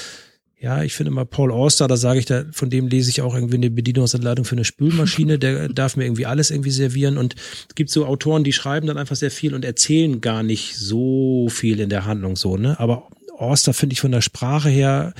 ja, 0.65 0.81
ich 0.81 0.95
finde 0.95 1.11
mal 1.11 1.27
Paul 1.27 1.51
Auster, 1.51 1.87
da 1.87 1.95
sage 1.95 2.17
ich, 2.17 2.25
da, 2.25 2.43
von 2.51 2.71
dem 2.71 2.87
lese 2.87 3.11
ich 3.11 3.21
auch 3.21 3.35
irgendwie 3.35 3.57
eine 3.57 3.69
Bedienungsanleitung 3.69 4.45
für 4.45 4.55
eine 4.55 4.65
Spülmaschine, 4.65 5.37
der 5.37 5.69
darf 5.73 5.95
mir 5.95 6.05
irgendwie 6.05 6.25
alles 6.25 6.49
irgendwie 6.49 6.71
servieren. 6.71 7.19
Und 7.19 7.35
es 7.69 7.75
gibt 7.75 7.91
so 7.91 8.07
Autoren, 8.07 8.43
die 8.43 8.51
schreiben 8.51 8.87
dann 8.87 8.97
einfach 8.97 9.15
sehr 9.15 9.29
viel 9.29 9.53
und 9.53 9.63
erzählen 9.63 10.21
gar 10.21 10.41
nicht 10.41 10.75
so 10.75 11.49
viel 11.51 11.79
in 11.79 11.89
der 11.89 12.05
Handlung 12.05 12.35
so, 12.35 12.57
ne? 12.57 12.79
Aber 12.79 13.09
Orster 13.39 13.73
finde 13.73 13.93
ich 13.93 14.01
von 14.01 14.11
der 14.11 14.21
Sprache 14.21 14.69
her 14.69 15.13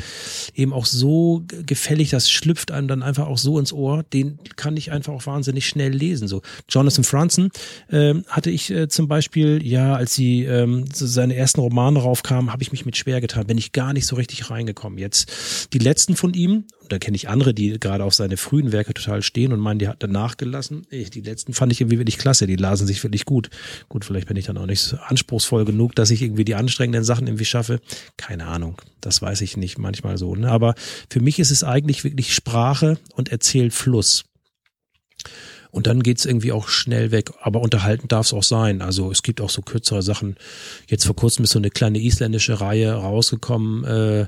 eben 0.53 0.73
auch 0.73 0.85
so 0.85 1.43
gefällig, 1.65 2.09
das 2.09 2.29
schlüpft 2.29 2.71
einem 2.71 2.87
dann 2.87 3.03
einfach 3.03 3.27
auch 3.27 3.37
so 3.37 3.59
ins 3.59 3.73
Ohr, 3.73 4.03
den 4.13 4.39
kann 4.55 4.77
ich 4.77 4.91
einfach 4.91 5.13
auch 5.13 5.25
wahnsinnig 5.25 5.67
schnell 5.67 5.91
lesen. 5.91 6.27
So 6.27 6.41
Jonathan 6.69 7.03
Franzen 7.03 7.51
ähm, 7.91 8.25
hatte 8.27 8.49
ich 8.49 8.71
äh, 8.71 8.87
zum 8.87 9.07
Beispiel, 9.07 9.65
ja, 9.65 9.95
als 9.95 10.15
sie 10.15 10.43
ähm, 10.43 10.85
so 10.93 11.05
seine 11.05 11.35
ersten 11.35 11.61
Romane 11.61 11.99
raufkamen, 11.99 12.51
habe 12.51 12.63
ich 12.63 12.71
mich 12.71 12.85
mit 12.85 12.97
schwer 12.97 13.21
getan, 13.21 13.47
bin 13.47 13.57
ich 13.57 13.71
gar 13.71 13.93
nicht 13.93 14.05
so 14.05 14.15
richtig 14.15 14.49
reingekommen. 14.49 14.97
Jetzt 14.99 15.73
die 15.73 15.79
letzten 15.79 16.15
von 16.15 16.33
ihm, 16.33 16.65
da 16.89 16.99
kenne 16.99 17.15
ich 17.15 17.29
andere, 17.29 17.53
die 17.53 17.79
gerade 17.79 18.03
auf 18.03 18.13
seine 18.13 18.37
frühen 18.37 18.71
Werke 18.71 18.93
total 18.93 19.23
stehen 19.23 19.51
und 19.53 19.59
meinen, 19.59 19.79
die 19.79 19.87
hat 19.87 19.97
danach 19.99 20.37
gelassen. 20.37 20.85
Die 20.91 21.21
letzten 21.21 21.53
fand 21.53 21.71
ich 21.71 21.81
irgendwie 21.81 21.99
wirklich 21.99 22.17
klasse, 22.17 22.47
die 22.47 22.55
lasen 22.55 22.87
sich 22.87 23.03
wirklich 23.03 23.25
gut. 23.25 23.49
Gut, 23.89 24.05
vielleicht 24.05 24.27
bin 24.27 24.37
ich 24.37 24.45
dann 24.45 24.57
auch 24.57 24.65
nicht 24.65 24.81
so 24.81 24.97
anspruchsvoll 24.97 25.65
genug, 25.65 25.95
dass 25.95 26.11
ich 26.11 26.21
irgendwie 26.21 26.45
die 26.45 26.55
anstrengenden 26.55 27.03
Sachen 27.03 27.27
irgendwie 27.27 27.45
schaffe. 27.45 27.79
Keine 28.17 28.45
Ahnung, 28.45 28.81
das 29.01 29.21
weiß 29.21 29.41
ich 29.41 29.57
nicht 29.57 29.77
manchmal 29.77 30.17
so. 30.17 30.35
Ne? 30.35 30.49
Aber 30.49 30.75
für 31.09 31.19
mich 31.19 31.39
ist 31.39 31.51
es 31.51 31.63
eigentlich 31.63 32.03
wirklich 32.03 32.33
Sprache 32.33 32.97
und 33.15 33.29
Erzählfluss. 33.31 34.25
Und 35.75 35.87
dann 35.87 36.03
geht's 36.03 36.23
irgendwie 36.23 36.53
auch 36.53 36.69
schnell 36.69 37.11
weg. 37.11 37.31
Aber 37.41 37.59
unterhalten 37.59 38.07
darf 38.07 38.27
es 38.27 38.33
auch 38.33 38.43
sein. 38.43 38.81
Also 38.81 39.11
es 39.11 39.23
gibt 39.23 39.41
auch 39.41 39.49
so 39.49 39.61
kürzere 39.61 40.01
Sachen. 40.01 40.37
Jetzt 40.87 41.05
vor 41.05 41.17
kurzem 41.17 41.43
ist 41.43 41.51
so 41.51 41.59
eine 41.59 41.69
kleine 41.69 41.99
isländische 41.99 42.61
Reihe 42.61 42.93
rausgekommen. 42.93 43.83
Äh, 43.83 44.27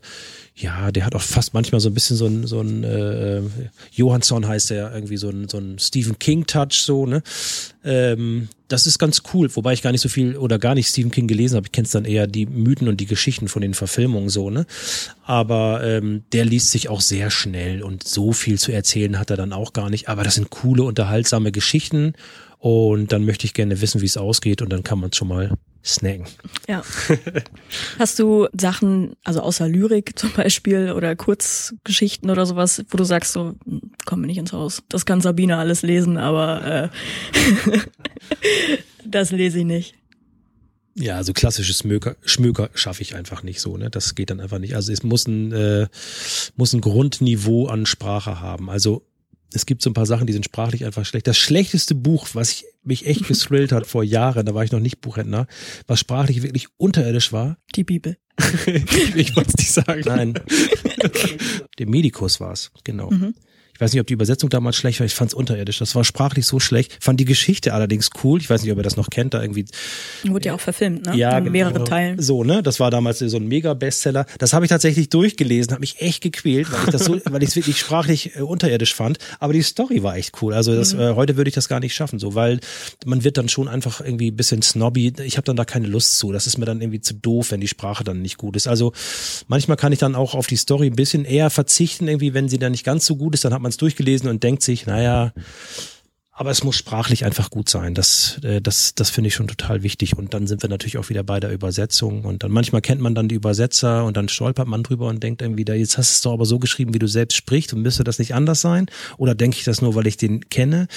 ja, 0.55 0.91
der 0.91 1.05
hat 1.05 1.15
auch 1.15 1.21
fast 1.21 1.53
manchmal 1.53 1.79
so 1.79 1.89
ein 1.89 1.93
bisschen 1.93 2.17
so 2.17 2.25
ein, 2.25 2.47
so 2.47 2.59
ein 2.59 2.83
äh, 2.83 3.43
Johansson 3.93 4.45
heißt 4.45 4.71
der, 4.71 4.93
irgendwie 4.93 5.15
so 5.15 5.29
ein, 5.29 5.47
so 5.47 5.57
ein 5.57 5.79
Stephen 5.79 6.19
King-Touch, 6.19 6.81
so, 6.81 7.05
ne? 7.05 7.23
Ähm, 7.85 8.49
das 8.67 8.85
ist 8.85 8.99
ganz 8.99 9.23
cool, 9.33 9.49
wobei 9.55 9.73
ich 9.73 9.81
gar 9.81 9.91
nicht 9.91 10.01
so 10.01 10.09
viel 10.09 10.35
oder 10.35 10.59
gar 10.59 10.75
nicht 10.75 10.87
Stephen 10.87 11.11
King 11.11 11.27
gelesen 11.27 11.55
habe. 11.55 11.67
Ich 11.67 11.71
kenne 11.71 11.87
dann 11.91 12.05
eher 12.05 12.27
die 12.27 12.45
Mythen 12.45 12.87
und 12.87 12.99
die 12.99 13.05
Geschichten 13.05 13.47
von 13.47 13.61
den 13.61 13.73
Verfilmungen 13.73 14.29
so, 14.29 14.49
ne? 14.49 14.65
Aber 15.23 15.83
ähm, 15.83 16.23
der 16.33 16.45
liest 16.45 16.71
sich 16.71 16.89
auch 16.89 17.01
sehr 17.01 17.31
schnell 17.31 17.81
und 17.81 18.03
so 18.07 18.33
viel 18.33 18.59
zu 18.59 18.71
erzählen 18.71 19.19
hat 19.19 19.29
er 19.29 19.37
dann 19.37 19.53
auch 19.53 19.73
gar 19.73 19.89
nicht. 19.89 20.09
Aber 20.09 20.23
das 20.23 20.35
sind 20.35 20.49
coole, 20.49 20.83
unterhaltsame 20.83 21.51
Geschichten 21.51 22.13
und 22.59 23.11
dann 23.11 23.25
möchte 23.25 23.45
ich 23.45 23.53
gerne 23.53 23.81
wissen, 23.81 24.01
wie 24.01 24.05
es 24.05 24.17
ausgeht 24.17 24.61
und 24.61 24.71
dann 24.71 24.83
kann 24.83 24.99
man 24.99 25.11
es 25.11 25.17
schon 25.17 25.27
mal 25.27 25.51
snacken. 25.87 26.25
Ja. 26.67 26.83
Hast 27.99 28.19
du 28.19 28.47
Sachen, 28.57 29.15
also 29.23 29.41
außer 29.41 29.67
Lyrik 29.67 30.17
zum 30.17 30.31
Beispiel 30.33 30.91
oder 30.91 31.15
Kurzgeschichten 31.15 32.29
oder 32.29 32.45
sowas, 32.45 32.83
wo 32.89 32.97
du 32.97 33.03
sagst 33.03 33.33
so, 33.33 33.55
hm, 33.65 33.81
komm 34.05 34.21
mir 34.21 34.27
nicht 34.27 34.37
ins 34.37 34.53
Haus. 34.53 34.83
Das 34.89 35.05
kann 35.05 35.21
Sabine 35.21 35.57
alles 35.57 35.81
lesen, 35.81 36.17
aber 36.17 36.65
äh, 36.65 36.89
das 39.05 39.31
lese 39.31 39.59
ich 39.59 39.65
nicht. 39.65 39.95
Ja, 40.99 41.15
also 41.15 41.31
klassisches 41.31 41.79
Schmöker, 41.79 42.15
Schmöker 42.25 42.71
schaffe 42.73 43.03
ich 43.03 43.15
einfach 43.15 43.43
nicht 43.43 43.61
so, 43.61 43.77
ne? 43.77 43.91
Das 43.91 44.15
geht 44.15 44.31
dann 44.31 44.39
einfach 44.39 44.57
nicht. 44.57 44.75
Also 44.75 44.91
es 44.91 45.03
muss 45.03 45.27
ein, 45.27 45.51
äh, 45.51 45.87
muss 46.55 46.73
ein 46.73 46.81
Grundniveau 46.81 47.67
an 47.67 47.85
Sprache 47.85 48.41
haben. 48.41 48.69
Also 48.71 49.05
es 49.53 49.65
gibt 49.65 49.83
so 49.83 49.89
ein 49.89 49.93
paar 49.93 50.07
Sachen, 50.07 50.25
die 50.27 50.33
sind 50.33 50.45
sprachlich 50.45 50.85
einfach 50.85 51.05
schlecht. 51.05 51.27
Das 51.27 51.37
schlechteste 51.37 51.95
Buch, 51.95 52.27
was 52.33 52.51
ich, 52.51 52.65
mich 52.87 53.05
echt 53.05 53.27
gestrillt 53.27 53.71
hat 53.71 53.85
vor 53.85 54.03
Jahren, 54.03 54.45
da 54.45 54.53
war 54.53 54.63
ich 54.63 54.71
noch 54.71 54.79
nicht 54.79 55.01
Buchhändler, 55.01 55.47
was 55.85 55.99
sprachlich 55.99 56.41
wirklich 56.41 56.67
unterirdisch 56.77 57.31
war. 57.33 57.57
Die 57.75 57.83
Bibel. 57.83 58.17
ich 59.15 59.35
wollte 59.35 59.49
es 59.49 59.57
nicht 59.57 59.71
sagen. 59.71 60.01
Nein. 60.05 60.33
Der 61.79 61.87
Medikus 61.87 62.39
war 62.39 62.53
es, 62.53 62.71
genau. 62.83 63.11
Mhm. 63.11 63.33
Ich 63.77 63.81
weiß 63.81 63.93
nicht, 63.93 64.01
ob 64.01 64.07
die 64.07 64.13
Übersetzung 64.13 64.49
damals 64.49 64.75
schlecht 64.75 64.99
war. 64.99 65.05
Ich 65.05 65.13
fand 65.13 65.29
es 65.29 65.33
unterirdisch. 65.35 65.77
Das 65.77 65.93
war 65.93 66.03
sprachlich 66.03 66.47
so 66.47 66.59
schlecht. 66.59 66.97
Fand 66.99 67.19
die 67.19 67.25
Geschichte 67.25 67.75
allerdings 67.75 68.09
cool. 68.23 68.41
Ich 68.41 68.49
weiß 68.49 68.63
nicht, 68.63 68.71
ob 68.71 68.77
ihr 68.79 68.83
das 68.83 68.97
noch 68.97 69.11
kennt. 69.11 69.35
Da 69.35 69.41
irgendwie. 69.41 69.65
Wurde 70.25 70.47
ja 70.47 70.55
auch 70.55 70.59
verfilmt, 70.59 71.05
ne? 71.05 71.15
Ja, 71.15 71.37
In 71.37 71.43
genau. 71.45 71.51
mehreren 71.51 71.85
Teilen. 71.85 72.19
So, 72.21 72.43
ne? 72.43 72.63
Das 72.63 72.79
war 72.79 72.89
damals 72.89 73.19
so 73.19 73.37
ein 73.37 73.47
Mega-Bestseller. 73.47 74.25
Das 74.39 74.53
habe 74.53 74.65
ich 74.65 74.69
tatsächlich 74.69 75.09
durchgelesen, 75.09 75.71
habe 75.73 75.81
mich 75.81 76.01
echt 76.01 76.23
gequält, 76.23 76.71
weil 76.71 76.79
ich 76.85 76.89
das 76.91 77.05
so, 77.05 77.19
weil 77.25 77.43
ich 77.43 77.49
es 77.49 77.55
wirklich 77.55 77.77
sprachlich 77.79 78.35
äh, 78.35 78.41
unterirdisch 78.41 78.95
fand. 78.95 79.19
Aber 79.39 79.53
die 79.53 79.61
Story 79.61 80.01
war 80.01 80.15
echt 80.17 80.41
cool. 80.41 80.53
Also 80.53 80.75
das, 80.75 80.93
Mhm. 80.95 80.99
äh, 81.01 81.13
heute 81.15 81.37
würde 81.37 81.49
ich 81.49 81.53
das 81.55 81.69
gar 81.69 81.79
nicht 81.79 81.93
schaffen, 81.93 82.17
so, 82.17 82.33
weil 82.33 82.59
man 83.05 83.23
wird 83.23 83.37
dann 83.37 83.47
schon 83.49 83.67
einfach 83.67 84.01
irgendwie 84.01 84.31
ein 84.31 84.35
bisschen 84.35 84.61
snobby. 84.63 85.13
Ich 85.23 85.37
habe 85.37 85.45
dann 85.45 85.55
da 85.55 85.65
keine 85.65 85.87
Lust 85.87 86.17
zu. 86.17 86.31
Das 86.31 86.47
ist 86.47 86.57
mir 86.57 86.65
dann 86.65 86.81
irgendwie 86.81 87.01
zu 87.01 87.13
doof, 87.13 87.51
wenn 87.51 87.61
die 87.61 87.67
Sprache 87.67 88.03
dann 88.03 88.21
nicht 88.23 88.37
gut 88.37 88.55
ist. 88.55 88.67
Also 88.67 88.93
manchmal 89.47 89.77
kann 89.77 89.91
ich 89.91 89.99
dann 89.99 90.15
auch 90.15 90.33
auf 90.33 90.47
die 90.47 90.55
Story 90.55 90.87
ein 90.87 90.95
bisschen 90.95 91.25
eher 91.25 91.49
verzichten, 91.49 92.07
irgendwie, 92.07 92.33
wenn 92.33 92.49
sie 92.49 92.57
dann 92.57 92.71
nicht 92.71 92.83
ganz 92.83 93.05
so 93.05 93.15
gut 93.15 93.33
ist, 93.35 93.45
dann 93.45 93.53
hat 93.53 93.61
man 93.61 93.66
es 93.69 93.77
durchgelesen 93.77 94.29
und 94.29 94.43
denkt 94.43 94.63
sich, 94.63 94.85
naja, 94.85 95.33
aber 96.39 96.51
es 96.51 96.63
muss 96.63 96.75
sprachlich 96.75 97.25
einfach 97.25 97.49
gut 97.49 97.67
sein. 97.67 97.95
Das, 97.95 98.39
äh, 98.43 98.61
das, 98.61 98.93
das 98.93 99.09
finde 99.09 99.29
ich 99.29 99.33
schon 99.33 99.47
total 99.47 99.81
wichtig. 99.81 100.15
Und 100.15 100.35
dann 100.35 100.45
sind 100.45 100.61
wir 100.61 100.69
natürlich 100.69 100.99
auch 100.99 101.09
wieder 101.09 101.23
bei 101.23 101.39
der 101.39 101.51
Übersetzung. 101.51 102.25
Und 102.25 102.43
dann 102.43 102.51
manchmal 102.51 102.81
kennt 102.81 103.01
man 103.01 103.15
dann 103.15 103.27
die 103.27 103.33
Übersetzer 103.33 104.05
und 104.05 104.17
dann 104.17 104.29
stolpert 104.29 104.67
man 104.67 104.83
drüber 104.83 105.07
und 105.07 105.23
denkt 105.23 105.41
irgendwie, 105.41 105.65
da, 105.65 105.73
jetzt 105.73 105.97
hast 105.97 106.11
du 106.11 106.13
es 106.13 106.21
doch 106.21 106.33
aber 106.33 106.45
so 106.45 106.59
geschrieben, 106.59 106.93
wie 106.93 106.99
du 106.99 107.07
selbst 107.07 107.35
sprichst 107.35 107.73
und 107.73 107.81
müsste 107.81 108.03
das 108.03 108.19
nicht 108.19 108.35
anders 108.35 108.61
sein? 108.61 108.85
Oder 109.17 109.33
denke 109.33 109.57
ich 109.57 109.63
das 109.63 109.81
nur, 109.81 109.95
weil 109.95 110.05
ich 110.05 110.17
den 110.17 110.47
kenne 110.47 110.87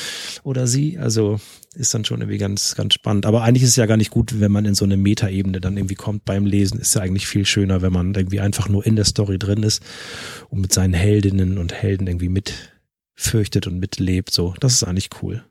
oder 0.42 0.66
sie? 0.66 0.98
Also 0.98 1.40
ist 1.74 1.94
dann 1.94 2.04
schon 2.04 2.20
irgendwie 2.20 2.38
ganz, 2.38 2.74
ganz 2.74 2.94
spannend. 2.94 3.26
Aber 3.26 3.42
eigentlich 3.42 3.62
ist 3.62 3.70
es 3.70 3.76
ja 3.76 3.86
gar 3.86 3.96
nicht 3.96 4.10
gut, 4.10 4.40
wenn 4.40 4.50
man 4.50 4.64
in 4.64 4.74
so 4.74 4.84
eine 4.84 4.96
Metaebene 4.96 5.60
dann 5.60 5.76
irgendwie 5.76 5.94
kommt 5.94 6.24
beim 6.24 6.44
Lesen. 6.44 6.80
Ist 6.80 6.94
ja 6.94 7.02
eigentlich 7.02 7.26
viel 7.26 7.46
schöner, 7.46 7.80
wenn 7.80 7.92
man 7.92 8.14
irgendwie 8.14 8.40
einfach 8.40 8.68
nur 8.68 8.84
in 8.84 8.96
der 8.96 9.04
Story 9.04 9.38
drin 9.38 9.62
ist 9.62 9.82
und 10.48 10.60
mit 10.60 10.72
seinen 10.72 10.94
Heldinnen 10.94 11.58
und 11.58 11.72
Helden 11.72 12.08
irgendwie 12.08 12.28
mitfürchtet 12.28 13.66
und 13.66 13.78
mitlebt. 13.78 14.32
So, 14.32 14.54
das 14.58 14.74
ist 14.74 14.84
eigentlich 14.84 15.10
cool. 15.22 15.44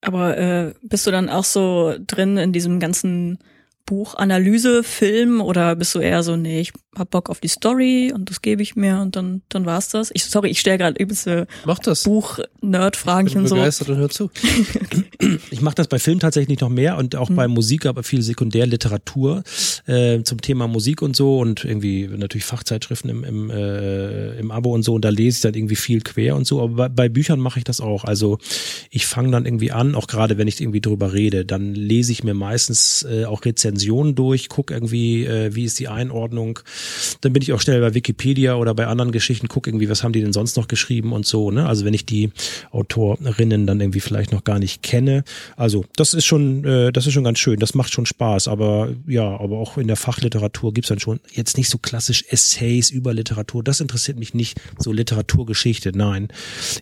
Aber 0.00 0.36
äh, 0.36 0.74
bist 0.82 1.06
du 1.06 1.10
dann 1.10 1.28
auch 1.28 1.44
so 1.44 1.94
drin 2.06 2.36
in 2.36 2.52
diesem 2.52 2.80
ganzen 2.80 3.38
Buchanalyse-Film 3.86 5.40
oder 5.40 5.76
bist 5.76 5.94
du 5.94 5.98
eher 5.98 6.22
so, 6.22 6.36
nee, 6.36 6.60
ich 6.60 6.72
hab 6.96 7.10
Bock 7.10 7.28
auf 7.28 7.40
die 7.40 7.48
Story 7.48 8.12
und 8.14 8.30
das 8.30 8.40
gebe 8.40 8.62
ich 8.62 8.76
mir 8.76 9.00
und 9.00 9.16
dann 9.16 9.42
dann 9.48 9.66
war's 9.66 9.88
das? 9.88 10.10
Ich 10.14 10.24
sorry, 10.24 10.48
ich 10.48 10.60
stelle 10.60 10.78
gerade 10.78 11.02
übelste 11.02 11.46
Mach 11.66 11.78
das. 11.80 12.04
Buch-Nerd-Fragen 12.04 13.36
und 13.36 13.48
so. 13.48 13.56
begeistert 13.56 13.88
und 13.90 13.96
hör 13.96 14.08
zu. 14.08 14.30
Ich 15.50 15.62
mache 15.62 15.76
das 15.76 15.88
bei 15.88 15.98
Film 15.98 16.18
tatsächlich 16.18 16.60
noch 16.60 16.68
mehr 16.68 16.98
und 16.98 17.16
auch 17.16 17.30
bei 17.30 17.48
Musik, 17.48 17.86
aber 17.86 18.02
viel 18.02 18.20
Sekundärliteratur 18.20 19.42
äh, 19.86 20.22
zum 20.22 20.40
Thema 20.40 20.68
Musik 20.68 21.00
und 21.00 21.16
so 21.16 21.38
und 21.38 21.64
irgendwie 21.64 22.08
natürlich 22.08 22.44
Fachzeitschriften 22.44 23.08
im, 23.08 23.24
im, 23.24 23.50
äh, 23.50 24.38
im 24.38 24.50
Abo 24.50 24.74
und 24.74 24.82
so 24.82 24.94
und 24.94 25.04
da 25.04 25.08
lese 25.08 25.36
ich 25.36 25.40
dann 25.42 25.54
irgendwie 25.54 25.76
viel 25.76 26.02
quer 26.02 26.36
und 26.36 26.46
so. 26.46 26.60
Aber 26.60 26.74
bei, 26.74 26.88
bei 26.88 27.08
Büchern 27.08 27.40
mache 27.40 27.58
ich 27.58 27.64
das 27.64 27.80
auch. 27.80 28.04
Also 28.04 28.38
ich 28.90 29.06
fange 29.06 29.30
dann 29.30 29.46
irgendwie 29.46 29.72
an, 29.72 29.94
auch 29.94 30.06
gerade 30.06 30.36
wenn 30.36 30.48
ich 30.48 30.60
irgendwie 30.60 30.80
drüber 30.80 31.12
rede, 31.14 31.46
dann 31.46 31.74
lese 31.74 32.12
ich 32.12 32.22
mir 32.22 32.34
meistens 32.34 33.06
äh, 33.08 33.24
auch 33.24 33.44
Rezensionen 33.44 33.73
durch, 33.76 34.48
guck 34.48 34.70
irgendwie, 34.70 35.24
äh, 35.24 35.54
wie 35.54 35.64
ist 35.64 35.78
die 35.78 35.88
Einordnung. 35.88 36.60
Dann 37.20 37.32
bin 37.32 37.42
ich 37.42 37.52
auch 37.52 37.60
schnell 37.60 37.80
bei 37.80 37.94
Wikipedia 37.94 38.56
oder 38.56 38.74
bei 38.74 38.86
anderen 38.86 39.12
Geschichten, 39.12 39.48
guck 39.48 39.66
irgendwie, 39.66 39.88
was 39.88 40.02
haben 40.02 40.12
die 40.12 40.20
denn 40.20 40.32
sonst 40.32 40.56
noch 40.56 40.68
geschrieben 40.68 41.12
und 41.12 41.26
so. 41.26 41.50
Ne? 41.50 41.66
Also 41.66 41.84
wenn 41.84 41.94
ich 41.94 42.06
die 42.06 42.30
Autorinnen 42.70 43.66
dann 43.66 43.80
irgendwie 43.80 44.00
vielleicht 44.00 44.32
noch 44.32 44.44
gar 44.44 44.58
nicht 44.58 44.82
kenne. 44.82 45.24
Also 45.56 45.84
das 45.96 46.14
ist 46.14 46.24
schon, 46.24 46.64
äh, 46.64 46.92
das 46.92 47.06
ist 47.06 47.12
schon 47.12 47.24
ganz 47.24 47.38
schön. 47.38 47.58
Das 47.58 47.74
macht 47.74 47.92
schon 47.92 48.06
Spaß. 48.06 48.48
Aber 48.48 48.90
ja, 49.06 49.24
aber 49.38 49.58
auch 49.58 49.78
in 49.78 49.86
der 49.86 49.96
Fachliteratur 49.96 50.72
gibt's 50.72 50.88
dann 50.88 51.00
schon 51.00 51.20
jetzt 51.32 51.56
nicht 51.56 51.68
so 51.68 51.78
klassisch 51.78 52.24
Essays 52.28 52.90
über 52.90 53.14
Literatur. 53.14 53.62
Das 53.62 53.80
interessiert 53.80 54.18
mich 54.18 54.34
nicht. 54.34 54.60
So 54.78 54.92
Literaturgeschichte. 54.92 55.92
Nein. 55.94 56.28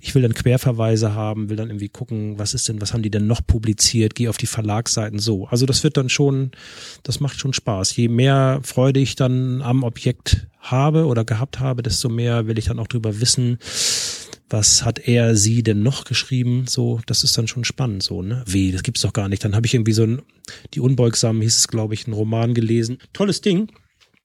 Ich 0.00 0.14
will 0.14 0.22
dann 0.22 0.34
Querverweise 0.34 1.14
haben, 1.14 1.48
will 1.48 1.56
dann 1.56 1.68
irgendwie 1.68 1.88
gucken, 1.88 2.38
was 2.38 2.54
ist 2.54 2.68
denn, 2.68 2.80
was 2.80 2.92
haben 2.92 3.02
die 3.02 3.10
denn 3.10 3.26
noch 3.26 3.40
publiziert? 3.46 4.14
Gehe 4.14 4.30
auf 4.30 4.36
die 4.36 4.46
Verlagsseiten 4.46 5.18
so. 5.18 5.46
Also 5.46 5.66
das 5.66 5.84
wird 5.84 5.96
dann 5.96 6.08
schon, 6.08 6.52
das 7.02 7.20
macht 7.20 7.38
schon 7.38 7.52
Spaß. 7.52 7.96
Je 7.96 8.08
mehr 8.08 8.60
Freude 8.62 9.00
ich 9.00 9.16
dann 9.16 9.62
am 9.62 9.82
Objekt 9.82 10.46
habe 10.60 11.06
oder 11.06 11.24
gehabt 11.24 11.60
habe, 11.60 11.82
desto 11.82 12.08
mehr 12.08 12.46
will 12.46 12.58
ich 12.58 12.66
dann 12.66 12.78
auch 12.78 12.86
drüber 12.86 13.20
wissen, 13.20 13.58
was 14.52 14.84
hat 14.84 15.08
er 15.08 15.34
sie 15.34 15.62
denn 15.62 15.82
noch 15.82 16.04
geschrieben? 16.04 16.66
So, 16.68 17.00
das 17.06 17.24
ist 17.24 17.36
dann 17.38 17.48
schon 17.48 17.64
spannend, 17.64 18.02
so, 18.02 18.22
ne? 18.22 18.44
Wie, 18.46 18.70
das 18.70 18.82
gibt's 18.82 19.00
doch 19.00 19.12
gar 19.12 19.28
nicht. 19.28 19.42
Dann 19.44 19.56
habe 19.56 19.66
ich 19.66 19.74
irgendwie 19.74 19.92
so 19.92 20.02
ein, 20.02 20.22
die 20.74 20.80
Unbeugsamen 20.80 21.40
hieß 21.40 21.56
es, 21.56 21.68
glaube 21.68 21.94
ich, 21.94 22.06
ein 22.06 22.12
Roman 22.12 22.52
gelesen. 22.52 22.98
Tolles 23.12 23.40
Ding. 23.40 23.68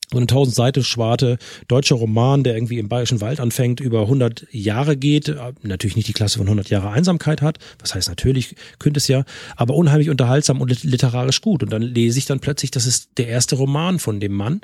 So 0.10 0.18
eine 0.18 0.28
tausend 0.28 0.56
Seiten 0.56 0.86
schwarte 0.86 1.38
deutscher 1.68 1.96
Roman, 1.96 2.44
der 2.44 2.56
irgendwie 2.56 2.80
im 2.80 2.88
Bayerischen 2.88 3.20
Wald 3.20 3.42
anfängt, 3.42 3.82
über 3.82 4.04
100 4.04 4.48
Jahre 4.52 4.96
geht, 4.96 5.36
natürlich 5.64 5.98
nicht 5.98 6.08
die 6.08 6.14
Klasse 6.14 6.38
von 6.38 6.48
100 6.48 6.70
Jahre 6.70 6.92
Einsamkeit 6.92 7.42
hat, 7.42 7.58
was 7.80 7.94
heißt 7.94 8.08
natürlich, 8.08 8.56
könnte 8.80 9.00
es 9.00 9.10
ja, 9.10 9.26
aber 9.58 9.76
unheimlich 9.76 10.10
unterhaltsam 10.10 10.62
und 10.62 10.84
literarisch 10.84 11.42
gut. 11.42 11.62
Und 11.62 11.74
dann 11.74 11.82
lese 11.82 12.20
ich 12.20 12.26
dann 12.26 12.40
plötzlich, 12.40 12.72
das 12.72 12.86
ist 12.86 13.10
der 13.18 13.28
erste 13.28 13.58
Roman 13.58 14.00
von 14.00 14.22
dem 14.22 14.32
Mann 14.32 14.62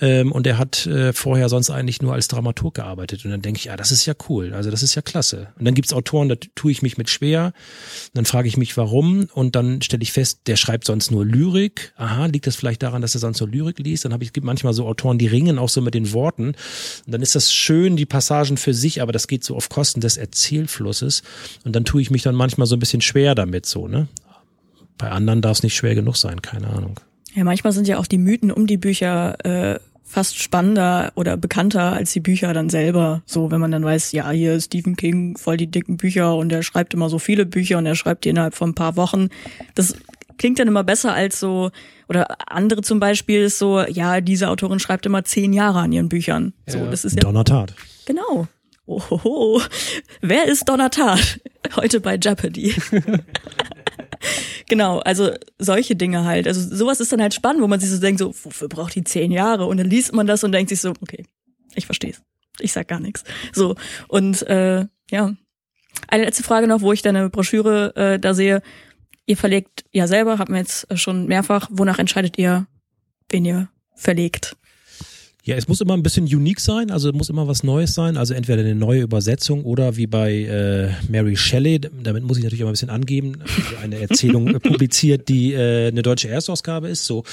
ähm, 0.00 0.30
und 0.30 0.46
er 0.46 0.58
hat 0.58 0.86
äh, 0.86 1.12
vorher 1.12 1.48
sonst 1.48 1.70
eigentlich 1.70 2.00
nur 2.00 2.12
als 2.12 2.28
Dramaturg 2.28 2.74
gearbeitet. 2.74 3.24
Und 3.24 3.32
dann 3.32 3.42
denke 3.42 3.58
ich, 3.58 3.64
ja, 3.64 3.76
das 3.76 3.90
ist 3.90 4.06
ja 4.06 4.14
cool, 4.28 4.54
also 4.54 4.70
das 4.70 4.84
ist 4.84 4.94
ja 4.94 5.02
klasse. 5.02 5.48
Und 5.58 5.64
dann 5.64 5.74
gibt's 5.74 5.92
Autoren, 5.92 6.28
da 6.28 6.36
tue 6.54 6.70
ich 6.70 6.82
mich 6.82 6.96
mit 6.96 7.10
schwer, 7.10 7.52
dann 8.14 8.26
frage 8.26 8.46
ich 8.46 8.56
mich, 8.56 8.76
warum 8.76 9.28
und 9.34 9.56
dann 9.56 9.82
stelle 9.82 10.04
ich 10.04 10.12
fest, 10.12 10.42
der 10.46 10.54
schreibt 10.54 10.86
sonst 10.86 11.10
nur 11.10 11.24
Lyrik. 11.24 11.92
Aha, 11.96 12.26
liegt 12.26 12.46
das 12.46 12.54
vielleicht 12.54 12.84
daran, 12.84 13.02
dass 13.02 13.14
er 13.14 13.20
sonst 13.20 13.40
nur 13.40 13.48
Lyrik 13.48 13.80
liest? 13.80 14.04
Dann 14.04 14.12
habe 14.12 14.22
ich, 14.22 14.32
gibt 14.32 14.46
manchmal 14.68 14.74
so 14.74 14.86
Autoren, 14.86 15.18
die 15.18 15.26
ringen 15.26 15.58
auch 15.58 15.68
so 15.68 15.80
mit 15.80 15.94
den 15.94 16.12
Worten. 16.12 16.48
Und 16.48 17.12
dann 17.12 17.22
ist 17.22 17.34
das 17.34 17.52
schön, 17.52 17.96
die 17.96 18.06
Passagen 18.06 18.56
für 18.56 18.74
sich, 18.74 19.00
aber 19.02 19.12
das 19.12 19.26
geht 19.26 19.44
so 19.44 19.56
auf 19.56 19.68
Kosten 19.68 20.00
des 20.00 20.16
Erzählflusses. 20.16 21.22
Und 21.64 21.74
dann 21.74 21.84
tue 21.84 22.02
ich 22.02 22.10
mich 22.10 22.22
dann 22.22 22.34
manchmal 22.34 22.66
so 22.66 22.76
ein 22.76 22.80
bisschen 22.80 23.00
schwer 23.00 23.34
damit, 23.34 23.66
so, 23.66 23.88
ne? 23.88 24.08
Bei 24.98 25.10
anderen 25.10 25.42
darf 25.42 25.58
es 25.58 25.62
nicht 25.62 25.76
schwer 25.76 25.94
genug 25.94 26.16
sein, 26.16 26.42
keine 26.42 26.68
Ahnung. 26.68 26.98
Ja, 27.34 27.44
manchmal 27.44 27.72
sind 27.72 27.86
ja 27.86 27.98
auch 27.98 28.08
die 28.08 28.18
Mythen 28.18 28.50
um 28.50 28.66
die 28.66 28.78
Bücher 28.78 29.36
äh, 29.44 29.78
fast 30.02 30.40
spannender 30.40 31.12
oder 31.14 31.36
bekannter 31.36 31.92
als 31.92 32.12
die 32.12 32.20
Bücher 32.20 32.52
dann 32.52 32.68
selber. 32.68 33.22
So, 33.24 33.52
wenn 33.52 33.60
man 33.60 33.70
dann 33.70 33.84
weiß, 33.84 34.10
ja, 34.12 34.28
hier 34.30 34.54
ist 34.54 34.66
Stephen 34.66 34.96
King, 34.96 35.36
voll 35.36 35.56
die 35.56 35.68
dicken 35.68 35.98
Bücher 35.98 36.34
und 36.34 36.52
er 36.52 36.64
schreibt 36.64 36.94
immer 36.94 37.08
so 37.08 37.20
viele 37.20 37.46
Bücher 37.46 37.78
und 37.78 37.86
er 37.86 37.94
schreibt 37.94 38.24
die 38.24 38.30
innerhalb 38.30 38.56
von 38.56 38.70
ein 38.70 38.74
paar 38.74 38.96
Wochen. 38.96 39.28
Das 39.76 39.94
klingt 40.38 40.58
dann 40.58 40.68
immer 40.68 40.84
besser 40.84 41.12
als 41.12 41.40
so, 41.40 41.70
oder 42.08 42.50
andere 42.50 42.82
zum 42.82 43.00
Beispiel 43.00 43.42
ist 43.42 43.58
so, 43.58 43.80
ja, 43.80 44.20
diese 44.20 44.48
Autorin 44.48 44.78
schreibt 44.78 45.04
immer 45.06 45.24
zehn 45.24 45.52
Jahre 45.52 45.80
an 45.80 45.92
ihren 45.92 46.08
Büchern. 46.08 46.54
So, 46.66 46.86
das 46.86 47.04
ist 47.04 47.16
ja 47.16 47.20
Donnertat. 47.20 47.74
genau. 48.06 48.48
Ohoho. 48.86 49.60
Wer 50.22 50.46
ist 50.46 50.66
Donnertat? 50.66 51.40
Heute 51.76 52.00
bei 52.00 52.16
Jeopardy. 52.16 52.74
genau, 54.68 55.00
also 55.00 55.30
solche 55.58 55.94
Dinge 55.94 56.24
halt. 56.24 56.48
Also 56.48 56.74
sowas 56.74 56.98
ist 56.98 57.12
dann 57.12 57.20
halt 57.20 57.34
spannend, 57.34 57.62
wo 57.62 57.66
man 57.66 57.80
sich 57.80 57.90
so 57.90 58.00
denkt, 58.00 58.18
so, 58.18 58.34
wofür 58.42 58.68
braucht 58.68 58.94
die 58.94 59.04
zehn 59.04 59.30
Jahre? 59.30 59.66
Und 59.66 59.76
dann 59.76 59.90
liest 59.90 60.14
man 60.14 60.26
das 60.26 60.42
und 60.42 60.52
denkt 60.52 60.70
sich 60.70 60.80
so, 60.80 60.94
okay, 61.02 61.26
ich 61.74 61.84
versteh's. 61.84 62.22
Ich 62.60 62.72
sag 62.72 62.88
gar 62.88 62.98
nichts. 62.98 63.24
So, 63.52 63.76
und 64.08 64.42
äh, 64.48 64.86
ja. 65.10 65.34
Eine 66.06 66.24
letzte 66.24 66.42
Frage 66.42 66.66
noch, 66.66 66.80
wo 66.80 66.92
ich 66.92 67.02
deine 67.02 67.28
Broschüre 67.28 67.94
äh, 67.96 68.18
da 68.18 68.32
sehe. 68.32 68.62
Ihr 69.28 69.36
verlegt 69.36 69.84
ja 69.92 70.06
selber, 70.06 70.38
hatten 70.38 70.54
wir 70.54 70.60
jetzt 70.60 70.86
schon 70.98 71.26
mehrfach. 71.26 71.68
Wonach 71.70 71.98
entscheidet 71.98 72.38
ihr, 72.38 72.66
wen 73.28 73.44
ihr 73.44 73.68
verlegt? 73.94 74.56
Ja, 75.44 75.54
es 75.54 75.68
muss 75.68 75.82
immer 75.82 75.92
ein 75.92 76.02
bisschen 76.02 76.24
unique 76.24 76.60
sein, 76.60 76.90
also 76.90 77.12
muss 77.12 77.28
immer 77.28 77.46
was 77.46 77.62
Neues 77.62 77.92
sein, 77.92 78.16
also 78.16 78.32
entweder 78.32 78.60
eine 78.60 78.74
neue 78.74 79.02
Übersetzung 79.02 79.64
oder 79.64 79.96
wie 79.98 80.06
bei 80.06 80.32
äh, 80.32 80.90
Mary 81.10 81.36
Shelley, 81.36 81.78
damit 81.78 82.22
muss 82.22 82.38
ich 82.38 82.44
natürlich 82.44 82.62
immer 82.62 82.70
ein 82.70 82.72
bisschen 82.72 82.90
angeben, 82.90 83.42
also 83.42 83.76
eine 83.82 83.98
Erzählung 83.98 84.48
äh, 84.48 84.60
publiziert, 84.60 85.28
die 85.28 85.52
äh, 85.52 85.88
eine 85.88 86.00
deutsche 86.00 86.28
Erstausgabe 86.28 86.88
ist, 86.88 87.04
so 87.04 87.24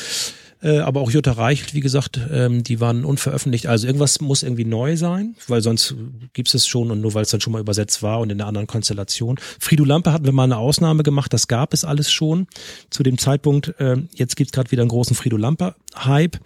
Äh, 0.66 0.80
aber 0.80 1.02
auch 1.02 1.12
Jutta 1.12 1.34
Reichelt, 1.34 1.76
wie 1.76 1.80
gesagt, 1.80 2.20
ähm, 2.32 2.64
die 2.64 2.80
waren 2.80 3.06
unveröffentlicht. 3.06 3.68
Also 3.68 3.86
irgendwas 3.86 4.20
muss 4.20 4.42
irgendwie 4.42 4.66
neu 4.66 4.98
sein, 4.98 5.36
weil 5.48 5.62
sonst 5.62 5.94
gibt's 6.34 6.56
es 6.56 6.66
schon 6.66 6.90
und 6.90 7.02
nur 7.02 7.14
weil 7.14 7.22
es 7.22 7.30
dann 7.30 7.40
schon 7.40 7.54
mal 7.54 7.62
übersetzt 7.62 8.02
war 8.02 8.20
und 8.20 8.32
in 8.32 8.42
einer 8.42 8.48
anderen 8.48 8.66
Konstellation. 8.66 9.40
Frido 9.60 9.86
Lampe 9.86 10.12
hatten 10.12 10.26
wir 10.26 10.32
mal 10.32 10.46
eine 10.46 10.58
Ausnahme 10.58 11.04
gemacht, 11.04 11.32
das 11.34 11.48
gab 11.48 11.72
es 11.72 11.86
alles 11.86 12.12
schon 12.12 12.48
zu 12.90 13.04
dem 13.04 13.20
Zeitpunkt. 13.20 13.80
Äh, 13.80 13.98
jetzt 14.16 14.36
gibt's 14.36 14.54
gerade 14.54 14.72
wieder 14.72 14.82
einen 14.82 14.90
großen 14.90 15.16
Frido 15.16 15.38
Lampe-Hype. 15.38 16.40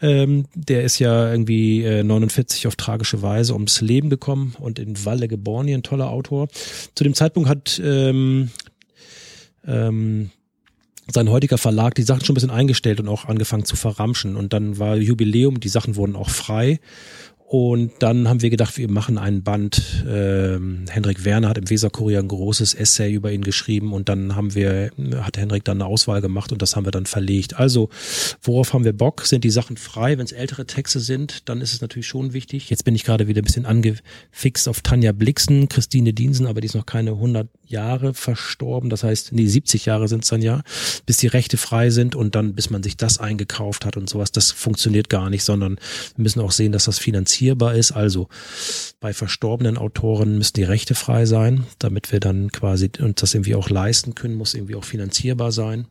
Ähm, 0.00 0.46
der 0.56 0.82
ist 0.82 0.98
ja 0.98 1.30
irgendwie 1.30 1.84
äh, 1.84 2.02
49 2.02 2.66
auf 2.66 2.74
tragische 2.74 3.22
Weise 3.22 3.52
ums 3.52 3.80
Leben 3.80 4.10
gekommen 4.10 4.56
und 4.58 4.80
in 4.80 5.04
Walle 5.04 5.28
geboren, 5.28 5.68
hier 5.68 5.78
ein 5.78 5.84
toller 5.84 6.10
Autor. 6.10 6.48
Zu 6.96 7.04
dem 7.04 7.14
Zeitpunkt 7.14 7.48
hat 7.48 7.80
ähm, 7.84 8.50
ähm, 9.64 10.30
sein 11.10 11.30
heutiger 11.30 11.58
Verlag 11.58 11.94
die 11.94 12.02
Sachen 12.02 12.24
schon 12.24 12.34
ein 12.34 12.36
bisschen 12.36 12.50
eingestellt 12.50 13.00
und 13.00 13.08
auch 13.08 13.26
angefangen 13.26 13.64
zu 13.64 13.76
verramschen. 13.76 14.36
Und 14.36 14.52
dann 14.52 14.78
war 14.78 14.96
Jubiläum, 14.96 15.60
die 15.60 15.68
Sachen 15.68 15.96
wurden 15.96 16.16
auch 16.16 16.30
frei. 16.30 16.80
Und 17.52 17.92
dann 17.98 18.30
haben 18.30 18.40
wir 18.40 18.48
gedacht, 18.48 18.78
wir 18.78 18.90
machen 18.90 19.18
einen 19.18 19.42
Band. 19.42 20.06
Ähm, 20.08 20.86
Hendrik 20.88 21.26
Werner 21.26 21.50
hat 21.50 21.58
im 21.58 21.68
Weserkurier 21.68 22.18
ein 22.18 22.28
großes 22.28 22.72
Essay 22.72 23.12
über 23.12 23.30
ihn 23.30 23.42
geschrieben 23.42 23.92
und 23.92 24.08
dann 24.08 24.34
haben 24.34 24.54
wir, 24.54 24.90
hat 25.20 25.36
Hendrik 25.36 25.62
dann 25.62 25.82
eine 25.82 25.84
Auswahl 25.84 26.22
gemacht 26.22 26.50
und 26.50 26.62
das 26.62 26.76
haben 26.76 26.86
wir 26.86 26.92
dann 26.92 27.04
verlegt. 27.04 27.58
Also, 27.58 27.90
worauf 28.40 28.72
haben 28.72 28.86
wir 28.86 28.94
Bock? 28.94 29.26
Sind 29.26 29.44
die 29.44 29.50
Sachen 29.50 29.76
frei? 29.76 30.16
Wenn 30.16 30.24
es 30.24 30.32
ältere 30.32 30.64
Texte 30.64 30.98
sind, 30.98 31.46
dann 31.46 31.60
ist 31.60 31.74
es 31.74 31.82
natürlich 31.82 32.06
schon 32.06 32.32
wichtig. 32.32 32.70
Jetzt 32.70 32.86
bin 32.86 32.94
ich 32.94 33.04
gerade 33.04 33.28
wieder 33.28 33.42
ein 33.42 33.44
bisschen 33.44 33.66
angefixt 33.66 34.66
auf 34.66 34.80
Tanja 34.80 35.12
Blixen, 35.12 35.68
Christine 35.68 36.14
Diensen, 36.14 36.46
aber 36.46 36.62
die 36.62 36.68
ist 36.68 36.74
noch 36.74 36.86
keine 36.86 37.10
100 37.10 37.50
Jahre 37.72 38.14
verstorben. 38.14 38.90
Das 38.90 39.02
heißt, 39.02 39.32
nee, 39.32 39.46
70 39.46 39.86
Jahre 39.86 40.06
sind 40.06 40.22
es 40.22 40.30
dann 40.30 40.42
ja, 40.42 40.62
bis 41.06 41.16
die 41.16 41.26
Rechte 41.26 41.56
frei 41.56 41.90
sind 41.90 42.14
und 42.14 42.34
dann, 42.34 42.54
bis 42.54 42.70
man 42.70 42.82
sich 42.82 42.96
das 42.96 43.18
eingekauft 43.18 43.84
hat 43.84 43.96
und 43.96 44.08
sowas. 44.08 44.30
Das 44.30 44.52
funktioniert 44.52 45.08
gar 45.08 45.30
nicht, 45.30 45.42
sondern 45.42 45.76
wir 46.16 46.22
müssen 46.22 46.40
auch 46.40 46.52
sehen, 46.52 46.72
dass 46.72 46.84
das 46.84 46.98
finanzierbar 46.98 47.74
ist. 47.74 47.92
Also 47.92 48.28
bei 49.00 49.12
verstorbenen 49.12 49.76
Autoren 49.76 50.38
müssen 50.38 50.54
die 50.54 50.64
Rechte 50.64 50.94
frei 50.94 51.26
sein, 51.26 51.64
damit 51.78 52.12
wir 52.12 52.20
dann 52.20 52.52
quasi 52.52 52.90
uns 53.00 53.20
das 53.20 53.34
irgendwie 53.34 53.54
auch 53.54 53.70
leisten 53.70 54.14
können, 54.14 54.34
muss 54.34 54.54
irgendwie 54.54 54.76
auch 54.76 54.84
finanzierbar 54.84 55.50
sein. 55.50 55.86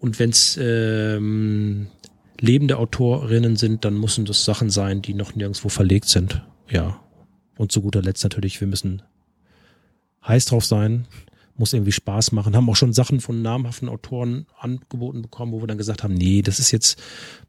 Und 0.00 0.18
wenn 0.18 0.30
es 0.30 0.58
ähm, 0.60 1.86
lebende 2.40 2.78
Autorinnen 2.78 3.56
sind, 3.56 3.84
dann 3.84 3.98
müssen 3.98 4.24
das 4.24 4.44
Sachen 4.44 4.70
sein, 4.70 5.02
die 5.02 5.14
noch 5.14 5.34
nirgendwo 5.34 5.68
verlegt 5.68 6.08
sind. 6.08 6.42
Ja. 6.68 7.00
Und 7.56 7.72
zu 7.72 7.80
guter 7.82 8.02
Letzt 8.02 8.24
natürlich, 8.24 8.60
wir 8.60 8.68
müssen 8.68 9.02
heiß 10.26 10.46
drauf 10.46 10.64
sein, 10.64 11.06
muss 11.56 11.72
irgendwie 11.72 11.92
Spaß 11.92 12.32
machen. 12.32 12.56
Haben 12.56 12.68
auch 12.68 12.76
schon 12.76 12.92
Sachen 12.92 13.20
von 13.20 13.42
namhaften 13.42 13.88
Autoren 13.88 14.46
angeboten 14.58 15.22
bekommen, 15.22 15.52
wo 15.52 15.62
wir 15.62 15.66
dann 15.66 15.78
gesagt 15.78 16.02
haben, 16.02 16.14
nee, 16.14 16.42
das 16.42 16.58
ist 16.58 16.72
jetzt, 16.72 17.00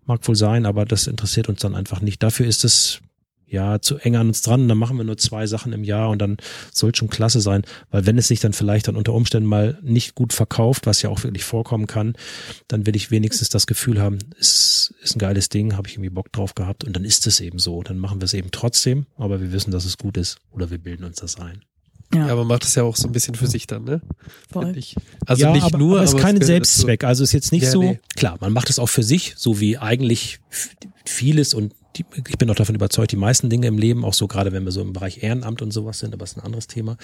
mag 0.05 0.27
wohl 0.27 0.35
sein, 0.35 0.65
aber 0.65 0.85
das 0.85 1.07
interessiert 1.07 1.49
uns 1.49 1.59
dann 1.61 1.75
einfach 1.75 2.01
nicht. 2.01 2.21
Dafür 2.21 2.45
ist 2.45 2.63
es 2.63 3.01
ja, 3.47 3.79
zu 3.79 3.97
eng 3.97 4.15
an 4.15 4.27
uns 4.27 4.41
dran, 4.41 4.67
dann 4.67 4.77
machen 4.77 4.97
wir 4.97 5.03
nur 5.03 5.17
zwei 5.17 5.45
Sachen 5.47 5.71
im 5.71 5.83
Jahr 5.83 6.09
und 6.09 6.19
dann 6.19 6.37
soll 6.71 6.95
schon 6.95 7.09
klasse 7.09 7.41
sein, 7.41 7.61
weil 7.91 8.05
wenn 8.05 8.17
es 8.17 8.27
sich 8.27 8.39
dann 8.39 8.53
vielleicht 8.53 8.87
dann 8.87 8.95
unter 8.95 9.13
Umständen 9.13 9.47
mal 9.47 9.77
nicht 9.83 10.15
gut 10.15 10.33
verkauft, 10.33 10.87
was 10.87 11.01
ja 11.01 11.09
auch 11.09 11.23
wirklich 11.23 11.43
vorkommen 11.43 11.87
kann, 11.87 12.15
dann 12.67 12.85
will 12.85 12.95
ich 12.95 13.11
wenigstens 13.11 13.49
das 13.49 13.67
Gefühl 13.67 14.01
haben, 14.01 14.17
es 14.39 14.93
ist 15.01 15.15
ein 15.15 15.19
geiles 15.19 15.49
Ding, 15.49 15.77
habe 15.77 15.87
ich 15.87 15.93
irgendwie 15.93 16.09
Bock 16.09 16.31
drauf 16.31 16.55
gehabt 16.55 16.83
und 16.83 16.95
dann 16.95 17.05
ist 17.05 17.27
es 17.27 17.39
eben 17.39 17.59
so, 17.59 17.83
dann 17.83 17.99
machen 17.99 18.19
wir 18.19 18.25
es 18.25 18.33
eben 18.33 18.49
trotzdem, 18.51 19.05
aber 19.15 19.39
wir 19.41 19.51
wissen, 19.51 19.71
dass 19.71 19.85
es 19.85 19.97
gut 19.97 20.17
ist 20.17 20.39
oder 20.51 20.71
wir 20.71 20.79
bilden 20.79 21.03
uns 21.03 21.17
das 21.17 21.39
ein. 21.39 21.63
Ja. 22.13 22.27
ja, 22.27 22.33
aber 22.33 22.45
macht 22.45 22.63
es 22.63 22.75
ja 22.75 22.83
auch 22.83 22.95
so 22.95 23.07
ein 23.07 23.11
bisschen 23.11 23.35
für 23.35 23.47
sich 23.47 23.67
dann, 23.67 23.83
ne? 23.83 24.01
Voll. 24.51 24.75
Also 25.25 25.41
ja, 25.43 25.51
nicht 25.51 25.63
aber, 25.63 25.77
nur, 25.77 25.97
aber 25.97 26.05
es 26.05 26.13
ist 26.13 26.19
kein 26.19 26.41
Selbstzweck. 26.41 27.03
Also 27.03 27.23
es 27.23 27.29
ist 27.29 27.33
jetzt 27.33 27.51
nicht 27.51 27.63
Ja, 27.63 27.71
so, 27.71 27.81
nee. 27.81 27.99
klar, 28.15 28.37
man 28.39 28.53
macht 28.53 28.69
es 28.69 28.79
auch 28.79 28.89
für 28.89 29.03
sich, 29.03 29.33
so 29.37 29.59
wie 29.59 29.77
eigentlich 29.77 30.39
vieles 31.05 31.53
und 31.53 31.73
die, 31.97 32.05
ich 32.27 32.37
bin 32.37 32.49
auch 32.49 32.55
davon 32.55 32.75
überzeugt, 32.75 33.11
die 33.11 33.17
meisten 33.17 33.49
Dinge 33.49 33.67
im 33.67 33.77
Leben, 33.77 34.03
auch 34.03 34.13
so 34.13 34.27
gerade 34.27 34.51
wenn 34.51 34.65
wir 34.65 34.71
so 34.71 34.81
im 34.81 34.93
Bereich 34.93 35.23
Ehrenamt 35.23 35.61
und 35.61 35.71
sowas 35.71 35.99
sind, 35.99 36.13
aber 36.13 36.23
ist 36.23 36.37
ein 36.37 36.43
anderes 36.43 36.67
Thema. 36.67 36.97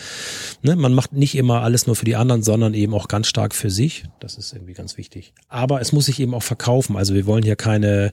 Ne? 0.62 0.76
Man 0.76 0.94
macht 0.94 1.14
nicht 1.14 1.36
immer 1.36 1.62
alles 1.62 1.88
nur 1.88 1.96
für 1.96 2.06
die 2.06 2.16
anderen, 2.16 2.44
sondern 2.44 2.74
eben 2.74 2.94
auch 2.94 3.08
ganz 3.08 3.28
stark 3.28 3.56
für 3.56 3.70
sich. 3.70 4.06
Das 4.20 4.38
ist 4.38 4.54
irgendwie 4.54 4.74
ganz 4.74 4.98
wichtig. 4.98 5.34
Aber 5.48 5.82
es 5.82 5.92
muss 5.92 6.06
sich 6.06 6.20
eben 6.20 6.34
auch 6.34 6.44
verkaufen. 6.44 6.98
Also 6.98 7.14
wir 7.14 7.26
wollen 7.26 7.44
hier 7.44 7.56
keine 7.56 8.12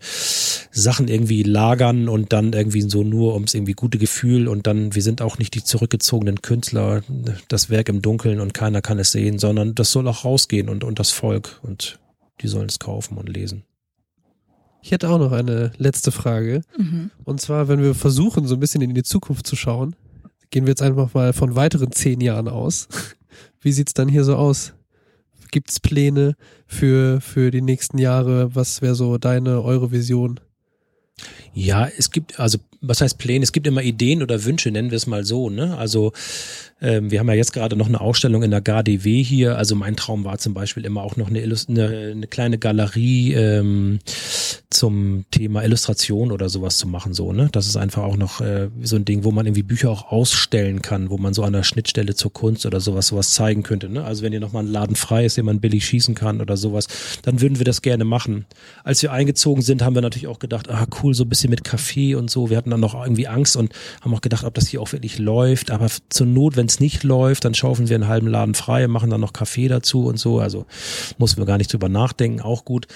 Sachen 0.71 1.09
irgendwie 1.09 1.43
lagern 1.43 2.09
und 2.09 2.33
dann 2.33 2.53
irgendwie 2.53 2.83
so 2.83 3.03
nur 3.03 3.35
ums 3.35 3.55
irgendwie 3.55 3.73
gute 3.73 3.99
Gefühl 3.99 4.49
und 4.49 4.67
dann, 4.67 4.95
wir 4.95 5.03
sind 5.03 5.23
auch 5.23 5.39
nicht 5.39 5.55
die 5.55 5.65
zurückgezogenen 5.65 6.43
Künstler, 6.43 7.03
das 7.49 7.71
Werk 7.71 7.89
im 7.89 8.03
Dunkeln 8.03 8.41
und 8.41 8.55
keiner 8.55 8.83
kann 8.83 8.99
es 8.99 9.13
sehen, 9.13 9.39
sondern 9.39 9.75
das 9.75 9.93
soll 9.93 10.07
auch 10.09 10.25
rausgehen 10.25 10.69
und, 10.69 10.85
und 10.85 10.99
das 10.99 11.11
Volk 11.11 11.61
und 11.63 11.99
die 12.41 12.49
sollen 12.49 12.69
es 12.69 12.79
kaufen 12.79 13.19
und 13.19 13.29
lesen. 13.29 13.65
Ich 14.83 14.91
hätte 14.93 15.09
auch 15.09 15.19
noch 15.19 15.33
eine 15.33 15.73
letzte 15.77 16.13
Frage. 16.13 16.63
Mhm. 16.77 17.11
Und 17.25 17.41
zwar, 17.41 17.69
wenn 17.69 17.83
wir 17.83 17.95
versuchen, 17.95 18.47
so 18.47 18.55
ein 18.55 18.61
bisschen 18.61 18.81
in 18.81 18.95
die 18.95 19.03
Zukunft 19.03 19.47
zu 19.47 19.57
schauen, 19.57 19.97
gehen 20.51 20.65
wir 20.65 20.71
jetzt 20.71 20.83
einfach 20.83 21.13
mal 21.15 21.33
von 21.33 21.57
weiteren 21.57 21.93
zehn 21.93 22.21
Jahren 22.21 22.49
aus. 22.49 22.89
Wie 23.61 23.73
sieht's 23.73 23.95
dann 23.95 24.09
hier 24.09 24.25
so 24.25 24.37
aus? 24.37 24.73
Gibt's 25.51 25.81
Pläne 25.81 26.37
für, 26.67 27.21
für 27.21 27.51
die 27.51 27.63
nächsten 27.63 27.99
Jahre? 27.99 28.55
Was 28.55 28.83
wäre 28.83 28.95
so 28.95 29.19
deine, 29.19 29.63
eure 29.63 29.91
Vision? 29.91 30.41
Ja, 31.53 31.89
es 31.89 32.11
gibt, 32.11 32.39
also 32.39 32.59
was 32.81 33.01
heißt 33.01 33.19
Pläne? 33.19 33.43
Es 33.43 33.53
gibt 33.53 33.67
immer 33.67 33.83
Ideen 33.83 34.23
oder 34.23 34.45
Wünsche, 34.45 34.71
nennen 34.71 34.91
wir 34.91 34.97
es 34.97 35.07
mal 35.07 35.25
so. 35.25 35.51
Ne? 35.51 35.77
Also 35.77 36.13
ähm, 36.81 37.11
wir 37.11 37.19
haben 37.19 37.29
ja 37.29 37.35
jetzt 37.35 37.53
gerade 37.53 37.77
noch 37.77 37.89
eine 37.89 38.01
Ausstellung 38.01 38.43
in 38.43 38.51
der 38.51 38.61
GADW 38.61 39.23
hier. 39.23 39.57
Also 39.57 39.75
mein 39.75 39.97
Traum 39.97 40.25
war 40.25 40.39
zum 40.39 40.55
Beispiel 40.55 40.85
immer 40.85 41.03
auch 41.03 41.17
noch 41.17 41.29
eine, 41.29 41.41
Illus 41.41 41.69
eine, 41.69 42.13
eine 42.13 42.27
kleine 42.27 42.59
Galerie 42.59 43.33
ähm, 43.35 43.99
zum 44.71 45.25
Thema 45.31 45.65
Illustration 45.65 46.31
oder 46.31 46.49
sowas 46.49 46.79
zu 46.79 46.87
machen. 46.87 47.15
So, 47.15 47.33
ne? 47.33 47.49
Das 47.51 47.67
ist 47.67 47.77
einfach 47.77 48.05
auch 48.05 48.17
noch 48.17 48.41
äh, 48.41 48.69
so 48.83 48.97
ein 48.97 49.05
Ding, 49.05 49.25
wo 49.25 49.33
man 49.33 49.47
irgendwie 49.47 49.63
Bücher 49.63 49.91
auch 49.91 50.13
ausstellen 50.13 50.83
kann, 50.83 51.11
wo 51.11 51.19
man 51.19 51.35
so 51.35 51.43
an 51.43 51.53
der 51.53 51.65
Schnittstelle 51.65 52.15
zur 52.15 52.33
Kunst 52.33 52.65
oder 52.65 52.79
sowas 52.81 53.09
sowas 53.09 53.31
zeigen 53.31 53.63
könnte. 53.63 53.89
Ne? 53.89 54.05
Also 54.05 54.23
wenn 54.23 54.33
hier 54.33 54.41
nochmal 54.41 54.63
ein 54.63 54.71
Laden 54.71 54.95
frei 54.95 55.25
ist, 55.25 55.37
den 55.37 55.47
man 55.47 55.61
billig 55.61 55.85
schießen 55.85 56.15
kann 56.15 56.41
oder 56.41 56.57
sowas, 56.57 56.87
dann 57.23 57.41
würden 57.41 57.59
wir 57.59 57.65
das 57.65 57.83
gerne 57.83 58.05
machen. 58.05 58.47
Als 58.85 59.03
wir 59.03 59.11
eingezogen 59.11 59.63
sind, 59.63 59.83
haben 59.83 59.95
wir 59.95 60.03
natürlich 60.03 60.29
auch 60.29 60.39
gedacht, 60.39 60.71
ah 60.71 60.87
cool, 61.03 61.15
so 61.15 61.25
ein 61.25 61.29
bisschen 61.29 61.51
mit 61.51 61.65
Kaffee 61.65 62.15
und 62.15 62.31
so. 62.31 62.51
Wir 62.51 62.57
hatten 62.57 62.71
dann 62.71 62.81
noch 62.81 62.95
irgendwie 62.95 63.27
Angst 63.27 63.57
und 63.57 63.73
haben 64.01 64.15
auch 64.15 64.21
gedacht, 64.21 64.45
ob 64.45 64.55
das 64.55 64.69
hier 64.69 64.81
auch 64.81 64.93
wirklich 64.93 65.19
läuft. 65.19 65.71
Aber 65.71 65.89
zur 66.11 66.27
Not, 66.27 66.57
wenn 66.57 66.68
es 66.71 66.81
nicht 66.81 67.03
läuft, 67.03 67.45
dann 67.45 67.55
schaufeln 67.55 67.89
wir 67.89 67.97
einen 67.97 68.09
halben 68.09 68.29
Laden 68.29 68.55
frei, 68.55 68.87
machen 68.89 69.11
dann 69.11 69.21
noch 69.21 69.33
Kaffee 69.33 69.69
dazu 69.69 70.07
und 70.07 70.19
so. 70.19 70.41
Also 70.41 70.67
mussten 71.19 71.41
wir 71.41 71.47
gar 71.47 71.59
nicht 71.59 71.73
drüber 71.73 71.89
nachdenken, 71.89 72.41
auch 72.41 72.65
gut. 72.65 72.87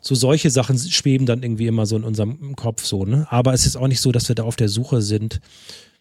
So 0.00 0.14
solche 0.14 0.50
Sachen 0.50 0.78
schweben 0.78 1.26
dann 1.26 1.42
irgendwie 1.42 1.66
immer 1.66 1.86
so 1.86 1.96
in 1.96 2.04
unserem 2.04 2.56
Kopf 2.56 2.84
so. 2.84 3.04
Ne? 3.04 3.26
Aber 3.30 3.52
es 3.52 3.66
ist 3.66 3.76
auch 3.76 3.88
nicht 3.88 4.00
so, 4.00 4.12
dass 4.12 4.28
wir 4.28 4.34
da 4.34 4.44
auf 4.44 4.56
der 4.56 4.68
Suche 4.68 5.02
sind. 5.02 5.40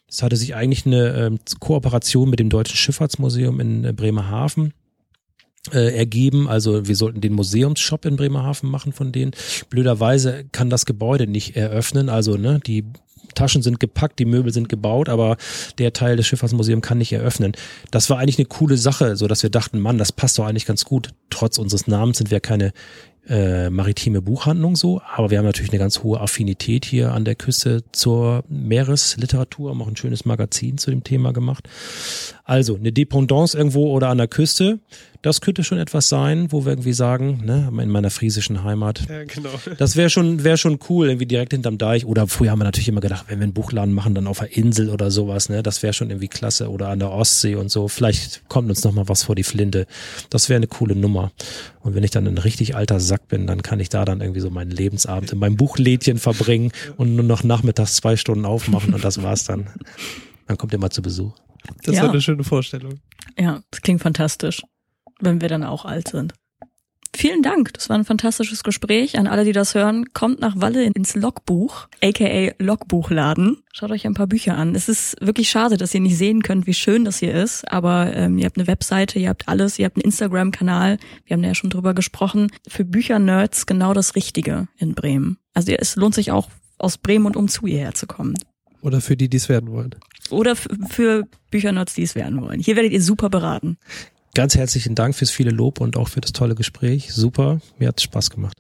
Es 0.08 0.24
hatte 0.24 0.36
sich 0.36 0.56
eigentlich 0.56 0.86
eine 0.86 1.16
ähm, 1.16 1.40
Kooperation 1.60 2.30
mit 2.30 2.40
dem 2.40 2.50
Deutschen 2.50 2.76
Schifffahrtsmuseum 2.76 3.60
in 3.60 3.86
äh, 3.86 3.94
Bremerhaven 3.94 4.74
äh, 5.72 5.96
ergeben. 5.96 6.48
Also 6.48 6.88
wir 6.88 6.96
sollten 6.96 7.22
den 7.22 7.34
Museumsshop 7.34 8.06
in 8.06 8.16
Bremerhaven 8.16 8.70
machen 8.70 8.94
von 8.94 9.12
denen. 9.12 9.32
Blöderweise 9.70 10.46
kann 10.52 10.70
das 10.70 10.86
Gebäude 10.86 11.28
nicht 11.28 11.56
eröffnen. 11.56 12.10
Also 12.10 12.38
ne, 12.38 12.60
die 12.66 12.86
Taschen 13.36 13.62
sind 13.62 13.80
gepackt, 13.80 14.20
die 14.20 14.26
Möbel 14.26 14.54
sind 14.54 14.70
gebaut, 14.70 15.10
aber 15.10 15.38
der 15.78 15.94
Teil 15.94 16.18
des 16.18 16.28
Schifffahrtsmuseums 16.28 16.86
kann 16.86 16.98
nicht 16.98 17.14
eröffnen. 17.14 17.54
Das 17.92 18.10
war 18.10 18.20
eigentlich 18.20 18.38
eine 18.38 18.48
coole 18.48 18.78
Sache, 18.78 19.16
so 19.16 19.28
dass 19.28 19.44
wir 19.44 19.50
dachten, 19.50 19.80
Mann, 19.80 19.98
das 19.98 20.12
passt 20.12 20.38
doch 20.38 20.46
eigentlich 20.46 20.66
ganz 20.66 20.86
gut. 20.86 21.10
Trotz 21.30 21.58
unseres 21.58 21.88
Namens 21.88 22.18
sind 22.18 22.32
wir 22.32 22.40
keine 22.40 22.74
äh, 23.30 23.70
maritime 23.70 24.22
Buchhandlung 24.22 24.76
so, 24.76 25.02
aber 25.16 25.30
wir 25.30 25.38
haben 25.38 25.46
natürlich 25.46 25.72
eine 25.72 25.80
ganz 25.80 26.02
hohe 26.02 26.20
Affinität 26.20 26.84
hier 26.84 27.14
an 27.14 27.26
der 27.26 27.36
Küste 27.36 27.84
zur 27.92 28.44
Meeresliteratur, 28.50 29.70
haben 29.70 29.82
auch 29.82 29.88
ein 29.88 29.96
schönes 29.96 30.26
Magazin 30.26 30.78
zu 30.78 30.90
dem 30.90 31.04
Thema 31.04 31.32
gemacht. 31.32 31.70
Also 32.44 32.76
eine 32.76 32.92
Dependance 32.92 33.56
irgendwo 33.56 33.92
oder 33.92 34.10
an 34.10 34.18
der 34.18 34.28
Küste, 34.28 34.80
das 35.22 35.42
könnte 35.42 35.64
schon 35.64 35.78
etwas 35.80 36.08
sein, 36.08 36.52
wo 36.52 36.64
wir 36.66 36.72
irgendwie 36.72 36.94
sagen, 36.94 37.42
ne, 37.44 37.70
in 37.82 37.90
meiner 37.90 38.10
friesischen 38.10 38.64
Heimat, 38.64 39.06
Ja, 39.10 39.24
genau. 39.26 39.50
das 39.78 39.96
wäre 39.96 40.10
schon, 40.10 40.44
wäre 40.44 40.58
schon 40.58 40.80
cool, 40.90 41.08
irgendwie 41.08 41.26
direkt 41.26 41.52
hinterm 41.52 41.78
Deich. 41.78 42.06
Oder 42.06 42.28
früher 42.28 42.52
haben 42.52 42.60
wir 42.60 42.64
natürlich 42.64 42.88
immer 42.88 43.02
gedacht, 43.02 43.26
wenn 43.28 43.40
wir 43.40 43.44
einen 43.44 43.54
Buchladen 43.54 43.94
machen, 43.94 44.16
dann 44.16 44.28
auf 44.28 44.40
der 44.40 44.56
Insel 44.56 44.90
oder 44.90 45.12
sowas, 45.12 45.50
ne? 45.50 45.62
Das 45.62 45.84
wäre 45.84 45.94
schon 45.94 46.10
irgendwie 46.10 46.28
klasse. 46.30 46.70
Oder 46.70 46.88
an 46.90 47.00
der 47.00 47.12
Ostsee 47.12 47.56
und 47.56 47.70
so. 47.70 47.88
Vielleicht 47.90 48.48
kommt 48.48 48.70
uns 48.70 48.84
noch 48.84 48.94
mal 48.94 49.10
was 49.10 49.24
vor 49.24 49.36
die 49.36 49.44
Flinte. 49.44 49.88
Das 50.30 50.48
wäre 50.50 50.58
eine 50.58 50.68
coole 50.68 50.96
Nummer. 50.96 51.32
Und 51.82 51.96
wenn 51.96 52.04
ich 52.04 52.12
dann 52.12 52.26
ein 52.28 52.38
richtig 52.38 52.76
alter 52.76 53.00
Sack 53.00 53.28
bin, 53.28 53.46
dann 53.48 53.62
kann 53.62 53.80
ich 53.80 53.90
da 53.90 54.06
dann 54.06 54.22
irgendwie 54.22 54.42
so 54.42 54.50
meinen 54.50 54.72
Lebensabend 54.72 55.32
in 55.34 55.40
meinem 55.40 55.58
Buchlädchen 55.58 56.18
verbringen 56.18 56.72
und 56.98 57.16
nur 57.16 57.26
noch 57.26 57.44
nachmittags 57.44 57.96
zwei 57.96 58.16
Stunden 58.16 58.46
aufmachen 58.46 58.94
und 58.94 59.04
das 59.04 59.22
war's 59.22 59.44
dann. 59.44 59.68
Dann 60.48 60.58
kommt 60.58 60.72
ihr 60.74 60.80
mal 60.80 60.90
zu 60.90 61.02
Besuch. 61.02 61.34
Das 61.84 61.96
Ja. 61.96 62.04
war 62.04 62.10
eine 62.12 62.22
schöne 62.22 62.44
Vorstellung. 62.44 63.00
Ja, 63.38 63.62
das 63.72 63.82
klingt 63.82 64.02
fantastisch, 64.02 64.62
wenn 65.20 65.42
wir 65.42 65.50
dann 65.50 65.64
auch 65.64 65.86
alt 65.86 66.08
sind. 66.08 66.34
vielen 67.16 67.42
Dank. 67.42 67.74
Das 67.74 67.90
war 67.90 67.98
ein 67.98 68.06
fantastisches 68.06 68.64
Gespräch. 68.64 69.18
An 69.18 69.28
alle, 69.28 69.44
die 69.44 69.52
das 69.52 69.76
hören, 69.76 70.14
kommt 70.14 70.40
nach 70.40 70.62
Walle 70.62 70.84
ins 70.84 71.16
Logbuch, 71.16 71.88
aka 72.02 72.54
Logbuchladen. 72.60 73.58
Schaut 73.74 73.92
euch 73.92 74.06
ein 74.06 74.14
paar 74.14 74.28
Bücher 74.28 74.56
an. 74.56 74.76
Es 74.76 74.88
ist 74.88 75.18
wirklich 75.20 75.50
schade, 75.50 75.78
dass 75.78 75.94
ihr 75.94 76.00
nicht 76.00 76.18
sehen 76.18 76.42
könnt, 76.44 76.66
wie 76.68 76.74
schön 76.74 77.04
das 77.06 77.20
hier 77.20 77.34
ist. 77.34 77.70
Aber 77.72 78.14
ähm, 78.16 78.38
ihr 78.38 78.46
habt 78.46 78.58
eine 78.58 78.68
Webseite, 78.68 79.20
ihr 79.20 79.30
habt 79.30 79.48
alles, 79.48 79.80
ihr 79.80 79.86
habt 79.86 79.98
einen 79.98 80.06
Instagram-Kanal. 80.06 80.98
Wir 81.26 81.34
haben 81.34 81.42
da 81.42 81.50
ja 81.50 81.56
schon 81.56 81.70
drüber 81.70 81.94
gesprochen. 81.94 82.52
Für 82.68 82.86
Büchernerds 82.86 83.66
genau 83.66 83.94
das 83.94 84.16
Richtige 84.16 84.68
in 84.78 84.94
Bremen. 84.96 85.38
Also 85.54 85.74
es 85.74 85.96
lohnt 85.96 86.16
sich 86.16 86.32
auch 86.32 86.50
aus 86.78 86.98
Bremen 86.98 87.26
und 87.26 87.36
umzu 87.36 87.68
hierher 87.68 87.94
zu 87.94 88.08
kommen. 88.08 88.36
Oder 88.82 89.02
für 89.02 89.18
die, 89.18 89.30
die 89.30 89.38
es 89.38 89.50
werden 89.50 89.72
wollen. 89.72 89.96
Oder 90.30 90.56
für 90.56 91.28
Büchernerds, 91.52 91.96
die 91.96 92.04
es 92.04 92.16
werden 92.16 92.40
wollen. 92.42 92.62
Hier 92.62 92.78
werdet 92.78 92.94
ihr 92.94 93.02
super 93.02 93.30
beraten. 93.30 93.78
Ganz 94.36 94.56
herzlichen 94.56 94.96
Dank 94.96 95.16
fürs 95.16 95.32
viele 95.32 95.52
Lob 95.52 95.82
und 95.82 95.98
auch 95.98 96.08
für 96.08 96.22
das 96.22 96.34
tolle 96.34 96.56
Gespräch. 96.56 97.14
Super, 97.14 97.60
mir 97.78 97.88
hat 97.88 98.00
Spaß 98.00 98.30
gemacht. 98.30 98.60